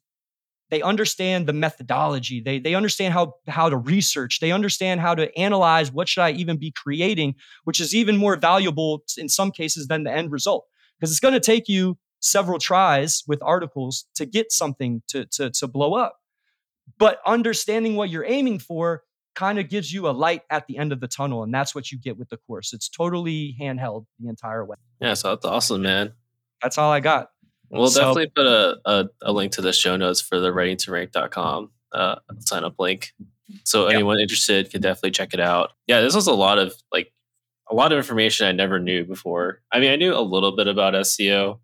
they 0.73 0.81
understand 0.81 1.45
the 1.45 1.53
methodology. 1.53 2.41
They 2.41 2.57
they 2.57 2.73
understand 2.73 3.13
how 3.13 3.35
how 3.47 3.69
to 3.69 3.77
research. 3.77 4.39
They 4.39 4.51
understand 4.51 5.01
how 5.01 5.13
to 5.13 5.25
analyze 5.37 5.91
what 5.91 6.09
should 6.09 6.23
i 6.23 6.31
even 6.31 6.57
be 6.57 6.71
creating 6.71 7.35
which 7.63 7.79
is 7.79 7.93
even 7.93 8.17
more 8.17 8.35
valuable 8.35 9.03
in 9.15 9.29
some 9.29 9.51
cases 9.51 9.85
than 9.85 10.03
the 10.03 10.11
end 10.11 10.31
result. 10.31 10.65
Because 10.97 11.11
it's 11.11 11.19
going 11.19 11.35
to 11.35 11.39
take 11.39 11.69
you 11.69 11.99
several 12.21 12.57
tries 12.57 13.23
with 13.27 13.39
articles 13.43 14.05
to 14.15 14.25
get 14.25 14.51
something 14.51 15.03
to, 15.09 15.25
to 15.25 15.51
to 15.51 15.67
blow 15.67 15.93
up. 15.93 16.17
But 16.97 17.19
understanding 17.23 17.95
what 17.95 18.09
you're 18.09 18.25
aiming 18.25 18.57
for 18.57 19.03
kind 19.35 19.59
of 19.59 19.69
gives 19.69 19.93
you 19.93 20.07
a 20.07 20.13
light 20.25 20.41
at 20.49 20.65
the 20.65 20.79
end 20.79 20.91
of 20.91 21.01
the 21.01 21.07
tunnel 21.07 21.43
and 21.43 21.53
that's 21.53 21.75
what 21.75 21.91
you 21.91 21.99
get 21.99 22.17
with 22.17 22.29
the 22.29 22.37
course. 22.47 22.73
It's 22.73 22.89
totally 22.89 23.55
handheld 23.61 24.05
the 24.19 24.27
entire 24.27 24.65
way. 24.65 24.77
Yeah 24.99 25.13
so 25.13 25.29
that's 25.29 25.45
awesome 25.45 25.83
man. 25.83 26.13
That's 26.63 26.79
all 26.79 26.91
i 26.91 26.99
got 26.99 27.27
We'll 27.69 27.87
so, 27.87 28.01
definitely 28.01 28.31
put 28.35 28.45
a, 28.45 28.77
a, 28.85 29.09
a, 29.23 29.31
link 29.31 29.53
to 29.53 29.61
the 29.61 29.73
show 29.73 29.95
notes 29.95 30.21
for 30.21 30.39
the 30.39 30.49
writingtorank.com 30.49 31.71
uh, 31.93 32.15
sign 32.39 32.63
up 32.63 32.75
link. 32.79 33.13
So 33.63 33.87
yeah. 33.87 33.95
anyone 33.95 34.19
interested 34.19 34.69
can 34.69 34.81
definitely 34.81 35.11
check 35.11 35.33
it 35.33 35.39
out. 35.39 35.71
Yeah, 35.87 36.01
this 36.01 36.15
was 36.15 36.27
a 36.27 36.33
lot 36.33 36.59
of 36.59 36.73
like 36.91 37.11
a 37.69 37.75
lot 37.75 37.91
of 37.91 37.97
information 37.97 38.47
I 38.47 38.51
never 38.51 38.79
knew 38.79 39.03
before. 39.05 39.61
I 39.71 39.79
mean, 39.79 39.91
I 39.91 39.95
knew 39.95 40.13
a 40.13 40.21
little 40.21 40.55
bit 40.55 40.67
about 40.67 40.93
SEO 40.93 41.59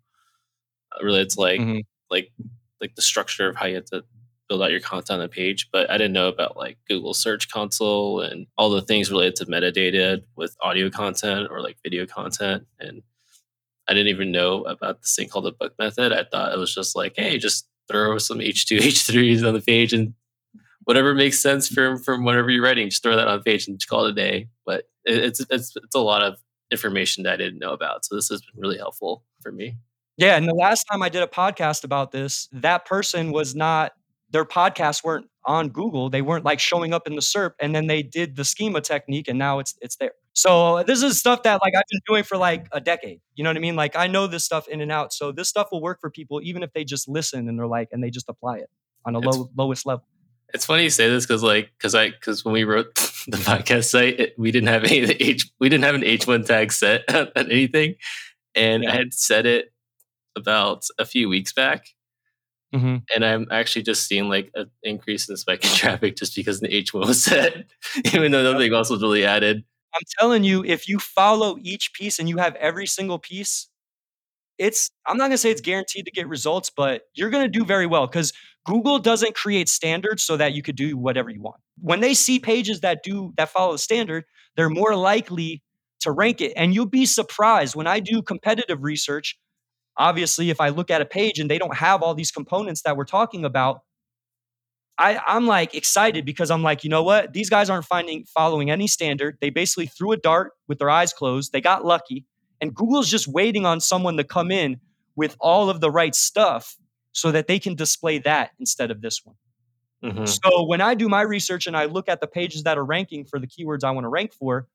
uh, 0.92 1.04
related 1.04 1.30
to 1.30 1.40
like 1.40 1.60
mm-hmm. 1.60 1.80
like 2.10 2.32
like 2.80 2.94
the 2.94 3.02
structure 3.02 3.48
of 3.48 3.56
how 3.56 3.66
you 3.66 3.76
have 3.76 3.84
to 3.86 4.04
build 4.48 4.62
out 4.62 4.72
your 4.72 4.80
content 4.80 5.20
on 5.20 5.20
the 5.20 5.28
page, 5.28 5.68
but 5.72 5.88
I 5.88 5.96
didn't 5.96 6.12
know 6.12 6.28
about 6.28 6.56
like 6.56 6.76
Google 6.88 7.14
Search 7.14 7.48
Console 7.48 8.20
and 8.20 8.46
all 8.58 8.68
the 8.68 8.82
things 8.82 9.10
related 9.10 9.36
to 9.36 9.46
metadata 9.46 10.22
with 10.36 10.56
audio 10.60 10.90
content 10.90 11.48
or 11.50 11.62
like 11.62 11.76
video 11.84 12.04
content 12.04 12.66
and 12.80 13.02
I 13.90 13.94
didn't 13.94 14.08
even 14.08 14.30
know 14.30 14.62
about 14.62 15.02
this 15.02 15.16
thing 15.16 15.28
called 15.28 15.46
the 15.46 15.52
book 15.52 15.74
method. 15.78 16.12
I 16.12 16.24
thought 16.24 16.52
it 16.52 16.58
was 16.58 16.72
just 16.72 16.94
like, 16.94 17.14
hey, 17.16 17.38
just 17.38 17.66
throw 17.90 18.18
some 18.18 18.38
H2, 18.38 18.78
H3s 18.78 19.46
on 19.46 19.54
the 19.54 19.60
page 19.60 19.92
and 19.92 20.14
whatever 20.84 21.14
makes 21.14 21.40
sense 21.40 21.68
from 21.68 21.98
from 21.98 22.24
whatever 22.24 22.50
you're 22.50 22.62
writing, 22.62 22.88
just 22.88 23.02
throw 23.02 23.16
that 23.16 23.28
on 23.28 23.38
the 23.38 23.44
page 23.44 23.68
and 23.68 23.84
call 23.86 24.06
it 24.06 24.10
a 24.10 24.14
day. 24.14 24.48
But 24.64 24.84
it's 25.04 25.40
it's 25.50 25.76
it's 25.76 25.94
a 25.94 26.00
lot 26.00 26.22
of 26.22 26.38
information 26.70 27.24
that 27.24 27.34
I 27.34 27.36
didn't 27.36 27.58
know 27.58 27.72
about. 27.72 28.04
So 28.04 28.14
this 28.14 28.28
has 28.28 28.40
been 28.42 28.60
really 28.60 28.78
helpful 28.78 29.24
for 29.42 29.50
me. 29.50 29.76
Yeah, 30.16 30.36
and 30.36 30.46
the 30.46 30.54
last 30.54 30.84
time 30.84 31.02
I 31.02 31.08
did 31.08 31.22
a 31.22 31.26
podcast 31.26 31.84
about 31.84 32.12
this, 32.12 32.48
that 32.52 32.84
person 32.84 33.32
was 33.32 33.54
not 33.54 33.92
their 34.30 34.44
podcasts 34.44 35.02
weren't 35.02 35.26
on 35.44 35.68
Google. 35.68 36.10
They 36.10 36.22
weren't 36.22 36.44
like 36.44 36.60
showing 36.60 36.92
up 36.92 37.06
in 37.06 37.14
the 37.14 37.20
SERP, 37.20 37.52
and 37.60 37.74
then 37.74 37.86
they 37.86 38.02
did 38.02 38.36
the 38.36 38.44
schema 38.44 38.80
technique, 38.80 39.28
and 39.28 39.38
now 39.38 39.58
it's 39.58 39.74
it's 39.80 39.96
there. 39.96 40.12
So 40.32 40.82
this 40.84 41.02
is 41.02 41.18
stuff 41.18 41.42
that 41.42 41.60
like 41.62 41.74
I've 41.76 41.84
been 41.90 42.00
doing 42.06 42.24
for 42.24 42.36
like 42.36 42.66
a 42.72 42.80
decade. 42.80 43.20
You 43.34 43.44
know 43.44 43.50
what 43.50 43.56
I 43.56 43.60
mean? 43.60 43.76
Like 43.76 43.96
I 43.96 44.06
know 44.06 44.26
this 44.26 44.44
stuff 44.44 44.68
in 44.68 44.80
and 44.80 44.92
out. 44.92 45.12
So 45.12 45.32
this 45.32 45.48
stuff 45.48 45.68
will 45.72 45.82
work 45.82 46.00
for 46.00 46.10
people 46.10 46.40
even 46.42 46.62
if 46.62 46.72
they 46.72 46.84
just 46.84 47.08
listen 47.08 47.48
and 47.48 47.58
they're 47.58 47.66
like 47.66 47.88
and 47.92 48.02
they 48.02 48.10
just 48.10 48.28
apply 48.28 48.58
it 48.58 48.70
on 49.04 49.14
a 49.14 49.18
low 49.18 49.50
lowest 49.56 49.86
level. 49.86 50.04
It's 50.52 50.64
funny 50.64 50.84
you 50.84 50.90
say 50.90 51.08
this 51.08 51.26
because 51.26 51.42
like 51.42 51.70
because 51.76 51.94
I 51.94 52.10
because 52.10 52.44
when 52.44 52.54
we 52.54 52.64
wrote 52.64 52.94
the 53.28 53.38
podcast 53.38 53.90
site, 53.90 54.20
it, 54.20 54.34
we 54.38 54.50
didn't 54.50 54.68
have 54.68 54.84
any 54.84 54.98
H 55.20 55.50
we 55.58 55.68
didn't 55.68 55.84
have 55.84 55.94
an 55.94 56.04
H 56.04 56.26
one 56.26 56.44
tag 56.44 56.72
set 56.72 57.02
on 57.14 57.30
anything, 57.36 57.96
and 58.54 58.84
yeah. 58.84 58.92
I 58.92 58.96
had 58.96 59.12
said 59.12 59.46
it 59.46 59.72
about 60.36 60.84
a 60.98 61.04
few 61.04 61.28
weeks 61.28 61.52
back. 61.52 61.86
Mm-hmm. 62.74 62.96
And 63.14 63.24
I'm 63.24 63.46
actually 63.50 63.82
just 63.82 64.06
seeing 64.06 64.28
like 64.28 64.50
an 64.54 64.70
increase 64.82 65.28
in 65.28 65.36
spike 65.36 65.64
in 65.64 65.70
traffic 65.74 66.16
just 66.16 66.36
because 66.36 66.60
the 66.60 66.68
H1 66.68 67.06
was 67.06 67.24
set, 67.24 67.64
even 68.12 68.32
though 68.32 68.52
nothing 68.52 68.72
else 68.72 68.90
was 68.90 69.02
really 69.02 69.24
added. 69.24 69.64
I'm 69.94 70.02
telling 70.18 70.44
you, 70.44 70.64
if 70.64 70.88
you 70.88 70.98
follow 70.98 71.56
each 71.60 71.92
piece 71.94 72.18
and 72.18 72.28
you 72.28 72.36
have 72.36 72.54
every 72.56 72.86
single 72.86 73.18
piece, 73.18 73.68
it's 74.56 74.90
I'm 75.06 75.16
not 75.16 75.24
gonna 75.24 75.38
say 75.38 75.50
it's 75.50 75.62
guaranteed 75.62 76.04
to 76.04 76.10
get 76.10 76.28
results, 76.28 76.70
but 76.70 77.02
you're 77.14 77.30
gonna 77.30 77.48
do 77.48 77.64
very 77.64 77.86
well 77.86 78.06
because 78.06 78.32
Google 78.66 78.98
doesn't 78.98 79.34
create 79.34 79.68
standards 79.68 80.22
so 80.22 80.36
that 80.36 80.52
you 80.52 80.62
could 80.62 80.76
do 80.76 80.96
whatever 80.96 81.30
you 81.30 81.40
want. 81.40 81.56
When 81.80 82.00
they 82.00 82.14
see 82.14 82.38
pages 82.38 82.80
that 82.80 83.02
do 83.02 83.32
that 83.36 83.48
follow 83.48 83.72
the 83.72 83.78
standard, 83.78 84.24
they're 84.56 84.68
more 84.68 84.94
likely 84.94 85.62
to 86.00 86.12
rank 86.12 86.40
it. 86.40 86.52
And 86.56 86.74
you'll 86.74 86.86
be 86.86 87.06
surprised 87.06 87.74
when 87.74 87.86
I 87.86 88.00
do 88.00 88.22
competitive 88.22 88.82
research 88.82 89.38
obviously 90.00 90.50
if 90.50 90.60
i 90.60 90.70
look 90.70 90.90
at 90.90 91.00
a 91.00 91.04
page 91.04 91.38
and 91.38 91.50
they 91.50 91.58
don't 91.58 91.76
have 91.76 92.02
all 92.02 92.14
these 92.14 92.32
components 92.32 92.82
that 92.82 92.96
we're 92.96 93.04
talking 93.04 93.44
about 93.44 93.82
I, 94.98 95.20
i'm 95.26 95.46
like 95.46 95.74
excited 95.74 96.24
because 96.24 96.50
i'm 96.50 96.62
like 96.62 96.84
you 96.84 96.90
know 96.90 97.02
what? 97.02 97.32
These 97.32 97.48
guys 97.48 97.70
aren't 97.70 97.86
finding 97.86 98.24
following 98.24 98.70
any 98.70 98.86
standard. 98.86 99.38
They 99.40 99.50
basically 99.50 99.86
threw 99.86 100.12
a 100.12 100.16
dart 100.16 100.52
with 100.68 100.78
their 100.78 100.90
eyes 100.90 101.12
closed. 101.12 101.52
They 101.52 101.60
got 101.60 101.84
lucky. 101.84 102.26
And 102.60 102.74
google's 102.74 103.10
just 103.10 103.26
waiting 103.26 103.64
on 103.64 103.80
someone 103.80 104.16
to 104.18 104.24
come 104.24 104.50
in 104.50 104.78
with 105.16 105.36
all 105.40 105.70
of 105.70 105.80
the 105.80 105.90
right 105.90 106.14
stuff 106.14 106.76
so 107.12 107.32
that 107.32 107.46
they 107.46 107.58
can 107.58 107.74
display 107.74 108.18
that 108.18 108.50
instead 108.58 108.90
of 108.90 109.00
this 109.00 109.20
one. 109.24 109.36
Mm-hmm. 110.04 110.24
so 110.24 110.64
when 110.64 110.80
i 110.80 110.94
do 110.94 111.10
my 111.10 111.20
research 111.20 111.66
and 111.66 111.76
i 111.76 111.84
look 111.84 112.08
at 112.08 112.22
the 112.22 112.26
pages 112.26 112.62
that 112.62 112.78
are 112.78 112.84
ranking 112.84 113.26
for 113.26 113.38
the 113.38 113.46
keywords 113.46 113.84
i 113.84 113.90
want 113.90 114.04
to 114.04 114.08
rank 114.08 114.32
for 114.32 114.66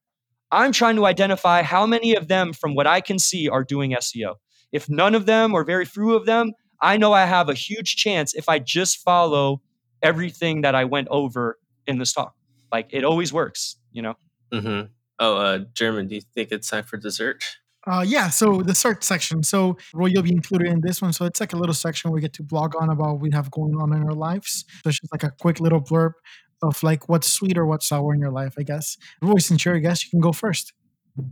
i'm 0.51 0.71
trying 0.71 0.95
to 0.97 1.05
identify 1.07 1.63
how 1.63 1.87
many 1.87 2.13
of 2.13 2.27
them 2.27 2.53
from 2.53 2.75
what 2.75 2.85
i 2.85 3.01
can 3.01 3.17
see 3.17 3.49
are 3.49 3.63
doing 3.63 3.89
seo 3.93 4.35
if 4.75 4.89
none 4.89 5.15
of 5.15 5.25
them 5.25 5.53
or 5.53 5.63
very 5.63 5.85
few 5.85 6.13
of 6.13 6.25
them, 6.25 6.51
I 6.81 6.97
know 6.97 7.13
I 7.13 7.25
have 7.25 7.47
a 7.47 7.53
huge 7.53 7.95
chance 7.95 8.33
if 8.33 8.49
I 8.49 8.59
just 8.59 8.97
follow 8.97 9.61
everything 10.03 10.61
that 10.61 10.75
I 10.75 10.83
went 10.83 11.07
over 11.09 11.57
in 11.87 11.97
this 11.97 12.11
talk. 12.11 12.35
Like 12.73 12.89
it 12.91 13.05
always 13.05 13.31
works, 13.31 13.77
you 13.93 14.01
know? 14.01 14.15
Mm-hmm. 14.51 14.87
Oh, 15.19 15.37
uh, 15.37 15.59
German, 15.73 16.07
do 16.07 16.15
you 16.15 16.21
think 16.21 16.51
it's 16.51 16.69
time 16.69 16.83
for 16.83 16.97
dessert? 16.97 17.41
Uh, 17.87 18.03
yeah, 18.05 18.29
so 18.29 18.61
the 18.61 18.75
search 18.75 19.03
section. 19.03 19.43
So 19.43 19.77
Roy, 19.93 20.07
you'll 20.07 20.23
be 20.23 20.33
included 20.33 20.67
in 20.67 20.81
this 20.81 21.01
one. 21.01 21.13
So 21.13 21.23
it's 21.23 21.39
like 21.39 21.53
a 21.53 21.57
little 21.57 21.73
section 21.73 22.11
where 22.11 22.15
we 22.15 22.21
get 22.21 22.33
to 22.33 22.43
blog 22.43 22.75
on 22.77 22.89
about 22.89 23.13
what 23.13 23.21
we 23.21 23.29
have 23.31 23.49
going 23.51 23.75
on 23.77 23.95
in 23.95 24.03
our 24.03 24.13
lives. 24.13 24.65
So 24.83 24.89
it's 24.89 24.99
just 24.99 25.13
like 25.13 25.23
a 25.23 25.31
quick 25.39 25.61
little 25.61 25.81
blurb 25.81 26.11
of 26.61 26.83
like 26.83 27.07
what's 27.07 27.31
sweet 27.31 27.57
or 27.57 27.65
what's 27.65 27.87
sour 27.87 28.13
in 28.13 28.19
your 28.19 28.31
life, 28.31 28.55
I 28.57 28.63
guess. 28.63 28.97
Roy, 29.21 29.37
since 29.37 29.63
you're 29.63 29.75
a 29.75 29.79
guest, 29.79 30.03
you 30.03 30.09
can 30.09 30.19
go 30.19 30.33
first. 30.33 30.73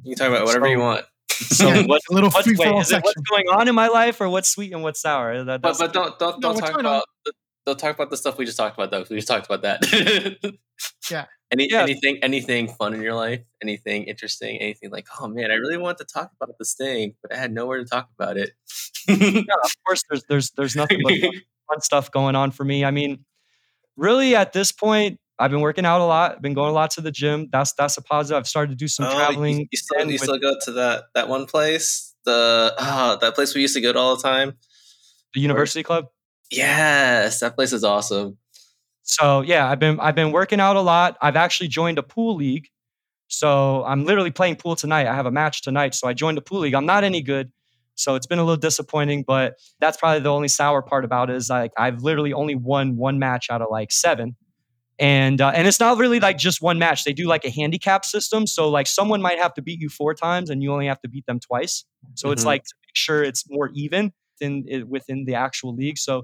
You 0.03 0.15
can 0.15 0.27
talk 0.27 0.29
about 0.29 0.45
whatever 0.45 0.67
so, 0.67 0.71
you 0.71 0.79
want. 0.79 1.05
So 1.53 1.67
yeah, 1.67 1.85
what, 1.85 2.01
little 2.09 2.29
what's, 2.29 2.47
wait, 2.47 2.75
is 2.77 2.91
it 2.91 3.03
what's 3.03 3.21
going 3.29 3.45
on 3.49 3.67
in 3.67 3.75
my 3.75 3.87
life 3.87 4.19
or 4.21 4.29
what's 4.29 4.49
sweet 4.49 4.73
and 4.73 4.83
what's 4.83 5.01
sour? 5.01 5.43
That, 5.43 5.61
but 5.61 5.77
but 5.77 5.93
don't 5.93 6.17
don't, 6.19 6.41
don't 6.41 6.55
no, 6.55 6.59
talk 6.59 6.79
about 6.79 7.05
the, 7.25 7.33
don't 7.65 7.79
talk 7.79 7.95
about 7.95 8.09
the 8.09 8.17
stuff 8.17 8.37
we 8.37 8.45
just 8.45 8.57
talked 8.57 8.77
about 8.77 8.91
though. 8.91 9.05
We 9.09 9.17
just 9.17 9.27
talked 9.27 9.45
about 9.45 9.61
that. 9.61 10.55
yeah. 11.11 11.25
Any 11.51 11.69
yeah. 11.69 11.83
anything 11.83 12.17
anything 12.23 12.67
fun 12.67 12.93
in 12.93 13.01
your 13.01 13.13
life? 13.13 13.41
Anything 13.61 14.03
interesting? 14.03 14.57
Anything 14.57 14.89
like 14.89 15.07
oh 15.19 15.27
man, 15.27 15.51
I 15.51 15.55
really 15.55 15.77
wanted 15.77 15.99
to 15.99 16.13
talk 16.13 16.31
about 16.41 16.57
this 16.57 16.73
thing, 16.73 17.15
but 17.21 17.33
I 17.33 17.37
had 17.37 17.53
nowhere 17.53 17.79
to 17.79 17.85
talk 17.85 18.09
about 18.17 18.37
it. 18.37 18.51
yeah, 19.07 19.53
of 19.63 19.71
course. 19.85 20.03
There's 20.09 20.23
there's 20.27 20.51
there's 20.51 20.75
nothing 20.75 21.01
but 21.03 21.13
fun 21.69 21.81
stuff 21.81 22.11
going 22.11 22.35
on 22.35 22.51
for 22.51 22.63
me. 22.63 22.83
I 22.83 22.91
mean, 22.91 23.25
really 23.95 24.35
at 24.35 24.53
this 24.53 24.71
point, 24.71 25.19
I've 25.43 25.51
been 25.51 25.59
working 25.59 25.85
out 25.85 25.99
a 25.99 26.05
lot. 26.05 26.35
I've 26.35 26.41
been 26.41 26.53
going 26.53 26.69
a 26.69 26.73
lot 26.73 26.91
to 26.91 27.01
the 27.01 27.11
gym. 27.11 27.49
That's 27.51 27.73
that's 27.73 27.97
a 27.97 28.01
positive. 28.01 28.37
I've 28.37 28.47
started 28.47 28.71
to 28.71 28.77
do 28.77 28.87
some 28.87 29.07
oh, 29.07 29.13
traveling. 29.13 29.59
You, 29.59 29.67
you 29.71 29.77
still, 29.77 29.99
you 29.99 30.13
with, 30.13 30.21
still 30.21 30.39
go 30.39 30.55
to 30.61 30.71
that 30.71 31.03
that 31.15 31.27
one 31.27 31.45
place, 31.47 32.15
the 32.23 32.73
oh, 32.77 33.17
that 33.19 33.35
place 33.35 33.53
we 33.53 33.59
used 33.59 33.75
to 33.75 33.81
go 33.81 33.91
to 33.91 33.99
all 33.99 34.15
the 34.15 34.23
time, 34.23 34.53
the 35.33 35.41
University 35.41 35.81
or, 35.81 35.83
Club. 35.83 36.05
Yes, 36.49 37.41
that 37.41 37.55
place 37.55 37.73
is 37.73 37.83
awesome. 37.83 38.37
So 39.01 39.41
yeah, 39.41 39.69
I've 39.69 39.79
been 39.79 39.99
I've 39.99 40.15
been 40.15 40.31
working 40.31 40.61
out 40.61 40.77
a 40.77 40.81
lot. 40.81 41.17
I've 41.21 41.35
actually 41.35 41.67
joined 41.67 41.97
a 41.97 42.03
pool 42.03 42.37
league. 42.37 42.69
So 43.27 43.83
I'm 43.83 44.05
literally 44.05 44.31
playing 44.31 44.55
pool 44.55 44.77
tonight. 44.77 45.07
I 45.07 45.13
have 45.13 45.25
a 45.25 45.31
match 45.31 45.61
tonight. 45.61 45.93
So 45.93 46.07
I 46.07 46.13
joined 46.13 46.37
a 46.37 46.41
pool 46.41 46.59
league. 46.59 46.73
I'm 46.73 46.85
not 46.85 47.03
any 47.03 47.21
good. 47.21 47.51
So 47.95 48.15
it's 48.15 48.27
been 48.27 48.39
a 48.39 48.43
little 48.43 48.55
disappointing, 48.55 49.25
but 49.27 49.55
that's 49.81 49.97
probably 49.97 50.21
the 50.21 50.31
only 50.31 50.47
sour 50.47 50.81
part 50.81 51.03
about 51.03 51.29
it 51.29 51.35
is 51.35 51.49
like 51.49 51.73
I've 51.77 52.01
literally 52.01 52.31
only 52.31 52.55
won 52.55 52.95
one 52.95 53.19
match 53.19 53.49
out 53.49 53.61
of 53.61 53.67
like 53.69 53.91
seven 53.91 54.37
and 54.99 55.41
uh, 55.41 55.51
and 55.55 55.67
it's 55.67 55.79
not 55.79 55.97
really 55.97 56.19
like 56.19 56.37
just 56.37 56.61
one 56.61 56.77
match. 56.79 57.03
They 57.03 57.13
do 57.13 57.25
like 57.27 57.45
a 57.45 57.49
handicap 57.49 58.05
system, 58.05 58.45
so 58.45 58.69
like 58.69 58.87
someone 58.87 59.21
might 59.21 59.39
have 59.39 59.53
to 59.55 59.61
beat 59.61 59.79
you 59.79 59.89
four 59.89 60.13
times, 60.13 60.49
and 60.49 60.61
you 60.61 60.71
only 60.71 60.87
have 60.87 61.01
to 61.01 61.09
beat 61.09 61.25
them 61.25 61.39
twice. 61.39 61.85
So 62.15 62.27
mm-hmm. 62.27 62.33
it's 62.33 62.45
like 62.45 62.63
to 62.63 62.73
make 62.87 62.95
sure 62.95 63.23
it's 63.23 63.49
more 63.49 63.69
even 63.73 64.13
in 64.39 64.85
within 64.89 65.25
the 65.25 65.35
actual 65.35 65.73
league. 65.73 65.97
So 65.97 66.23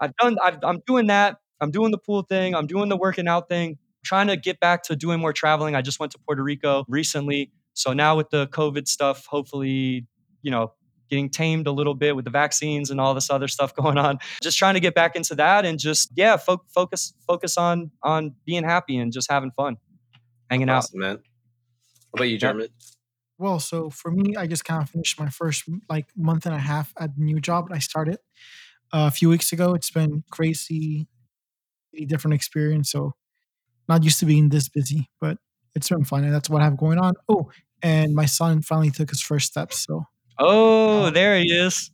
I've 0.00 0.14
done. 0.16 0.36
i 0.42 0.56
am 0.62 0.82
doing 0.86 1.06
that. 1.06 1.38
I'm 1.60 1.70
doing 1.70 1.90
the 1.90 1.98
pool 1.98 2.22
thing. 2.22 2.54
I'm 2.54 2.66
doing 2.66 2.88
the 2.88 2.96
working 2.96 3.28
out 3.28 3.48
thing. 3.48 3.78
trying 4.02 4.28
to 4.28 4.36
get 4.36 4.60
back 4.60 4.82
to 4.84 4.96
doing 4.96 5.20
more 5.20 5.32
traveling. 5.32 5.74
I 5.74 5.82
just 5.82 6.00
went 6.00 6.12
to 6.12 6.18
Puerto 6.18 6.42
Rico 6.42 6.84
recently. 6.88 7.52
So 7.74 7.92
now 7.92 8.16
with 8.16 8.30
the 8.30 8.46
COVID 8.48 8.88
stuff, 8.88 9.26
hopefully, 9.26 10.06
you 10.42 10.50
know, 10.50 10.72
getting 11.10 11.28
tamed 11.28 11.66
a 11.66 11.72
little 11.72 11.94
bit 11.94 12.16
with 12.16 12.24
the 12.24 12.30
vaccines 12.30 12.90
and 12.90 13.00
all 13.00 13.12
this 13.12 13.28
other 13.28 13.48
stuff 13.48 13.74
going 13.82 13.98
on. 13.98 14.18
Just 14.42 14.56
trying 14.56 14.74
to 14.74 14.80
get 14.80 14.94
back 14.94 15.16
into 15.16 15.34
that 15.34 15.66
and 15.66 15.78
just 15.78 16.12
yeah, 16.14 16.36
fo- 16.36 16.64
focus 16.74 17.12
focus 17.26 17.58
on 17.58 17.90
on 18.02 18.34
being 18.46 18.64
happy 18.64 18.96
and 18.96 19.12
just 19.12 19.30
having 19.30 19.50
fun, 19.50 19.76
hanging 20.48 20.68
awesome, 20.68 21.02
out. 21.02 21.06
Man, 21.06 21.18
what 22.10 22.20
about 22.20 22.28
you, 22.30 22.38
German? 22.38 22.68
Well, 23.38 23.58
so 23.58 23.88
for 23.88 24.10
me, 24.10 24.36
I 24.36 24.46
just 24.46 24.64
kind 24.64 24.82
of 24.82 24.90
finished 24.90 25.18
my 25.18 25.30
first 25.30 25.64
like 25.88 26.08
month 26.16 26.46
and 26.46 26.54
a 26.54 26.58
half 26.58 26.92
at 26.98 27.16
the 27.16 27.24
new 27.24 27.40
job 27.40 27.68
that 27.68 27.74
I 27.74 27.78
started 27.78 28.18
uh, 28.92 29.08
a 29.08 29.10
few 29.10 29.28
weeks 29.28 29.52
ago. 29.52 29.74
It's 29.74 29.90
been 29.90 30.24
crazy, 30.30 31.08
different 32.06 32.34
experience. 32.34 32.90
So 32.90 33.14
not 33.88 34.04
used 34.04 34.20
to 34.20 34.26
being 34.26 34.50
this 34.50 34.68
busy, 34.68 35.10
but 35.20 35.38
it's 35.74 35.88
been 35.88 36.04
fun, 36.04 36.24
and 36.24 36.34
that's 36.34 36.50
what 36.50 36.60
I 36.60 36.64
have 36.64 36.76
going 36.76 36.98
on. 36.98 37.14
Oh, 37.28 37.50
and 37.82 38.14
my 38.14 38.26
son 38.26 38.62
finally 38.62 38.90
took 38.90 39.10
his 39.10 39.22
first 39.22 39.46
steps, 39.46 39.84
so 39.86 40.04
Oh, 40.40 41.04
um, 41.04 41.14
there 41.14 41.38
he 41.38 41.52
is. 41.52 41.90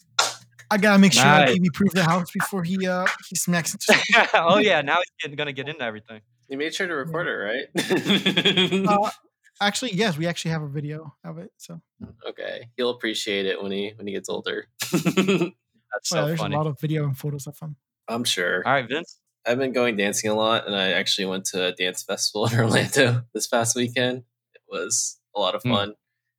I 0.70 0.78
gotta 0.78 0.98
make 0.98 1.12
sure 1.12 1.24
nice. 1.24 1.50
I 1.50 1.58
prove 1.74 1.92
the 1.92 2.04
house 2.04 2.30
before 2.30 2.64
he 2.64 2.86
uh 2.86 3.06
he 3.28 3.36
smacks 3.36 3.74
into 3.74 4.28
oh 4.34 4.58
yeah, 4.58 4.80
now 4.82 4.96
he's 4.96 5.12
getting, 5.20 5.36
gonna 5.36 5.52
get 5.52 5.68
into 5.68 5.82
everything. 5.82 6.20
You 6.48 6.58
made 6.58 6.74
sure 6.74 6.86
to 6.86 6.94
record 6.94 7.26
it, 7.26 7.30
right? 7.32 8.88
uh, 8.88 9.10
actually, 9.60 9.94
yes, 9.94 10.16
we 10.16 10.26
actually 10.26 10.52
have 10.52 10.62
a 10.62 10.68
video 10.68 11.14
of 11.24 11.38
it. 11.38 11.50
So 11.56 11.80
okay, 12.28 12.68
he'll 12.76 12.90
appreciate 12.90 13.46
it 13.46 13.62
when 13.62 13.72
he 13.72 13.92
when 13.96 14.06
he 14.06 14.12
gets 14.12 14.28
older. 14.28 14.66
That's 14.80 16.08
so 16.08 16.26
there's 16.26 16.40
funny. 16.40 16.54
a 16.54 16.58
lot 16.58 16.66
of 16.66 16.80
video 16.80 17.04
and 17.04 17.16
photos 17.16 17.46
of 17.46 17.58
him. 17.58 17.76
I'm 18.08 18.24
sure. 18.24 18.62
All 18.66 18.72
right, 18.72 18.88
Vince. 18.88 19.18
I've 19.46 19.58
been 19.58 19.72
going 19.72 19.96
dancing 19.96 20.30
a 20.30 20.34
lot, 20.34 20.66
and 20.66 20.74
I 20.74 20.92
actually 20.92 21.26
went 21.26 21.44
to 21.46 21.66
a 21.66 21.72
dance 21.72 22.02
festival 22.02 22.46
in 22.46 22.58
Orlando 22.58 23.22
this 23.32 23.46
past 23.46 23.76
weekend. 23.76 24.24
It 24.54 24.62
was 24.68 25.18
a 25.34 25.40
lot 25.40 25.54
of 25.54 25.62
hmm. 25.62 25.72
fun. 25.72 25.94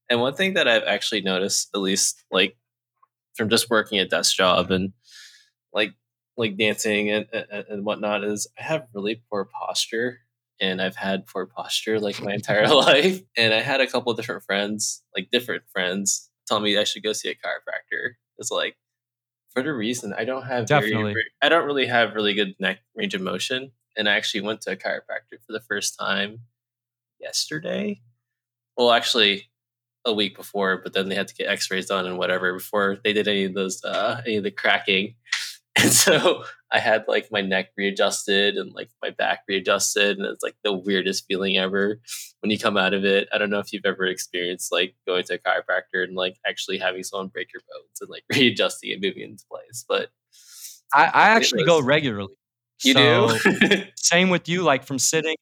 And 0.09 0.21
one 0.21 0.33
thing 0.33 0.53
that 0.53 0.67
I've 0.67 0.83
actually 0.83 1.21
noticed, 1.21 1.69
at 1.73 1.81
least 1.81 2.23
like 2.31 2.57
from 3.35 3.49
just 3.49 3.69
working 3.69 3.99
a 3.99 4.07
desk 4.07 4.35
job 4.35 4.71
and 4.71 4.93
like 5.73 5.93
like 6.37 6.57
dancing 6.57 7.09
and, 7.09 7.25
and, 7.33 7.65
and 7.69 7.85
whatnot, 7.85 8.23
is 8.23 8.47
I 8.59 8.63
have 8.63 8.87
really 8.93 9.21
poor 9.29 9.45
posture. 9.45 10.19
And 10.59 10.81
I've 10.81 10.95
had 10.95 11.27
poor 11.27 11.45
posture 11.45 11.99
like 11.99 12.21
my 12.21 12.33
entire 12.33 12.67
life. 12.73 13.21
And 13.35 13.53
I 13.53 13.61
had 13.61 13.81
a 13.81 13.87
couple 13.87 14.11
of 14.11 14.17
different 14.17 14.43
friends, 14.43 15.03
like 15.15 15.29
different 15.31 15.63
friends, 15.71 16.29
tell 16.47 16.59
me 16.59 16.77
I 16.77 16.83
should 16.83 17.03
go 17.03 17.13
see 17.13 17.29
a 17.29 17.35
chiropractor. 17.35 18.13
It's 18.37 18.51
like 18.51 18.75
for 19.53 19.61
the 19.61 19.73
reason 19.73 20.13
I 20.17 20.23
don't 20.23 20.45
have 20.45 20.67
definitely 20.67 21.13
very, 21.13 21.25
I 21.41 21.49
don't 21.49 21.65
really 21.65 21.87
have 21.87 22.15
really 22.15 22.33
good 22.33 22.55
neck 22.59 22.79
range 22.95 23.13
of 23.13 23.21
motion. 23.21 23.71
And 23.95 24.07
I 24.07 24.15
actually 24.15 24.41
went 24.41 24.61
to 24.61 24.71
a 24.71 24.75
chiropractor 24.75 25.39
for 25.45 25.53
the 25.53 25.61
first 25.61 25.97
time 25.99 26.41
yesterday. 27.19 28.01
Well, 28.77 28.91
actually, 28.91 29.49
a 30.07 30.13
week 30.13 30.35
before, 30.35 30.81
but 30.83 30.93
then 30.93 31.09
they 31.09 31.15
had 31.15 31.27
to 31.27 31.35
get 31.35 31.47
X-rays 31.49 31.85
done 31.87 32.07
and 32.07 32.17
whatever 32.17 32.53
before 32.53 32.97
they 33.03 33.13
did 33.13 33.27
any 33.27 33.43
of 33.45 33.53
those 33.53 33.83
uh, 33.83 34.21
any 34.25 34.37
of 34.37 34.43
the 34.43 34.51
cracking. 34.51 35.15
And 35.79 35.93
so 35.93 36.43
I 36.71 36.79
had 36.79 37.05
like 37.07 37.31
my 37.31 37.41
neck 37.41 37.67
readjusted 37.77 38.55
and 38.55 38.73
like 38.73 38.89
my 39.03 39.11
back 39.11 39.41
readjusted, 39.47 40.17
and 40.17 40.25
it's 40.25 40.41
like 40.41 40.55
the 40.63 40.73
weirdest 40.73 41.25
feeling 41.27 41.55
ever 41.57 41.99
when 42.39 42.49
you 42.49 42.57
come 42.57 42.77
out 42.77 42.95
of 42.95 43.05
it. 43.05 43.29
I 43.31 43.37
don't 43.37 43.51
know 43.51 43.59
if 43.59 43.71
you've 43.71 43.85
ever 43.85 44.07
experienced 44.07 44.71
like 44.71 44.95
going 45.05 45.23
to 45.25 45.35
a 45.35 45.37
chiropractor 45.37 46.03
and 46.03 46.15
like 46.15 46.37
actually 46.47 46.79
having 46.79 47.03
someone 47.03 47.27
break 47.27 47.53
your 47.53 47.61
bones 47.71 48.01
and 48.01 48.09
like 48.09 48.23
readjusting 48.33 48.91
and 48.91 49.01
moving 49.03 49.21
into 49.21 49.43
place. 49.51 49.85
But 49.87 50.09
I, 50.91 51.05
I 51.05 51.29
actually 51.29 51.61
was- 51.61 51.67
go 51.67 51.81
regularly. 51.81 52.33
you 52.83 52.93
So, 52.93 53.37
do. 53.59 53.83
same 53.97 54.29
with 54.31 54.49
you, 54.49 54.63
like 54.63 54.83
from 54.83 54.97
sitting. 54.97 55.35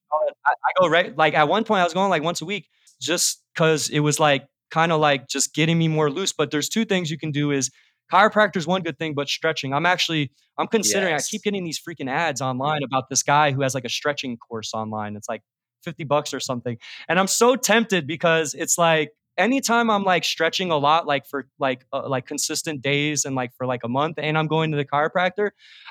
I, 0.46 0.50
I 0.52 0.72
go 0.82 0.88
right. 0.90 1.16
Like 1.18 1.34
at 1.34 1.48
one 1.48 1.64
point, 1.64 1.80
I 1.80 1.84
was 1.86 1.94
going 1.94 2.10
like 2.10 2.24
once 2.24 2.42
a 2.42 2.46
week, 2.46 2.68
just 3.02 3.42
because 3.54 3.90
it 3.90 4.00
was 4.00 4.20
like 4.20 4.48
kind 4.72 4.92
of 4.92 5.00
like 5.00 5.28
just 5.28 5.54
getting 5.54 5.78
me 5.78 5.88
more 5.88 6.10
loose. 6.10 6.34
But 6.34 6.52
there's 6.52 6.70
two 6.70 6.86
things 6.86 7.10
you 7.12 7.18
can 7.18 7.32
do: 7.32 7.52
is 7.52 7.72
chiropractor's 8.12 8.68
one 8.68 8.82
good 8.82 8.98
thing, 9.00 9.14
but 9.14 9.28
stretching. 9.28 9.74
I'm 9.74 9.86
actually 9.86 10.32
I'm 10.58 10.68
considering. 10.68 11.12
Yes. 11.14 11.28
I 11.28 11.30
keep 11.32 11.44
getting 11.44 11.64
these 11.64 11.80
freaking 11.80 12.10
ads 12.10 12.42
online 12.42 12.84
about 12.84 13.10
this 13.10 13.24
guy 13.24 13.52
who 13.52 13.62
has 13.62 13.74
like 13.74 13.86
a 13.86 13.90
stretching 13.90 14.38
course 14.38 14.74
online. 14.74 15.16
It's 15.16 15.30
like 15.30 15.42
fifty 15.84 16.04
bucks 16.04 16.34
or 16.34 16.40
something, 16.40 16.78
and 17.08 17.20
I'm 17.20 17.28
so 17.28 17.56
tempted 17.56 18.08
because 18.08 18.54
it's 18.54 18.78
like 18.78 19.12
anytime 19.38 19.90
I'm 19.90 20.04
like 20.04 20.24
stretching 20.24 20.72
a 20.72 20.78
lot, 20.78 21.06
like 21.06 21.26
for 21.28 21.48
like 21.60 21.86
uh, 21.92 22.08
like 22.08 22.26
consistent 22.26 22.82
days 22.82 23.26
and 23.26 23.36
like 23.36 23.52
for 23.58 23.66
like 23.68 23.82
a 23.84 23.90
month, 23.90 24.18
and 24.18 24.38
I'm 24.38 24.48
going 24.48 24.72
to 24.72 24.78
the 24.78 24.86
chiropractor. 24.86 25.50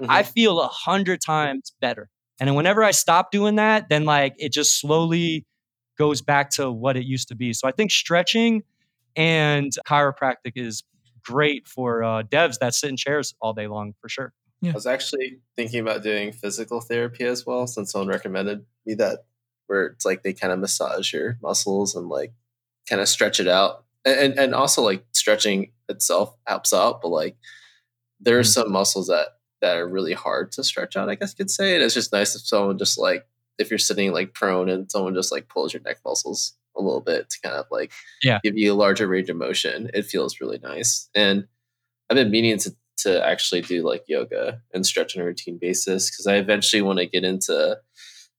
I 0.09 0.23
Mhm. 0.23 0.27
feel 0.33 0.61
a 0.61 0.69
hundred 0.69 1.21
times 1.21 1.73
better. 1.81 2.09
And 2.41 2.49
then 2.49 2.57
whenever 2.57 2.83
I 2.83 2.91
stop 2.91 3.31
doing 3.31 3.57
that, 3.57 3.89
then 3.89 4.05
like 4.05 4.35
it 4.39 4.53
just 4.53 4.81
slowly 4.81 5.47
goes 5.99 6.21
back 6.23 6.51
to 6.51 6.71
what 6.71 6.97
it 6.97 7.05
used 7.05 7.29
to 7.29 7.35
be. 7.35 7.53
So 7.53 7.69
I 7.69 7.73
think 7.73 7.91
stretching 7.91 8.63
and 9.17 9.73
chiropractic 9.87 10.53
is 10.57 10.83
great 11.23 11.67
for 11.69 12.03
uh, 12.03 12.23
devs 12.25 12.59
that 12.59 12.75
sit 12.75 12.91
in 12.91 12.97
chairs 12.97 13.35
all 13.41 13.53
day 13.53 13.67
long 13.67 13.95
for 14.01 14.09
sure. 14.09 14.33
Yeah. 14.61 14.73
I 14.73 14.75
was 14.75 14.87
actually 14.87 15.39
thinking 15.57 15.81
about 15.81 16.03
doing 16.03 16.33
physical 16.33 16.81
therapy 16.81 17.25
as 17.25 17.45
well, 17.47 17.67
since 17.67 17.93
someone 17.93 18.09
recommended 18.09 18.65
me 18.87 18.95
that, 18.95 19.25
where 19.67 19.87
it's 19.87 20.05
like 20.05 20.23
they 20.23 20.33
kind 20.33 20.53
of 20.53 20.59
massage 20.59 21.13
your 21.13 21.39
muscles 21.43 21.95
and 21.95 22.09
like 22.09 22.33
kind 22.89 23.01
of 23.01 23.09
stretch 23.09 23.41
it 23.41 23.49
out, 23.49 23.85
and 24.05 24.17
and, 24.19 24.39
and 24.39 24.55
also 24.55 24.83
like 24.83 25.05
stretching 25.13 25.73
itself 25.89 26.35
helps 26.47 26.73
out, 26.73 27.01
but 27.03 27.09
like 27.09 27.37
there 28.21 28.39
are 28.39 28.43
Mhm. 28.43 28.53
some 28.53 28.73
muscles 28.73 29.07
that 29.09 29.29
that 29.61 29.77
are 29.77 29.89
really 29.89 30.13
hard 30.15 30.53
to 30.53 30.65
stretch 30.65 30.97
out. 30.97 31.09
I 31.09 31.15
guess 31.15 31.33
you 31.33 31.37
could 31.45 31.51
say, 31.51 31.75
and 31.75 31.83
it's 31.83 31.95
just 31.95 32.13
nice 32.13 32.35
if 32.35 32.43
someone 32.47 32.79
just 32.79 32.99
like 32.99 33.27
if 33.59 33.71
you're 33.71 33.79
sitting 33.79 34.13
like 34.13 34.35
prone 34.35 34.69
and 34.69 34.91
someone 34.91 35.15
just 35.15 35.33
like 35.33 35.49
pulls 35.49 35.73
your 35.73 35.83
neck 35.83 35.99
muscles 36.05 36.55
a 36.77 36.83
little 36.83 37.01
bit 37.01 37.31
to 37.31 37.41
kind 37.43 37.57
of 37.57 37.67
like 37.71 37.93
Yeah. 38.23 38.41
give 38.43 38.57
you 38.59 38.73
a 38.73 38.75
larger 38.75 39.07
range 39.07 39.31
of 39.31 39.37
motion. 39.37 39.91
It 39.95 40.07
feels 40.07 40.41
really 40.41 40.59
nice, 40.59 41.09
and 41.15 41.47
I've 42.11 42.17
been 42.17 42.31
meaning 42.31 42.59
to 42.59 42.75
to 42.99 43.27
actually 43.27 43.61
do 43.61 43.83
like 43.83 44.05
yoga 44.07 44.61
and 44.73 44.87
stretch 44.87 45.17
on 45.17 45.23
a 45.23 45.27
routine 45.27 45.59
basis 45.61 46.11
because 46.11 46.27
I 46.27 46.37
eventually 46.37 46.81
want 46.83 46.99
to 47.01 47.07
get 47.07 47.25
into 47.25 47.79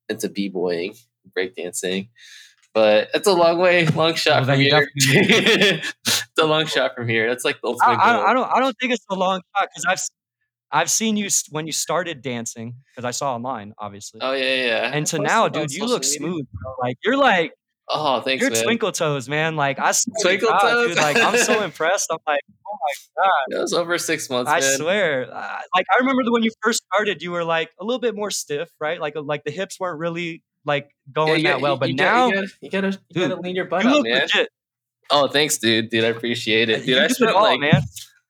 into 0.10 0.30
b 0.30 0.50
boying, 0.50 0.96
breakdancing. 1.38 2.10
But 2.74 3.10
it's 3.14 3.28
a 3.28 3.34
long 3.34 3.60
way, 3.60 3.86
long 3.88 4.16
shot 4.16 4.46
Well, 4.46 4.56
from 4.56 4.60
here. 4.60 4.88
it's 4.96 5.94
a 6.40 6.46
long 6.46 6.66
shot 6.66 6.94
from 6.96 7.08
here. 7.08 7.30
That's 7.30 7.46
like 7.46 7.58
the 7.62 7.70
I, 7.70 7.72
ultimate 7.72 8.04
I. 8.04 8.32
I 8.32 8.34
don't 8.34 8.52
I 8.52 8.60
don't 8.60 8.76
think 8.80 8.92
it's 8.94 9.06
a 9.10 9.16
long 9.16 9.42
shot 9.56 9.70
because 9.74 9.86
I've 9.86 10.00
I've 10.72 10.90
seen 10.92 11.16
you 11.18 11.30
when 11.52 11.68
you 11.68 11.72
started 11.74 12.22
dancing 12.22 12.76
because 12.92 13.06
I 13.06 13.12
saw 13.12 13.36
online 13.36 13.74
obviously. 13.78 14.20
oh 14.24 14.34
yeah, 14.34 14.44
yeah. 14.44 14.66
yeah. 14.66 14.92
and 14.94 15.06
to 15.08 15.20
now, 15.20 15.48
dude, 15.48 15.72
you 15.72 15.86
look 15.86 16.02
media. 16.04 16.18
smooth. 16.18 16.46
Bro. 16.52 16.76
Like 16.82 16.98
you're 17.04 17.18
like 17.18 17.54
Oh, 17.88 18.20
thanks, 18.22 18.42
you're 18.42 18.50
man. 18.50 18.64
twinkle 18.64 18.92
toes, 18.92 19.30
man. 19.30 19.56
Like 19.56 19.78
I 19.78 19.94
Twinkle 20.24 20.50
God, 20.50 20.60
toes? 20.60 20.88
dude. 20.90 20.98
Like 20.98 21.18
I'm 21.18 21.38
so 21.38 21.62
impressed. 21.70 22.08
I'm 22.12 22.18
like, 22.26 22.40
oh 22.68 22.78
my 22.82 23.24
god. 23.24 23.58
It 23.60 23.62
was 23.62 23.74
over 23.74 24.00
six 24.00 24.28
months, 24.28 24.50
I 24.50 24.60
man. 24.60 24.78
swear. 24.78 25.30
Uh, 25.32 25.60
like 25.76 25.86
I 25.94 25.98
remember 26.00 26.24
that 26.24 26.32
when 26.32 26.42
you 26.42 26.50
first 26.64 26.84
started, 26.92 27.22
you 27.22 27.30
were 27.30 27.44
like 27.44 27.70
a 27.80 27.86
little 27.86 28.00
bit 28.00 28.16
more 28.16 28.32
stiff, 28.32 28.72
right? 28.80 29.00
Like 29.00 29.14
like 29.16 29.44
the 29.44 29.52
hips 29.52 29.80
weren't 29.80 30.00
really 30.00 30.42
like 30.66 30.90
Yeah, 31.08 31.14
going 31.14 31.38
you 31.42 31.44
that 31.44 31.52
got- 31.54 31.62
well. 31.62 31.78
But 31.78 31.92
now 31.92 32.32
got, 32.32 32.36
you 32.36 32.42
gotta, 32.42 32.48
you 32.62 32.70
gotta, 32.72 33.00
you 33.10 33.22
gotta 33.28 33.42
lean 33.42 33.56
your 33.56 33.66
butt 33.66 33.84
you 33.84 33.92
look 33.92 34.04
man. 34.08 34.22
legit. 34.22 34.50
Oh, 35.12 35.28
thanks, 35.28 35.60
dude. 35.60 35.92
Dude, 35.92 36.04
I 36.06 36.08
appreciate 36.08 36.70
it, 36.70 36.80
dude. 36.80 36.88
you 36.88 36.98
I 36.98 37.06
it 37.06 37.12
spent 37.12 37.36
all, 37.36 37.44
like 37.44 37.60
man. 37.60 37.84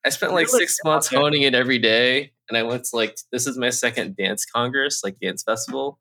I 0.05 0.09
spent 0.09 0.33
like 0.33 0.47
six 0.47 0.77
months 0.85 1.07
honing 1.07 1.41
it 1.41 1.55
every 1.55 1.79
day, 1.79 2.31
and 2.47 2.57
I 2.57 2.63
went 2.63 2.83
to 2.85 2.95
like 2.95 3.17
this 3.31 3.47
is 3.47 3.57
my 3.57 3.71
second 3.71 4.15
dance 4.15 4.45
congress, 4.45 5.03
like 5.03 5.19
dance 5.19 5.41
festival, 5.41 5.99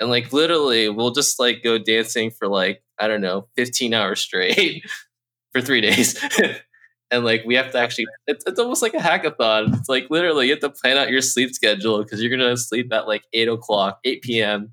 and 0.00 0.10
like 0.10 0.32
literally 0.32 0.88
we'll 0.88 1.12
just 1.12 1.38
like 1.38 1.62
go 1.62 1.78
dancing 1.78 2.30
for 2.30 2.48
like 2.48 2.82
I 2.98 3.06
don't 3.06 3.20
know, 3.20 3.46
fifteen 3.56 3.94
hours 3.94 4.20
straight 4.20 4.84
for 5.52 5.60
three 5.60 5.80
days, 5.80 6.20
and 7.10 7.24
like 7.24 7.44
we 7.46 7.54
have 7.54 7.70
to 7.72 7.78
actually 7.78 8.06
it's, 8.26 8.44
it's 8.46 8.58
almost 8.58 8.82
like 8.82 8.94
a 8.94 8.98
hackathon. 8.98 9.78
It's 9.78 9.88
like 9.88 10.08
literally 10.10 10.46
you 10.46 10.52
have 10.52 10.60
to 10.60 10.70
plan 10.70 10.96
out 10.96 11.10
your 11.10 11.22
sleep 11.22 11.54
schedule 11.54 12.02
because 12.02 12.20
you're 12.20 12.36
gonna 12.36 12.56
sleep 12.56 12.92
at 12.92 13.06
like 13.06 13.22
eight 13.32 13.48
o'clock, 13.48 14.00
eight 14.04 14.22
p.m. 14.22 14.72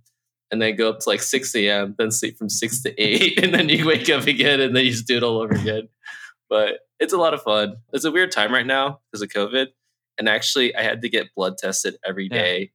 And 0.52 0.62
then 0.62 0.76
go 0.76 0.90
up 0.90 1.00
to 1.00 1.10
like 1.10 1.24
6 1.24 1.56
a.m., 1.56 1.96
then 1.98 2.12
sleep 2.12 2.38
from 2.38 2.48
6 2.48 2.84
to 2.84 2.94
8, 3.02 3.40
and 3.44 3.56
then 3.56 3.70
you 3.70 3.88
wake 3.88 4.08
up 4.12 4.28
again, 4.28 4.62
and 4.62 4.76
then 4.76 4.86
you 4.86 4.92
just 4.92 5.08
do 5.08 5.18
it 5.18 5.24
all 5.24 5.42
over 5.42 5.56
again 5.56 5.90
but 6.54 6.82
it's 7.00 7.14
a 7.14 7.18
lot 7.18 7.34
of 7.34 7.42
fun. 7.42 7.78
It's 7.94 8.06
a 8.06 8.12
weird 8.12 8.32
time 8.32 8.54
right 8.54 8.66
now 8.66 9.00
because 9.12 9.24
of 9.24 9.30
COVID. 9.30 9.70
And 10.20 10.30
actually, 10.30 10.76
I 10.76 10.84
had 10.84 11.02
to 11.02 11.10
get 11.10 11.34
blood 11.36 11.58
tested 11.58 11.96
every 12.08 12.30
day 12.30 12.60
Yeah. 12.60 12.68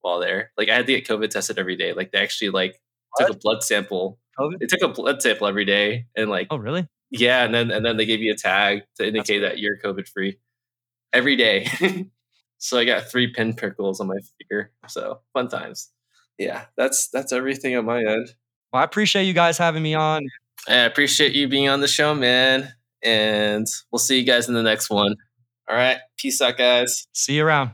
while 0.00 0.18
there. 0.18 0.50
Like, 0.56 0.70
I 0.70 0.74
had 0.76 0.86
to 0.86 0.94
get 0.94 1.06
COVID 1.06 1.28
tested 1.28 1.58
every 1.58 1.76
day. 1.76 1.92
Like, 1.92 2.10
they 2.10 2.20
actually 2.20 2.48
like 2.48 2.80
took 3.18 3.28
a 3.28 3.34
blood 3.34 3.62
sample. 3.62 4.18
COVID? 4.40 4.60
They 4.60 4.64
took 4.66 4.80
a 4.80 4.88
blood 4.88 5.20
sample 5.20 5.46
every 5.46 5.66
day, 5.66 6.06
and 6.16 6.30
like, 6.30 6.46
Oh 6.50 6.56
really? 6.56 6.88
yeah, 7.10 7.44
and 7.44 7.54
then 7.54 7.70
and 7.70 7.84
then 7.84 7.98
they 7.98 8.06
gave 8.06 8.22
you 8.22 8.32
a 8.32 8.36
tag 8.36 8.84
to 8.96 9.06
indicate 9.06 9.40
that 9.40 9.58
you're 9.58 9.76
COVID 9.78 10.08
free 10.08 10.38
every 11.12 11.36
day. 11.36 11.68
so 12.58 12.78
I 12.78 12.86
got 12.86 13.10
three 13.10 13.26
pin 13.30 13.52
prickles 13.52 14.00
on 14.00 14.06
my 14.06 14.16
finger. 14.40 14.70
So 14.88 15.20
fun 15.34 15.48
times. 15.48 15.90
Yeah, 16.38 16.64
that's 16.78 17.08
that's 17.08 17.32
everything 17.32 17.76
on 17.76 17.84
my 17.84 17.98
end. 17.98 18.30
Well, 18.72 18.80
I 18.80 18.84
appreciate 18.84 19.24
you 19.24 19.34
guys 19.34 19.58
having 19.58 19.82
me 19.82 19.94
on. 19.94 20.22
I 20.66 20.76
appreciate 20.84 21.32
you 21.34 21.48
being 21.48 21.68
on 21.68 21.80
the 21.82 21.88
show, 21.88 22.14
man. 22.14 22.72
And 23.02 23.66
we'll 23.90 23.98
see 23.98 24.18
you 24.18 24.26
guys 24.26 24.48
in 24.48 24.54
the 24.54 24.62
next 24.62 24.90
one. 24.90 25.16
All 25.68 25.76
right. 25.76 25.98
Peace 26.16 26.40
out, 26.40 26.56
guys. 26.56 27.06
See 27.12 27.36
you 27.36 27.44
around. 27.44 27.72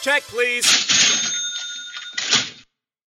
Check, 0.01 0.23
please. 0.23 1.40